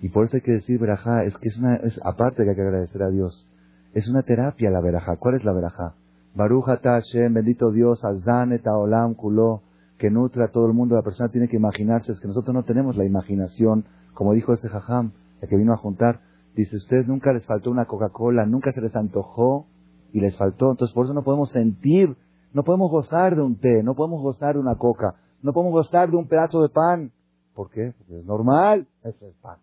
y 0.00 0.10
por 0.10 0.24
eso 0.24 0.36
hay 0.36 0.42
que 0.42 0.52
decir 0.52 0.78
verajá, 0.78 1.24
es 1.24 1.36
que 1.38 1.48
es 1.48 1.58
una, 1.58 1.76
es, 1.76 2.00
aparte 2.04 2.44
que 2.44 2.50
hay 2.50 2.56
que 2.56 2.62
agradecer 2.62 3.02
a 3.02 3.10
Dios, 3.10 3.48
es 3.94 4.08
una 4.08 4.22
terapia 4.22 4.70
la 4.70 4.80
verajá. 4.80 5.16
¿Cuál 5.16 5.36
es 5.36 5.44
la 5.44 5.52
verajá? 5.52 5.94
Baruja 6.34 6.78
Hashem, 6.82 7.32
bendito 7.32 7.70
Dios, 7.70 8.04
Azan 8.04 8.60
Olam 8.66 9.14
Kuló, 9.14 9.62
que 9.98 10.10
nutre 10.10 10.44
a 10.44 10.48
todo 10.48 10.66
el 10.66 10.74
mundo. 10.74 10.96
La 10.96 11.02
persona 11.02 11.30
tiene 11.30 11.48
que 11.48 11.56
imaginarse, 11.56 12.12
es 12.12 12.20
que 12.20 12.28
nosotros 12.28 12.54
no 12.54 12.64
tenemos 12.64 12.98
la 12.98 13.06
imaginación, 13.06 13.86
como 14.12 14.34
dijo 14.34 14.52
ese 14.52 14.68
jajam, 14.68 15.12
el 15.40 15.48
que 15.48 15.56
vino 15.56 15.72
a 15.72 15.78
juntar. 15.78 16.20
Dice, 16.54 16.76
ustedes 16.76 17.08
nunca 17.08 17.32
les 17.32 17.46
faltó 17.46 17.70
una 17.70 17.86
Coca-Cola, 17.86 18.44
nunca 18.44 18.70
se 18.72 18.82
les 18.82 18.94
antojó 18.94 19.66
y 20.12 20.20
les 20.20 20.36
faltó. 20.36 20.72
Entonces 20.72 20.94
por 20.94 21.06
eso 21.06 21.14
no 21.14 21.24
podemos 21.24 21.50
sentir, 21.52 22.16
no 22.52 22.64
podemos 22.64 22.90
gozar 22.90 23.34
de 23.34 23.40
un 23.40 23.56
té, 23.56 23.82
no 23.82 23.94
podemos 23.94 24.20
gozar 24.20 24.54
de 24.54 24.60
una 24.60 24.74
coca, 24.74 25.14
no 25.42 25.54
podemos 25.54 25.72
gozar 25.72 26.10
de 26.10 26.16
un 26.18 26.28
pedazo 26.28 26.60
de 26.60 26.68
pan. 26.68 27.12
¿Por 27.54 27.70
qué? 27.70 27.94
Porque 27.96 28.18
es 28.18 28.26
normal, 28.26 28.86
eso 29.02 29.26
es 29.26 29.34
pan 29.36 29.56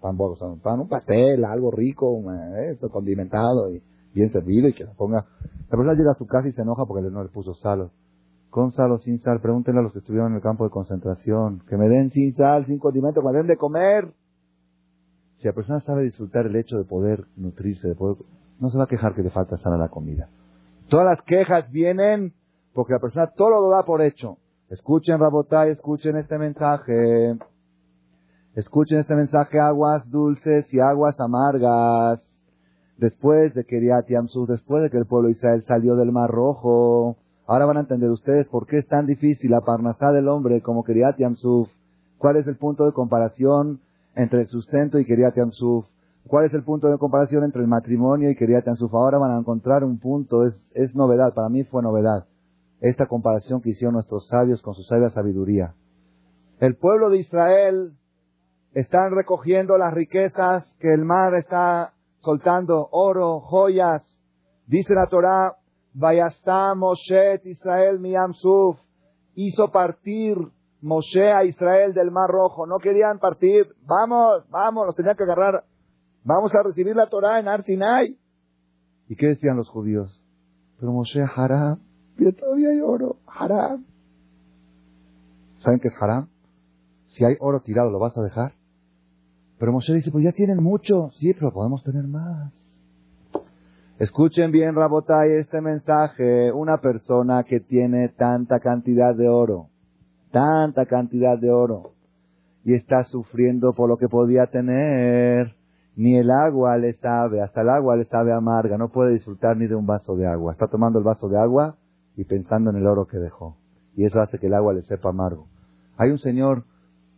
pan. 0.00 0.80
Un 0.80 0.88
pastel, 0.88 1.44
algo 1.44 1.70
rico, 1.70 2.20
eh, 2.32 2.72
esto 2.72 2.90
condimentado 2.90 3.70
y 3.70 3.82
bien 4.14 4.30
servido 4.32 4.68
y 4.68 4.72
que 4.72 4.84
lo 4.84 4.94
ponga. 4.94 5.26
La 5.68 5.76
persona 5.76 5.94
llega 5.94 6.12
a 6.12 6.18
su 6.18 6.26
casa 6.26 6.48
y 6.48 6.52
se 6.52 6.62
enoja 6.62 6.84
porque 6.86 7.08
no 7.10 7.22
le 7.22 7.28
puso 7.28 7.54
sal. 7.54 7.90
Con 8.50 8.72
sal 8.72 8.92
o 8.92 8.98
sin 8.98 9.20
sal, 9.20 9.40
pregúntenle 9.40 9.80
a 9.80 9.82
los 9.82 9.92
que 9.92 9.98
estuvieron 9.98 10.30
en 10.30 10.36
el 10.36 10.42
campo 10.42 10.64
de 10.64 10.70
concentración, 10.70 11.62
que 11.68 11.76
me 11.76 11.88
den 11.88 12.10
sin 12.10 12.34
sal, 12.34 12.64
sin 12.66 12.78
condimento, 12.78 13.20
que 13.20 13.26
me 13.26 13.32
den 13.34 13.46
de 13.46 13.56
comer. 13.56 14.12
Si 15.38 15.46
la 15.46 15.52
persona 15.52 15.80
sabe 15.80 16.04
disfrutar 16.04 16.46
el 16.46 16.56
hecho 16.56 16.78
de 16.78 16.84
poder 16.84 17.26
nutrirse, 17.36 17.88
de 17.88 17.94
poder, 17.94 18.16
no 18.58 18.70
se 18.70 18.78
va 18.78 18.84
a 18.84 18.88
quejar 18.88 19.14
que 19.14 19.22
le 19.22 19.30
falta 19.30 19.58
sal 19.58 19.74
a 19.74 19.76
la 19.76 19.88
comida. 19.88 20.30
Todas 20.88 21.04
las 21.04 21.22
quejas 21.22 21.70
vienen 21.70 22.32
porque 22.72 22.92
la 22.92 23.00
persona 23.00 23.26
todo 23.36 23.50
lo 23.50 23.70
da 23.70 23.84
por 23.84 24.00
hecho. 24.00 24.38
Escuchen, 24.68 25.18
Rabotay, 25.18 25.70
escuchen 25.70 26.16
este 26.16 26.38
mensaje. 26.38 27.36
Escuchen 28.56 29.00
este 29.00 29.14
mensaje, 29.14 29.60
aguas 29.60 30.10
dulces 30.10 30.72
y 30.72 30.80
aguas 30.80 31.20
amargas. 31.20 32.22
Después 32.96 33.52
de 33.52 33.64
que 33.64 33.78
Yamsuf, 34.08 34.48
después 34.48 34.82
de 34.82 34.88
que 34.88 34.96
el 34.96 35.04
pueblo 35.04 35.26
de 35.26 35.32
Israel 35.32 35.62
salió 35.62 35.94
del 35.94 36.10
Mar 36.10 36.30
Rojo, 36.30 37.18
ahora 37.46 37.66
van 37.66 37.76
a 37.76 37.80
entender 37.80 38.10
ustedes 38.10 38.48
por 38.48 38.66
qué 38.66 38.78
es 38.78 38.88
tan 38.88 39.04
difícil 39.04 39.50
la 39.50 39.60
parnasá 39.60 40.10
del 40.10 40.26
hombre 40.28 40.62
como 40.62 40.84
Kiriat 40.84 41.18
Yamsuf. 41.18 41.68
¿Cuál 42.16 42.36
es 42.36 42.46
el 42.46 42.56
punto 42.56 42.86
de 42.86 42.92
comparación 42.92 43.80
entre 44.14 44.40
el 44.40 44.48
sustento 44.48 44.98
y 44.98 45.04
Kiriat 45.04 45.36
Yamsuf? 45.36 45.84
¿Cuál 46.26 46.46
es 46.46 46.54
el 46.54 46.64
punto 46.64 46.88
de 46.88 46.96
comparación 46.96 47.44
entre 47.44 47.60
el 47.60 47.68
matrimonio 47.68 48.30
y 48.30 48.36
Kiriat 48.36 48.66
Ansuf? 48.66 48.92
Ahora 48.94 49.18
van 49.18 49.32
a 49.32 49.38
encontrar 49.38 49.84
un 49.84 49.98
punto, 49.98 50.46
es, 50.46 50.58
es 50.72 50.94
novedad, 50.96 51.34
para 51.34 51.50
mí 51.50 51.62
fue 51.64 51.82
novedad. 51.82 52.24
Esta 52.80 53.04
comparación 53.04 53.60
que 53.60 53.70
hicieron 53.70 53.92
nuestros 53.92 54.26
sabios 54.28 54.62
con 54.62 54.72
su 54.72 54.82
sabia 54.82 55.10
sabiduría. 55.10 55.74
El 56.58 56.74
pueblo 56.76 57.10
de 57.10 57.18
Israel 57.18 57.92
están 58.76 59.10
recogiendo 59.16 59.78
las 59.78 59.94
riquezas 59.94 60.70
que 60.78 60.92
el 60.92 61.06
mar 61.06 61.34
está 61.34 61.94
soltando, 62.18 62.90
oro, 62.92 63.40
joyas. 63.40 64.04
Dice 64.66 64.92
la 64.92 65.06
Torah, 65.06 65.56
Vayastá 65.94 66.74
Moshe 66.74 67.40
Israel 67.44 67.98
Suf, 68.34 68.76
hizo 69.34 69.72
partir 69.72 70.36
Moshe 70.82 71.32
a 71.32 71.44
Israel 71.44 71.94
del 71.94 72.10
Mar 72.10 72.28
Rojo. 72.28 72.66
No 72.66 72.76
querían 72.76 73.18
partir. 73.18 73.66
Vamos, 73.86 74.44
vamos, 74.50 74.84
los 74.84 74.94
tenían 74.94 75.16
que 75.16 75.22
agarrar 75.22 75.64
Vamos 76.22 76.52
a 76.54 76.62
recibir 76.62 76.94
la 76.94 77.08
Torah 77.08 77.38
en 77.38 77.48
Arsinai. 77.48 78.18
¿Y 79.08 79.16
qué 79.16 79.28
decían 79.28 79.56
los 79.56 79.70
judíos? 79.70 80.22
Pero 80.78 80.92
Moshe, 80.92 81.22
haram. 81.22 81.80
Mira, 82.18 82.32
todavía 82.32 82.68
hay 82.70 82.80
oro. 82.80 83.20
Haram. 83.26 83.86
¿Saben 85.58 85.80
qué 85.80 85.88
es 85.88 85.94
haram? 85.98 86.28
Si 87.06 87.24
hay 87.24 87.36
oro 87.40 87.60
tirado, 87.60 87.90
¿lo 87.90 88.00
vas 88.00 88.14
a 88.18 88.22
dejar? 88.22 88.55
Pero 89.58 89.72
Moshe 89.72 89.92
dice, 89.94 90.10
pues 90.10 90.24
ya 90.24 90.32
tienen 90.32 90.62
mucho. 90.62 91.10
Sí, 91.14 91.32
pero 91.34 91.52
podemos 91.52 91.82
tener 91.82 92.04
más. 92.04 92.52
Escuchen 93.98 94.52
bien, 94.52 94.74
Rabotai, 94.74 95.32
este 95.32 95.60
mensaje. 95.62 96.52
Una 96.52 96.78
persona 96.78 97.44
que 97.44 97.60
tiene 97.60 98.10
tanta 98.10 98.60
cantidad 98.60 99.14
de 99.14 99.28
oro, 99.28 99.68
tanta 100.30 100.84
cantidad 100.84 101.38
de 101.38 101.50
oro, 101.50 101.92
y 102.62 102.74
está 102.74 103.04
sufriendo 103.04 103.72
por 103.72 103.88
lo 103.88 103.96
que 103.96 104.08
podía 104.08 104.46
tener, 104.46 105.54
ni 105.96 106.18
el 106.18 106.30
agua 106.30 106.76
le 106.76 106.92
sabe, 106.92 107.40
hasta 107.40 107.62
el 107.62 107.70
agua 107.70 107.96
le 107.96 108.04
sabe 108.04 108.34
amarga, 108.34 108.76
no 108.76 108.90
puede 108.90 109.14
disfrutar 109.14 109.56
ni 109.56 109.66
de 109.66 109.74
un 109.74 109.86
vaso 109.86 110.14
de 110.14 110.26
agua. 110.26 110.52
Está 110.52 110.66
tomando 110.66 110.98
el 110.98 111.04
vaso 111.04 111.28
de 111.28 111.38
agua 111.38 111.76
y 112.16 112.24
pensando 112.24 112.68
en 112.68 112.76
el 112.76 112.86
oro 112.86 113.06
que 113.06 113.16
dejó. 113.16 113.56
Y 113.96 114.04
eso 114.04 114.20
hace 114.20 114.38
que 114.38 114.48
el 114.48 114.54
agua 114.54 114.74
le 114.74 114.82
sepa 114.82 115.08
amargo. 115.08 115.46
Hay 115.96 116.10
un 116.10 116.18
señor 116.18 116.64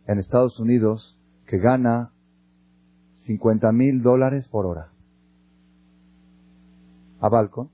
en 0.07 0.19
Estados 0.19 0.57
Unidos 0.61 1.19
que 1.45 1.57
gana 1.57 2.11
50 3.29 3.71
mil 3.73 4.01
dólares 4.01 4.47
por 4.47 4.65
hora. 4.65 4.89
A 7.19 7.29
balcón. 7.29 7.69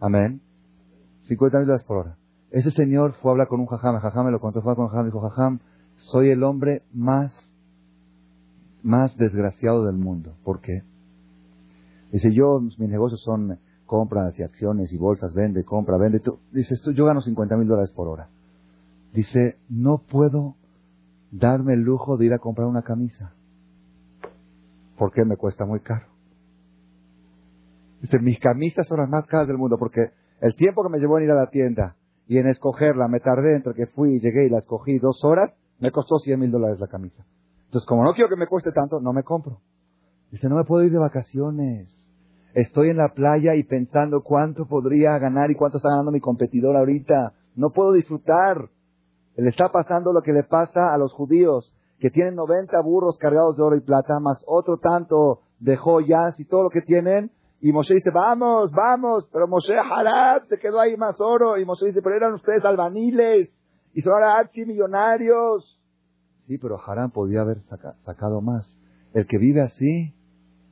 Amén. 0.00 0.40
50 1.24 1.58
mil 1.58 1.66
dólares 1.66 1.86
por 1.86 1.98
hora. 1.98 2.16
Ese 2.50 2.70
señor 2.70 3.12
fue 3.20 3.30
a 3.30 3.32
hablar 3.32 3.48
con 3.48 3.60
un 3.60 3.66
jajam. 3.66 3.96
El 3.96 4.00
jajam 4.00 4.24
me 4.24 4.32
lo 4.32 4.40
contó, 4.40 4.62
fue 4.62 4.74
con 4.76 4.84
un 4.84 4.90
jajam. 4.90 5.04
Dijo, 5.04 5.20
jajam, 5.20 5.58
soy 5.96 6.30
el 6.30 6.42
hombre 6.42 6.82
más 6.94 7.34
más 8.82 9.14
desgraciado 9.18 9.84
del 9.84 9.96
mundo. 9.96 10.36
¿Por 10.42 10.60
qué? 10.62 10.82
Dice, 12.10 12.32
yo, 12.32 12.60
mis 12.60 12.78
negocios 12.78 13.22
son 13.22 13.58
compras 13.84 14.38
y 14.38 14.42
acciones 14.42 14.90
y 14.94 14.96
bolsas, 14.96 15.34
vende, 15.34 15.64
compra, 15.64 15.98
vende. 15.98 16.22
Dice, 16.50 16.72
esto, 16.72 16.92
yo 16.92 17.04
gano 17.04 17.20
50 17.20 17.58
mil 17.58 17.68
dólares 17.68 17.92
por 17.92 18.08
hora. 18.08 18.30
Dice, 19.12 19.58
no 19.68 19.98
puedo 19.98 20.54
darme 21.30 21.74
el 21.74 21.80
lujo 21.80 22.16
de 22.16 22.24
ir 22.24 22.32
a 22.32 22.38
comprar 22.38 22.66
una 22.66 22.82
camisa. 22.82 23.34
Porque 24.96 25.24
me 25.24 25.36
cuesta 25.36 25.64
muy 25.64 25.80
caro. 25.80 26.06
Dice, 28.00 28.18
mis 28.20 28.38
camisas 28.38 28.86
son 28.86 28.98
las 28.98 29.08
más 29.08 29.26
caras 29.26 29.48
del 29.48 29.56
mundo 29.56 29.76
porque 29.78 30.10
el 30.40 30.54
tiempo 30.56 30.82
que 30.82 30.90
me 30.90 30.98
llevó 30.98 31.18
en 31.18 31.24
ir 31.24 31.30
a 31.30 31.34
la 31.34 31.48
tienda 31.48 31.96
y 32.26 32.38
en 32.38 32.46
escogerla, 32.46 33.08
me 33.08 33.20
tardé 33.20 33.56
entre 33.56 33.74
que 33.74 33.86
fui 33.86 34.16
y 34.16 34.20
llegué 34.20 34.46
y 34.46 34.50
la 34.50 34.58
escogí 34.58 34.98
dos 34.98 35.24
horas, 35.24 35.54
me 35.78 35.90
costó 35.90 36.18
100 36.18 36.38
mil 36.40 36.50
dólares 36.50 36.80
la 36.80 36.86
camisa. 36.86 37.24
Entonces, 37.66 37.88
como 37.88 38.04
no 38.04 38.12
quiero 38.12 38.28
que 38.28 38.36
me 38.36 38.46
cueste 38.46 38.72
tanto, 38.72 39.00
no 39.00 39.12
me 39.12 39.22
compro. 39.22 39.60
Dice, 40.30 40.48
no 40.48 40.56
me 40.56 40.64
puedo 40.64 40.84
ir 40.84 40.92
de 40.92 40.98
vacaciones. 40.98 42.06
Estoy 42.54 42.90
en 42.90 42.98
la 42.98 43.08
playa 43.14 43.54
y 43.54 43.64
pensando 43.64 44.22
cuánto 44.22 44.66
podría 44.66 45.18
ganar 45.18 45.50
y 45.50 45.54
cuánto 45.54 45.78
está 45.78 45.88
ganando 45.88 46.12
mi 46.12 46.20
competidor 46.20 46.76
ahorita. 46.76 47.32
No 47.56 47.70
puedo 47.70 47.92
disfrutar. 47.92 48.68
Le 49.36 49.48
está 49.48 49.70
pasando 49.70 50.12
lo 50.12 50.22
que 50.22 50.32
le 50.32 50.44
pasa 50.44 50.94
a 50.94 50.98
los 50.98 51.12
judíos, 51.12 51.74
que 51.98 52.10
tienen 52.10 52.34
90 52.34 52.80
burros 52.82 53.16
cargados 53.18 53.56
de 53.56 53.62
oro 53.62 53.76
y 53.76 53.80
plata, 53.80 54.20
más 54.20 54.42
otro 54.46 54.78
tanto 54.78 55.40
de 55.58 55.76
joyas 55.76 56.38
y 56.38 56.44
todo 56.44 56.64
lo 56.64 56.70
que 56.70 56.82
tienen. 56.82 57.30
Y 57.60 57.72
Moshe 57.72 57.94
dice, 57.94 58.10
vamos, 58.12 58.70
vamos, 58.72 59.26
pero 59.32 59.48
Moshe 59.48 59.74
Harab 59.74 60.46
se 60.48 60.58
quedó 60.58 60.80
ahí 60.80 60.96
más 60.96 61.20
oro. 61.20 61.56
Y 61.58 61.64
Moshe 61.64 61.86
dice, 61.86 62.02
pero 62.02 62.16
eran 62.16 62.34
ustedes 62.34 62.64
albaniles 62.64 63.50
y 63.94 64.00
son 64.02 64.12
ahora 64.12 64.36
archimillonarios. 64.36 65.80
Sí, 66.46 66.58
pero 66.58 66.78
Harán 66.78 67.10
podía 67.10 67.40
haber 67.40 67.62
sacado 68.04 68.42
más. 68.42 68.78
El 69.14 69.26
que 69.26 69.38
vive 69.38 69.62
así, 69.62 70.12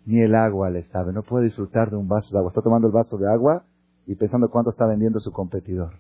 ni 0.05 0.21
el 0.21 0.35
agua 0.35 0.69
le 0.69 0.83
sabe. 0.91 1.13
No 1.13 1.23
puede 1.23 1.47
disfrutar 1.47 1.91
de 1.91 1.97
un 1.97 2.09
vaso 2.09 2.31
de 2.31 2.39
agua. 2.39 2.51
Está 2.51 2.61
tomando 2.61 2.89
el 2.89 2.93
vaso 2.93 3.17
de 3.17 3.33
agua 3.33 3.65
y 4.07 4.17
pensando 4.17 4.51
cuánto 4.51 4.71
está 4.71 4.87
vendiendo 4.87 5.19
su 5.21 5.33
competidor. 5.33 5.95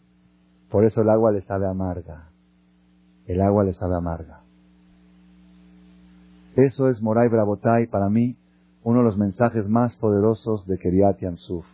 Por 0.70 0.84
eso 0.84 1.00
el 1.00 1.08
agua 1.08 1.32
le 1.32 1.42
sabe 1.42 1.66
amarga. 1.66 2.28
El 3.26 3.40
agua 3.40 3.64
le 3.64 3.72
sabe 3.72 3.94
amarga. 3.94 4.41
Eso 6.56 6.88
es 6.88 7.00
Moray 7.00 7.28
Bravotai 7.28 7.86
para 7.86 8.10
mí 8.10 8.36
uno 8.84 8.98
de 8.98 9.04
los 9.04 9.16
mensajes 9.16 9.68
más 9.68 9.96
poderosos 9.96 10.66
de 10.66 10.76
Kiryat 10.76 11.18
Yamsuf. 11.20 11.64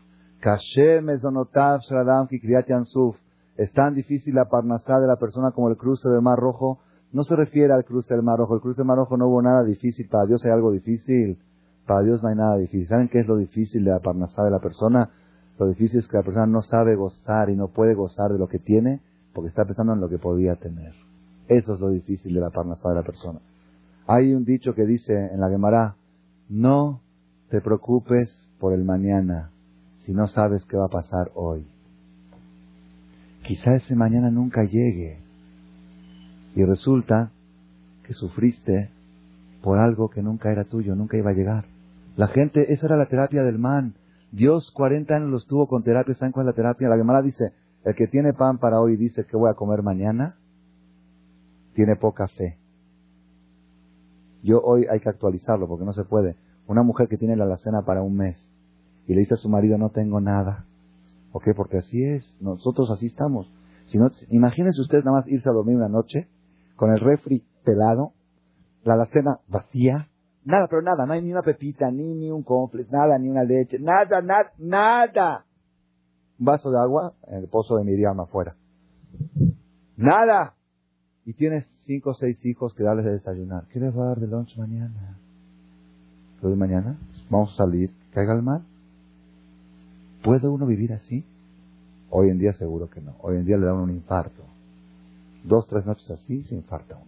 Es 3.56 3.72
tan 3.72 3.94
difícil 3.94 4.36
la 4.36 4.44
parnasá 4.44 5.00
de 5.00 5.08
la 5.08 5.16
persona 5.16 5.50
como 5.50 5.68
el 5.68 5.76
cruce 5.76 6.08
del 6.08 6.22
Mar 6.22 6.38
Rojo 6.38 6.78
no 7.10 7.24
se 7.24 7.34
refiere 7.34 7.72
al 7.72 7.84
cruce 7.84 8.14
del 8.14 8.22
Mar 8.22 8.38
Rojo. 8.38 8.54
El 8.54 8.60
cruce 8.60 8.78
del 8.78 8.86
Mar 8.86 8.98
Rojo 8.98 9.16
no 9.16 9.26
hubo 9.26 9.42
nada 9.42 9.64
difícil. 9.64 10.06
Para 10.08 10.26
Dios 10.26 10.44
hay 10.44 10.52
algo 10.52 10.70
difícil. 10.70 11.38
Para 11.86 12.02
Dios 12.02 12.22
no 12.22 12.28
hay 12.28 12.36
nada 12.36 12.56
difícil. 12.56 12.86
¿Saben 12.86 13.08
qué 13.08 13.18
es 13.18 13.26
lo 13.26 13.36
difícil 13.36 13.84
de 13.84 13.90
la 13.90 13.98
parnasá 13.98 14.44
de 14.44 14.50
la 14.50 14.60
persona? 14.60 15.10
Lo 15.58 15.66
difícil 15.66 15.98
es 15.98 16.06
que 16.06 16.18
la 16.18 16.22
persona 16.22 16.46
no 16.46 16.62
sabe 16.62 16.94
gozar 16.94 17.50
y 17.50 17.56
no 17.56 17.68
puede 17.68 17.94
gozar 17.94 18.30
de 18.30 18.38
lo 18.38 18.46
que 18.46 18.60
tiene 18.60 19.00
porque 19.34 19.48
está 19.48 19.64
pensando 19.64 19.94
en 19.94 20.00
lo 20.00 20.08
que 20.08 20.18
podía 20.18 20.54
tener. 20.54 20.92
Eso 21.48 21.74
es 21.74 21.80
lo 21.80 21.88
difícil 21.88 22.34
de 22.34 22.40
la 22.40 22.50
parnasá 22.50 22.90
de 22.90 22.94
la 22.94 23.02
persona. 23.02 23.40
Hay 24.10 24.32
un 24.32 24.46
dicho 24.46 24.74
que 24.74 24.86
dice 24.86 25.12
en 25.12 25.38
la 25.38 25.50
Gemara, 25.50 25.96
no 26.48 27.02
te 27.50 27.60
preocupes 27.60 28.30
por 28.58 28.72
el 28.72 28.82
mañana 28.82 29.50
si 30.06 30.12
no 30.12 30.26
sabes 30.26 30.64
qué 30.64 30.78
va 30.78 30.86
a 30.86 30.88
pasar 30.88 31.30
hoy. 31.34 31.66
Quizá 33.42 33.74
ese 33.74 33.94
mañana 33.94 34.30
nunca 34.30 34.64
llegue. 34.64 35.18
Y 36.54 36.64
resulta 36.64 37.32
que 38.04 38.14
sufriste 38.14 38.90
por 39.62 39.78
algo 39.78 40.08
que 40.08 40.22
nunca 40.22 40.50
era 40.50 40.64
tuyo, 40.64 40.94
nunca 40.94 41.18
iba 41.18 41.30
a 41.30 41.34
llegar. 41.34 41.66
La 42.16 42.28
gente, 42.28 42.72
esa 42.72 42.86
era 42.86 42.96
la 42.96 43.06
terapia 43.06 43.42
del 43.42 43.58
man. 43.58 43.92
Dios 44.32 44.70
40 44.70 45.14
años 45.14 45.28
los 45.28 45.46
tuvo 45.46 45.68
con 45.68 45.82
terapia. 45.82 46.14
¿Saben 46.14 46.32
cuál 46.32 46.46
es 46.46 46.52
la 46.52 46.56
terapia? 46.56 46.88
La 46.88 46.96
Gemara 46.96 47.20
dice, 47.20 47.52
el 47.84 47.94
que 47.94 48.06
tiene 48.06 48.32
pan 48.32 48.56
para 48.56 48.80
hoy 48.80 48.96
dice 48.96 49.26
que 49.26 49.36
voy 49.36 49.50
a 49.50 49.54
comer 49.54 49.82
mañana, 49.82 50.36
tiene 51.74 51.94
poca 51.96 52.26
fe. 52.28 52.56
Yo 54.42 54.60
hoy 54.60 54.86
hay 54.90 55.00
que 55.00 55.08
actualizarlo 55.08 55.66
porque 55.68 55.84
no 55.84 55.92
se 55.92 56.04
puede. 56.04 56.36
Una 56.66 56.82
mujer 56.82 57.08
que 57.08 57.16
tiene 57.16 57.36
la 57.36 57.44
alacena 57.44 57.82
para 57.82 58.02
un 58.02 58.16
mes 58.16 58.36
y 59.06 59.14
le 59.14 59.20
dice 59.20 59.34
a 59.34 59.38
su 59.38 59.48
marido 59.48 59.78
no 59.78 59.90
tengo 59.90 60.20
nada. 60.20 60.66
¿Ok? 61.32 61.48
Porque 61.56 61.78
así 61.78 62.04
es. 62.04 62.36
Nosotros 62.40 62.90
así 62.90 63.06
estamos. 63.06 63.50
Si 63.86 63.98
no, 63.98 64.10
imagínense 64.28 64.80
ustedes 64.80 65.04
nada 65.04 65.18
más 65.18 65.28
irse 65.28 65.48
a 65.48 65.52
dormir 65.52 65.76
una 65.76 65.88
noche 65.88 66.28
con 66.76 66.92
el 66.92 67.00
refri 67.00 67.42
pelado, 67.64 68.12
la 68.84 68.94
alacena 68.94 69.40
vacía, 69.48 70.08
nada, 70.44 70.68
pero 70.68 70.82
nada, 70.82 71.06
no 71.06 71.12
hay 71.12 71.22
ni 71.22 71.32
una 71.32 71.42
pepita, 71.42 71.90
ni, 71.90 72.14
ni 72.14 72.30
un 72.30 72.42
complex, 72.42 72.90
nada, 72.90 73.18
ni 73.18 73.28
una 73.28 73.44
leche, 73.44 73.78
nada, 73.78 74.22
nada, 74.22 74.52
nada. 74.58 75.44
Un 76.38 76.46
vaso 76.46 76.70
de 76.70 76.78
agua 76.78 77.14
en 77.26 77.38
el 77.38 77.48
pozo 77.48 77.76
de 77.76 77.84
Miriam 77.84 78.18
afuera. 78.20 78.56
Nada. 79.96 80.54
Y 81.24 81.34
tienes 81.34 81.66
cinco 81.88 82.10
o 82.10 82.14
seis 82.14 82.38
hijos 82.46 82.72
que 82.74 82.84
darles 82.84 83.04
de 83.04 83.12
desayunar. 83.12 83.64
¿Qué 83.72 83.80
les 83.80 83.92
va 83.96 84.04
a 84.04 84.08
dar 84.10 84.20
de 84.20 84.28
lunch 84.28 84.56
mañana? 84.56 85.18
¿Lo 86.40 86.50
de 86.50 86.56
mañana? 86.56 86.96
Vamos 87.28 87.54
a 87.54 87.64
salir, 87.64 87.90
caiga 88.12 88.36
el 88.36 88.42
mar. 88.42 88.60
¿Puede 90.22 90.46
uno 90.46 90.66
vivir 90.66 90.92
así? 90.92 91.24
Hoy 92.10 92.30
en 92.30 92.38
día 92.38 92.52
seguro 92.52 92.88
que 92.88 93.00
no. 93.00 93.16
Hoy 93.22 93.38
en 93.38 93.44
día 93.44 93.56
le 93.56 93.66
da 93.66 93.74
un 93.74 93.90
infarto 93.90 94.44
dos, 95.48 95.66
tres 95.66 95.84
noches 95.86 96.08
así, 96.10 96.44
se 96.44 96.54
infarta 96.54 96.96
uno. 96.96 97.06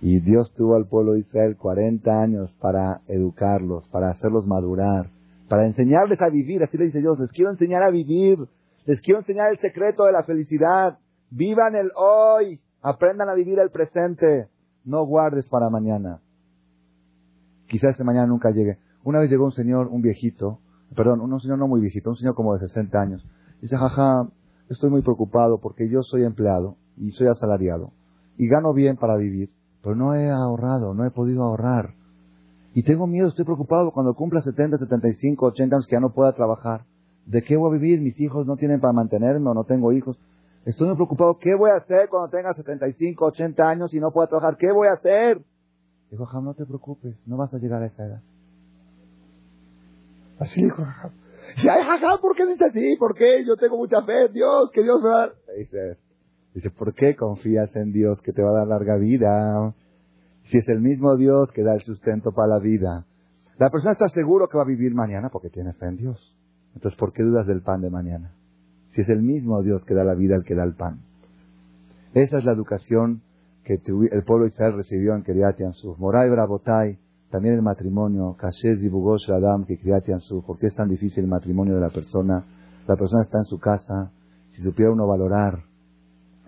Y 0.00 0.20
Dios 0.20 0.52
tuvo 0.54 0.76
al 0.76 0.86
pueblo 0.86 1.12
de 1.12 1.20
Israel 1.20 1.56
40 1.56 2.22
años 2.22 2.52
para 2.60 3.00
educarlos, 3.08 3.88
para 3.88 4.10
hacerlos 4.10 4.46
madurar, 4.46 5.08
para 5.48 5.66
enseñarles 5.66 6.20
a 6.20 6.28
vivir. 6.28 6.62
Así 6.62 6.76
le 6.76 6.86
dice 6.86 7.00
Dios, 7.00 7.18
les 7.18 7.32
quiero 7.32 7.50
enseñar 7.50 7.82
a 7.82 7.90
vivir, 7.90 8.38
les 8.84 9.00
quiero 9.00 9.20
enseñar 9.20 9.50
el 9.50 9.58
secreto 9.60 10.04
de 10.04 10.12
la 10.12 10.24
felicidad. 10.24 10.98
Vivan 11.30 11.74
el 11.74 11.90
hoy, 11.96 12.60
aprendan 12.84 13.30
a 13.30 13.34
vivir 13.34 13.58
el 13.58 13.70
presente, 13.70 14.48
no 14.84 15.04
guardes 15.06 15.46
para 15.46 15.70
mañana. 15.70 16.20
Quizás 17.66 17.94
ese 17.94 18.04
mañana 18.04 18.26
nunca 18.26 18.50
llegue. 18.50 18.78
Una 19.02 19.20
vez 19.20 19.30
llegó 19.30 19.46
un 19.46 19.52
señor, 19.52 19.88
un 19.88 20.02
viejito, 20.02 20.60
perdón, 20.94 21.20
un 21.20 21.40
señor 21.40 21.58
no 21.58 21.66
muy 21.66 21.80
viejito, 21.80 22.10
un 22.10 22.16
señor 22.16 22.34
como 22.34 22.52
de 22.52 22.60
60 22.60 23.00
años. 23.00 23.26
Dice, 23.62 23.76
jaja, 23.78 24.28
estoy 24.68 24.90
muy 24.90 25.00
preocupado 25.00 25.58
porque 25.58 25.88
yo 25.88 26.02
soy 26.02 26.24
empleado 26.24 26.76
y 26.98 27.10
soy 27.12 27.28
asalariado 27.28 27.92
y 28.36 28.48
gano 28.48 28.74
bien 28.74 28.96
para 28.96 29.16
vivir, 29.16 29.48
pero 29.82 29.94
no 29.94 30.14
he 30.14 30.30
ahorrado, 30.30 30.92
no 30.92 31.06
he 31.06 31.10
podido 31.10 31.42
ahorrar. 31.44 31.94
Y 32.74 32.82
tengo 32.82 33.06
miedo, 33.06 33.28
estoy 33.28 33.46
preocupado 33.46 33.92
cuando 33.92 34.14
cumpla 34.14 34.42
70, 34.42 34.76
75, 34.76 35.46
80 35.46 35.76
años 35.76 35.86
que 35.86 35.96
ya 35.96 36.00
no 36.00 36.12
pueda 36.12 36.32
trabajar. 36.32 36.82
¿De 37.24 37.42
qué 37.42 37.56
voy 37.56 37.70
a 37.70 37.78
vivir? 37.78 38.02
Mis 38.02 38.20
hijos 38.20 38.46
no 38.46 38.56
tienen 38.56 38.80
para 38.80 38.92
mantenerme 38.92 39.48
o 39.48 39.54
no 39.54 39.64
tengo 39.64 39.92
hijos. 39.92 40.18
Estoy 40.64 40.88
muy 40.88 40.96
preocupado. 40.96 41.38
¿Qué 41.38 41.54
voy 41.54 41.70
a 41.70 41.76
hacer 41.76 42.08
cuando 42.08 42.30
tenga 42.30 42.54
75, 42.54 43.24
80 43.26 43.68
años 43.68 43.92
y 43.92 44.00
no 44.00 44.10
pueda 44.10 44.28
trabajar? 44.28 44.56
¿Qué 44.56 44.72
voy 44.72 44.88
a 44.88 44.92
hacer? 44.92 45.42
Dijo 46.10 46.24
Jajam, 46.24 46.44
no 46.44 46.54
te 46.54 46.64
preocupes, 46.64 47.22
no 47.26 47.36
vas 47.36 47.52
a 47.52 47.58
llegar 47.58 47.82
a 47.82 47.86
esa 47.86 48.04
edad. 48.04 48.22
Así 50.38 50.62
dijo 50.62 50.82
Jajam. 50.82 51.10
Si 51.56 51.68
hay 51.68 51.82
Jajam, 51.84 52.18
¿por 52.20 52.34
qué 52.34 52.46
dice 52.46 52.64
así? 52.64 52.96
¿Por 52.98 53.14
qué? 53.14 53.44
Yo 53.46 53.56
tengo 53.56 53.76
mucha 53.76 54.02
fe 54.02 54.26
en 54.26 54.32
Dios, 54.32 54.70
que 54.72 54.82
Dios 54.82 55.02
me 55.02 55.08
va 55.08 55.16
a 55.16 55.18
dar. 55.26 55.34
Dice, 55.58 55.98
dice, 56.54 56.70
¿por 56.70 56.94
qué 56.94 57.14
confías 57.14 57.74
en 57.76 57.92
Dios 57.92 58.20
que 58.22 58.32
te 58.32 58.42
va 58.42 58.50
a 58.50 58.58
dar 58.60 58.68
larga 58.68 58.96
vida? 58.96 59.74
Si 60.44 60.58
es 60.58 60.68
el 60.68 60.80
mismo 60.80 61.16
Dios 61.16 61.50
que 61.52 61.62
da 61.62 61.74
el 61.74 61.82
sustento 61.82 62.32
para 62.32 62.48
la 62.48 62.58
vida. 62.58 63.06
La 63.58 63.70
persona 63.70 63.92
está 63.92 64.08
seguro 64.08 64.48
que 64.48 64.56
va 64.56 64.64
a 64.64 64.66
vivir 64.66 64.94
mañana 64.94 65.28
porque 65.28 65.50
tiene 65.50 65.74
fe 65.74 65.86
en 65.86 65.96
Dios. 65.96 66.36
Entonces, 66.74 66.98
¿por 66.98 67.12
qué 67.12 67.22
dudas 67.22 67.46
del 67.46 67.62
pan 67.62 67.82
de 67.82 67.90
mañana? 67.90 68.34
Si 68.94 69.00
es 69.00 69.08
el 69.08 69.22
mismo 69.22 69.60
Dios 69.62 69.84
que 69.84 69.94
da 69.94 70.04
la 70.04 70.14
vida 70.14 70.36
el 70.36 70.44
que 70.44 70.54
da 70.54 70.62
el 70.62 70.74
pan. 70.74 71.00
Esa 72.12 72.38
es 72.38 72.44
la 72.44 72.52
educación 72.52 73.22
que 73.64 73.74
el 73.74 74.22
pueblo 74.24 74.44
de 74.44 74.50
Israel 74.50 74.74
recibió 74.76 75.16
en 75.16 75.24
Kiryat 75.24 75.58
Yansuf. 75.58 75.98
Moray 75.98 76.30
Brabotay, 76.30 76.98
también 77.30 77.54
el 77.54 77.62
matrimonio, 77.62 78.36
Kashez 78.38 78.82
y 78.82 78.88
Bugosh 78.88 79.30
Adam, 79.30 79.64
que 79.64 79.78
Kiryat 79.78 80.06
Yansuf. 80.06 80.44
¿Por 80.44 80.58
qué 80.58 80.68
es 80.68 80.74
tan 80.76 80.88
difícil 80.88 81.24
el 81.24 81.30
matrimonio 81.30 81.74
de 81.74 81.80
la 81.80 81.90
persona? 81.90 82.44
La 82.86 82.94
persona 82.94 83.22
está 83.22 83.38
en 83.38 83.44
su 83.44 83.58
casa. 83.58 84.12
Si 84.52 84.62
supiera 84.62 84.92
uno 84.92 85.08
valorar, 85.08 85.64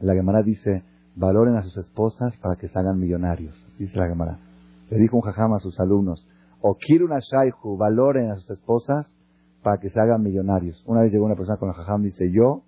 la 0.00 0.14
Gemara 0.14 0.42
dice, 0.42 0.84
valoren 1.16 1.56
a 1.56 1.62
sus 1.62 1.76
esposas 1.78 2.36
para 2.36 2.54
que 2.54 2.68
se 2.68 2.78
hagan 2.78 3.00
millonarios. 3.00 3.56
Así 3.66 3.84
dice 3.84 3.98
la 3.98 4.06
Gemara. 4.06 4.38
Le 4.90 4.98
dijo 4.98 5.16
un 5.16 5.22
jajam 5.22 5.54
a 5.54 5.58
sus 5.58 5.80
alumnos, 5.80 6.28
o 6.60 6.76
una 7.00 7.18
shayhu, 7.18 7.76
valoren 7.76 8.30
a 8.30 8.36
sus 8.36 8.50
esposas 8.50 9.12
para 9.66 9.80
que 9.80 9.90
se 9.90 9.98
hagan 9.98 10.22
millonarios. 10.22 10.80
Una 10.86 11.00
vez 11.00 11.10
llegó 11.10 11.24
una 11.24 11.34
persona 11.34 11.58
con 11.58 11.70
el 11.70 11.74
jajam 11.74 12.02
y 12.02 12.10
dice, 12.10 12.30
yo 12.30 12.62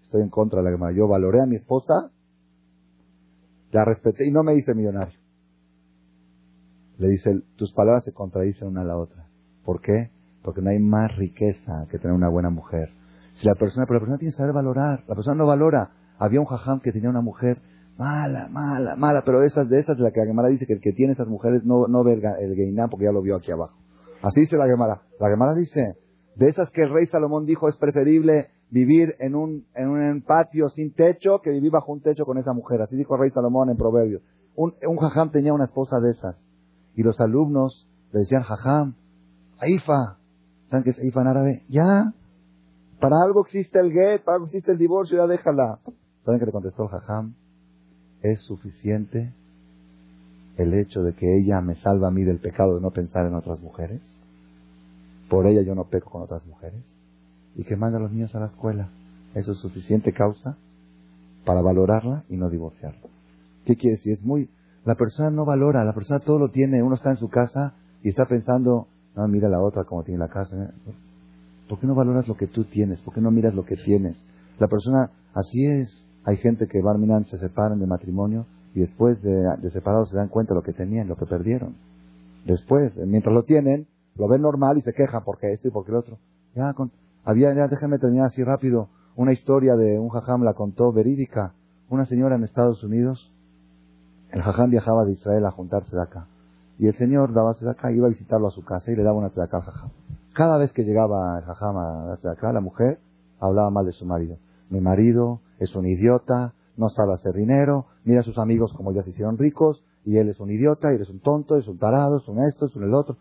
estoy 0.00 0.22
en 0.22 0.30
contra 0.30 0.60
de 0.60 0.64
la 0.64 0.70
Gemara. 0.70 0.96
Yo 0.96 1.06
valoré 1.06 1.42
a 1.42 1.44
mi 1.44 1.56
esposa, 1.56 2.10
la 3.72 3.84
respeté 3.84 4.26
y 4.26 4.32
no 4.32 4.42
me 4.42 4.54
hice 4.54 4.74
millonario. 4.74 5.20
Le 6.96 7.08
dice, 7.08 7.42
tus 7.56 7.74
palabras 7.74 8.04
se 8.04 8.14
contradicen 8.14 8.68
una 8.68 8.80
a 8.80 8.84
la 8.84 8.96
otra. 8.96 9.26
¿Por 9.66 9.82
qué? 9.82 10.12
Porque 10.42 10.62
no 10.62 10.70
hay 10.70 10.78
más 10.78 11.14
riqueza 11.14 11.86
que 11.90 11.98
tener 11.98 12.16
una 12.16 12.30
buena 12.30 12.48
mujer. 12.48 12.88
Si 13.34 13.46
la 13.46 13.54
persona, 13.54 13.84
pero 13.84 13.96
la 13.96 14.00
persona 14.00 14.18
tiene 14.18 14.32
que 14.32 14.38
saber 14.38 14.54
valorar. 14.54 15.04
La 15.08 15.14
persona 15.14 15.36
no 15.36 15.46
valora. 15.46 15.90
Había 16.18 16.40
un 16.40 16.46
jajam 16.46 16.80
que 16.80 16.90
tenía 16.90 17.10
una 17.10 17.20
mujer 17.20 17.60
mala, 17.98 18.48
mala, 18.48 18.96
mala, 18.96 19.24
pero 19.26 19.44
esas 19.44 19.68
de 19.68 19.78
esas 19.78 19.98
de 19.98 20.04
la 20.04 20.10
que 20.10 20.20
la 20.20 20.26
Gemara 20.26 20.48
dice 20.48 20.66
que 20.66 20.72
el 20.72 20.80
que 20.80 20.92
tiene 20.92 21.12
esas 21.12 21.28
mujeres 21.28 21.64
no, 21.64 21.86
no 21.86 22.02
ve 22.02 22.14
el, 22.14 22.24
el 22.24 22.88
porque 22.88 23.04
ya 23.04 23.12
lo 23.12 23.20
vio 23.20 23.36
aquí 23.36 23.52
abajo. 23.52 23.76
Así 24.22 24.40
dice 24.40 24.56
la 24.56 24.66
Gemara. 24.66 25.02
La 25.20 25.28
Gemara 25.28 25.52
dice, 25.54 25.98
de 26.36 26.48
esas 26.48 26.70
que 26.70 26.82
el 26.82 26.92
rey 26.92 27.06
Salomón 27.06 27.46
dijo 27.46 27.68
es 27.68 27.76
preferible 27.76 28.48
vivir 28.70 29.16
en 29.18 29.34
un, 29.34 29.66
en 29.74 29.88
un 29.88 30.22
patio 30.22 30.68
sin 30.68 30.92
techo 30.92 31.40
que 31.42 31.50
vivir 31.50 31.70
bajo 31.70 31.92
un 31.92 32.00
techo 32.00 32.24
con 32.24 32.38
esa 32.38 32.52
mujer. 32.52 32.82
Así 32.82 32.96
dijo 32.96 33.14
el 33.14 33.20
rey 33.22 33.30
Salomón 33.30 33.70
en 33.70 33.76
Proverbios. 33.76 34.22
Un, 34.54 34.74
un 34.86 34.96
jajam 34.96 35.30
tenía 35.30 35.52
una 35.52 35.64
esposa 35.64 35.98
de 36.00 36.10
esas. 36.10 36.36
Y 36.94 37.02
los 37.02 37.20
alumnos 37.20 37.88
le 38.12 38.20
decían, 38.20 38.42
jajam, 38.42 38.94
aifa. 39.58 40.18
¿Saben 40.68 40.84
qué 40.84 40.90
es 40.90 40.98
aifa 40.98 41.20
en 41.22 41.26
árabe? 41.26 41.62
Ya. 41.68 42.12
Para 43.00 43.16
algo 43.24 43.42
existe 43.42 43.80
el 43.80 43.92
get, 43.92 44.22
para 44.24 44.36
algo 44.36 44.46
existe 44.46 44.72
el 44.72 44.78
divorcio, 44.78 45.18
ya 45.18 45.26
déjala. 45.26 45.78
¿Saben 46.24 46.38
qué 46.38 46.46
le 46.46 46.52
contestó 46.52 46.84
el 46.84 46.88
jajam? 46.90 47.34
es 48.22 48.42
suficiente 48.42 49.32
el 50.56 50.74
hecho 50.74 51.02
de 51.02 51.14
que 51.14 51.38
ella 51.38 51.60
me 51.60 51.74
salva 51.76 52.08
a 52.08 52.10
mí 52.10 52.22
del 52.24 52.38
pecado 52.38 52.74
de 52.74 52.80
no 52.80 52.90
pensar 52.90 53.26
en 53.26 53.34
otras 53.34 53.60
mujeres. 53.60 54.02
Por 55.30 55.46
ella 55.46 55.62
yo 55.62 55.74
no 55.74 55.84
peco 55.84 56.10
con 56.10 56.22
otras 56.22 56.44
mujeres. 56.44 56.84
Y 57.54 57.64
que 57.64 57.76
manda 57.76 57.98
a 57.98 58.02
los 58.02 58.12
niños 58.12 58.34
a 58.34 58.40
la 58.40 58.46
escuela. 58.46 58.90
Eso 59.34 59.52
es 59.52 59.58
suficiente 59.58 60.12
causa 60.12 60.58
para 61.46 61.62
valorarla 61.62 62.24
y 62.28 62.36
no 62.36 62.50
divorciarla. 62.50 63.08
¿Qué 63.64 63.76
quiere 63.76 63.96
decir? 63.96 64.12
Es 64.12 64.22
muy... 64.22 64.50
La 64.84 64.96
persona 64.96 65.30
no 65.30 65.44
valora, 65.44 65.84
la 65.84 65.94
persona 65.94 66.20
todo 66.20 66.38
lo 66.38 66.50
tiene. 66.50 66.82
Uno 66.82 66.96
está 66.96 67.10
en 67.10 67.16
su 67.16 67.28
casa 67.28 67.74
y 68.02 68.08
está 68.08 68.26
pensando, 68.26 68.88
no, 69.14 69.28
mira 69.28 69.48
la 69.48 69.60
otra 69.60 69.84
como 69.84 70.02
tiene 70.02 70.18
la 70.18 70.28
casa. 70.28 70.74
¿Por 71.68 71.78
qué 71.78 71.86
no 71.86 71.94
valoras 71.94 72.26
lo 72.26 72.34
que 72.34 72.48
tú 72.48 72.64
tienes? 72.64 73.00
¿Por 73.00 73.14
qué 73.14 73.20
no 73.20 73.30
miras 73.30 73.54
lo 73.54 73.64
que 73.64 73.76
tienes? 73.76 74.20
La 74.58 74.66
persona, 74.66 75.10
así 75.34 75.64
es. 75.64 76.04
Hay 76.24 76.38
gente 76.38 76.66
que 76.66 76.82
Barminan 76.82 77.24
se 77.26 77.38
separan 77.38 77.78
de 77.78 77.86
matrimonio 77.86 78.46
y 78.74 78.80
después 78.80 79.22
de, 79.22 79.70
separados 79.70 80.10
se 80.10 80.16
dan 80.16 80.28
cuenta 80.28 80.54
de 80.54 80.60
lo 80.60 80.64
que 80.64 80.72
tenían, 80.72 81.08
lo 81.08 81.16
que 81.16 81.26
perdieron. 81.26 81.76
Después, 82.44 82.96
mientras 82.96 83.34
lo 83.34 83.44
tienen, 83.44 83.86
lo 84.16 84.28
ven 84.28 84.42
normal 84.42 84.78
y 84.78 84.82
se 84.82 84.92
quejan 84.92 85.22
porque 85.24 85.52
esto 85.52 85.68
y 85.68 85.70
porque 85.70 85.90
el 85.90 85.98
otro. 85.98 86.18
Ya, 86.54 86.74
había, 87.24 87.54
ya 87.54 87.68
déjenme 87.68 87.98
terminar 87.98 88.26
así 88.26 88.42
rápido, 88.42 88.88
una 89.16 89.32
historia 89.32 89.76
de 89.76 89.98
un 89.98 90.08
jajam 90.08 90.42
la 90.42 90.54
contó 90.54 90.92
verídica. 90.92 91.52
Una 91.88 92.06
señora 92.06 92.36
en 92.36 92.44
Estados 92.44 92.82
Unidos, 92.84 93.32
el 94.30 94.42
jajam 94.42 94.70
viajaba 94.70 95.04
de 95.04 95.12
Israel 95.12 95.44
a 95.46 95.50
juntarse 95.50 95.94
de 95.94 96.02
acá. 96.02 96.26
Y 96.78 96.86
el 96.86 96.94
señor 96.94 97.34
daba 97.34 97.50
acá, 97.50 97.92
iba 97.92 98.06
a 98.06 98.10
visitarlo 98.10 98.48
a 98.48 98.50
su 98.50 98.64
casa 98.64 98.90
y 98.90 98.96
le 98.96 99.02
daba 99.02 99.18
una 99.18 99.26
acá 99.26 99.58
al 99.58 99.62
jajam. 99.62 99.90
Cada 100.32 100.56
vez 100.56 100.72
que 100.72 100.84
llegaba 100.84 101.38
el 101.38 101.44
jajam 101.44 101.76
a 101.76 102.12
acá, 102.14 102.52
la 102.52 102.60
mujer 102.60 102.98
hablaba 103.40 103.70
mal 103.70 103.84
de 103.84 103.92
su 103.92 104.06
marido. 104.06 104.36
Mi 104.70 104.80
marido 104.80 105.40
es 105.58 105.74
un 105.74 105.86
idiota, 105.86 106.54
no 106.76 106.88
sabe 106.88 107.12
hacer 107.12 107.34
dinero, 107.34 107.86
mira 108.04 108.20
a 108.20 108.24
sus 108.24 108.38
amigos 108.38 108.72
como 108.72 108.92
ya 108.92 109.02
se 109.02 109.10
hicieron 109.10 109.36
ricos, 109.36 109.84
y 110.04 110.16
él 110.16 110.28
es 110.28 110.40
un 110.40 110.50
idiota, 110.50 110.92
y 110.92 110.94
eres 110.94 111.10
un 111.10 111.20
tonto, 111.20 111.56
es 111.56 111.68
un 111.68 111.78
tarado, 111.78 112.18
es 112.18 112.28
un 112.28 112.42
esto, 112.42 112.66
es 112.66 112.76
un 112.76 112.84
el 112.84 112.94
otro. 112.94 113.16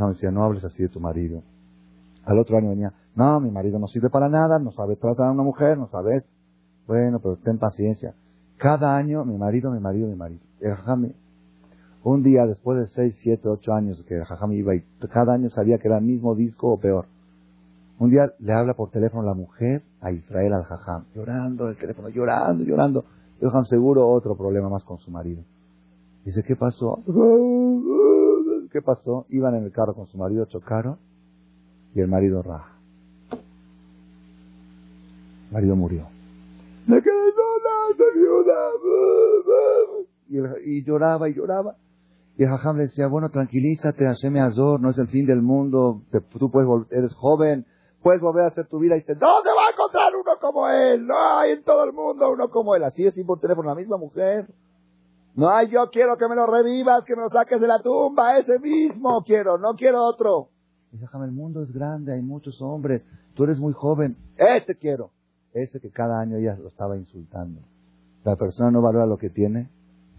Me 0.00 0.08
decía, 0.08 0.30
no 0.30 0.44
hables 0.44 0.64
así 0.64 0.82
de 0.82 0.88
tu 0.88 1.00
marido. 1.00 1.42
Al 2.24 2.38
otro 2.38 2.58
año 2.58 2.70
venía, 2.70 2.92
no, 3.14 3.40
mi 3.40 3.50
marido 3.50 3.78
no 3.78 3.86
sirve 3.86 4.10
para 4.10 4.28
nada, 4.28 4.58
no 4.58 4.70
sabe 4.72 4.96
tratar 4.96 5.28
a 5.28 5.32
una 5.32 5.42
mujer, 5.42 5.78
no 5.78 5.88
sabe. 5.88 6.24
Bueno, 6.86 7.20
pero 7.20 7.36
ten 7.36 7.58
paciencia. 7.58 8.14
Cada 8.58 8.96
año, 8.96 9.24
mi 9.24 9.38
marido, 9.38 9.70
mi 9.70 9.80
marido, 9.80 10.08
mi 10.08 10.16
marido. 10.16 10.40
El 10.60 10.74
jajam, 10.74 11.12
un 12.04 12.22
día 12.22 12.46
después 12.46 12.78
de 12.78 12.86
seis, 12.88 13.16
siete, 13.22 13.48
ocho 13.48 13.72
años 13.72 14.04
que 14.06 14.16
el 14.16 14.24
jajam 14.24 14.52
iba 14.52 14.74
y 14.74 14.82
cada 15.12 15.34
año 15.34 15.50
sabía 15.50 15.78
que 15.78 15.88
era 15.88 15.98
el 15.98 16.04
mismo 16.04 16.34
disco 16.34 16.68
o 16.68 16.78
peor. 16.78 17.06
Un 17.98 18.10
día 18.10 18.32
le 18.38 18.52
habla 18.52 18.74
por 18.74 18.90
teléfono 18.90 19.24
la 19.24 19.34
mujer 19.34 19.82
a 20.00 20.12
Israel 20.12 20.52
al 20.52 20.62
Jajam, 20.62 21.04
llorando 21.14 21.68
el 21.68 21.76
teléfono, 21.76 22.08
llorando, 22.08 22.62
llorando. 22.62 23.04
Y 23.40 23.44
Jajam 23.44 23.64
seguro 23.64 24.08
otro 24.08 24.36
problema 24.36 24.68
más 24.68 24.84
con 24.84 24.98
su 24.98 25.10
marido. 25.10 25.42
Dice, 26.24 26.44
¿qué 26.44 26.54
pasó? 26.54 27.00
¿Qué 28.70 28.82
pasó? 28.82 29.26
Iban 29.30 29.54
en 29.54 29.64
el 29.64 29.72
carro 29.72 29.94
con 29.94 30.06
su 30.06 30.18
marido, 30.18 30.44
chocaron 30.46 30.98
y 31.94 32.00
el 32.00 32.08
marido 32.08 32.42
raja. 32.42 32.78
El 35.46 35.52
marido 35.52 35.76
murió. 35.76 36.06
Me 36.86 37.00
quedé 37.02 37.32
sola, 37.32 38.12
viuda. 38.14 38.70
Y, 40.64 40.84
lloraba 40.84 41.28
y 41.28 41.34
lloraba. 41.34 41.76
Y 42.36 42.44
el 42.44 42.50
Jajam 42.50 42.76
le 42.76 42.84
decía, 42.84 43.08
bueno, 43.08 43.30
tranquilízate, 43.30 44.06
haceme 44.06 44.40
azor, 44.40 44.80
no 44.80 44.90
es 44.90 44.98
el 44.98 45.08
fin 45.08 45.26
del 45.26 45.42
mundo, 45.42 46.02
tú 46.38 46.50
puedes 46.50 46.68
eres 46.90 47.12
joven, 47.14 47.66
puedes 48.02 48.20
volver 48.20 48.44
a 48.44 48.48
hacer 48.48 48.68
tu 48.68 48.78
vida 48.78 48.94
y 48.94 49.00
dices, 49.00 49.18
¿dónde 49.18 49.50
va 49.50 49.68
a 49.68 49.72
encontrar 49.72 50.12
uno 50.14 50.32
como 50.40 50.68
él? 50.68 51.06
No 51.06 51.14
hay 51.38 51.52
en 51.52 51.64
todo 51.64 51.84
el 51.84 51.92
mundo 51.92 52.30
uno 52.30 52.48
como 52.50 52.76
él. 52.76 52.84
Así 52.84 53.04
es 53.04 53.14
por 53.26 53.40
teléfono 53.40 53.68
la 53.70 53.74
misma 53.74 53.96
mujer. 53.96 54.46
No 55.38 55.48
hay, 55.50 55.68
yo 55.68 55.88
quiero 55.92 56.16
que 56.16 56.26
me 56.28 56.34
lo 56.34 56.46
revivas, 56.46 57.04
que 57.04 57.14
me 57.14 57.22
lo 57.22 57.28
saques 57.28 57.60
de 57.60 57.68
la 57.68 57.78
tumba, 57.80 58.38
ese 58.38 58.58
mismo 58.58 59.22
quiero, 59.24 59.56
no 59.56 59.74
quiero 59.74 60.04
otro. 60.04 60.48
Dice, 60.90 61.06
el 61.24 61.30
mundo 61.30 61.62
es 61.62 61.72
grande, 61.72 62.12
hay 62.12 62.22
muchos 62.22 62.60
hombres, 62.60 63.04
tú 63.34 63.44
eres 63.44 63.60
muy 63.60 63.72
joven, 63.72 64.16
este 64.36 64.74
quiero. 64.74 65.12
Ese 65.52 65.78
que 65.78 65.90
cada 65.90 66.20
año 66.20 66.38
ella 66.38 66.56
lo 66.60 66.66
estaba 66.66 66.96
insultando. 66.96 67.60
La 68.24 68.34
persona 68.34 68.72
no 68.72 68.82
valora 68.82 69.06
lo 69.06 69.16
que 69.16 69.30
tiene 69.30 69.68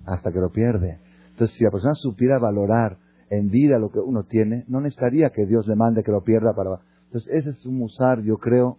hasta 0.06 0.32
que 0.32 0.40
lo 0.40 0.52
pierde. 0.52 1.00
Entonces, 1.32 1.58
si 1.58 1.66
la 1.66 1.72
persona 1.72 1.96
supiera 1.96 2.40
valorar 2.40 2.98
en 3.30 3.50
vida 3.50 3.78
lo 3.78 3.92
que 3.92 4.00
uno 4.00 4.24
tiene, 4.24 4.64
no 4.70 4.80
necesitaría 4.80 5.32
que 5.32 5.46
Dios 5.46 5.68
le 5.68 5.76
mande 5.76 6.02
que 6.02 6.12
lo 6.12 6.24
pierda 6.24 6.54
para 6.54 6.80
entonces, 7.08 7.34
ese 7.34 7.50
es 7.50 7.66
un 7.66 7.78
musar, 7.78 8.22
yo 8.22 8.38
creo, 8.38 8.78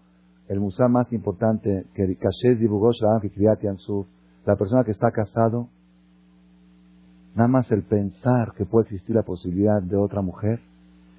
el 0.49 0.61
musar 0.61 0.89
más 0.89 1.13
importante 1.13 1.87
que 1.95 2.17
Kashez 2.17 2.61
divulgó 2.61 2.93
la 4.47 4.57
persona 4.57 4.85
que 4.85 4.93
está 4.93 5.11
casado, 5.11 5.69
nada 7.35 7.49
más 7.49 7.71
el 7.71 7.83
pensar 7.83 8.53
que 8.57 8.65
puede 8.65 8.87
existir 8.87 9.15
la 9.15 9.23
posibilidad 9.23 9.83
de 9.83 9.97
otra 9.97 10.23
mujer, 10.23 10.61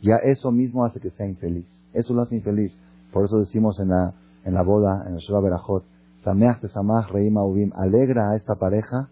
ya 0.01 0.15
eso 0.23 0.51
mismo 0.51 0.85
hace 0.85 0.99
que 0.99 1.11
sea 1.11 1.27
infeliz. 1.27 1.65
Eso 1.93 2.13
lo 2.13 2.21
hace 2.23 2.35
infeliz. 2.35 2.77
Por 3.11 3.25
eso 3.25 3.37
decimos 3.39 3.79
en 3.79 3.89
la, 3.89 4.13
en 4.45 4.53
la 4.53 4.63
boda, 4.63 5.05
en 5.07 5.13
el 5.13 5.19
Shua 5.19 5.41
Berajot, 5.41 5.83
Sameach 6.23 6.61
Samach 6.71 7.09
Reima 7.11 7.43
Ubim, 7.43 7.71
alegra 7.75 8.31
a 8.31 8.35
esta 8.35 8.55
pareja 8.55 9.09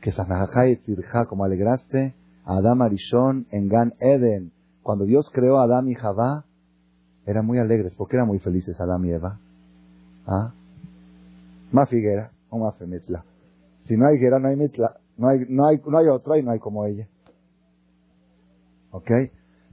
que 0.00 0.10
y 0.10 0.76
Tzirja, 0.76 1.26
como 1.26 1.44
alegraste 1.44 2.14
a 2.44 2.56
Adam 2.56 2.82
Arishon 2.82 3.46
en 3.50 3.68
Gan 3.68 3.94
Eden. 4.00 4.52
Cuando 4.82 5.04
Dios 5.04 5.30
creó 5.32 5.58
a 5.58 5.64
Adam 5.64 5.88
y 5.88 5.94
Javá, 5.94 6.44
eran 7.26 7.46
muy 7.46 7.58
alegres, 7.58 7.94
porque 7.94 8.16
eran 8.16 8.26
muy 8.26 8.38
felices 8.38 8.80
Adán 8.80 9.04
y 9.04 9.10
Eva. 9.10 9.38
¿Ah? 10.26 10.52
Más 11.70 11.88
figuera, 11.88 12.30
o 12.48 12.58
más 12.58 12.76
femetla. 12.76 13.24
Si 13.84 13.96
no 13.96 14.06
hay 14.06 14.16
higuera, 14.16 14.38
no 14.38 14.48
hay 14.48 14.56
metla. 14.56 14.96
No 15.20 15.28
hay, 15.28 15.40
no 15.50 15.66
hay, 15.66 15.78
no 15.84 15.98
hay 15.98 16.08
otra 16.08 16.38
y 16.38 16.42
no 16.42 16.50
hay 16.50 16.58
como 16.58 16.86
ella. 16.86 17.06
¿Ok? 18.90 19.10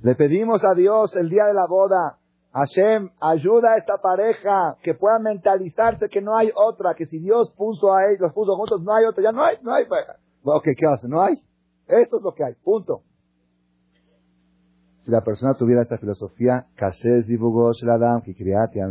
Le 0.02 0.16
pedimos 0.16 0.62
a 0.66 0.76
Dios 0.76 1.16
el 1.16 1.30
día 1.30 1.46
de 1.46 1.54
la 1.54 1.66
boda, 1.68 2.18
Hashem, 2.52 3.12
ayuda 3.22 3.72
a 3.72 3.78
esta 3.78 4.00
pareja 4.00 4.76
que 4.84 4.94
puedan 4.94 5.24
mentalizarse 5.24 6.10
que 6.10 6.22
no 6.22 6.36
hay 6.36 6.52
otra, 6.54 6.96
que 6.96 7.06
si 7.06 7.20
Dios 7.20 7.54
puso 7.56 7.94
a 7.94 8.08
ellos, 8.08 8.20
los 8.20 8.34
puso 8.34 8.58
juntos, 8.58 8.84
no 8.84 8.94
hay 8.94 9.06
otra, 9.06 9.24
ya 9.24 9.32
no 9.32 9.42
hay, 9.42 9.56
no 9.62 9.74
hay 9.74 9.86
pareja. 9.86 10.18
Ok, 10.44 10.66
¿qué 10.78 10.86
hace? 10.86 11.08
No 11.08 11.22
hay. 11.22 11.42
Esto 11.88 12.18
es 12.18 12.24
lo 12.24 12.34
que 12.34 12.44
hay, 12.44 12.56
punto. 12.56 13.04
Si 15.04 15.12
la 15.12 15.22
persona 15.22 15.54
tuviera 15.54 15.82
esta 15.82 15.98
filosofía, 15.98 16.68
que 16.76 16.86
a 16.86 16.92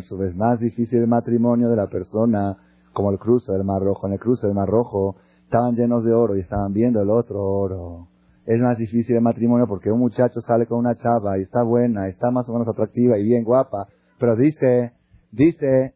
su 0.01 0.17
vez 0.17 0.35
más 0.35 0.59
difícil 0.59 1.01
el 1.01 1.07
matrimonio 1.07 1.69
de 1.69 1.77
la 1.77 1.89
persona, 1.89 2.57
como 2.95 3.11
el 3.11 3.19
cruce 3.19 3.53
del 3.53 3.65
Mar 3.65 3.83
Rojo. 3.83 4.07
En 4.07 4.15
el 4.15 4.19
cruce 4.19 4.47
del 4.47 4.57
Mar 4.57 4.69
Rojo 4.69 5.17
estaban 5.47 5.75
llenos 5.75 6.05
de 6.05 6.13
oro 6.13 6.37
y 6.37 6.41
estaban 6.41 6.73
viendo 6.75 7.01
el 7.01 7.09
otro 7.11 7.43
oro. 7.43 8.09
Es 8.45 8.61
más 8.61 8.77
difícil 8.77 9.17
el 9.17 9.23
matrimonio 9.23 9.67
porque 9.67 9.91
un 9.91 9.99
muchacho 9.99 10.41
sale 10.41 10.67
con 10.67 10.79
una 10.79 10.95
chava 10.97 11.39
y 11.39 11.43
está 11.43 11.63
buena, 11.63 12.09
está 12.09 12.31
más 12.31 12.49
o 12.49 12.53
menos 12.53 12.69
atractiva 12.69 13.19
y 13.19 13.25
bien 13.25 13.43
guapa, 13.43 13.87
pero 14.21 14.37
dice, 14.37 14.93
dice, 15.33 15.95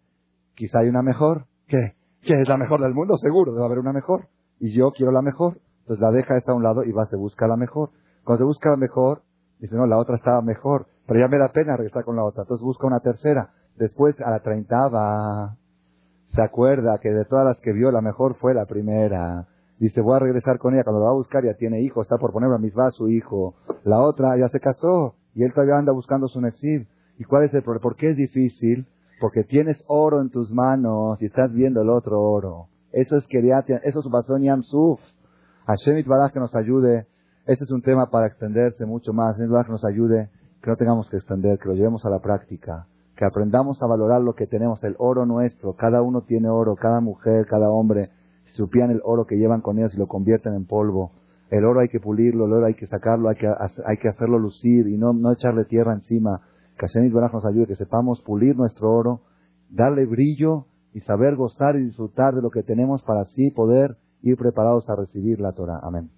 quizá 0.54 0.80
hay 0.80 0.88
una 0.88 1.02
mejor. 1.02 1.44
¿Qué? 1.66 1.94
¿Qué 2.22 2.40
es 2.40 2.48
la 2.48 2.56
mejor 2.56 2.80
del 2.80 2.94
mundo? 2.94 3.16
Seguro, 3.18 3.52
debe 3.52 3.66
haber 3.66 3.78
una 3.78 3.92
mejor. 3.92 4.28
Y 4.58 4.72
yo 4.72 4.90
quiero 4.92 5.12
la 5.12 5.22
mejor. 5.22 5.58
Entonces 5.80 6.00
la 6.00 6.10
deja 6.10 6.36
esta 6.36 6.52
a 6.52 6.54
un 6.54 6.62
lado 6.62 6.82
y 6.82 6.92
va, 6.92 7.04
se 7.06 7.16
busca 7.16 7.46
la 7.46 7.56
mejor. 7.56 7.90
Cuando 8.24 8.38
se 8.38 8.44
busca 8.44 8.70
la 8.70 8.76
mejor, 8.76 9.22
Dice, 9.60 9.76
no, 9.76 9.86
la 9.86 9.98
otra 9.98 10.16
estaba 10.16 10.40
mejor, 10.40 10.86
pero 11.06 11.20
ya 11.20 11.28
me 11.28 11.38
da 11.38 11.52
pena 11.52 11.76
regresar 11.76 12.04
con 12.04 12.16
la 12.16 12.24
otra. 12.24 12.42
Entonces 12.42 12.64
busca 12.64 12.86
una 12.86 13.00
tercera. 13.00 13.50
Después, 13.76 14.18
a 14.20 14.30
la 14.30 14.40
treintava, 14.40 15.56
se 16.34 16.42
acuerda 16.42 16.98
que 16.98 17.10
de 17.10 17.24
todas 17.24 17.44
las 17.44 17.58
que 17.58 17.72
vio, 17.72 17.90
la 17.90 18.00
mejor 18.00 18.36
fue 18.36 18.54
la 18.54 18.66
primera. 18.66 19.46
Dice, 19.78 20.00
voy 20.00 20.16
a 20.16 20.20
regresar 20.20 20.58
con 20.58 20.74
ella. 20.74 20.84
Cuando 20.84 21.00
la 21.00 21.06
va 21.06 21.12
a 21.12 21.16
buscar, 21.16 21.44
ya 21.44 21.54
tiene 21.54 21.82
hijo, 21.82 22.02
está 22.02 22.18
por 22.18 22.32
poner 22.32 22.52
a 22.52 22.58
misma 22.58 22.86
a 22.86 22.90
su 22.90 23.08
hijo. 23.08 23.54
La 23.84 24.00
otra 24.00 24.36
ya 24.36 24.48
se 24.48 24.60
casó 24.60 25.14
y 25.34 25.42
él 25.44 25.52
todavía 25.52 25.76
anda 25.76 25.92
buscando 25.92 26.28
su 26.28 26.40
nesib. 26.40 26.86
¿Y 27.18 27.24
cuál 27.24 27.44
es 27.44 27.54
el 27.54 27.62
problema? 27.62 27.82
¿Por 27.82 27.96
qué 27.96 28.10
es 28.10 28.16
difícil? 28.16 28.86
Porque 29.20 29.44
tienes 29.44 29.82
oro 29.86 30.20
en 30.20 30.30
tus 30.30 30.52
manos 30.52 31.20
y 31.20 31.26
estás 31.26 31.52
viendo 31.52 31.82
el 31.82 31.90
otro 31.90 32.20
oro. 32.20 32.68
Eso 32.92 33.16
es 33.16 33.26
Keriatia, 33.26 33.80
eso 33.84 34.00
es 34.00 34.06
Basón 34.10 34.42
Yamsuf. 34.42 35.00
Hashem 35.66 35.98
Itbaraj 35.98 36.32
que 36.32 36.40
nos 36.40 36.54
ayude 36.54 37.06
este 37.50 37.64
es 37.64 37.70
un 37.72 37.82
tema 37.82 38.10
para 38.10 38.28
extenderse 38.28 38.86
mucho 38.86 39.12
más. 39.12 39.36
Es 39.40 39.48
que 39.48 39.72
nos 39.72 39.84
ayude, 39.84 40.30
que 40.62 40.70
no 40.70 40.76
tengamos 40.76 41.08
que 41.10 41.16
extender, 41.16 41.58
que 41.58 41.68
lo 41.68 41.74
llevemos 41.74 42.04
a 42.04 42.10
la 42.10 42.20
práctica, 42.20 42.86
que 43.20 43.26
aprendamos 43.26 43.82
a 43.82 43.86
valorar 43.86 44.22
lo 44.22 44.32
que 44.32 44.46
tenemos, 44.46 44.82
el 44.82 44.96
oro 44.96 45.26
nuestro. 45.26 45.74
Cada 45.74 46.00
uno 46.00 46.22
tiene 46.22 46.48
oro, 46.48 46.74
cada 46.74 47.02
mujer, 47.02 47.44
cada 47.44 47.68
hombre. 47.68 48.08
Si 48.46 48.56
supían 48.56 48.90
el 48.90 49.02
oro 49.04 49.26
que 49.26 49.36
llevan 49.36 49.60
con 49.60 49.78
ellos 49.78 49.92
y 49.94 49.98
lo 49.98 50.06
convierten 50.06 50.54
en 50.54 50.64
polvo. 50.64 51.12
El 51.50 51.66
oro 51.66 51.80
hay 51.80 51.90
que 51.90 52.00
pulirlo, 52.00 52.46
el 52.46 52.54
oro 52.54 52.64
hay 52.64 52.72
que 52.72 52.86
sacarlo, 52.86 53.28
hay 53.28 53.36
que, 53.36 53.46
hay 53.46 53.98
que 53.98 54.08
hacerlo 54.08 54.38
lucir 54.38 54.86
y 54.86 54.96
no, 54.96 55.12
no 55.12 55.32
echarle 55.32 55.66
tierra 55.66 55.92
encima. 55.92 56.40
Que 56.78 56.86
Hashem 56.86 57.12
nos 57.12 57.44
ayude, 57.44 57.66
que 57.66 57.76
sepamos 57.76 58.22
pulir 58.22 58.56
nuestro 58.56 58.90
oro, 58.90 59.20
darle 59.68 60.06
brillo 60.06 60.64
y 60.94 61.00
saber 61.00 61.36
gozar 61.36 61.76
y 61.76 61.84
disfrutar 61.84 62.34
de 62.34 62.40
lo 62.40 62.48
que 62.48 62.62
tenemos 62.62 63.02
para 63.02 63.20
así 63.20 63.50
poder 63.50 63.98
ir 64.22 64.38
preparados 64.38 64.88
a 64.88 64.96
recibir 64.96 65.40
la 65.42 65.52
Torah. 65.52 65.78
Amén. 65.82 66.08